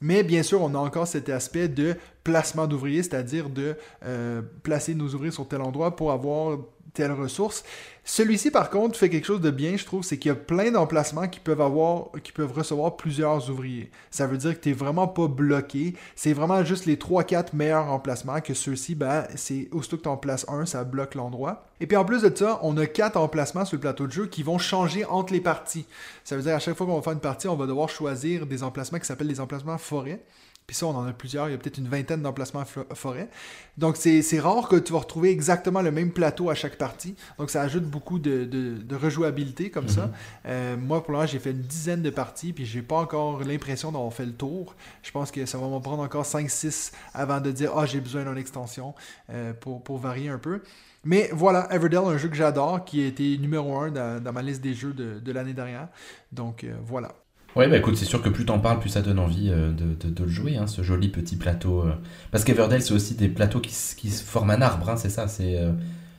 Mais 0.02 0.24
bien 0.24 0.44
sûr, 0.44 0.62
on 0.62 0.76
a 0.76 0.78
encore 0.78 1.08
cet 1.08 1.30
aspect 1.30 1.68
de 1.68 1.96
placement 2.24 2.68
d'ouvriers, 2.68 3.04
c'est-à-dire 3.04 3.50
de 3.50 3.76
euh, 4.06 4.42
placer 4.64 4.94
nos 4.94 5.08
ouvriers 5.08 5.32
sur 5.32 5.48
tel 5.48 5.62
endroit 5.62 5.96
pour 5.96 6.12
avoir 6.12 6.60
telle 6.94 7.12
ressource. 7.12 7.64
Celui-ci, 8.10 8.52
par 8.52 8.70
contre, 8.70 8.98
fait 8.98 9.10
quelque 9.10 9.26
chose 9.26 9.42
de 9.42 9.52
bien, 9.52 9.76
je 9.76 9.84
trouve, 9.84 10.02
c'est 10.02 10.18
qu'il 10.18 10.30
y 10.30 10.32
a 10.32 10.36
plein 10.36 10.72
d'emplacements 10.72 11.28
qui 11.28 11.42
peuvent 11.42 11.60
avoir, 11.60 12.06
qui 12.24 12.32
peuvent 12.32 12.54
recevoir 12.54 12.96
plusieurs 12.96 13.50
ouvriers. 13.50 13.92
Ça 14.12 14.28
veut 14.28 14.38
dire 14.38 14.56
que 14.58 14.64
tu 14.64 14.70
n'es 14.70 14.76
vraiment 14.76 15.10
pas 15.10 15.28
bloqué. 15.28 15.94
C'est 16.16 16.32
vraiment 16.32 16.64
juste 16.64 16.86
les 16.86 16.96
3-4 16.96 17.48
meilleurs 17.52 17.88
emplacements 17.88 18.40
que 18.40 18.54
ceux-ci, 18.54 18.96
ben, 18.96 19.28
c'est 19.36 19.68
aussitôt 19.74 19.98
que 19.98 20.04
tu 20.04 20.08
en 20.08 20.16
places 20.16 20.46
un, 20.48 20.66
ça 20.66 20.86
bloque 20.86 21.16
l'endroit. 21.16 21.66
Et 21.82 21.86
puis 21.86 21.98
en 21.98 22.06
plus 22.06 22.22
de 22.22 22.34
ça, 22.34 22.62
on 22.64 22.78
a 22.78 22.86
4 22.86 23.18
emplacements 23.18 23.66
sur 23.66 23.76
le 23.76 23.82
plateau 23.82 24.08
de 24.08 24.14
jeu 24.14 24.28
qui 24.28 24.42
vont 24.42 24.58
changer 24.58 25.04
entre 25.04 25.34
les 25.34 25.42
parties. 25.42 25.86
Ça 26.24 26.38
veut 26.38 26.44
dire 26.44 26.56
à 26.56 26.60
chaque 26.60 26.78
fois 26.78 26.88
qu'on 26.88 26.96
va 26.96 27.02
faire 27.02 27.12
une 27.12 27.20
partie, 27.20 27.50
on 27.50 27.58
va 27.58 27.68
devoir 27.68 27.90
choisir 27.90 28.46
des 28.46 28.64
emplacements 28.64 29.00
qui 29.00 29.06
s'appellent 29.06 29.28
des 29.28 29.42
emplacements 29.42 29.78
forêt. 29.78 30.22
Puis 30.68 30.76
ça, 30.76 30.86
on 30.86 30.96
en 30.98 31.08
a 31.08 31.14
plusieurs. 31.14 31.48
Il 31.48 31.54
y 31.54 31.56
a 31.56 31.58
peut-être 31.58 31.78
une 31.78 31.88
vingtaine 31.88 32.22
d'emplacements 32.22 32.66
forêt. 32.94 33.30
Donc, 33.78 33.96
c'est 33.96 34.40
rare 34.40 34.68
que 34.68 34.76
tu 34.76 34.92
vas 34.92 35.00
retrouver 35.00 35.30
exactement 35.32 35.82
le 35.82 35.92
même 35.92 36.12
plateau 36.12 36.50
à 36.50 36.56
chaque 36.56 36.78
partie. 36.78 37.16
Donc, 37.38 37.50
ça 37.50 37.62
ajoute 37.62 37.86
beaucoup 37.86 38.20
de, 38.20 38.44
de- 38.44 38.76
de 38.76 38.96
rejouabilité 38.98 39.70
comme 39.70 39.88
ça. 39.88 40.12
Euh, 40.46 40.76
moi, 40.76 41.02
pour 41.02 41.14
moment, 41.14 41.26
j'ai 41.26 41.40
fait 41.40 41.52
une 41.52 41.62
dizaine 41.62 42.02
de 42.02 42.10
parties, 42.10 42.52
puis 42.52 42.66
j'ai 42.66 42.82
pas 42.82 42.98
encore 42.98 43.46
l'impression 43.46 43.94
d'avoir 43.94 44.14
fait 44.14 44.26
le 44.26 44.34
tour. 44.34 44.76
Je 45.04 45.12
pense 45.12 45.32
que 45.32 45.46
ça 45.46 45.58
va 45.58 45.68
m'en 45.70 45.80
prendre 45.80 46.04
encore 46.04 46.26
5-6 46.26 46.92
avant 47.14 47.40
de 47.40 47.52
dire 47.52 47.72
«Ah, 47.78 47.86
j'ai 47.86 48.02
besoin 48.02 48.26
d'une 48.26 48.38
extension 48.38 48.94
euh, 49.30 49.54
pour, 49.54 49.82
pour 49.82 50.00
varier 50.00 50.28
un 50.28 50.38
peu.» 50.38 50.62
Mais 51.06 51.30
voilà, 51.32 51.74
Everdell, 51.74 52.00
un 52.00 52.18
jeu 52.18 52.28
que 52.28 52.36
j'adore, 52.36 52.84
qui 52.84 53.02
a 53.02 53.08
été 53.08 53.38
numéro 53.38 53.78
1 53.78 53.92
dans, 53.92 54.22
dans 54.22 54.34
ma 54.34 54.42
liste 54.42 54.60
des 54.62 54.74
jeux 54.74 54.92
de, 54.92 55.20
de 55.22 55.32
l'année 55.32 55.54
dernière. 55.54 55.88
Donc, 56.34 56.66
euh, 56.66 56.76
voilà. 56.84 57.14
Ouais, 57.58 57.68
bah 57.68 57.78
écoute, 57.78 57.98
c'est 57.98 58.06
sûr 58.06 58.22
que 58.22 58.30
plus 58.30 58.46
t'en 58.46 58.60
parles, 58.60 58.80
plus 58.80 58.90
ça 58.90 59.02
donne 59.02 59.20
envie 59.20 59.50
euh, 59.50 59.72
de, 59.72 59.96
de- 59.96 60.14
de 60.14 60.24
le 60.24 60.30
jouer, 60.30 60.58
hein, 60.58 60.68
ce 60.68 60.84
joli 60.84 61.10
petit 61.10 61.36
plateau. 61.36 61.82
euh. 61.84 61.94
Parce 62.32 62.44
qu'Everdell, 62.44 62.82
c'est 62.84 62.94
aussi 62.94 63.16
des 63.16 63.30
plateaux 63.30 63.60
qui, 63.60 63.74
qui 63.98 64.10
forment 64.10 64.52
un 64.52 64.62
arbre, 64.62 64.90
hein, 64.90 64.98
c'est 64.98 65.10
ça. 65.10 65.28
C'est 65.28 65.58
euh, 65.60 65.72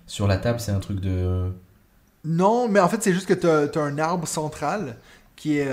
sur 0.06 0.26
la 0.26 0.36
table, 0.38 0.58
c'est 0.60 0.72
un 0.72 0.80
truc 0.80 1.00
de. 1.00 1.50
Non, 2.24 2.68
mais 2.68 2.80
en 2.80 2.88
fait, 2.88 3.02
c'est 3.02 3.12
juste 3.14 3.26
que 3.26 3.34
tu 3.34 3.46
as, 3.78 3.82
un 3.82 3.98
arbre 3.98 4.26
central 4.26 4.96
qui 5.36 5.58
est 5.58 5.68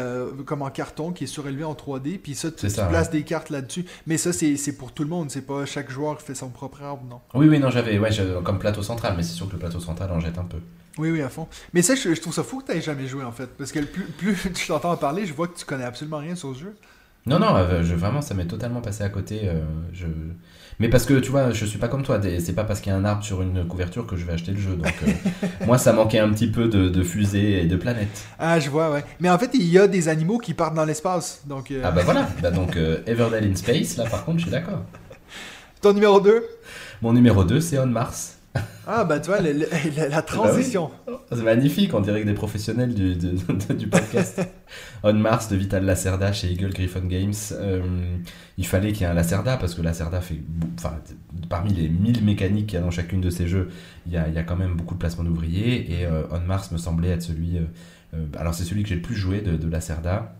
comme 0.45 0.61
en 0.61 0.69
carton, 0.69 1.11
qui 1.11 1.23
est 1.23 1.27
surélevé 1.27 1.63
en 1.63 1.73
3D, 1.73 2.19
puis 2.19 2.35
ça, 2.35 2.51
tu, 2.51 2.69
ça, 2.69 2.85
places 2.85 3.09
des 3.09 3.23
cartes 3.23 3.49
là-dessus. 3.49 3.85
Mais 4.05 4.17
ça, 4.17 4.31
c'est 4.31 4.57
c'est 4.57 4.73
pour 4.77 4.91
tout 4.91 5.01
le 5.03 5.09
monde, 5.09 5.31
c'est 5.31 5.41
pas 5.41 5.65
chaque 5.65 5.89
joueur 5.89 6.17
qui 6.19 6.25
fait 6.25 6.35
son 6.35 6.49
propre 6.49 6.83
arbre, 6.83 7.03
non. 7.09 7.19
Oui, 7.33 7.47
oui, 7.49 7.57
non, 7.57 7.71
j'avais, 7.71 7.97
ouais, 7.97 8.11
j'avais- 8.11 8.43
comme 8.43 8.59
plateau 8.59 8.83
central, 8.83 9.15
mais 9.17 9.23
c'est 9.23 9.33
sûr 9.33 9.47
que 9.47 9.53
le 9.53 9.57
plateau 9.59 9.79
central 9.79 10.11
en 10.11 10.19
jette 10.19 10.37
un 10.37 10.43
peu. 10.43 10.59
Oui, 10.97 11.11
oui, 11.11 11.21
à 11.21 11.29
fond. 11.29 11.47
Mais 11.73 11.81
ça, 11.81 11.95
je, 11.95 12.13
je 12.13 12.21
trouve 12.21 12.33
ça 12.33 12.43
fou 12.43 12.61
que 12.61 12.71
tu 12.71 12.81
jamais 12.81 13.07
joué, 13.07 13.23
en 13.23 13.31
fait. 13.31 13.47
Parce 13.57 13.71
que 13.71 13.79
plus, 13.79 14.03
plus 14.05 14.35
tu 14.53 14.67
t'entends 14.67 14.91
en 14.91 14.97
parler, 14.97 15.25
je 15.25 15.33
vois 15.33 15.47
que 15.47 15.57
tu 15.57 15.65
connais 15.65 15.83
absolument 15.83 16.17
rien 16.19 16.35
sur 16.35 16.53
ce 16.55 16.61
jeu. 16.61 16.75
Non, 17.27 17.39
non, 17.39 17.55
euh, 17.55 17.83
je, 17.83 17.95
vraiment, 17.95 18.21
ça 18.21 18.35
m'est 18.35 18.45
totalement 18.45 18.81
passé 18.81 19.03
à 19.03 19.09
côté. 19.09 19.41
euh, 19.45 19.59
je... 19.93 20.05
Mais 20.79 20.89
parce 20.89 21.05
que 21.05 21.15
tu 21.15 21.31
vois, 21.31 21.51
je 21.51 21.65
suis 21.65 21.79
pas 21.79 21.87
comme 21.87 22.03
toi. 22.03 22.19
C'est 22.39 22.53
pas 22.53 22.65
parce 22.65 22.81
qu'il 22.81 22.91
y 22.91 22.95
a 22.95 22.97
un 22.97 23.05
arbre 23.05 23.23
sur 23.23 23.41
une 23.41 23.65
couverture 23.67 24.05
que 24.05 24.15
je 24.15 24.25
vais 24.25 24.33
acheter 24.33 24.51
le 24.51 24.59
jeu. 24.59 24.75
Donc, 24.75 24.93
euh, 25.07 25.11
moi, 25.65 25.77
ça 25.77 25.91
manquait 25.93 26.19
un 26.19 26.29
petit 26.31 26.47
peu 26.47 26.67
de, 26.67 26.89
de 26.89 27.03
fusées 27.03 27.63
et 27.63 27.65
de 27.65 27.75
planètes. 27.77 28.25
Ah, 28.37 28.59
je 28.59 28.69
vois, 28.69 28.91
ouais. 28.91 29.03
Mais 29.19 29.29
en 29.29 29.39
fait, 29.39 29.51
il 29.53 29.63
y 29.63 29.79
a 29.79 29.87
des 29.87 30.07
animaux 30.09 30.37
qui 30.37 30.53
partent 30.53 30.75
dans 30.75 30.85
l'espace. 30.85 31.41
Donc, 31.47 31.71
euh, 31.71 31.81
Ah 31.83 31.91
bah 31.91 32.01
voilà. 32.05 32.27
Bah 32.41 32.51
donc, 32.51 32.75
Everdell 33.07 33.49
in 33.49 33.55
Space, 33.55 33.97
là, 33.97 34.03
par 34.05 34.23
contre, 34.25 34.37
je 34.39 34.43
suis 34.43 34.51
d'accord. 34.51 34.83
ton 35.81 35.93
numéro 35.93 36.19
2 36.19 36.45
Mon 37.01 37.13
numéro 37.13 37.43
2, 37.43 37.59
c'est 37.59 37.79
On 37.79 37.87
Mars. 37.87 38.37
Ah, 38.87 39.03
bah 39.03 39.19
tu 39.19 39.29
vois, 39.29 39.41
le- 39.41 39.51
le- 39.53 39.67
la, 39.97 40.07
la 40.09 40.21
transition. 40.21 40.91
C'est 41.31 41.41
magnifique, 41.43 41.93
on 41.93 42.01
dirait 42.01 42.21
que 42.21 42.27
des 42.27 42.33
professionnels 42.35 42.93
du, 42.93 43.15
de- 43.15 43.73
du 43.73 43.87
podcast. 43.87 44.41
On 45.03 45.13
Mars 45.13 45.49
de 45.49 45.55
Vital 45.55 45.83
Lacerda 45.85 46.31
chez 46.33 46.51
Eagle 46.51 46.71
Griffon 46.71 47.01
Games. 47.05 47.33
Euh, 47.53 47.81
il 48.57 48.65
fallait 48.67 48.91
qu'il 48.91 49.01
y 49.01 49.03
ait 49.05 49.07
un 49.11 49.13
Lacerda 49.15 49.57
parce 49.57 49.73
que 49.75 49.81
Lacerda 49.81 50.21
fait. 50.21 50.37
Enfin, 50.77 50.93
parmi 51.49 51.73
les 51.73 51.89
1000 51.89 52.23
mécaniques 52.23 52.67
qu'il 52.67 52.79
y 52.79 52.81
a 52.81 52.85
dans 52.85 52.91
chacune 52.91 53.21
de 53.21 53.29
ces 53.31 53.47
jeux, 53.47 53.69
il 54.05 54.13
y 54.13 54.17
a, 54.17 54.27
il 54.27 54.33
y 54.33 54.37
a 54.37 54.43
quand 54.43 54.55
même 54.55 54.75
beaucoup 54.75 54.93
de 54.93 54.99
placements 54.99 55.23
d'ouvriers. 55.23 55.91
Et 55.91 56.05
euh, 56.05 56.23
On 56.31 56.39
Mars 56.39 56.71
me 56.71 56.77
semblait 56.77 57.09
être 57.09 57.23
celui. 57.23 57.57
euh, 57.57 57.61
euh, 58.15 58.25
alors, 58.37 58.53
c'est 58.53 58.63
celui 58.63 58.83
que 58.83 58.89
j'ai 58.89 58.95
le 58.95 59.01
plus 59.01 59.15
joué 59.15 59.41
de, 59.41 59.55
de 59.57 59.67
Lacerda. 59.69 60.35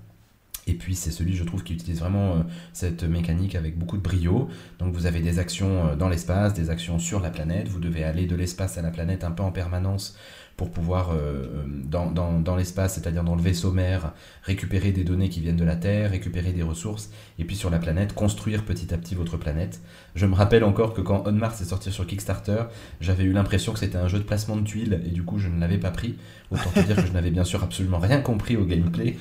Et 0.67 0.73
puis 0.73 0.95
c'est 0.95 1.11
celui, 1.11 1.35
je 1.35 1.43
trouve, 1.43 1.63
qui 1.63 1.73
utilise 1.73 1.99
vraiment 1.99 2.37
euh, 2.37 2.39
cette 2.73 3.03
mécanique 3.03 3.55
avec 3.55 3.77
beaucoup 3.77 3.97
de 3.97 4.01
brio. 4.01 4.49
Donc 4.79 4.93
vous 4.93 5.05
avez 5.05 5.19
des 5.19 5.39
actions 5.39 5.87
euh, 5.87 5.95
dans 5.95 6.09
l'espace, 6.09 6.53
des 6.53 6.69
actions 6.69 6.99
sur 6.99 7.19
la 7.19 7.29
planète. 7.29 7.67
Vous 7.67 7.79
devez 7.79 8.03
aller 8.03 8.25
de 8.25 8.35
l'espace 8.35 8.77
à 8.77 8.81
la 8.81 8.91
planète 8.91 9.23
un 9.23 9.31
peu 9.31 9.43
en 9.43 9.51
permanence 9.51 10.17
pour 10.57 10.71
pouvoir, 10.71 11.11
euh, 11.11 11.15
euh, 11.15 11.63
dans, 11.67 12.09
dans, 12.09 12.39
dans 12.39 12.55
l'espace, 12.55 12.93
c'est-à-dire 12.93 13.25
dans 13.25 13.35
le 13.35 13.41
vaisseau 13.41 13.71
mère, 13.71 14.13
récupérer 14.43 14.93
des 14.93 15.03
données 15.03 15.27
qui 15.27 15.41
viennent 15.41 15.57
de 15.57 15.65
la 15.65 15.75
Terre, 15.75 16.11
récupérer 16.11 16.53
des 16.53 16.63
ressources, 16.63 17.09
et 17.39 17.43
puis 17.43 17.57
sur 17.57 17.69
la 17.69 17.77
planète, 17.77 18.13
construire 18.13 18.63
petit 18.63 18.93
à 18.93 18.97
petit 18.97 19.15
votre 19.15 19.35
planète. 19.35 19.81
Je 20.15 20.25
me 20.25 20.33
rappelle 20.33 20.63
encore 20.63 20.93
que 20.93 21.01
quand 21.01 21.23
On 21.25 21.33
Mars 21.33 21.59
est 21.59 21.65
sorti 21.65 21.91
sur 21.91 22.07
Kickstarter, 22.07 22.63
j'avais 23.01 23.25
eu 23.25 23.33
l'impression 23.33 23.73
que 23.73 23.79
c'était 23.79 23.97
un 23.97 24.07
jeu 24.07 24.19
de 24.19 24.23
placement 24.23 24.55
de 24.55 24.63
tuiles, 24.63 25.01
et 25.05 25.11
du 25.11 25.23
coup 25.23 25.39
je 25.39 25.49
ne 25.49 25.59
l'avais 25.59 25.77
pas 25.77 25.91
pris. 25.91 26.15
Autant 26.51 26.69
te 26.73 26.79
dire 26.79 26.95
que 26.95 27.05
je 27.05 27.11
n'avais 27.11 27.31
bien 27.31 27.43
sûr 27.43 27.61
absolument 27.61 27.99
rien 27.99 28.21
compris 28.21 28.55
au 28.55 28.65
gameplay, 28.65 29.17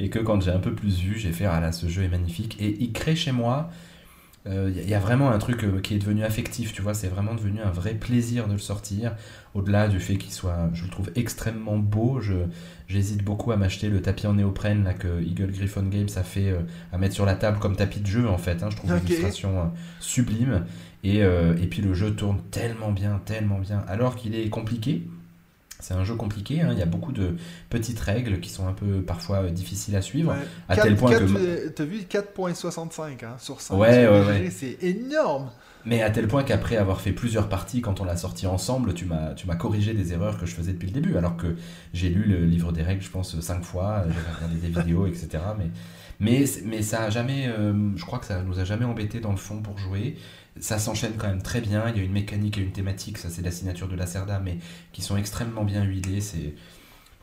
et 0.00 0.08
que 0.10 0.18
quand 0.18 0.42
j'ai 0.42 0.50
un 0.50 0.58
peu 0.58 0.74
plus 0.74 0.98
vu, 0.98 1.18
j'ai 1.18 1.32
fait, 1.32 1.44
ah 1.44 1.60
là, 1.60 1.70
ce 1.70 1.86
jeu 1.86 2.02
est 2.02 2.08
magnifique, 2.08 2.60
et 2.60 2.76
il 2.80 2.92
crée 2.92 3.14
chez 3.14 3.32
moi 3.32 3.70
il 4.46 4.88
y, 4.88 4.94
a 4.94 4.98
vraiment 4.98 5.30
un 5.30 5.38
truc 5.38 5.64
euh, 5.64 5.80
qui 5.80 5.94
est 5.94 5.98
devenu 5.98 6.22
affectif, 6.22 6.74
tu 6.74 6.82
vois, 6.82 6.92
c'est 6.92 7.08
vraiment 7.08 7.34
devenu 7.34 7.62
un 7.62 7.70
vrai 7.70 7.94
plaisir 7.94 8.46
de 8.46 8.52
le 8.52 8.58
sortir, 8.58 9.16
au-delà 9.54 9.88
du 9.88 10.00
fait 10.00 10.18
qu'il 10.18 10.32
soit, 10.32 10.68
je 10.74 10.84
le 10.84 10.90
trouve 10.90 11.10
extrêmement 11.14 11.78
beau, 11.78 12.20
je, 12.20 12.34
j'hésite 12.86 13.24
beaucoup 13.24 13.52
à 13.52 13.56
m'acheter 13.56 13.88
le 13.88 14.02
tapis 14.02 14.26
en 14.26 14.34
néoprène 14.34 14.84
là, 14.84 14.92
que 14.92 15.22
Eagle 15.22 15.50
Griffon 15.50 15.84
Games 15.84 16.08
a 16.16 16.22
fait 16.22 16.50
euh, 16.50 16.60
à 16.92 16.98
mettre 16.98 17.14
sur 17.14 17.24
la 17.24 17.36
table 17.36 17.58
comme 17.58 17.74
tapis 17.74 18.00
de 18.00 18.06
jeu 18.06 18.28
en 18.28 18.36
fait, 18.36 18.62
hein, 18.62 18.68
je 18.70 18.76
trouve 18.76 18.94
l'illustration 18.96 19.58
euh, 19.58 19.64
sublime, 19.98 20.66
et, 21.04 21.22
euh, 21.22 21.56
et 21.56 21.66
puis 21.66 21.80
le 21.80 21.94
jeu 21.94 22.14
tourne 22.14 22.40
tellement 22.50 22.92
bien, 22.92 23.22
tellement 23.24 23.58
bien, 23.58 23.82
alors 23.88 24.16
qu'il 24.16 24.34
est 24.34 24.50
compliqué, 24.50 25.08
c'est 25.84 25.92
un 25.94 26.04
jeu 26.04 26.14
compliqué, 26.14 26.62
hein, 26.62 26.70
il 26.72 26.78
y 26.78 26.82
a 26.82 26.86
beaucoup 26.86 27.12
de 27.12 27.36
petites 27.68 28.00
règles 28.00 28.40
qui 28.40 28.48
sont 28.48 28.66
un 28.66 28.72
peu 28.72 29.02
parfois 29.02 29.42
euh, 29.44 29.50
difficiles 29.50 29.94
à 29.96 30.00
suivre, 30.02 30.32
Ouais. 30.32 30.38
à 30.68 30.76
Quatre- 30.76 30.84
tel 30.86 30.96
point 30.96 31.10
que... 31.18 31.24
euh, 31.36 31.70
T'as 31.76 31.84
vu 31.84 31.98
4.65 32.08 33.24
hein, 33.24 33.34
sur 33.38 33.60
5. 33.60 33.76
Ouais, 33.76 34.08
ouais. 34.08 34.48
C'est 34.50 34.78
énorme. 34.82 35.50
Mais 35.84 36.02
à 36.02 36.08
tel 36.10 36.26
point 36.26 36.42
qu'après 36.42 36.78
avoir 36.78 37.02
fait 37.02 37.12
plusieurs 37.12 37.50
parties, 37.50 37.82
quand 37.82 38.00
on 38.00 38.04
l'a 38.04 38.16
sorti 38.16 38.46
ensemble, 38.46 38.94
tu 38.94 39.04
m'as, 39.04 39.34
tu 39.34 39.46
m'as 39.46 39.56
corrigé 39.56 39.92
des 39.92 40.14
erreurs 40.14 40.38
que 40.38 40.46
je 40.46 40.54
faisais 40.54 40.72
depuis 40.72 40.86
le 40.88 40.94
début, 40.94 41.16
alors 41.18 41.36
que 41.36 41.56
j'ai 41.92 42.08
lu 42.08 42.24
le 42.24 42.46
livre 42.46 42.72
des 42.72 42.82
règles, 42.82 43.02
je 43.02 43.10
pense, 43.10 43.38
cinq 43.40 43.62
fois, 43.62 44.04
j'avais 44.08 44.34
regardé 44.36 44.56
des 44.66 44.68
vidéos, 44.80 45.06
etc. 45.06 45.28
Mais, 45.58 45.66
mais, 46.20 46.44
mais 46.64 46.80
ça 46.80 47.02
a 47.02 47.10
jamais, 47.10 47.48
euh, 47.48 47.74
je 47.96 48.04
crois 48.06 48.18
que 48.18 48.24
ça 48.24 48.42
nous 48.42 48.58
a 48.58 48.64
jamais 48.64 48.86
embêté 48.86 49.20
dans 49.20 49.32
le 49.32 49.36
fond 49.36 49.60
pour 49.60 49.76
jouer. 49.76 50.16
Ça 50.60 50.78
s'enchaîne 50.78 51.14
quand 51.18 51.26
même 51.26 51.42
très 51.42 51.60
bien, 51.60 51.88
il 51.88 51.96
y 51.96 52.00
a 52.00 52.04
une 52.04 52.12
mécanique 52.12 52.58
et 52.58 52.60
une 52.60 52.70
thématique, 52.72 53.18
ça 53.18 53.28
c'est 53.28 53.42
la 53.42 53.50
signature 53.50 53.88
de 53.88 53.96
la 53.96 54.06
Cerda, 54.06 54.38
mais 54.38 54.58
qui 54.92 55.02
sont 55.02 55.16
extrêmement 55.16 55.64
bien 55.64 55.82
huilées, 55.82 56.20
c'est... 56.20 56.54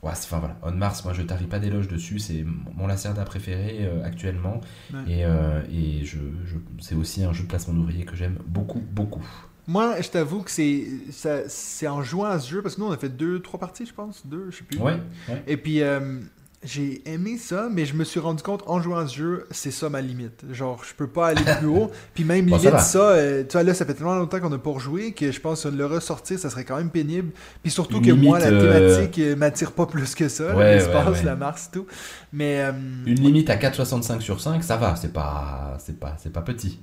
Ouais, 0.03 0.11
c'est- 0.15 0.25
enfin 0.25 0.39
voilà, 0.39 0.57
On 0.63 0.71
Mars, 0.71 1.05
moi 1.05 1.13
je 1.13 1.21
tarie 1.21 1.45
pas 1.45 1.59
d'éloge 1.59 1.87
dessus, 1.87 2.17
c'est 2.19 2.43
mon 2.75 2.87
Lacerda 2.87 3.23
préféré 3.23 3.79
euh, 3.81 4.03
actuellement. 4.03 4.59
Ouais. 4.93 4.99
Et, 5.07 5.25
euh, 5.25 5.61
et 5.71 6.03
je, 6.03 6.17
je- 6.45 6.57
c'est 6.79 6.95
aussi 6.95 7.23
un 7.23 7.31
jeu 7.33 7.43
de 7.43 7.47
placement 7.47 7.73
d'ouvriers 7.75 8.03
que 8.05 8.15
j'aime 8.15 8.37
beaucoup, 8.47 8.79
beaucoup. 8.81 9.23
Moi, 9.67 10.01
je 10.01 10.09
t'avoue 10.09 10.41
que 10.41 10.49
c'est 10.49 10.87
ça- 11.11 11.47
c'est 11.47 11.87
en 11.87 12.01
jouant 12.01 12.25
à 12.25 12.39
ce 12.39 12.49
jeu, 12.49 12.61
parce 12.63 12.75
que 12.75 12.81
nous, 12.81 12.87
on 12.87 12.91
a 12.91 12.97
fait 12.97 13.15
deux, 13.15 13.39
trois 13.41 13.59
parties, 13.59 13.85
je 13.85 13.93
pense. 13.93 14.25
Deux, 14.25 14.47
je 14.49 14.57
sais 14.57 14.63
plus. 14.63 14.79
Ouais, 14.79 14.97
ouais. 15.29 15.43
Et 15.45 15.55
puis, 15.55 15.83
euh, 15.83 16.19
j'ai 16.63 17.01
aimé 17.11 17.37
ça, 17.39 17.69
mais 17.71 17.85
je 17.85 17.95
me 17.95 18.03
suis 18.03 18.19
rendu 18.19 18.43
compte 18.43 18.63
en 18.67 18.79
jouant 18.81 18.97
à 18.99 19.07
ce 19.07 19.15
jeu, 19.15 19.47
c'est 19.49 19.71
ça 19.71 19.89
ma 19.89 19.99
limite. 19.99 20.43
Genre, 20.51 20.83
je 20.87 20.93
peux 20.93 21.07
pas 21.07 21.29
aller 21.29 21.41
plus 21.59 21.67
haut. 21.67 21.89
Puis 22.13 22.23
même 22.23 22.45
Bon, 22.45 22.57
ça 22.57 22.65
limite, 22.65 22.73
va. 22.73 22.79
ça, 22.79 22.99
euh, 22.99 23.43
tu 23.43 23.53
vois, 23.53 23.63
là, 23.63 23.73
ça 23.73 23.85
fait 23.85 23.95
tellement 23.95 24.13
longtemps 24.15 24.39
qu'on 24.39 24.49
n'a 24.51 24.57
pas 24.59 24.69
rejoué 24.69 25.13
que 25.13 25.31
je 25.31 25.39
pense 25.39 25.63
que 25.63 25.69
le 25.69 25.85
ressortir, 25.87 26.37
ça 26.37 26.49
serait 26.51 26.63
quand 26.63 26.77
même 26.77 26.91
pénible. 26.91 27.31
Puis 27.63 27.71
surtout 27.71 27.99
que 27.99 28.11
moi, 28.11 28.37
la 28.39 28.47
euh, 28.47 28.61
thématique 28.95 29.19
euh, 29.19 29.35
m'attire 29.35 29.71
pas 29.71 29.87
plus 29.87 30.13
que 30.13 30.27
ça. 30.29 30.55
Ouais, 30.55 30.75
L'espace, 30.75 31.07
ouais, 31.07 31.13
ouais. 31.13 31.23
la 31.23 31.35
Mars, 31.35 31.69
tout. 31.73 31.87
Mais, 32.31 32.59
euh, 32.61 32.71
Une 33.07 33.15
limite 33.19 33.49
à 33.49 33.55
4,65 33.55 34.19
sur 34.21 34.39
5, 34.39 34.63
ça 34.63 34.77
va, 34.77 34.95
c'est 34.95 35.11
pas, 35.11 35.77
c'est 35.83 35.99
pas, 35.99 36.15
c'est 36.21 36.31
pas 36.31 36.41
petit. 36.41 36.79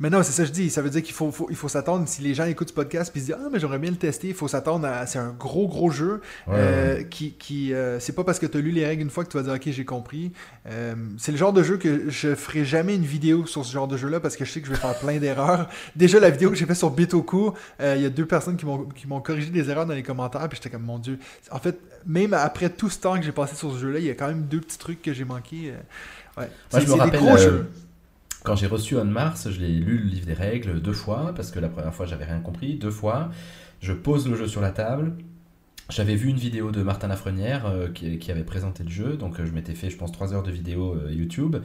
Mais 0.00 0.10
non, 0.10 0.22
c'est 0.22 0.32
ça 0.32 0.42
que 0.42 0.48
je 0.48 0.52
dis. 0.52 0.70
Ça 0.70 0.80
veut 0.82 0.90
dire 0.90 1.02
qu'il 1.02 1.14
faut, 1.14 1.30
faut- 1.32 1.48
il 1.50 1.56
faut 1.56 1.68
s'attendre, 1.68 2.06
si 2.06 2.22
les 2.22 2.32
gens 2.34 2.44
écoutent 2.44 2.68
ce 2.68 2.74
podcast 2.74 3.10
puis 3.10 3.20
se 3.20 3.26
disent 3.26 3.36
Ah, 3.38 3.48
mais 3.52 3.58
j'aimerais 3.58 3.78
bien 3.80 3.90
le 3.90 3.96
tester, 3.96 4.28
il 4.28 4.34
faut 4.34 4.46
s'attendre 4.48 4.86
à. 4.86 5.06
C'est 5.06 5.18
un 5.18 5.30
gros, 5.38 5.66
gros 5.68 5.90
jeu. 5.90 6.20
Ouais, 6.46 6.54
Euh, 6.56 7.02
qui, 7.04 7.32
qui 7.32 7.74
euh, 7.74 7.98
c'est 8.00 8.12
pas 8.14 8.24
parce 8.24 8.38
que 8.38 8.46
tu 8.46 8.58
as 8.58 8.60
lu 8.60 8.70
les 8.70 8.86
règles 8.86 9.02
une 9.02 9.10
fois 9.10 9.24
que 9.24 9.30
tu 9.30 9.36
vas 9.36 9.42
dire 9.42 9.52
ok 9.54 9.62
j'ai 9.66 9.84
compris 9.84 10.32
Euh, 10.70 10.94
c'est 11.18 11.32
le 11.32 11.38
genre 11.38 11.52
de 11.52 11.62
jeu 11.62 11.76
que 11.78 12.08
je 12.10 12.34
ferai 12.34 12.64
jamais 12.64 12.94
une 12.94 13.04
vidéo 13.04 13.46
sur 13.46 13.64
ce 13.64 13.72
genre 13.72 13.88
de 13.88 13.96
jeu 13.96 14.08
là 14.08 14.20
parce 14.20 14.36
que 14.36 14.44
je 14.44 14.52
sais 14.52 14.60
que 14.60 14.66
je 14.66 14.72
vais 14.72 14.78
faire 14.78 14.98
plein 14.98 15.18
d'erreurs 15.18 15.68
déjà 15.96 16.20
la 16.20 16.30
vidéo 16.30 16.50
que 16.50 16.56
j'ai 16.56 16.66
fait 16.66 16.74
sur 16.74 16.90
Bitoku 16.90 17.52
euh, 17.80 17.94
il 17.96 18.02
y 18.02 18.06
a 18.06 18.10
deux 18.10 18.26
personnes 18.26 18.56
qui 18.56 18.66
m'ont 18.66 18.84
qui 18.84 19.06
m'ont 19.08 19.20
corrigé 19.20 19.50
des 19.50 19.68
erreurs 19.70 19.86
dans 19.86 19.94
les 19.94 20.02
commentaires 20.02 20.46
puis 20.48 20.56
j'étais 20.62 20.70
comme 20.70 20.84
mon 20.84 20.98
dieu 20.98 21.18
en 21.50 21.58
fait 21.58 21.78
même 22.06 22.34
après 22.34 22.68
tout 22.70 22.90
ce 22.90 22.98
temps 22.98 23.16
que 23.18 23.24
j'ai 23.24 23.32
passé 23.32 23.56
sur 23.56 23.72
ce 23.72 23.78
jeu 23.78 23.90
là 23.90 23.98
il 23.98 24.04
y 24.04 24.10
a 24.10 24.14
quand 24.14 24.28
même 24.28 24.42
deux 24.42 24.60
petits 24.60 24.78
trucs 24.78 25.00
que 25.02 25.12
j'ai 25.12 25.24
manqué 25.24 25.72
euh, 25.72 26.40
ouais 26.42 26.50
Moi, 26.72 26.80
je 26.82 26.86
me 27.04 27.10
des 27.10 27.16
gros 27.18 27.34
euh, 27.34 27.38
jeux 27.38 27.66
Quand 28.44 28.56
j'ai 28.56 28.66
reçu 28.66 28.96
On 28.96 29.04
Mars, 29.04 29.50
je 29.50 29.60
l'ai 29.60 29.68
lu 29.74 29.98
le 29.98 30.04
livre 30.08 30.26
des 30.26 30.32
règles 30.34 30.80
deux 30.80 30.92
fois, 30.92 31.32
parce 31.34 31.50
que 31.50 31.58
la 31.58 31.68
première 31.68 31.94
fois 31.94 32.06
j'avais 32.06 32.24
rien 32.24 32.40
compris, 32.40 32.74
deux 32.76 32.90
fois. 32.90 33.30
Je 33.80 33.92
pose 33.92 34.28
le 34.28 34.36
jeu 34.36 34.46
sur 34.46 34.60
la 34.60 34.70
table. 34.70 35.12
J'avais 35.90 36.16
vu 36.16 36.28
une 36.28 36.36
vidéo 36.36 36.70
de 36.70 36.82
Martin 36.82 37.08
Lafrenière 37.08 37.64
euh, 37.66 37.88
qui, 37.88 38.18
qui 38.18 38.30
avait 38.30 38.44
présenté 38.44 38.82
le 38.84 38.90
jeu, 38.90 39.16
donc 39.16 39.40
euh, 39.40 39.46
je 39.46 39.52
m'étais 39.52 39.74
fait, 39.74 39.88
je 39.88 39.96
pense, 39.96 40.12
trois 40.12 40.34
heures 40.34 40.42
de 40.42 40.50
vidéo 40.50 40.94
euh, 40.94 41.10
YouTube. 41.12 41.56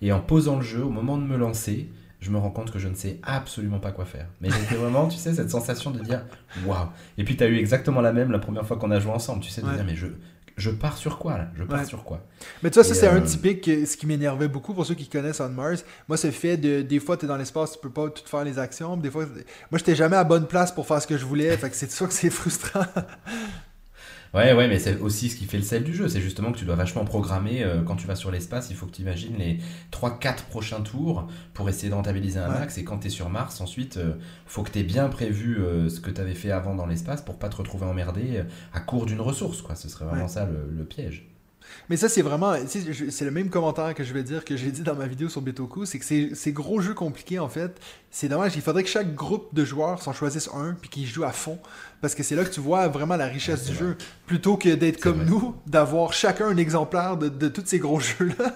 Et 0.00 0.12
en 0.12 0.20
posant 0.20 0.56
le 0.56 0.62
jeu, 0.62 0.84
au 0.84 0.90
moment 0.90 1.18
de 1.18 1.24
me 1.24 1.36
lancer, 1.36 1.88
je 2.20 2.30
me 2.30 2.38
rends 2.38 2.50
compte 2.52 2.70
que 2.70 2.78
je 2.78 2.86
ne 2.86 2.94
sais 2.94 3.18
absolument 3.24 3.80
pas 3.80 3.90
quoi 3.90 4.04
faire. 4.04 4.28
Mais 4.40 4.50
j'étais 4.50 4.76
vraiment, 4.76 5.08
tu 5.08 5.18
sais, 5.18 5.34
cette 5.34 5.50
sensation 5.50 5.90
de 5.90 5.98
dire 5.98 6.22
waouh. 6.64 6.86
Et 7.18 7.24
puis 7.24 7.36
tu 7.36 7.42
as 7.42 7.48
eu 7.48 7.56
exactement 7.56 8.00
la 8.00 8.12
même 8.12 8.30
la 8.30 8.38
première 8.38 8.64
fois 8.64 8.76
qu'on 8.76 8.92
a 8.92 9.00
joué 9.00 9.10
ensemble, 9.10 9.42
tu 9.42 9.50
sais, 9.50 9.62
de 9.62 9.66
Ouais. 9.66 9.74
dire 9.74 9.84
mais 9.84 9.96
je, 9.96 10.06
je 10.56 10.70
pars 10.70 10.96
sur 10.96 11.18
quoi 11.18 11.38
là? 11.38 11.48
Je 11.56 11.64
pars 11.64 11.80
Ouais. 11.80 11.84
sur 11.86 12.04
quoi? 12.04 12.20
Mais 12.62 12.70
tu 12.70 12.74
vois, 12.74 12.84
ça, 12.84 12.94
c'est 12.94 13.06
euh, 13.08 13.16
un 13.16 13.20
typique, 13.20 13.66
euh, 13.68 13.86
ce 13.86 13.96
qui 13.96 14.06
m'énervait 14.06 14.48
beaucoup 14.48 14.74
pour 14.74 14.84
ceux 14.86 14.94
qui 14.94 15.08
connaissent 15.08 15.40
On 15.40 15.48
Mars. 15.48 15.84
Moi, 16.08 16.16
c'est 16.16 16.28
le 16.28 16.32
fait 16.32 16.56
de, 16.56 16.82
des 16.82 17.00
fois, 17.00 17.16
tu 17.16 17.24
es 17.24 17.28
dans 17.28 17.36
l'espace, 17.36 17.72
tu 17.72 17.78
peux 17.78 17.90
pas 17.90 18.08
tout 18.10 18.22
faire 18.26 18.44
les 18.44 18.58
actions. 18.58 18.96
Des 18.96 19.10
fois, 19.10 19.24
moi, 19.70 19.78
j'étais 19.78 19.94
jamais 19.94 20.16
à 20.16 20.24
bonne 20.24 20.46
place 20.46 20.72
pour 20.72 20.86
faire 20.86 21.00
ce 21.00 21.06
que 21.06 21.16
je 21.16 21.24
voulais. 21.24 21.56
Fait 21.56 21.70
que 21.70 21.76
c'est 21.76 21.90
sûr 21.90 22.06
que 22.08 22.14
c'est 22.14 22.30
frustrant. 22.30 22.84
Ouais, 24.34 24.54
ouais, 24.54 24.66
mais 24.66 24.78
c'est 24.78 24.98
aussi 24.98 25.28
ce 25.28 25.36
qui 25.36 25.44
fait 25.44 25.58
le 25.58 25.62
sel 25.62 25.84
du 25.84 25.94
jeu. 25.94 26.08
C'est 26.08 26.22
justement 26.22 26.52
que 26.52 26.58
tu 26.58 26.64
dois 26.64 26.74
vachement 26.74 27.04
programmer 27.04 27.62
euh, 27.62 27.82
quand 27.82 27.96
tu 27.96 28.06
vas 28.06 28.16
sur 28.16 28.30
l'espace. 28.30 28.68
Il 28.70 28.76
faut 28.76 28.86
que 28.86 28.92
tu 28.92 29.02
imagines 29.02 29.36
les 29.36 29.58
3-4 29.92 30.44
prochains 30.48 30.80
tours 30.80 31.28
pour 31.52 31.68
essayer 31.68 31.90
de 31.90 31.94
rentabiliser 31.94 32.38
un 32.38 32.48
Ouais. 32.50 32.60
max. 32.60 32.78
Et 32.78 32.84
quand 32.84 32.98
tu 33.00 33.08
es 33.08 33.10
sur 33.10 33.28
Mars, 33.28 33.60
ensuite, 33.60 33.98
euh, 33.98 34.14
faut 34.46 34.62
que 34.62 34.70
tu 34.70 34.78
aies 34.78 34.84
bien 34.84 35.08
prévu 35.10 35.58
euh, 35.58 35.90
ce 35.90 36.00
que 36.00 36.10
tu 36.10 36.18
avais 36.20 36.34
fait 36.34 36.50
avant 36.50 36.74
dans 36.74 36.86
l'espace 36.86 37.20
pour 37.20 37.38
pas 37.38 37.50
te 37.50 37.56
retrouver 37.56 37.84
emmerdé 37.84 38.38
euh, 38.38 38.44
à 38.72 38.80
court 38.80 39.04
d'une 39.04 39.20
ressource. 39.20 39.60
Quoi. 39.60 39.74
Ce 39.74 39.88
serait 39.90 40.06
vraiment 40.06 40.22
Ouais. 40.22 40.28
ça 40.28 40.46
le, 40.46 40.66
le 40.74 40.84
piège. 40.84 41.28
Mais 41.88 41.96
ça, 41.96 42.08
c'est 42.08 42.22
vraiment. 42.22 42.54
C'est 42.66 43.24
le 43.24 43.30
même 43.30 43.48
commentaire 43.48 43.94
que 43.94 44.02
je 44.04 44.12
vais 44.12 44.22
dire 44.22 44.44
que 44.44 44.56
j'ai 44.56 44.70
dit 44.72 44.82
dans 44.82 44.94
ma 44.96 45.06
vidéo 45.06 45.28
sur 45.28 45.40
Betoku. 45.40 45.84
C'est 45.86 45.98
que 45.98 46.04
ces, 46.04 46.34
ces 46.34 46.52
gros 46.52 46.80
jeux 46.80 46.92
compliqués, 46.92 47.38
en 47.38 47.48
fait, 47.48 47.80
c'est 48.10 48.28
dommage. 48.28 48.56
Il 48.56 48.62
faudrait 48.62 48.82
que 48.82 48.88
chaque 48.90 49.14
groupe 49.14 49.54
de 49.54 49.64
joueurs 49.64 50.02
s'en 50.02 50.12
choisisse 50.12 50.50
un 50.54 50.74
puis 50.74 50.90
qu'ils 50.90 51.06
jouent 51.06 51.24
à 51.24 51.32
fond. 51.32 51.58
Parce 52.02 52.14
que 52.14 52.22
c'est 52.22 52.36
là 52.36 52.44
que 52.44 52.50
tu 52.50 52.60
vois 52.60 52.88
vraiment 52.88 53.16
la 53.16 53.26
richesse 53.26 53.64
du 53.64 53.72
vrai. 53.72 53.78
jeu. 53.86 53.96
Plutôt 54.26 54.56
que 54.58 54.68
d'être 54.74 55.00
comme 55.00 55.18
vrai. 55.22 55.26
nous, 55.30 55.54
d'avoir 55.66 56.12
chacun 56.12 56.48
un 56.48 56.56
exemplaire 56.58 57.16
de, 57.16 57.28
de 57.30 57.48
tous 57.48 57.62
ces 57.64 57.78
gros 57.78 58.00
jeux-là. 58.00 58.52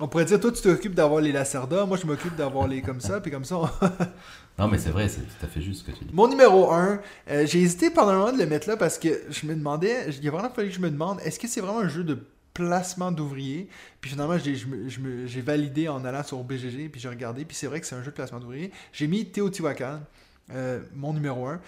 On 0.00 0.08
pourrait 0.08 0.24
dire, 0.24 0.40
toi, 0.40 0.50
tu 0.50 0.62
t'occupes 0.62 0.94
d'avoir 0.94 1.20
les 1.20 1.30
Lacerda, 1.32 1.84
moi, 1.84 1.96
je 2.00 2.06
m'occupe 2.06 2.34
d'avoir 2.34 2.66
les 2.66 2.80
comme 2.82 3.00
ça, 3.00 3.20
puis 3.20 3.30
comme 3.30 3.44
ça, 3.44 3.56
on- 3.58 3.68
Non, 4.58 4.68
mais 4.68 4.78
c'est 4.78 4.90
vrai, 4.90 5.08
c'est 5.08 5.20
tout 5.22 5.44
à 5.44 5.48
fait 5.48 5.60
juste 5.60 5.80
ce 5.84 5.90
que 5.90 5.96
tu 5.96 6.04
dis. 6.04 6.10
Mon 6.14 6.28
numéro 6.28 6.70
1, 6.72 7.00
j'ai 7.44 7.60
hésité 7.60 7.90
pendant 7.90 8.10
un 8.12 8.18
moment 8.18 8.32
de 8.32 8.38
le 8.38 8.46
mettre 8.46 8.68
là 8.68 8.76
parce 8.76 8.98
que 9.00 9.08
je 9.28 9.46
me 9.46 9.54
demandais, 9.54 10.06
il 10.22 10.28
a 10.28 10.30
vraiment 10.30 10.50
fallu 10.50 10.68
que 10.68 10.74
je 10.76 10.80
me 10.80 10.90
demande, 10.90 11.18
est-ce 11.24 11.40
que 11.40 11.48
c'est 11.48 11.60
vraiment 11.60 11.80
un 11.80 11.88
jeu 11.88 12.04
de 12.04 12.18
placement 12.54 13.10
d'ouvriers? 13.10 13.68
Puis 14.00 14.12
finalement, 14.12 14.36
j'ai 14.38 15.40
validé 15.40 15.88
en 15.88 16.04
allant 16.04 16.22
sur 16.22 16.38
BGG, 16.44 16.88
puis 16.88 17.00
j'ai 17.00 17.08
regardé, 17.08 17.44
puis 17.44 17.56
c'est 17.56 17.66
vrai 17.66 17.80
que 17.80 17.86
c'est 17.86 17.96
un 17.96 18.02
jeu 18.04 18.10
de 18.12 18.16
placement 18.16 18.38
d'ouvriers. 18.38 18.70
J'ai 18.92 19.08
mis 19.08 19.26
Teotihuacan, 19.26 20.00
euh, 20.52 20.80
mon 20.94 21.12
numéro 21.14 21.46
1. 21.48 21.60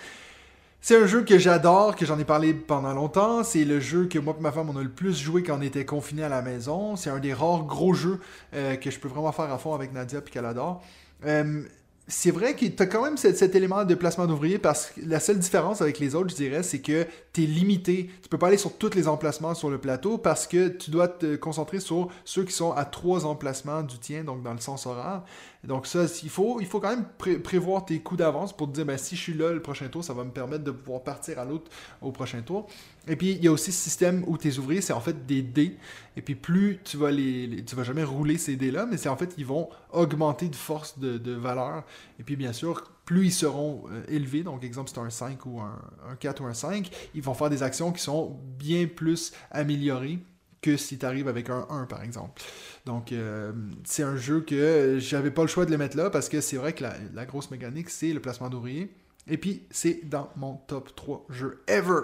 C'est 0.89 0.97
un 0.97 1.07
jeu 1.09 1.25
que 1.25 1.37
j'adore, 1.37 1.97
que 1.97 2.07
j'en 2.07 2.17
ai 2.17 2.25
parlé 2.25 2.55
pendant 2.55 2.95
longtemps. 2.95 3.43
C'est 3.43 3.65
le 3.65 3.81
jeu 3.81 4.07
que 4.07 4.21
moi 4.21 4.37
et 4.39 4.41
ma 4.41 4.53
femme 4.53 4.71
on 4.71 4.77
a 4.77 4.85
le 4.85 4.89
plus 4.89 5.19
joué 5.19 5.43
quand 5.43 5.59
on 5.59 5.61
était 5.61 5.85
confinés 5.85 6.23
à 6.23 6.29
la 6.29 6.43
maison. 6.43 6.95
C'est 6.95 7.11
un 7.11 7.19
des 7.19 7.35
rares 7.35 7.65
gros 7.65 7.93
jeux 7.93 8.21
euh, 8.55 8.77
que 8.77 8.89
je 8.93 9.01
peux 9.01 9.09
vraiment 9.09 9.33
faire 9.33 9.53
à 9.53 9.59
fond 9.59 9.75
avec 9.75 9.93
Nadia 9.93 10.21
puis 10.21 10.33
qu'elle 10.33 10.45
adore. 10.45 10.85
Euh, 11.25 11.65
c'est 12.07 12.31
vrai 12.31 12.55
que 12.55 12.65
tu 12.65 12.81
as 12.81 12.87
quand 12.87 13.03
même 13.03 13.17
cet, 13.17 13.37
cet 13.37 13.57
élément 13.57 13.85
de 13.85 13.97
placement 13.97 14.27
d'ouvriers 14.27 14.59
parce 14.59 14.87
que 14.87 15.01
la 15.05 15.19
seule 15.19 15.41
différence 15.41 15.83
avec 15.83 15.99
les 15.99 16.15
autres, 16.15 16.31
je 16.31 16.37
dirais, 16.37 16.63
c'est 16.63 16.79
que 16.79 17.05
tu 17.33 17.43
es 17.43 17.47
limité. 17.47 18.09
Tu 18.23 18.29
peux 18.29 18.39
pas 18.39 18.47
aller 18.47 18.57
sur 18.57 18.79
tous 18.79 18.95
les 18.95 19.09
emplacements 19.09 19.55
sur 19.55 19.71
le 19.71 19.79
plateau 19.79 20.19
parce 20.19 20.47
que 20.47 20.69
tu 20.69 20.93
dois 20.93 21.09
te 21.09 21.35
concentrer 21.35 21.81
sur 21.81 22.11
ceux 22.25 22.45
qui 22.45 22.53
sont 22.53 22.71
à 22.71 22.85
trois 22.85 23.27
emplacements 23.27 23.83
du 23.83 23.99
tien, 23.99 24.23
donc 24.23 24.45
dans 24.45 24.53
le 24.53 24.61
sens 24.61 24.87
horaire. 24.87 25.25
Donc 25.67 25.87
ça, 25.87 26.05
il 26.23 26.29
faut, 26.29 26.61
quand 26.81 26.91
même 26.91 27.07
pré- 27.19 27.39
prévoir 27.39 27.85
tes 27.85 28.01
coups 28.01 28.19
d'avance 28.19 28.57
pour 28.57 28.69
te 28.69 28.73
dire, 28.75 28.87
ben, 28.87 28.97
si 28.97 29.17
je 29.17 29.21
suis 29.21 29.35
là 29.35 29.53
le 29.53 29.61
prochain 29.61 29.89
tour, 29.89 30.05
ça 30.05 30.15
va 30.15 30.25
me 30.25 30.31
permettre 30.31 30.65
de 30.65 30.71
pouvoir 30.71 31.03
partir 31.03 31.39
à 31.39 31.45
l'autre 31.45 31.71
au 32.01 32.13
prochain 32.13 32.41
tour. 32.43 32.67
Et 33.09 33.17
puis, 33.17 33.33
il 33.33 33.45
y 33.45 33.49
a 33.49 33.53
aussi 33.53 33.73
ce 33.73 33.81
système 33.81 34.25
où 34.27 34.37
tes 34.39 34.59
ouvriers, 34.59 34.81
c'est 34.81 34.93
en 34.93 35.01
fait 35.01 35.27
des 35.27 35.43
dés. 35.43 35.77
Et 36.17 36.23
puis, 36.23 36.35
plus 36.35 36.79
tu 36.85 36.97
vas 36.97 37.11
les, 37.11 37.65
tu 37.67 37.75
vas 37.75 37.83
jamais 37.83 38.05
rouler 38.05 38.39
ces 38.39 38.57
dés-là, 38.57 38.87
mais 38.87 38.97
c'est 38.97 39.09
en 39.09 39.17
fait, 39.17 39.35
ils 39.39 39.47
vont 39.47 39.69
augmenter 39.93 40.49
de 40.49 40.57
force 40.57 40.99
de, 40.99 41.19
de 41.19 41.33
valeur. 41.33 41.85
Et 42.19 42.23
puis, 42.23 42.37
bien 42.37 42.53
sûr, 42.53 42.85
plus 43.05 43.27
ils 43.27 43.33
seront 43.33 43.85
euh, 43.91 44.03
élevés, 44.09 44.43
donc 44.43 44.65
exemple, 44.65 44.91
c'est 44.93 45.01
un 45.01 45.11
5 45.11 45.47
ou 45.47 45.61
un, 45.61 45.79
un 46.11 46.17
4 46.17 46.43
ou 46.43 46.47
un 46.47 46.55
5, 46.55 46.91
ils 47.15 47.23
vont 47.23 47.35
faire 47.35 47.51
des 47.51 47.63
actions 47.63 47.93
qui 47.93 48.03
sont 48.03 48.37
bien 48.59 48.87
plus 48.87 49.33
améliorées 49.51 50.19
que 50.67 50.77
si 50.77 50.99
tu 50.99 51.07
arrives 51.07 51.29
avec 51.29 51.49
un 51.49 51.67
1, 51.71 51.87
par 51.87 52.03
exemple. 52.03 52.43
Donc, 52.85 53.13
euh, 53.13 53.53
c'est 53.85 54.03
un 54.03 54.17
jeu 54.17 54.41
que 54.41 54.99
j'avais 54.99 55.31
pas 55.31 55.43
le 55.43 55.49
choix 55.49 55.65
de 55.65 55.71
le 55.71 55.79
mettre 55.79 55.97
là 55.97 56.11
parce 56.11 56.29
que 56.29 56.41
c'est 56.41 56.57
vrai 56.57 56.73
que 56.73 56.83
la, 56.83 56.95
la 57.15 57.25
grosse 57.25 57.51
mécanique, 57.51 57.89
c'est 57.89 58.13
le 58.13 58.21
placement 58.21 58.49
d'ouvriers. 58.49 58.93
Et 59.29 59.39
puis, 59.39 59.63
c'est 59.71 60.09
dans 60.09 60.31
mon 60.37 60.57
top 60.57 60.95
3 60.97 61.27
jeux 61.31 61.63
ever. 61.69 62.03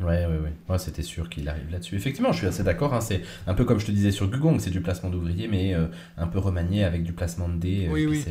Ouais, 0.00 0.26
ouais, 0.26 0.38
ouais. 0.38 0.52
Ouais, 0.68 0.78
c'était 0.78 1.02
sûr 1.02 1.30
qu'il 1.30 1.48
arrive 1.48 1.70
là-dessus. 1.70 1.94
Effectivement, 1.94 2.32
je 2.32 2.38
suis 2.38 2.46
assez 2.48 2.64
d'accord. 2.64 2.92
hein, 2.94 3.00
C'est 3.00 3.22
un 3.46 3.54
peu 3.54 3.64
comme 3.64 3.78
je 3.78 3.86
te 3.86 3.92
disais 3.92 4.10
sur 4.10 4.28
Gugong, 4.28 4.58
c'est 4.58 4.70
du 4.70 4.80
placement 4.80 5.08
d'ouvriers, 5.08 5.46
mais 5.46 5.72
euh, 5.72 5.86
un 6.18 6.26
peu 6.26 6.40
remanié 6.40 6.82
avec 6.82 7.04
du 7.04 7.12
placement 7.12 7.48
de 7.48 7.56
dés. 7.56 7.86
euh, 7.86 7.92
Oui, 7.92 8.06
oui. 8.06 8.24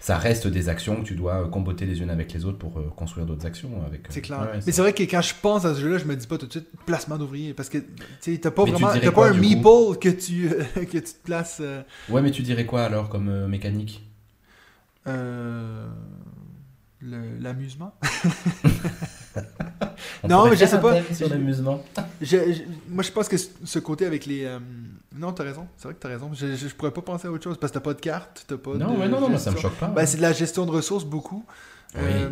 Ça 0.00 0.16
reste 0.16 0.46
des 0.46 0.70
actions 0.70 0.96
que 1.02 1.06
tu 1.06 1.14
dois 1.14 1.42
euh, 1.44 1.48
comboter 1.48 1.84
les 1.84 2.00
unes 2.00 2.08
avec 2.08 2.32
les 2.32 2.46
autres 2.46 2.56
pour 2.56 2.78
euh, 2.78 2.90
construire 2.96 3.26
d'autres 3.26 3.44
actions. 3.44 3.84
avec. 3.86 4.06
C'est 4.08 4.22
clair. 4.22 4.40
ouais, 4.40 4.60
mais 4.64 4.72
c'est 4.72 4.80
vrai 4.80 4.94
que 4.94 5.02
quand 5.02 5.20
je 5.20 5.34
pense 5.42 5.66
à 5.66 5.74
ce 5.74 5.80
jeu-là, 5.82 5.98
je 5.98 6.06
me 6.06 6.16
dis 6.16 6.26
pas 6.26 6.38
tout 6.38 6.46
de 6.46 6.52
suite 6.52 6.68
placement 6.86 7.18
d'ouvrier. 7.18 7.52
Parce 7.52 7.68
que 7.68 7.78
tu 8.22 8.40
t'as 8.40 8.50
pas 8.50 8.64
Mais 8.64 8.70
tu 8.72 8.76
vraiment. 8.78 8.92
dirais 8.94 9.04
T'as 9.06 9.12
quoi, 9.12 9.28
pas 9.28 9.34
un 9.36 9.38
meeple 9.38 9.98
que 10.00 10.08
tu, 10.08 10.48
que 10.74 10.98
tu 10.98 11.02
te 11.02 11.22
places. 11.22 11.58
euh, 11.60 11.82
Ouais, 12.08 12.22
mais 12.22 12.30
tu 12.30 12.40
dirais 12.40 12.64
quoi 12.64 12.82
alors 12.84 13.10
comme 13.10 13.46
mécanique? 13.46 14.02
L'amusement. 17.02 17.94
On 20.24 20.28
Non, 20.28 20.48
mais 20.48 20.56
je 20.56 20.64
sais 20.64 20.80
pas. 20.80 20.94
sur 21.14 21.28
l'amusement. 21.28 21.82
Moi, 22.88 23.02
je 23.02 23.10
pense 23.12 23.28
que 23.28 23.36
ce 23.36 23.78
côté 23.78 24.06
avec 24.06 24.26
les. 24.26 24.44
euh, 24.44 24.58
Non, 25.16 25.32
t'as 25.32 25.44
raison. 25.44 25.66
C'est 25.76 25.84
vrai 25.84 25.94
que 25.94 26.00
t'as 26.00 26.08
raison. 26.08 26.30
Je, 26.32 26.54
je, 26.56 26.68
je 26.68 26.74
pourrais 26.74 26.90
pas 26.90 27.02
penser 27.02 27.28
à 27.28 27.30
autre 27.30 27.44
chose. 27.44 27.56
Parce 27.58 27.70
que 27.72 27.78
t'as 27.78 27.84
pas 27.84 27.94
de 27.94 28.00
carte. 28.00 28.44
T'as 28.48 28.56
pas 28.56 28.74
Non, 28.74 28.94
de 28.94 29.00
ouais, 29.00 29.08
non, 29.08 29.20
non, 29.20 29.28
moi, 29.30 29.38
ça 29.38 29.50
me 29.50 29.56
choque 29.56 29.74
pas. 29.74 29.88
Ben, 29.88 30.06
c'est 30.06 30.16
de 30.16 30.22
la 30.22 30.32
gestion 30.32 30.66
de 30.66 30.70
ressources 30.70 31.04
beaucoup. 31.04 31.44
Oui. 31.96 32.00
Euh, 32.04 32.30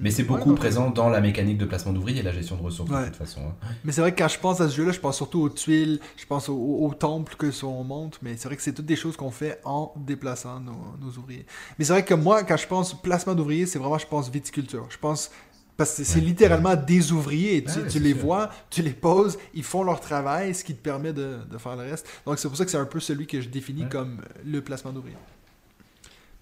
Mais 0.00 0.12
c'est 0.12 0.22
beaucoup 0.22 0.50
ouais, 0.50 0.56
présent 0.56 0.88
dans 0.90 1.08
la 1.08 1.20
mécanique 1.20 1.58
de 1.58 1.64
placement 1.64 1.92
d'ouvriers 1.92 2.20
et 2.20 2.22
la 2.22 2.30
gestion 2.30 2.54
de 2.56 2.62
ressources 2.62 2.88
Ouais. 2.88 3.00
de 3.00 3.06
toute 3.06 3.16
façon. 3.16 3.40
hein. 3.40 3.66
Mais 3.84 3.90
c'est 3.90 4.00
vrai 4.00 4.12
que 4.14 4.18
quand 4.22 4.28
je 4.28 4.38
pense 4.38 4.60
à 4.60 4.68
ce 4.68 4.76
jeu-là, 4.76 4.92
je 4.92 5.00
pense 5.00 5.16
surtout 5.16 5.40
aux 5.40 5.48
tuiles, 5.48 5.98
je 6.16 6.24
pense 6.24 6.48
au, 6.48 6.54
au- 6.54 6.86
au 6.88 6.94
temple 6.94 7.34
que 7.36 7.50
son 7.50 7.66
on 7.66 7.82
monte, 7.82 8.20
mais 8.22 8.36
c'est 8.36 8.46
vrai 8.46 8.54
que 8.56 8.62
c'est 8.62 8.72
toutes 8.72 8.86
des 8.86 8.94
choses 8.94 9.16
qu'on 9.16 9.32
fait 9.32 9.60
en 9.64 9.92
déplaçant 9.96 10.60
nos, 10.60 10.76
nos 11.00 11.10
ouvriers. 11.18 11.46
Mais 11.80 11.84
c'est 11.84 11.92
vrai 11.94 12.04
que 12.04 12.14
moi, 12.14 12.44
quand 12.44 12.56
je 12.56 12.66
pense 12.68 12.94
placement 13.02 13.34
d'ouvriers, 13.34 13.66
c'est 13.66 13.80
vraiment, 13.80 13.98
je 13.98 14.06
pense 14.06 14.30
viticulture. 14.30 14.86
Je 14.88 14.98
pense, 14.98 15.32
parce 15.84 15.96
que 15.96 16.04
c'est 16.04 16.18
Ouais. 16.20 16.24
littéralement 16.26 16.74
des 16.76 17.12
ouvriers, 17.12 17.56
et 17.56 17.64
tu, 17.64 17.78
Ouais, 17.78 17.84
tu 17.84 17.90
c'est 17.90 17.98
les 17.98 18.12
sûr. 18.14 18.22
vois, 18.22 18.50
tu 18.70 18.82
les 18.82 18.90
poses, 18.90 19.38
ils 19.54 19.62
font 19.64 19.82
leur 19.84 20.00
travail, 20.00 20.54
ce 20.54 20.64
qui 20.64 20.74
te 20.74 20.82
permet 20.82 21.12
de, 21.12 21.38
de 21.50 21.58
faire 21.58 21.76
le 21.76 21.82
reste. 21.90 22.06
Donc 22.26 22.38
c'est 22.38 22.48
pour 22.48 22.56
ça 22.56 22.64
que 22.64 22.70
c'est 22.70 22.76
un 22.78 22.84
peu 22.86 23.00
celui 23.00 23.26
que 23.26 23.40
je 23.40 23.48
définis 23.48 23.86
comme 23.90 24.18
le 24.46 24.60
placement 24.60 24.92
d'ouvriers. 24.92 25.16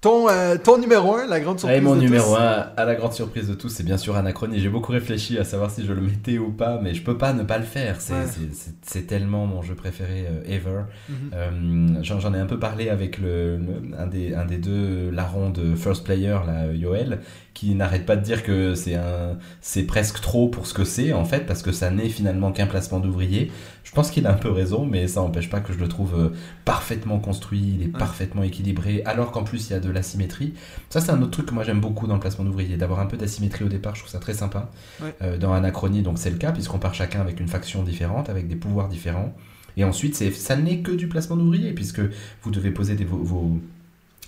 Ton, 0.00 0.30
euh, 0.30 0.56
ton 0.56 0.78
numéro 0.78 1.14
1, 1.14 1.26
la 1.26 1.40
grande 1.40 1.58
surprise. 1.58 1.76
Et 1.76 1.82
mon 1.82 1.94
de 1.94 2.00
numéro 2.00 2.34
tous. 2.34 2.40
1, 2.40 2.72
à 2.74 2.84
la 2.86 2.94
grande 2.94 3.12
surprise 3.12 3.48
de 3.48 3.52
tous, 3.52 3.68
c'est 3.68 3.82
bien 3.82 3.98
sûr 3.98 4.16
Anachronie. 4.16 4.58
J'ai 4.58 4.70
beaucoup 4.70 4.92
réfléchi 4.92 5.36
à 5.38 5.44
savoir 5.44 5.70
si 5.70 5.84
je 5.84 5.92
le 5.92 6.00
mettais 6.00 6.38
ou 6.38 6.52
pas, 6.52 6.80
mais 6.82 6.94
je 6.94 7.02
peux 7.02 7.18
pas 7.18 7.34
ne 7.34 7.42
pas 7.42 7.58
le 7.58 7.64
faire. 7.66 8.00
C'est 8.00 8.14
Ouais. 8.14 9.02
tellement 9.02 9.44
mon 9.44 9.60
jeu 9.60 9.74
préféré 9.74 10.24
euh, 10.26 10.42
ever. 10.46 10.84
Mhm. 11.10 11.16
Euh, 11.34 12.02
J'en 12.02 12.18
j'en 12.18 12.32
ai 12.32 12.38
un 12.38 12.46
peu 12.46 12.58
parlé 12.58 12.88
avec 12.88 13.18
le, 13.18 13.58
le- 13.58 13.94
un, 13.98 14.06
des, 14.06 14.32
un 14.32 14.46
des 14.46 14.56
deux 14.56 15.10
larrons 15.10 15.50
de 15.50 15.74
First 15.74 16.02
Player, 16.04 16.38
là, 16.46 16.72
Yoel, 16.72 17.20
qui 17.60 17.74
n'arrête 17.74 18.06
pas 18.06 18.16
de 18.16 18.22
dire 18.22 18.42
que 18.42 18.74
c'est 18.74 18.94
un, 18.94 19.36
c'est 19.60 19.82
presque 19.82 20.22
trop 20.22 20.48
pour 20.48 20.66
ce 20.66 20.72
que 20.72 20.84
c'est, 20.84 21.12
en 21.12 21.26
fait, 21.26 21.40
parce 21.44 21.60
que 21.60 21.72
ça 21.72 21.90
n'est 21.90 22.08
finalement 22.08 22.52
qu'un 22.52 22.64
placement 22.66 23.00
d'ouvrier. 23.00 23.52
Je 23.84 23.92
pense 23.92 24.10
qu'il 24.10 24.26
a 24.26 24.30
un 24.30 24.38
peu 24.38 24.50
raison, 24.50 24.86
mais 24.86 25.06
ça 25.08 25.20
n'empêche 25.20 25.50
pas 25.50 25.60
que 25.60 25.74
je 25.74 25.78
le 25.78 25.86
trouve 25.86 26.14
euh, 26.18 26.28
parfaitement 26.64 27.18
construit, 27.18 27.60
il 27.76 27.82
est 27.82 27.92
Ouais. 27.92 27.98
parfaitement 27.98 28.42
équilibré, 28.44 29.02
alors 29.04 29.30
qu'en 29.30 29.42
plus 29.44 29.68
il 29.68 29.72
y 29.74 29.76
a 29.76 29.80
de 29.80 29.90
l'asymétrie. 29.90 30.54
Ça, 30.88 31.02
c'est 31.02 31.10
un 31.10 31.20
autre 31.20 31.32
truc 31.32 31.46
que 31.46 31.52
moi 31.54 31.62
j'aime 31.64 31.80
beaucoup 31.80 32.06
dans 32.06 32.14
le 32.14 32.20
placement 32.20 32.46
d'ouvrier, 32.46 32.78
d'avoir 32.78 33.00
un 33.00 33.06
peu 33.06 33.18
d'asymétrie 33.18 33.64
au 33.66 33.68
départ, 33.68 33.94
je 33.94 34.00
trouve 34.00 34.10
ça 34.12 34.20
très 34.20 34.32
sympa. 34.32 34.70
Ouais. 35.02 35.14
Euh, 35.20 35.36
dans 35.36 35.52
Anachronie, 35.52 36.00
donc 36.00 36.18
c'est 36.18 36.30
le 36.30 36.38
cas, 36.38 36.52
puisqu'on 36.52 36.78
part 36.78 36.94
chacun 36.94 37.20
avec 37.20 37.40
une 37.40 37.48
faction 37.48 37.82
différente, 37.82 38.30
avec 38.30 38.48
des 38.48 38.56
pouvoirs 38.56 38.88
différents. 38.88 39.34
Et 39.76 39.84
ensuite, 39.84 40.14
c'est- 40.14 40.30
ça 40.32 40.56
n'est 40.56 40.78
que 40.80 40.92
du 40.92 41.08
placement 41.08 41.36
d'ouvrier, 41.36 41.72
puisque 41.72 42.00
vous 42.42 42.50
devez 42.50 42.70
poser 42.70 42.94
des, 42.94 43.04
vos, 43.04 43.18
vos, 43.18 43.58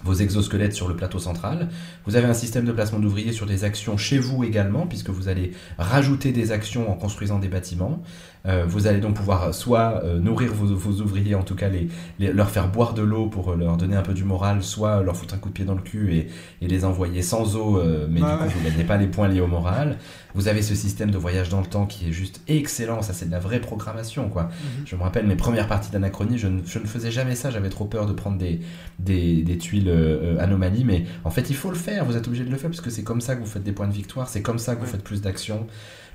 vos 0.04 0.14
exosquelettes 0.14 0.74
sur 0.74 0.88
le 0.88 0.96
plateau 0.96 1.18
central. 1.18 1.68
Vous 2.06 2.16
avez 2.16 2.26
un 2.26 2.34
système 2.34 2.64
de 2.64 2.72
placement 2.72 2.98
d'ouvriers 2.98 3.32
sur 3.32 3.46
des 3.46 3.64
actions 3.64 3.96
chez 3.96 4.18
vous 4.18 4.44
également, 4.44 4.86
puisque 4.86 5.10
vous 5.10 5.28
allez 5.28 5.52
rajouter 5.78 6.32
des 6.32 6.52
actions 6.52 6.90
en 6.90 6.94
construisant 6.94 7.38
des 7.38 7.48
bâtiments. 7.48 8.02
Euh, 8.44 8.64
vous 8.66 8.88
allez 8.88 8.98
donc 8.98 9.14
pouvoir 9.14 9.54
soit 9.54 10.02
euh, 10.02 10.18
nourrir 10.18 10.52
vos, 10.52 10.66
vos 10.74 11.00
ouvriers, 11.00 11.36
en 11.36 11.44
tout 11.44 11.54
cas 11.54 11.68
les, 11.68 11.86
les- 12.18 12.32
leur 12.32 12.50
faire 12.50 12.66
boire 12.68 12.92
de 12.92 13.02
l'eau 13.02 13.26
pour 13.26 13.52
euh, 13.52 13.56
leur 13.56 13.76
donner 13.76 13.94
un 13.94 14.02
peu 14.02 14.14
du 14.14 14.24
moral, 14.24 14.64
soit 14.64 15.00
leur 15.02 15.16
foutre 15.16 15.34
un 15.34 15.38
coup 15.38 15.48
de 15.48 15.54
pied 15.54 15.64
dans 15.64 15.76
le 15.76 15.80
cul 15.80 16.12
et, 16.16 16.28
et 16.60 16.66
les 16.66 16.84
envoyer 16.84 17.22
sans 17.22 17.54
eau, 17.54 17.78
euh, 17.78 18.08
mais 18.10 18.18
du 18.18 18.26
coup 18.26 18.32
ouais. 18.42 18.48
vous 18.48 18.64
gagnez 18.68 18.82
pas 18.82 18.96
les 18.96 19.06
points 19.06 19.28
liés 19.28 19.40
au 19.40 19.46
moral. 19.46 19.96
Vous 20.34 20.48
avez 20.48 20.62
ce 20.62 20.74
système 20.74 21.12
de 21.12 21.18
voyage 21.18 21.50
dans 21.50 21.60
le 21.60 21.66
temps 21.66 21.86
qui 21.86 22.08
est 22.08 22.12
juste 22.12 22.40
excellent, 22.48 23.00
ça 23.02 23.12
c'est 23.12 23.26
de 23.26 23.30
la 23.30 23.38
vraie 23.38 23.60
programmation 23.60 24.28
quoi. 24.28 24.44
Mhm. 24.44 24.86
Je 24.86 24.96
me 24.96 25.02
rappelle 25.02 25.26
mes 25.26 25.36
premières 25.36 25.68
parties 25.68 25.92
d'Anachronie, 25.92 26.36
je, 26.38 26.48
ne- 26.48 26.62
je 26.66 26.80
ne 26.80 26.86
faisais 26.86 27.12
jamais 27.12 27.36
ça, 27.36 27.50
j'avais 27.52 27.68
trop 27.68 27.84
peur 27.84 28.06
de 28.06 28.12
prendre 28.12 28.38
des, 28.38 28.60
des, 28.98 29.42
des 29.42 29.56
tuiles 29.58 29.88
euh, 29.88 30.36
euh, 30.36 30.40
anomalies, 30.40 30.84
mais 30.84 31.04
en 31.22 31.30
fait 31.30 31.48
il 31.48 31.54
faut 31.54 31.68
le 31.70 31.76
faire, 31.76 32.04
vous 32.04 32.16
êtes 32.16 32.26
obligé 32.26 32.44
de 32.44 32.50
le 32.50 32.56
faire 32.56 32.70
parce 32.70 32.80
que 32.80 32.90
c'est 32.90 33.04
comme 33.04 33.20
ça 33.20 33.36
que 33.36 33.40
vous 33.40 33.46
faites 33.46 33.62
des 33.62 33.72
points 33.72 33.86
de 33.88 33.92
victoire, 33.94 34.28
c'est 34.28 34.42
comme 34.42 34.58
ça 34.58 34.74
que 34.74 34.80
vous 34.80 34.86
faites 34.86 35.04
plus 35.04 35.20
d'actions. 35.20 35.66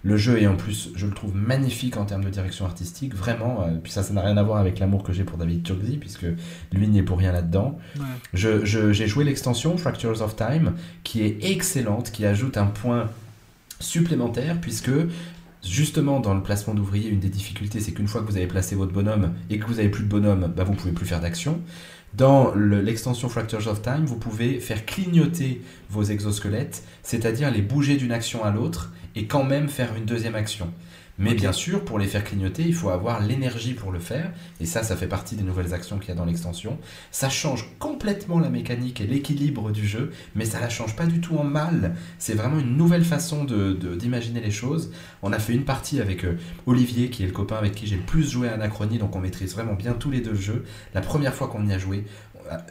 Le 0.08 0.16
jeu 0.16 0.41
est 0.41 0.47
en 0.47 0.55
plus, 0.55 0.91
je 0.95 1.05
le 1.05 1.14
trouve 1.14 1.36
magnifique 1.36 1.97
en 1.97 2.05
termes 2.05 2.24
de 2.24 2.30
direction 2.30 2.66
artistique, 2.66 3.14
vraiment. 3.14 3.64
euh, 3.64 3.78
puis 3.82 3.91
ça, 3.91 4.03
ça 4.03 4.14
n'a 4.14 4.22
rien 4.22 4.38
à 4.38 4.43
voir 4.43 4.58
avec 4.60 4.80
l'amour 4.80 5.03
que 5.03 5.12
j'ai 5.12 5.24
pour 5.26 5.38
David 5.38 5.64
Turkzy, 5.64 5.97
puisque 5.97 6.26
lui 6.72 6.88
n'y 6.88 6.99
est 6.99 7.03
pour 7.03 7.18
rien 7.20 7.32
là-dedans. 7.34 7.78
Ouais. 7.97 8.05
Je- 8.34 8.64
je- 8.64 8.93
J'ai 8.93 9.08
joué 9.08 9.26
l'extension 9.26 9.76
Fractures 9.78 10.22
of 10.22 10.36
Time, 10.36 10.74
qui 11.03 11.24
est 11.24 11.38
excellente, 11.51 12.12
qui 12.12 12.26
ajoute 12.26 12.55
un 12.58 12.68
point 12.68 13.10
supplémentaire, 13.80 14.60
puisque 14.62 14.91
justement 15.64 16.20
dans 16.20 16.34
le 16.34 16.41
placement 16.41 16.74
d'ouvriers, 16.74 17.10
une 17.10 17.20
des 17.20 17.30
difficultés, 17.30 17.80
c'est 17.80 17.91
qu'une 17.91 18.08
fois 18.08 18.22
que 18.22 18.28
vous 18.32 18.38
avez 18.38 18.47
placé 18.47 18.76
votre 18.76 18.93
bonhomme 18.93 19.34
et 19.49 19.60
que 19.60 19.66
vous 19.68 19.80
avez 19.80 19.89
plus 19.89 20.03
de 20.03 20.10
bonhomme, 20.10 20.51
bah, 20.55 20.64
vous 20.64 20.74
pouvez 20.74 20.93
plus 20.93 21.05
faire 21.05 21.20
d'action. 21.20 21.60
Dans 22.14 22.53
le- 22.55 22.82
l'extension 22.82 23.28
Fractures 23.28 23.68
of 23.68 23.82
Time, 23.82 24.05
vous 24.05 24.16
pouvez 24.16 24.60
faire 24.60 24.86
clignoter 24.86 25.62
vos 25.89 26.03
exosquelettes, 26.03 26.84
c'est-à-dire 27.03 27.51
les 27.51 27.62
bouger 27.62 27.97
d'une 27.97 28.12
action 28.14 28.43
à 28.45 28.51
l'autre 28.51 28.93
et 29.18 29.26
quand 29.26 29.43
même 29.43 29.68
faire 29.70 29.95
une 29.95 30.05
deuxième 30.05 30.36
action. 30.36 30.72
Mais 31.20 31.34
bien 31.34 31.51
sûr, 31.51 31.84
pour 31.84 31.97
les 31.97 32.05
faire 32.05 32.24
clignoter, 32.24 32.61
il 32.61 32.76
faut 32.76 32.89
avoir 32.89 33.22
l'énergie 33.22 33.74
pour 33.74 33.91
le 33.91 33.97
faire. 33.97 34.32
Et 34.61 34.68
ça, 34.68 34.84
ça 34.84 34.95
fait 34.95 35.07
partie 35.07 35.36
des 35.36 35.41
nouvelles 35.41 35.74
actions 35.74 35.97
qu'il 35.97 36.09
y 36.09 36.11
a 36.11 36.15
dans 36.15 36.26
l'extension. 36.26 36.78
Ça 37.09 37.28
change 37.28 37.72
complètement 37.80 38.38
la 38.39 38.51
mécanique 38.51 39.01
et 39.01 39.07
l'équilibre 39.07 39.72
du 39.72 39.88
jeu, 39.88 40.11
mais 40.36 40.45
ça 40.45 40.59
la 40.59 40.70
change 40.70 40.95
pas 40.95 41.07
du 41.07 41.20
tout 41.20 41.36
en 41.39 41.43
mal. 41.43 41.95
C'est 42.20 42.36
vraiment 42.36 42.59
une 42.59 42.78
nouvelle 42.78 43.03
façon 43.03 43.45
de- 43.45 43.74
de- 43.74 43.95
d'imaginer 43.95 44.41
les 44.41 44.51
choses. 44.51 44.91
On 45.24 45.34
a 45.34 45.39
fait 45.39 45.53
une 45.53 45.65
partie 45.65 45.99
avec 46.01 46.24
euh, 46.24 46.38
Olivier, 46.68 47.09
qui 47.09 47.24
est 47.24 47.26
le 47.28 47.32
copain 47.32 47.55
avec 47.55 47.74
qui 47.74 47.88
j'ai 47.88 47.95
le 47.95 48.03
plus 48.03 48.30
joué 48.30 48.47
à 48.47 48.53
Anachronie, 48.53 48.99
donc 48.99 49.15
on 49.15 49.20
maîtrise 49.20 49.55
vraiment 49.55 49.74
bien 49.74 49.93
tous 49.93 50.11
les 50.11 50.22
deux 50.22 50.34
le 50.34 50.38
jeu. 50.39 50.65
La 50.93 51.01
première 51.01 51.34
fois 51.34 51.47
qu'on 51.47 51.65
y 51.65 51.74
a 51.74 51.80
joué, 51.80 52.05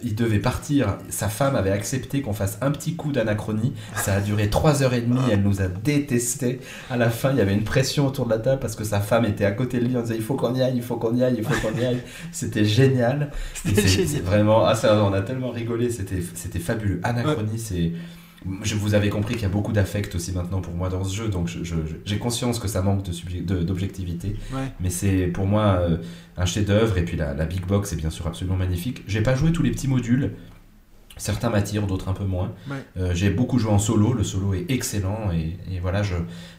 il 0.03 0.15
devait 0.15 0.39
partir, 0.39 0.99
sa 1.09 1.29
femme 1.29 1.57
avait 1.57 1.71
accepté 1.71 2.23
qu'on 2.23 2.33
fasse 2.33 2.59
un 2.61 2.71
petit 2.71 2.97
coup 2.97 3.13
d'anachronie, 3.13 3.73
ça 3.95 4.15
a 4.15 4.21
duré 4.21 4.51
3 4.51 4.83
heures 4.83 4.95
et 4.95 5.01
demie, 5.01 5.21
elle 5.31 5.43
nous 5.43 5.61
a 5.61 5.69
détesté. 5.69 6.61
À 6.91 6.97
la 6.97 7.11
fin, 7.11 7.31
il 7.33 7.39
y 7.39 7.41
avait 7.41 7.55
une 7.55 7.65
pression 7.65 8.07
autour 8.07 8.27
de 8.27 8.31
la 8.31 8.39
table 8.39 8.61
parce 8.61 8.77
que 8.77 8.85
sa 8.85 9.01
femme 9.01 9.25
était 9.25 9.45
à 9.45 9.53
côté 9.53 9.79
de 9.79 9.87
lui, 9.87 9.97
on 9.97 10.03
disait 10.03 10.17
il 10.17 10.23
faut 10.23 10.35
qu'on 10.35 10.55
y 10.55 10.63
aille, 10.63 10.77
il 10.77 10.83
faut 10.83 10.97
qu'on 10.97 11.15
y 11.15 11.23
aille, 11.23 11.37
il 11.39 11.45
faut 11.45 11.55
qu'on 11.67 11.79
y 11.79 11.85
aille. 11.85 12.03
C'était 12.33 12.65
génial. 12.65 13.31
C'était 13.55 14.21
vraiment, 14.21 14.67
ah, 14.67 14.75
ça, 14.75 15.03
on 15.03 15.13
a 15.13 15.23
tellement 15.23 15.51
rigolé, 15.51 15.91
c'était 15.91 16.23
c'était 16.35 16.59
fabuleux. 16.59 17.01
Anachronie, 17.03 17.59
c'est. 17.59 17.93
Je 18.63 18.75
vous 18.77 18.95
avez 18.95 19.09
compris 19.09 19.35
qu'il 19.35 19.43
y 19.43 19.47
a 19.47 19.51
beaucoup 19.51 19.73
d'affect 19.73 20.15
aussi 20.15 20.33
maintenant 20.33 20.61
pour 20.61 20.73
moi 20.75 20.89
dans 20.89 21.03
ce 21.05 21.15
jeu, 21.17 21.29
donc 21.29 21.51
j'ai 22.05 22.19
conscience 22.19 22.59
que 22.59 22.69
ça 22.69 22.81
manque 22.83 23.03
de 23.05 23.13
subje- 23.13 23.45
de- 23.45 23.63
d'objectivité, 23.63 24.37
Ouais. 24.55 24.73
mais 24.81 24.91
c'est 24.91 25.27
pour 25.27 25.47
moi 25.47 25.79
euh, 25.81 25.99
un 26.37 26.45
chef-d'œuvre. 26.47 26.97
Et 26.99 27.05
puis 27.05 27.17
la, 27.17 27.35
la 27.35 27.45
big 27.47 27.67
box 27.67 27.93
est 27.93 27.97
bien 27.97 28.11
sûr 28.11 28.27
absolument 28.27 28.57
magnifique. 28.57 29.03
J'ai 29.09 29.21
pas 29.23 29.35
joué 29.35 29.53
tous 29.53 29.63
les 29.63 29.71
petits 29.71 29.89
modules. 29.89 30.33
Certains 31.17 31.49
m'attirent, 31.49 31.87
d'autres 31.87 32.09
un 32.09 32.13
peu 32.13 32.25
moins. 32.25 32.53
Ouais. 32.69 32.77
Euh, 32.99 33.15
j'ai 33.15 33.31
beaucoup 33.31 33.59
joué 33.59 33.71
en 33.73 33.79
solo, 33.79 34.13
le 34.13 34.23
solo 34.23 34.53
est 34.55 34.67
excellent 34.69 35.31
et, 35.33 35.57
et 35.75 35.81
voilà, 35.81 36.03
je, 36.03 36.15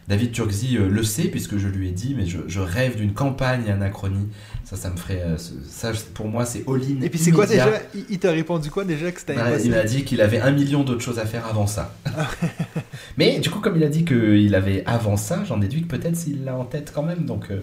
David 0.08 0.32
Turkzy 0.32 0.78
euh, 0.78 0.88
le 0.88 1.02
sait 1.02 1.28
puisque 1.28 1.58
je 1.58 1.68
lui 1.68 1.88
ai 1.88 1.92
dit, 1.92 2.14
mais 2.16 2.26
je, 2.26 2.38
je 2.48 2.60
rêve 2.60 2.96
d'une 2.96 3.12
campagne 3.12 3.70
anachronie. 3.70 4.28
Ça, 4.64 4.76
ça 4.76 4.90
me 4.90 4.96
ferait, 4.96 5.22
euh, 5.22 5.36
ça 5.68 5.92
pour 6.14 6.28
moi 6.28 6.46
c'est 6.46 6.64
all-in. 6.66 7.02
Et 7.02 7.10
puis 7.10 7.18
c'est 7.18 7.30
quoi 7.30 7.46
déjà? 7.46 7.70
Il, 8.08 8.18
t'a 8.18 8.32
répondu 8.32 8.70
quoi 8.70 8.84
déjà 8.84 9.12
que 9.12 9.20
c'était 9.20 9.34
Bah, 9.34 9.58
il 9.62 9.70
m'a 9.70 9.84
dit 9.84 10.04
qu'il 10.04 10.20
avait 10.22 10.40
un 10.40 10.50
million 10.50 10.82
d'autres 10.82 11.02
choses 11.02 11.18
à 11.18 11.26
faire 11.26 11.46
avant 11.46 11.66
ça. 11.66 11.94
Mais 13.18 13.38
du 13.38 13.50
coup, 13.50 13.60
comme 13.60 13.76
il 13.76 13.84
a 13.84 13.88
dit 13.88 14.04
qu'il 14.04 14.54
avait 14.54 14.82
avant 14.86 15.16
ça, 15.16 15.44
j'en 15.46 15.58
déduis 15.58 15.82
que 15.82 15.88
peut-être 15.88 16.16
s'il 16.16 16.44
l'a 16.44 16.56
en 16.56 16.64
tête 16.64 16.90
quand 16.94 17.02
même. 17.02 17.26
Donc 17.26 17.50
euh, 17.50 17.60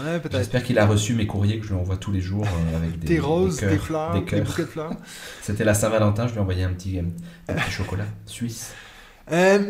Ouais, 0.00 0.20
j'espère 0.30 0.62
qu'il 0.62 0.78
a 0.78 0.86
reçu 0.86 1.14
mes 1.14 1.26
courriers 1.26 1.58
que 1.58 1.64
je 1.64 1.70
lui 1.72 1.78
envoie 1.78 1.96
tous 1.96 2.12
les 2.12 2.20
jours 2.20 2.46
euh, 2.46 2.76
avec 2.76 2.98
des, 2.98 3.18
roses, 3.18 3.58
des 3.60 3.76
fleurs, 3.78 4.14
des 4.14 4.24
cœurs. 4.24 4.44
bouquets 4.44 4.62
de 4.62 4.66
fleurs. 4.68 4.92
C'était 5.42 5.64
la 5.64 5.74
Saint-Valentin, 5.74 6.26
je 6.26 6.32
lui 6.32 6.38
ai 6.38 6.42
envoyé 6.42 6.64
un 6.64 6.72
petit, 6.72 6.98
un 6.98 7.54
petit 7.54 7.70
chocolat 7.70 8.06
suisse. 8.26 8.72
Euh, 9.30 9.60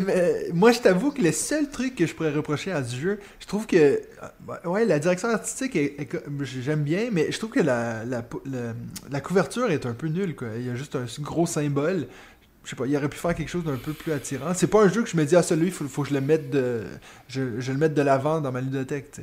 moi, 0.55 0.73
je 0.73 0.79
t'avoue 0.81 1.11
que 1.11 1.21
le 1.21 1.31
seul 1.31 1.69
truc 1.69 1.95
que 1.95 2.07
je 2.07 2.15
pourrais 2.15 2.33
reprocher 2.33 2.73
à 2.73 2.83
ce 2.83 2.97
jeu, 2.97 3.21
je 3.39 3.47
trouve 3.47 3.67
que. 3.67 3.77
euh, 3.77 3.99
Ouais, 4.65 4.85
la 4.87 4.99
direction 4.99 5.29
artistique, 5.29 5.79
j'aime 6.63 6.83
bien, 6.83 7.09
mais 7.13 7.31
je 7.31 7.39
trouve 7.39 7.51
que 7.51 7.61
la, 7.61 8.03
la, 8.05 8.25
la- 8.47 8.73
la 9.11 9.21
couverture 9.21 9.71
est 9.71 9.85
un 9.85 9.93
peu 9.93 10.07
nulle. 10.09 10.35
Quoi. 10.35 10.49
Il 10.57 10.67
y 10.67 10.71
a 10.71 10.75
juste 10.75 10.97
un 10.97 11.05
gros 11.21 11.47
symbole. 11.47 12.07
Je 12.65 12.71
sais 12.71 12.77
pas, 12.77 12.87
il 12.87 12.97
aurait 12.97 13.09
pu 13.09 13.19
faire 13.19 13.35
quelque 13.35 13.49
chose 13.51 13.65
d'un 13.65 13.77
peu 13.77 13.93
plus 13.93 14.13
attirant. 14.13 14.55
C'est 14.55 14.69
pas 14.69 14.85
un 14.85 14.89
jeu 14.89 15.03
que 15.03 15.09
je 15.11 15.17
me 15.17 15.25
dis, 15.25 15.35
ah, 15.37 15.43
celui, 15.43 15.67
il 15.67 15.73
faut, 15.73 15.87
faut 15.89 16.03
que 16.05 16.09
je 16.11 16.15
le 16.15 16.21
mette 16.21 16.49
de, 16.51 16.85
je, 17.29 17.61
je 17.61 17.73
le 17.73 17.79
mette 17.79 17.93
de 17.93 18.03
l'avant 18.03 18.41
dans 18.41 18.53
ma 18.53 18.61
ludothèque. 18.61 19.17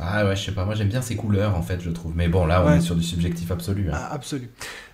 Ah 0.00 0.24
ouais, 0.26 0.36
je 0.36 0.44
sais 0.44 0.52
pas, 0.52 0.64
moi 0.64 0.74
j'aime 0.76 0.88
bien 0.88 1.02
ces 1.02 1.16
couleurs 1.16 1.56
en 1.56 1.62
fait, 1.62 1.80
je 1.80 1.90
trouve. 1.90 2.12
Mais 2.14 2.28
bon, 2.28 2.46
là 2.46 2.62
on 2.64 2.68
Ouais. 2.68 2.76
est 2.78 2.80
sur 2.80 2.94
du 2.94 3.02
subjectif 3.02 3.50
absolu. 3.50 3.88
hein. 3.90 3.94
Ah, 3.94 4.12
absolu. 4.14 4.48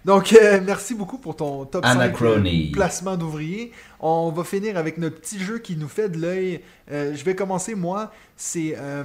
Donc, 0.06 0.32
euh, 0.34 0.60
merci 0.64 0.94
beaucoup 0.94 1.18
pour 1.18 1.36
ton 1.36 1.64
top 1.66 1.84
5 1.84 1.90
Anachrony. 1.92 2.70
placement 2.70 3.16
d'ouvriers. 3.16 3.72
On 4.00 4.30
va 4.30 4.44
finir 4.44 4.76
avec 4.76 4.98
notre 4.98 5.20
petit 5.20 5.38
jeu 5.38 5.58
qui 5.58 5.76
nous 5.76 5.88
fait 5.88 6.08
de 6.08 6.18
l'œil. 6.18 6.60
Euh, 6.90 7.14
je 7.14 7.24
vais 7.24 7.34
commencer, 7.34 7.74
moi. 7.74 8.12
C'est 8.36 8.74
euh, 8.78 9.02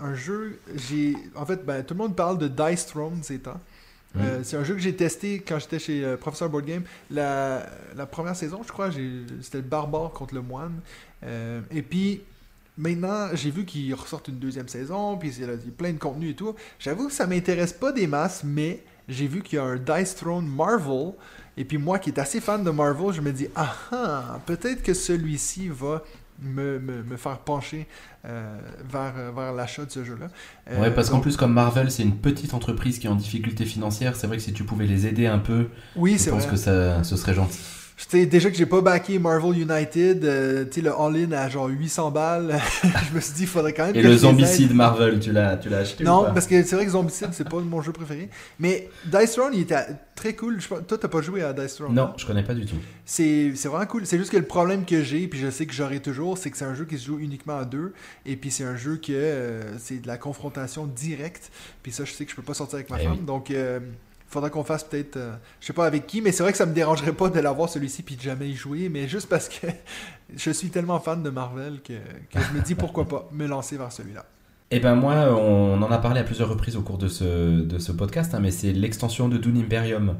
un 0.00 0.14
jeu. 0.14 0.58
J'ai 0.88 1.16
En 1.36 1.46
fait, 1.46 1.64
ben, 1.64 1.82
tout 1.84 1.94
le 1.94 1.98
monde 1.98 2.14
parle 2.16 2.38
de 2.38 2.48
Dice 2.48 2.86
Throne 2.86 3.18
ces 3.22 3.38
temps. 3.38 3.60
Euh, 4.18 4.40
c'est 4.44 4.56
un 4.56 4.64
jeu 4.64 4.72
que 4.74 4.80
j'ai 4.80 4.96
testé 4.96 5.40
quand 5.46 5.58
j'étais 5.58 5.78
chez 5.78 6.02
euh, 6.02 6.16
Professeur 6.16 6.48
Board 6.48 6.64
Game. 6.64 6.84
La, 7.10 7.66
la 7.94 8.06
première 8.06 8.34
saison, 8.34 8.62
je 8.66 8.72
crois, 8.72 8.88
c'était 9.42 9.58
le 9.58 9.64
barbare 9.64 10.10
contre 10.12 10.34
le 10.34 10.40
moine. 10.42 10.72
Euh, 11.24 11.60
et 11.70 11.82
puis, 11.82 12.22
maintenant, 12.78 13.28
j'ai 13.34 13.50
vu 13.50 13.64
qu'ils 13.64 13.94
ressortent 13.94 14.28
une 14.28 14.38
deuxième 14.38 14.68
saison, 14.68 15.16
puis 15.16 15.30
il 15.38 15.40
y 15.42 15.44
a 15.44 15.54
plein 15.76 15.92
de 15.92 15.98
contenu 15.98 16.30
et 16.30 16.34
tout. 16.34 16.54
J'avoue 16.78 17.08
que 17.08 17.12
ça 17.12 17.26
m'intéresse 17.26 17.72
pas 17.72 17.92
des 17.92 18.06
masses, 18.06 18.42
mais 18.44 18.82
j'ai 19.08 19.26
vu 19.26 19.42
qu'il 19.42 19.56
y 19.56 19.60
a 19.60 19.64
un 19.64 19.76
Dice 19.76 20.14
Throne 20.16 20.46
Marvel. 20.46 21.12
Et 21.56 21.64
puis 21.64 21.78
moi 21.78 21.98
qui 21.98 22.10
est 22.10 22.18
assez 22.18 22.40
fan 22.40 22.62
de 22.64 22.70
Marvel, 22.70 23.12
je 23.14 23.20
me 23.20 23.32
dis, 23.32 23.48
ah 23.54 23.74
ah, 23.92 24.40
peut-être 24.46 24.82
que 24.82 24.92
celui-ci 24.94 25.68
va 25.68 26.02
me, 26.42 26.78
me, 26.78 27.02
me 27.02 27.16
faire 27.16 27.38
pencher 27.38 27.86
euh, 28.26 28.58
vers, 28.84 29.14
euh, 29.16 29.30
vers 29.34 29.54
l'achat 29.54 29.86
de 29.86 29.90
ce 29.90 30.04
jeu-là. 30.04 30.26
Euh, 30.70 30.80
Ouais, 30.82 30.90
parce 30.90 31.08
qu'en 31.08 31.20
plus, 31.20 31.34
comme 31.38 31.54
Marvel, 31.54 31.90
c'est 31.90 32.02
une 32.02 32.16
petite 32.16 32.52
entreprise 32.52 32.98
qui 32.98 33.06
est 33.06 33.10
en 33.10 33.14
difficulté 33.14 33.64
financière, 33.64 34.16
c'est 34.16 34.26
vrai 34.26 34.36
que 34.36 34.42
si 34.42 34.52
tu 34.52 34.64
pouvais 34.64 34.84
les 34.86 35.06
aider 35.06 35.26
un 35.26 35.38
peu, 35.38 35.68
Oui, 35.94 36.18
je 36.22 36.28
pense 36.28 36.42
vrai. 36.42 36.50
que 36.50 36.56
ça, 36.56 37.02
ce 37.04 37.16
serait 37.16 37.32
gentil. 37.32 37.58
Sais 37.98 38.26
déjà 38.26 38.50
que 38.50 38.56
j'ai 38.56 38.66
pas 38.66 38.82
backé 38.82 39.18
Marvel 39.18 39.58
United, 39.58 40.24
euh, 40.24 40.64
tu 40.66 40.72
sais, 40.74 40.80
le 40.82 40.92
all-in 40.92 41.32
à 41.32 41.48
genre 41.48 41.66
800 41.68 42.10
balles. 42.10 42.58
je 43.10 43.14
me 43.14 43.20
suis 43.20 43.32
dit, 43.32 43.42
il 43.42 43.46
faudrait 43.48 43.72
quand 43.72 43.86
même 43.86 43.96
Et 43.96 44.02
que 44.02 44.06
le 44.06 44.16
zombicide 44.16 44.74
Marvel, 44.74 45.18
tu 45.18 45.32
l'as, 45.32 45.56
tu 45.56 45.70
l'as 45.70 45.78
acheté 45.78 46.04
ou 46.04 46.06
Non, 46.06 46.24
pas? 46.24 46.32
parce 46.32 46.46
que 46.46 46.62
c'est 46.62 46.76
vrai 46.76 46.84
que 46.84 46.90
Zombicide, 46.92 47.30
c'est 47.32 47.48
pas 47.48 47.58
mon 47.58 47.80
jeu 47.80 47.92
préféré. 47.92 48.28
Mais 48.58 48.90
Dice 49.06 49.32
Throne, 49.32 49.52
il 49.54 49.60
était 49.62 49.78
très 50.14 50.34
cool. 50.34 50.60
Je, 50.60 50.68
toi, 50.68 50.98
t'as 50.98 51.08
pas 51.08 51.22
joué 51.22 51.42
à 51.42 51.52
Dice 51.54 51.76
Throne? 51.76 51.94
Non, 51.94 52.12
je 52.18 52.26
connais 52.26 52.44
pas 52.44 52.54
du 52.54 52.66
tout. 52.66 52.76
C'est 53.06 53.52
c'est 53.54 53.68
vraiment 53.68 53.86
cool. 53.86 54.04
C'est 54.06 54.18
juste 54.18 54.30
que 54.30 54.36
le 54.36 54.44
problème 54.44 54.84
que 54.84 55.02
j'ai, 55.02 55.26
puis 55.26 55.40
je 55.40 55.48
sais 55.50 55.64
que 55.64 55.72
j'aurai 55.72 56.00
toujours, 56.00 56.36
c'est 56.36 56.50
que 56.50 56.58
c'est 56.58 56.64
un 56.66 56.74
jeu 56.74 56.84
qui 56.84 56.98
se 56.98 57.06
joue 57.06 57.18
uniquement 57.18 57.56
à 57.58 57.64
deux. 57.64 57.94
Et 58.26 58.36
puis 58.36 58.50
c'est 58.50 58.64
un 58.64 58.76
jeu 58.76 58.96
que 58.96 59.12
euh, 59.12 59.78
c'est 59.78 60.02
de 60.02 60.06
la 60.06 60.18
confrontation 60.18 60.86
directe. 60.86 61.50
Puis 61.82 61.92
ça, 61.92 62.04
je 62.04 62.12
sais 62.12 62.24
que 62.26 62.30
je 62.30 62.36
peux 62.36 62.42
pas 62.42 62.54
sortir 62.54 62.74
avec 62.76 62.90
ma 62.90 63.00
Eh 63.00 63.04
femme. 63.04 63.12
oui. 63.20 63.24
Donc, 63.26 63.50
euh, 63.50 63.80
faudra 64.28 64.50
qu'on 64.50 64.64
fasse 64.64 64.84
peut-être, 64.84 65.16
euh, 65.16 65.34
je 65.60 65.66
sais 65.66 65.72
pas 65.72 65.86
avec 65.86 66.06
qui, 66.06 66.20
mais 66.20 66.32
c'est 66.32 66.42
vrai 66.42 66.52
que 66.52 66.58
ça 66.58 66.66
me 66.66 66.74
dérangerait 66.74 67.12
pas 67.12 67.28
de 67.28 67.40
l'avoir 67.40 67.68
celui-ci 67.68 68.02
puis 68.02 68.16
de 68.16 68.22
jamais 68.22 68.48
y 68.48 68.54
jouer, 68.54 68.88
mais 68.88 69.08
juste 69.08 69.28
parce 69.28 69.48
que 69.48 69.66
je 70.36 70.50
suis 70.50 70.68
tellement 70.68 71.00
fan 71.00 71.22
de 71.22 71.30
Marvel 71.30 71.80
que, 71.82 71.94
que 71.94 72.40
je 72.40 72.56
me 72.56 72.62
dis 72.62 72.74
pourquoi 72.74 73.06
pas 73.06 73.28
me 73.32 73.46
lancer 73.46 73.76
vers 73.76 73.92
celui-là. 73.92 74.24
Eh 74.72 74.80
ben 74.80 74.96
moi, 74.96 75.32
on 75.32 75.80
en 75.80 75.90
a 75.92 75.98
parlé 75.98 76.20
à 76.20 76.24
plusieurs 76.24 76.48
reprises 76.48 76.76
au 76.76 76.82
cours 76.82 76.98
de 76.98 77.06
ce, 77.06 77.60
de 77.60 77.78
ce 77.78 77.92
podcast, 77.92 78.34
hein, 78.34 78.40
mais 78.40 78.50
c'est 78.50 78.72
l'extension 78.72 79.28
de 79.28 79.38
Dune 79.38 79.58
Imperium. 79.58 80.16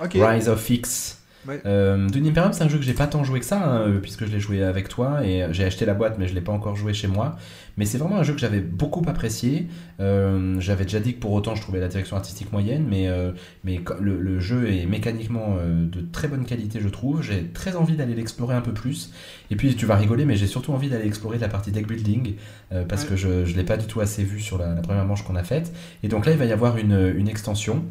Rise 0.00 0.48
of 0.48 0.68
X. 0.68 1.23
Ouais. 1.48 1.60
Euh, 1.66 2.08
Dune 2.08 2.26
Imperium, 2.26 2.52
c'est 2.52 2.64
un 2.64 2.68
jeu 2.68 2.78
que 2.78 2.84
j'ai 2.84 2.94
pas 2.94 3.06
tant 3.06 3.22
joué 3.24 3.38
que 3.40 3.44
ça, 3.46 3.62
hein, 3.62 3.80
euh, 3.88 3.98
puisque 4.00 4.24
je 4.26 4.30
l'ai 4.32 4.40
joué 4.40 4.62
avec 4.62 4.88
toi 4.88 5.24
et 5.26 5.46
j'ai 5.52 5.64
acheté 5.64 5.84
la 5.84 5.94
boîte, 5.94 6.16
mais 6.18 6.26
je 6.26 6.34
l'ai 6.34 6.40
pas 6.40 6.52
encore 6.52 6.74
joué 6.76 6.94
chez 6.94 7.08
moi. 7.08 7.36
Mais 7.76 7.84
c'est 7.86 7.98
vraiment 7.98 8.16
un 8.18 8.22
jeu 8.22 8.34
que 8.34 8.38
j'avais 8.38 8.60
beaucoup 8.60 9.02
apprécié. 9.08 9.66
Euh, 10.00 10.56
j'avais 10.60 10.84
déjà 10.84 11.00
dit 11.00 11.14
que 11.14 11.20
pour 11.20 11.32
autant, 11.32 11.54
je 11.56 11.62
trouvais 11.62 11.80
la 11.80 11.88
direction 11.88 12.16
artistique 12.16 12.52
moyenne, 12.52 12.86
mais, 12.88 13.08
euh, 13.08 13.32
mais 13.64 13.80
le, 14.00 14.20
le 14.20 14.38
jeu 14.40 14.70
est 14.70 14.86
mécaniquement 14.86 15.56
euh, 15.58 15.84
de 15.86 16.00
très 16.12 16.28
bonne 16.28 16.44
qualité, 16.44 16.78
je 16.80 16.88
trouve. 16.88 17.20
J'ai 17.22 17.48
très 17.52 17.74
envie 17.74 17.96
d'aller 17.96 18.14
l'explorer 18.14 18.54
un 18.54 18.60
peu 18.60 18.72
plus. 18.72 19.12
Et 19.50 19.56
puis, 19.56 19.74
tu 19.74 19.86
vas 19.86 19.96
rigoler, 19.96 20.24
mais 20.24 20.36
j'ai 20.36 20.46
surtout 20.46 20.72
envie 20.72 20.88
d'aller 20.88 21.06
explorer 21.06 21.38
la 21.38 21.48
partie 21.48 21.72
deck 21.72 21.88
building, 21.88 22.34
euh, 22.72 22.84
parce 22.84 23.02
Ouais. 23.02 23.10
que 23.10 23.16
je 23.16 23.56
l'ai 23.56 23.64
pas 23.64 23.76
du 23.76 23.86
tout 23.86 24.00
assez 24.00 24.22
vu 24.22 24.40
sur 24.40 24.56
la, 24.56 24.72
la 24.74 24.80
première 24.80 25.04
manche 25.04 25.24
qu'on 25.24 25.34
a 25.36 25.42
faite. 25.42 25.72
Et 26.04 26.08
donc 26.08 26.26
là, 26.26 26.32
il 26.32 26.38
va 26.38 26.44
y 26.44 26.52
avoir 26.52 26.76
une, 26.78 27.12
une 27.16 27.28
extension. 27.28 27.84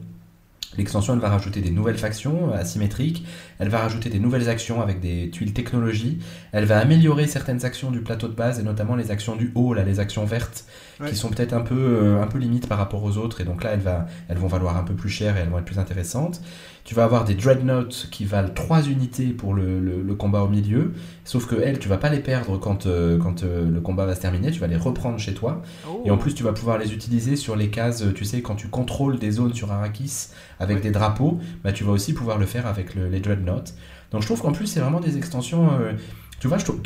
L'extension, 0.78 1.13
elle 1.13 1.19
va 1.19 1.30
rajouter 1.30 1.61
des 1.61 1.71
nouvelles 1.71 1.97
factions 1.97 2.50
euh, 2.51 2.58
asymétriques, 2.58 3.25
elle 3.59 3.70
va 3.70 3.79
rajouter 3.79 4.09
des 4.09 4.20
nouvelles 4.20 4.50
actions 4.50 4.82
avec 4.82 5.00
des 5.00 5.29
tuiles 5.29 5.54
technologie, 5.54 6.20
elle 6.51 6.66
va 6.66 6.79
améliorer 6.79 7.28
certaines 7.28 7.63
actions 7.66 7.91
du 7.91 8.00
plateau 8.01 8.28
de 8.28 8.33
base, 8.33 8.59
et 8.59 8.63
notamment 8.63 8.95
les 8.95 9.12
actions 9.12 9.36
du 9.36 9.51
haut, 9.55 9.74
là, 9.74 9.83
les 9.83 10.00
actions 10.00 10.25
vertes, 10.25 10.66
Ouais. 11.00 11.09
qui 11.09 11.16
sont 11.16 11.29
peut-être 11.29 11.54
un 11.54 11.62
peu, 11.62 11.74
euh, 11.75 12.21
un 12.21 12.28
peu 12.28 12.37
limites 12.37 12.67
par 12.70 12.78
rapport 12.78 13.04
aux 13.04 13.17
autres, 13.17 13.41
et 13.41 13.45
donc 13.45 13.63
là, 13.63 13.71
elles, 13.71 13.79
va, 13.79 14.05
elles 14.29 14.37
vont 14.37 14.47
valoir 14.47 14.78
un 14.78 14.83
peu 14.83 14.93
plus 14.93 15.09
cher 15.09 15.36
et 15.37 15.39
elles 15.39 15.50
vont 15.50 15.58
être 15.58 15.66
plus 15.66 15.79
intéressantes. 15.79 16.39
Tu 16.84 16.96
vas 16.96 17.05
avoir 17.05 17.24
des 17.24 17.34
dreadnoughts 17.36 18.08
qui 18.12 18.26
valent 18.26 18.50
3 18.54 18.84
unités 18.84 19.28
pour 19.28 19.54
le, 19.54 19.80
le- 19.80 20.01
le 20.01 20.16
combat 20.16 20.42
au 20.43 20.50
milieu, 20.50 20.92
sauf 21.24 21.46
que 21.47 21.55
elles, 21.55 21.80
tu 21.80 21.88
vas 21.88 21.97
pas 21.97 22.10
les 22.10 22.20
perdre 22.20 22.58
quand, 22.58 22.88
euh, 22.88 23.18
quand 23.18 23.43
euh, 23.43 23.70
le 23.72 23.80
combat 23.80 24.05
va 24.05 24.16
se 24.16 24.20
terminer, 24.22 24.51
tu 24.51 24.60
vas 24.60 24.68
les 24.68 24.76
reprendre 24.76 25.18
chez 25.18 25.34
toi. 25.34 25.62
Oh. 25.89 26.01
Et 26.05 26.12
en 26.12 26.18
plus, 26.18 26.34
tu 26.36 26.43
vas 26.43 26.51
pouvoir 26.51 26.78
les 26.78 26.93
utiliser 26.93 27.38
sur 27.38 27.55
les 27.55 27.70
cases, 27.70 28.04
tu 28.14 28.26
sais, 28.26 28.42
quand 28.42 28.55
tu 28.55 28.68
contrôles 28.68 29.18
des 29.18 29.32
zones 29.32 29.54
sur 29.54 29.72
Arrakis 29.72 30.28
avec 30.60 30.82
des 30.82 30.92
drapeaux, 30.92 31.39
bah, 31.64 31.72
tu 31.72 31.86
vas 31.86 31.93
aussi 31.93 32.12
pouvoir 32.14 32.38
le 32.38 32.46
faire 32.46 32.68
avec 32.68 32.96
le- 32.96 33.08
les 33.08 33.22
Dreadnoughts. 33.22 33.74
Donc 34.12 34.22
je 34.22 34.28
trouve 34.28 34.42
qu'en 34.42 34.51
plus, 34.51 34.68
c'est 34.68 34.82
vraiment 34.82 35.00
des 35.00 35.16
extensions. 35.18 35.70
euh, 35.80 35.93
tu 36.42 36.50
vois, 36.50 36.58
je 36.58 36.66
trouve, 36.66 36.82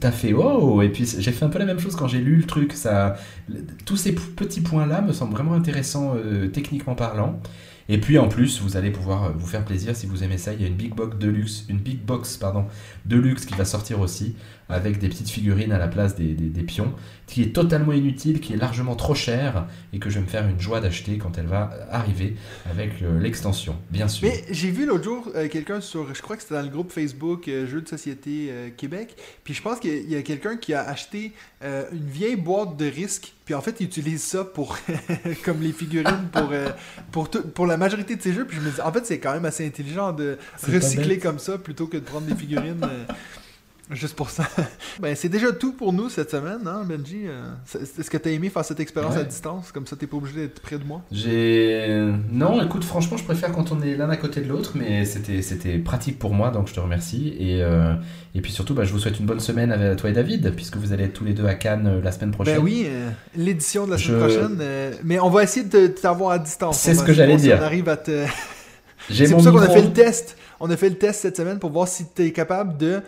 t'as 0.00 0.10
fait 0.10 0.34
oh, 0.34 0.82
et 0.82 0.90
puis 0.90 1.06
j'ai 1.18 1.32
fait 1.32 1.46
un 1.46 1.48
peu 1.48 1.58
la 1.58 1.64
même 1.64 1.78
chose 1.78 1.96
quand 1.96 2.06
j'ai 2.08 2.18
lu 2.20 2.36
le 2.36 2.44
truc. 2.44 2.74
Ça, 2.74 3.16
tous 3.86 3.96
ces 3.96 4.12
petits 4.14 4.60
points-là 4.60 5.00
me 5.00 5.14
semblent 5.14 5.32
vraiment 5.32 5.54
intéressants 5.54 6.12
euh, 6.16 6.48
techniquement 6.48 6.94
parlant. 6.94 7.40
Et 7.92 7.98
puis 7.98 8.18
en 8.18 8.28
plus, 8.28 8.60
vous 8.62 8.76
allez 8.76 8.92
pouvoir 8.92 9.24
euh, 9.24 9.30
vous 9.36 9.48
faire 9.48 9.64
plaisir 9.64 9.96
si 9.96 10.06
vous 10.06 10.22
aimez 10.22 10.38
ça. 10.38 10.54
Il 10.54 10.62
y 10.62 10.64
a 10.64 10.68
une 10.68 10.76
big 10.76 10.94
box 10.94 11.18
deluxe, 11.18 11.64
une 11.68 11.78
big 11.78 11.98
box 11.98 12.36
pardon, 12.36 12.66
deluxe 13.04 13.44
qui 13.44 13.54
va 13.54 13.64
sortir 13.64 13.98
aussi 13.98 14.36
avec 14.70 14.98
des 14.98 15.08
petites 15.08 15.28
figurines 15.28 15.72
à 15.72 15.78
la 15.78 15.88
place 15.88 16.14
des, 16.14 16.62
pions, 16.62 16.92
qui 17.26 17.42
est 17.42 17.54
totalement 17.54 17.92
inutile, 17.92 18.40
qui 18.40 18.52
est 18.52 18.56
largement 18.56 18.94
trop 18.94 19.14
cher 19.14 19.66
et 19.92 19.98
que 19.98 20.10
je 20.10 20.16
vais 20.16 20.20
me 20.24 20.30
faire 20.30 20.46
une 20.46 20.60
joie 20.60 20.80
d'acheter 20.80 21.18
quand 21.18 21.38
elle 21.38 21.46
va 21.46 21.70
arriver 21.90 22.36
avec 22.70 23.02
euh, 23.02 23.18
l'extension, 23.18 23.76
bien 23.90 24.08
sûr. 24.08 24.28
Mais 24.28 24.44
j'ai 24.50 24.70
vu 24.70 24.86
l'autre 24.86 25.04
jour 25.04 25.28
euh, 25.34 25.48
quelqu'un 25.48 25.80
sur, 25.80 26.14
je 26.14 26.22
crois 26.22 26.36
que 26.36 26.42
c'était 26.42 26.54
dans 26.54 26.62
le 26.62 26.68
groupe 26.68 26.92
Facebook 26.92 27.48
euh, 27.48 27.66
Jeux 27.66 27.80
de 27.80 27.88
société 27.88 28.52
Québec, 28.76 29.16
puis 29.44 29.54
je 29.54 29.62
pense 29.62 29.80
qu'il 29.80 30.08
y 30.10 30.16
a 30.16 30.22
quelqu'un 30.22 30.56
qui 30.56 30.74
a 30.74 30.82
acheté 30.82 31.32
une 31.62 32.06
vieille 32.06 32.36
boîte 32.36 32.76
de 32.76 32.86
risques, 32.86 33.32
puis 33.50 33.54
en 33.56 33.60
fait 33.62 33.80
il 33.80 33.86
utilise 33.86 34.22
ça 34.22 34.44
pour 34.44 34.78
comme 35.44 35.60
les 35.60 35.72
figurines 35.72 36.28
pour 36.32 36.50
euh, 36.52 36.68
pour 37.10 37.28
tout- 37.28 37.42
pour 37.42 37.66
la 37.66 37.76
majorité 37.76 38.14
de 38.14 38.22
ses 38.22 38.32
jeux, 38.32 38.46
puis 38.46 38.56
je 38.56 38.62
me 38.62 38.70
dis 38.70 38.80
en 38.80 38.92
fait 38.92 39.04
c'est 39.04 39.18
quand 39.18 39.32
même 39.32 39.44
assez 39.44 39.66
intelligent 39.66 40.12
de 40.12 40.38
recycler 40.72 41.18
comme 41.18 41.40
ça 41.40 41.58
plutôt 41.58 41.88
que 41.88 41.96
de 41.96 42.04
prendre 42.04 42.26
des 42.26 42.36
figurines. 42.36 42.80
euh, 42.84 43.04
Juste 43.90 44.14
pour 44.14 44.30
ça. 44.30 44.44
ben, 45.00 45.16
c'est 45.16 45.28
déjà 45.28 45.50
tout 45.50 45.72
pour 45.72 45.92
nous 45.92 46.08
cette 46.08 46.30
semaine, 46.30 46.60
hein, 46.66 46.82
Benji? 46.88 47.22
Euh, 47.26 47.50
Est-ce 47.98 48.08
que 48.08 48.16
tu 48.18 48.28
as 48.28 48.32
aimé 48.32 48.48
faire 48.48 48.64
cette 48.64 48.78
expérience 48.78 49.14
Ouais. 49.14 49.20
à 49.22 49.24
distance? 49.24 49.72
Comme 49.72 49.86
ça, 49.86 49.96
t'es 49.96 50.06
pas 50.06 50.16
obligé 50.16 50.42
d'être 50.42 50.60
près 50.60 50.78
de 50.78 50.84
moi? 50.84 51.02
J'ai. 51.10 52.08
Non, 52.30 52.62
écoute, 52.62 52.84
franchement, 52.84 53.16
je 53.16 53.24
préfère 53.24 53.50
quand 53.52 53.72
on 53.72 53.82
est 53.82 53.96
l'un 53.96 54.08
à 54.08 54.16
côté 54.16 54.40
de 54.42 54.48
l'autre, 54.48 54.72
mais 54.76 55.04
c'était 55.04 55.42
c'était 55.42 55.78
pratique 55.78 56.18
pour 56.18 56.32
moi, 56.34 56.50
donc 56.50 56.68
je 56.68 56.74
te 56.74 56.80
remercie. 56.80 57.34
Et, 57.38 57.62
euh, 57.62 57.94
et 58.34 58.40
puis 58.40 58.52
surtout, 58.52 58.74
bah, 58.74 58.84
je 58.84 58.92
vous 58.92 58.98
souhaite 59.00 59.18
une 59.18 59.26
bonne 59.26 59.40
semaine 59.40 59.72
avec 59.72 59.96
toi 59.98 60.08
et 60.10 60.12
David, 60.12 60.54
puisque 60.54 60.76
vous 60.76 60.92
allez 60.92 61.04
être 61.04 61.14
tous 61.14 61.24
les 61.24 61.32
deux 61.32 61.46
à 61.46 61.54
Cannes 61.54 61.86
euh, 61.88 62.00
la 62.00 62.12
semaine 62.12 62.30
prochaine. 62.30 62.56
Ben 62.58 62.62
oui, 62.62 62.84
euh, 62.86 63.10
l'édition 63.34 63.86
de 63.86 63.90
la 63.92 63.98
semaine 63.98 64.20
Je- 64.20 64.24
prochaine. 64.36 64.58
euh, 64.60 64.92
mais 65.02 65.18
on 65.18 65.30
va 65.30 65.42
essayer 65.42 65.66
de 65.66 65.88
t'avoir 65.88 66.30
à 66.30 66.38
distance. 66.38 66.78
C'est 66.78 66.94
ce 66.94 67.02
que 67.02 67.12
j'allais 67.12 67.36
dire. 67.36 67.58
On 67.60 67.64
arrive 67.64 67.88
à 67.88 67.96
te. 67.96 68.24
C'est 69.10 69.30
pour 69.30 69.42
ça 69.42 69.50
qu'on 69.50 69.58
a 69.58 69.68
fait 69.68 69.82
le 69.82 69.92
test. 69.92 70.36
On 70.60 70.70
a 70.70 70.76
fait 70.76 70.90
le 70.90 70.94
test 70.96 71.22
cette 71.22 71.36
semaine 71.38 71.58
pour 71.58 71.70
voir 71.70 71.88
si 71.88 72.04
tu 72.14 72.22
es 72.22 72.32
capable 72.32 72.76
de 72.76 73.00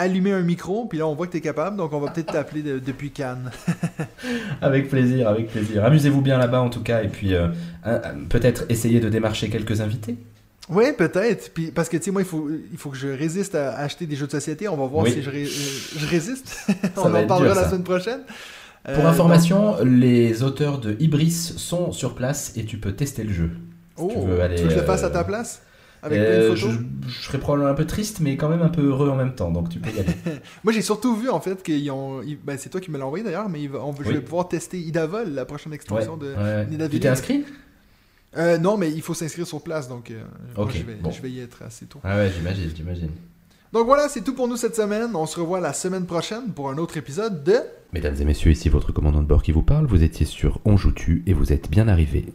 allumer 0.00 0.32
un 0.32 0.42
micro. 0.42 0.86
Puis 0.86 0.98
là, 0.98 1.06
on 1.06 1.14
voit 1.14 1.26
que 1.26 1.32
tu 1.32 1.38
es 1.38 1.40
capable. 1.40 1.76
Donc, 1.76 1.92
on 1.92 2.00
va 2.00 2.10
peut-être 2.10 2.32
t'appeler 2.32 2.62
de- 2.62 2.78
depuis 2.78 3.10
Cannes. 3.10 3.50
Avec 4.60 4.88
plaisir, 4.88 5.28
avec 5.28 5.48
plaisir. 5.48 5.84
Amusez-vous 5.84 6.20
bien 6.20 6.38
là-bas 6.38 6.60
en 6.60 6.70
tout 6.70 6.82
cas, 6.82 7.02
et 7.02 7.08
puis 7.08 7.34
euh, 7.34 7.48
peut-être 8.28 8.64
essayer 8.68 9.00
de 9.00 9.08
démarcher 9.08 9.48
quelques 9.48 9.80
invités. 9.80 10.16
Oui, 10.68 10.84
peut-être. 10.96 11.52
Puis, 11.52 11.70
parce 11.72 11.88
que, 11.88 11.96
tu 11.96 12.04
sais, 12.04 12.10
moi, 12.10 12.22
il 12.22 12.28
faut, 12.28 12.48
il 12.70 12.78
faut 12.78 12.90
que 12.90 12.96
je 12.96 13.08
résiste 13.08 13.54
à 13.54 13.76
acheter 13.78 14.06
des 14.06 14.14
jeux 14.16 14.26
de 14.26 14.30
société. 14.32 14.68
On 14.68 14.76
va 14.76 14.86
voir 14.86 15.04
Oui. 15.04 15.12
si 15.12 15.22
je, 15.22 15.30
ré- 15.30 15.44
euh, 15.44 15.98
je 15.98 16.06
résiste. 16.06 16.66
on 16.96 17.12
en 17.14 17.26
parlera 17.26 17.54
la 17.54 17.68
semaine 17.68 17.82
prochaine. 17.82 18.20
Pour 18.94 19.04
Euh, 19.04 19.08
information, 19.08 19.76
les 19.84 20.42
auteurs 20.42 20.78
de 20.78 20.96
Ibris 21.00 21.30
sont 21.56 21.92
sur 21.92 22.14
place 22.14 22.52
et 22.56 22.64
tu 22.64 22.78
peux 22.78 22.92
tester 22.92 23.24
le 23.24 23.32
jeu. 23.32 23.50
donc- 23.98 24.12
tu 24.12 24.16
oh, 24.18 24.26
veux 24.26 24.40
aller, 24.40 24.56
tu 24.56 24.62
veux 24.62 24.68
que 24.68 24.74
je 24.74 24.78
le 24.80 24.86
fasse 24.86 25.02
à 25.04 25.10
ta 25.10 25.24
place? 25.24 25.60
Avec 26.02 26.18
Euh, 26.18 26.40
plein 26.40 26.50
de 26.50 26.54
je, 26.56 26.66
photos 26.66 26.78
je 27.08 27.22
serais 27.26 27.38
probablement 27.38 27.70
un 27.70 27.74
peu 27.74 27.86
triste, 27.86 28.20
mais 28.20 28.36
quand 28.36 28.48
même 28.48 28.62
un 28.62 28.68
peu 28.70 28.82
heureux 28.82 29.10
en 29.10 29.16
même 29.16 29.34
temps, 29.34 29.50
donc 29.50 29.68
tu 29.68 29.78
peux 29.80 29.90
y 29.90 29.98
aller. 30.00 30.08
Moi, 30.64 30.72
j'ai 30.72 30.80
surtout 30.82 31.14
vu, 31.14 31.28
en 31.28 31.40
fait, 31.40 31.62
qu'ils 31.62 31.90
ont. 31.90 32.20
Ben, 32.44 32.56
c'est 32.58 32.70
toi 32.70 32.80
qui 32.80 32.90
me 32.90 32.98
l'as 32.98 33.04
envoyé 33.06 33.22
d'ailleurs, 33.24 33.48
mais 33.48 33.60
ils 33.62 33.68
vont- 33.68 33.80
on- 33.90 33.94
je 34.02 34.08
Oui. 34.08 34.14
vais 34.14 34.20
pouvoir 34.20 34.48
tester 34.48 34.78
Idavol, 34.78 35.28
la 35.34 35.44
prochaine 35.44 35.72
Ouais, 35.72 35.76
extension 35.76 36.16
de. 36.16 36.28
ouais, 36.34 36.88
Tu 36.88 37.00
t'es 37.00 37.08
inscrit? 37.08 37.44
Euh, 38.36 38.58
non, 38.58 38.76
mais 38.76 38.90
il 38.92 39.02
faut 39.02 39.12
s'inscrire 39.14 39.46
sur 39.46 39.60
place, 39.60 39.88
donc 39.88 40.10
euh, 40.10 40.22
moi, 40.56 40.68
je, 40.72 40.82
vais, 40.84 40.94
bon. 40.94 41.10
je 41.10 41.20
vais 41.20 41.30
y 41.30 41.40
être 41.40 41.62
assez 41.66 41.84
tôt. 41.86 41.98
Ah 42.04 42.16
ouais, 42.16 42.30
j'imagine, 42.34 42.70
j'imagine. 42.74 43.10
Donc 43.72 43.86
voilà, 43.86 44.08
c'est 44.08 44.22
tout 44.22 44.34
pour 44.34 44.48
nous 44.48 44.56
cette 44.56 44.76
semaine. 44.76 45.10
On 45.14 45.26
se 45.26 45.38
revoit 45.38 45.60
la 45.60 45.72
semaine 45.72 46.06
prochaine 46.06 46.52
pour 46.54 46.70
un 46.70 46.78
autre 46.78 46.96
épisode 46.96 47.42
de. 47.44 47.56
Mesdames 47.92 48.14
et 48.20 48.24
messieurs, 48.24 48.52
ici 48.52 48.68
votre 48.68 48.92
commandant 48.92 49.20
de 49.20 49.26
bord 49.26 49.42
qui 49.42 49.52
vous 49.52 49.62
parle. 49.62 49.86
Vous 49.86 50.02
étiez 50.04 50.26
sur 50.26 50.60
On 50.64 50.76
joue 50.76 50.92
tu 50.92 51.22
et 51.26 51.32
vous 51.32 51.52
êtes 51.52 51.68
bien 51.70 51.88
arrivés. 51.88 52.26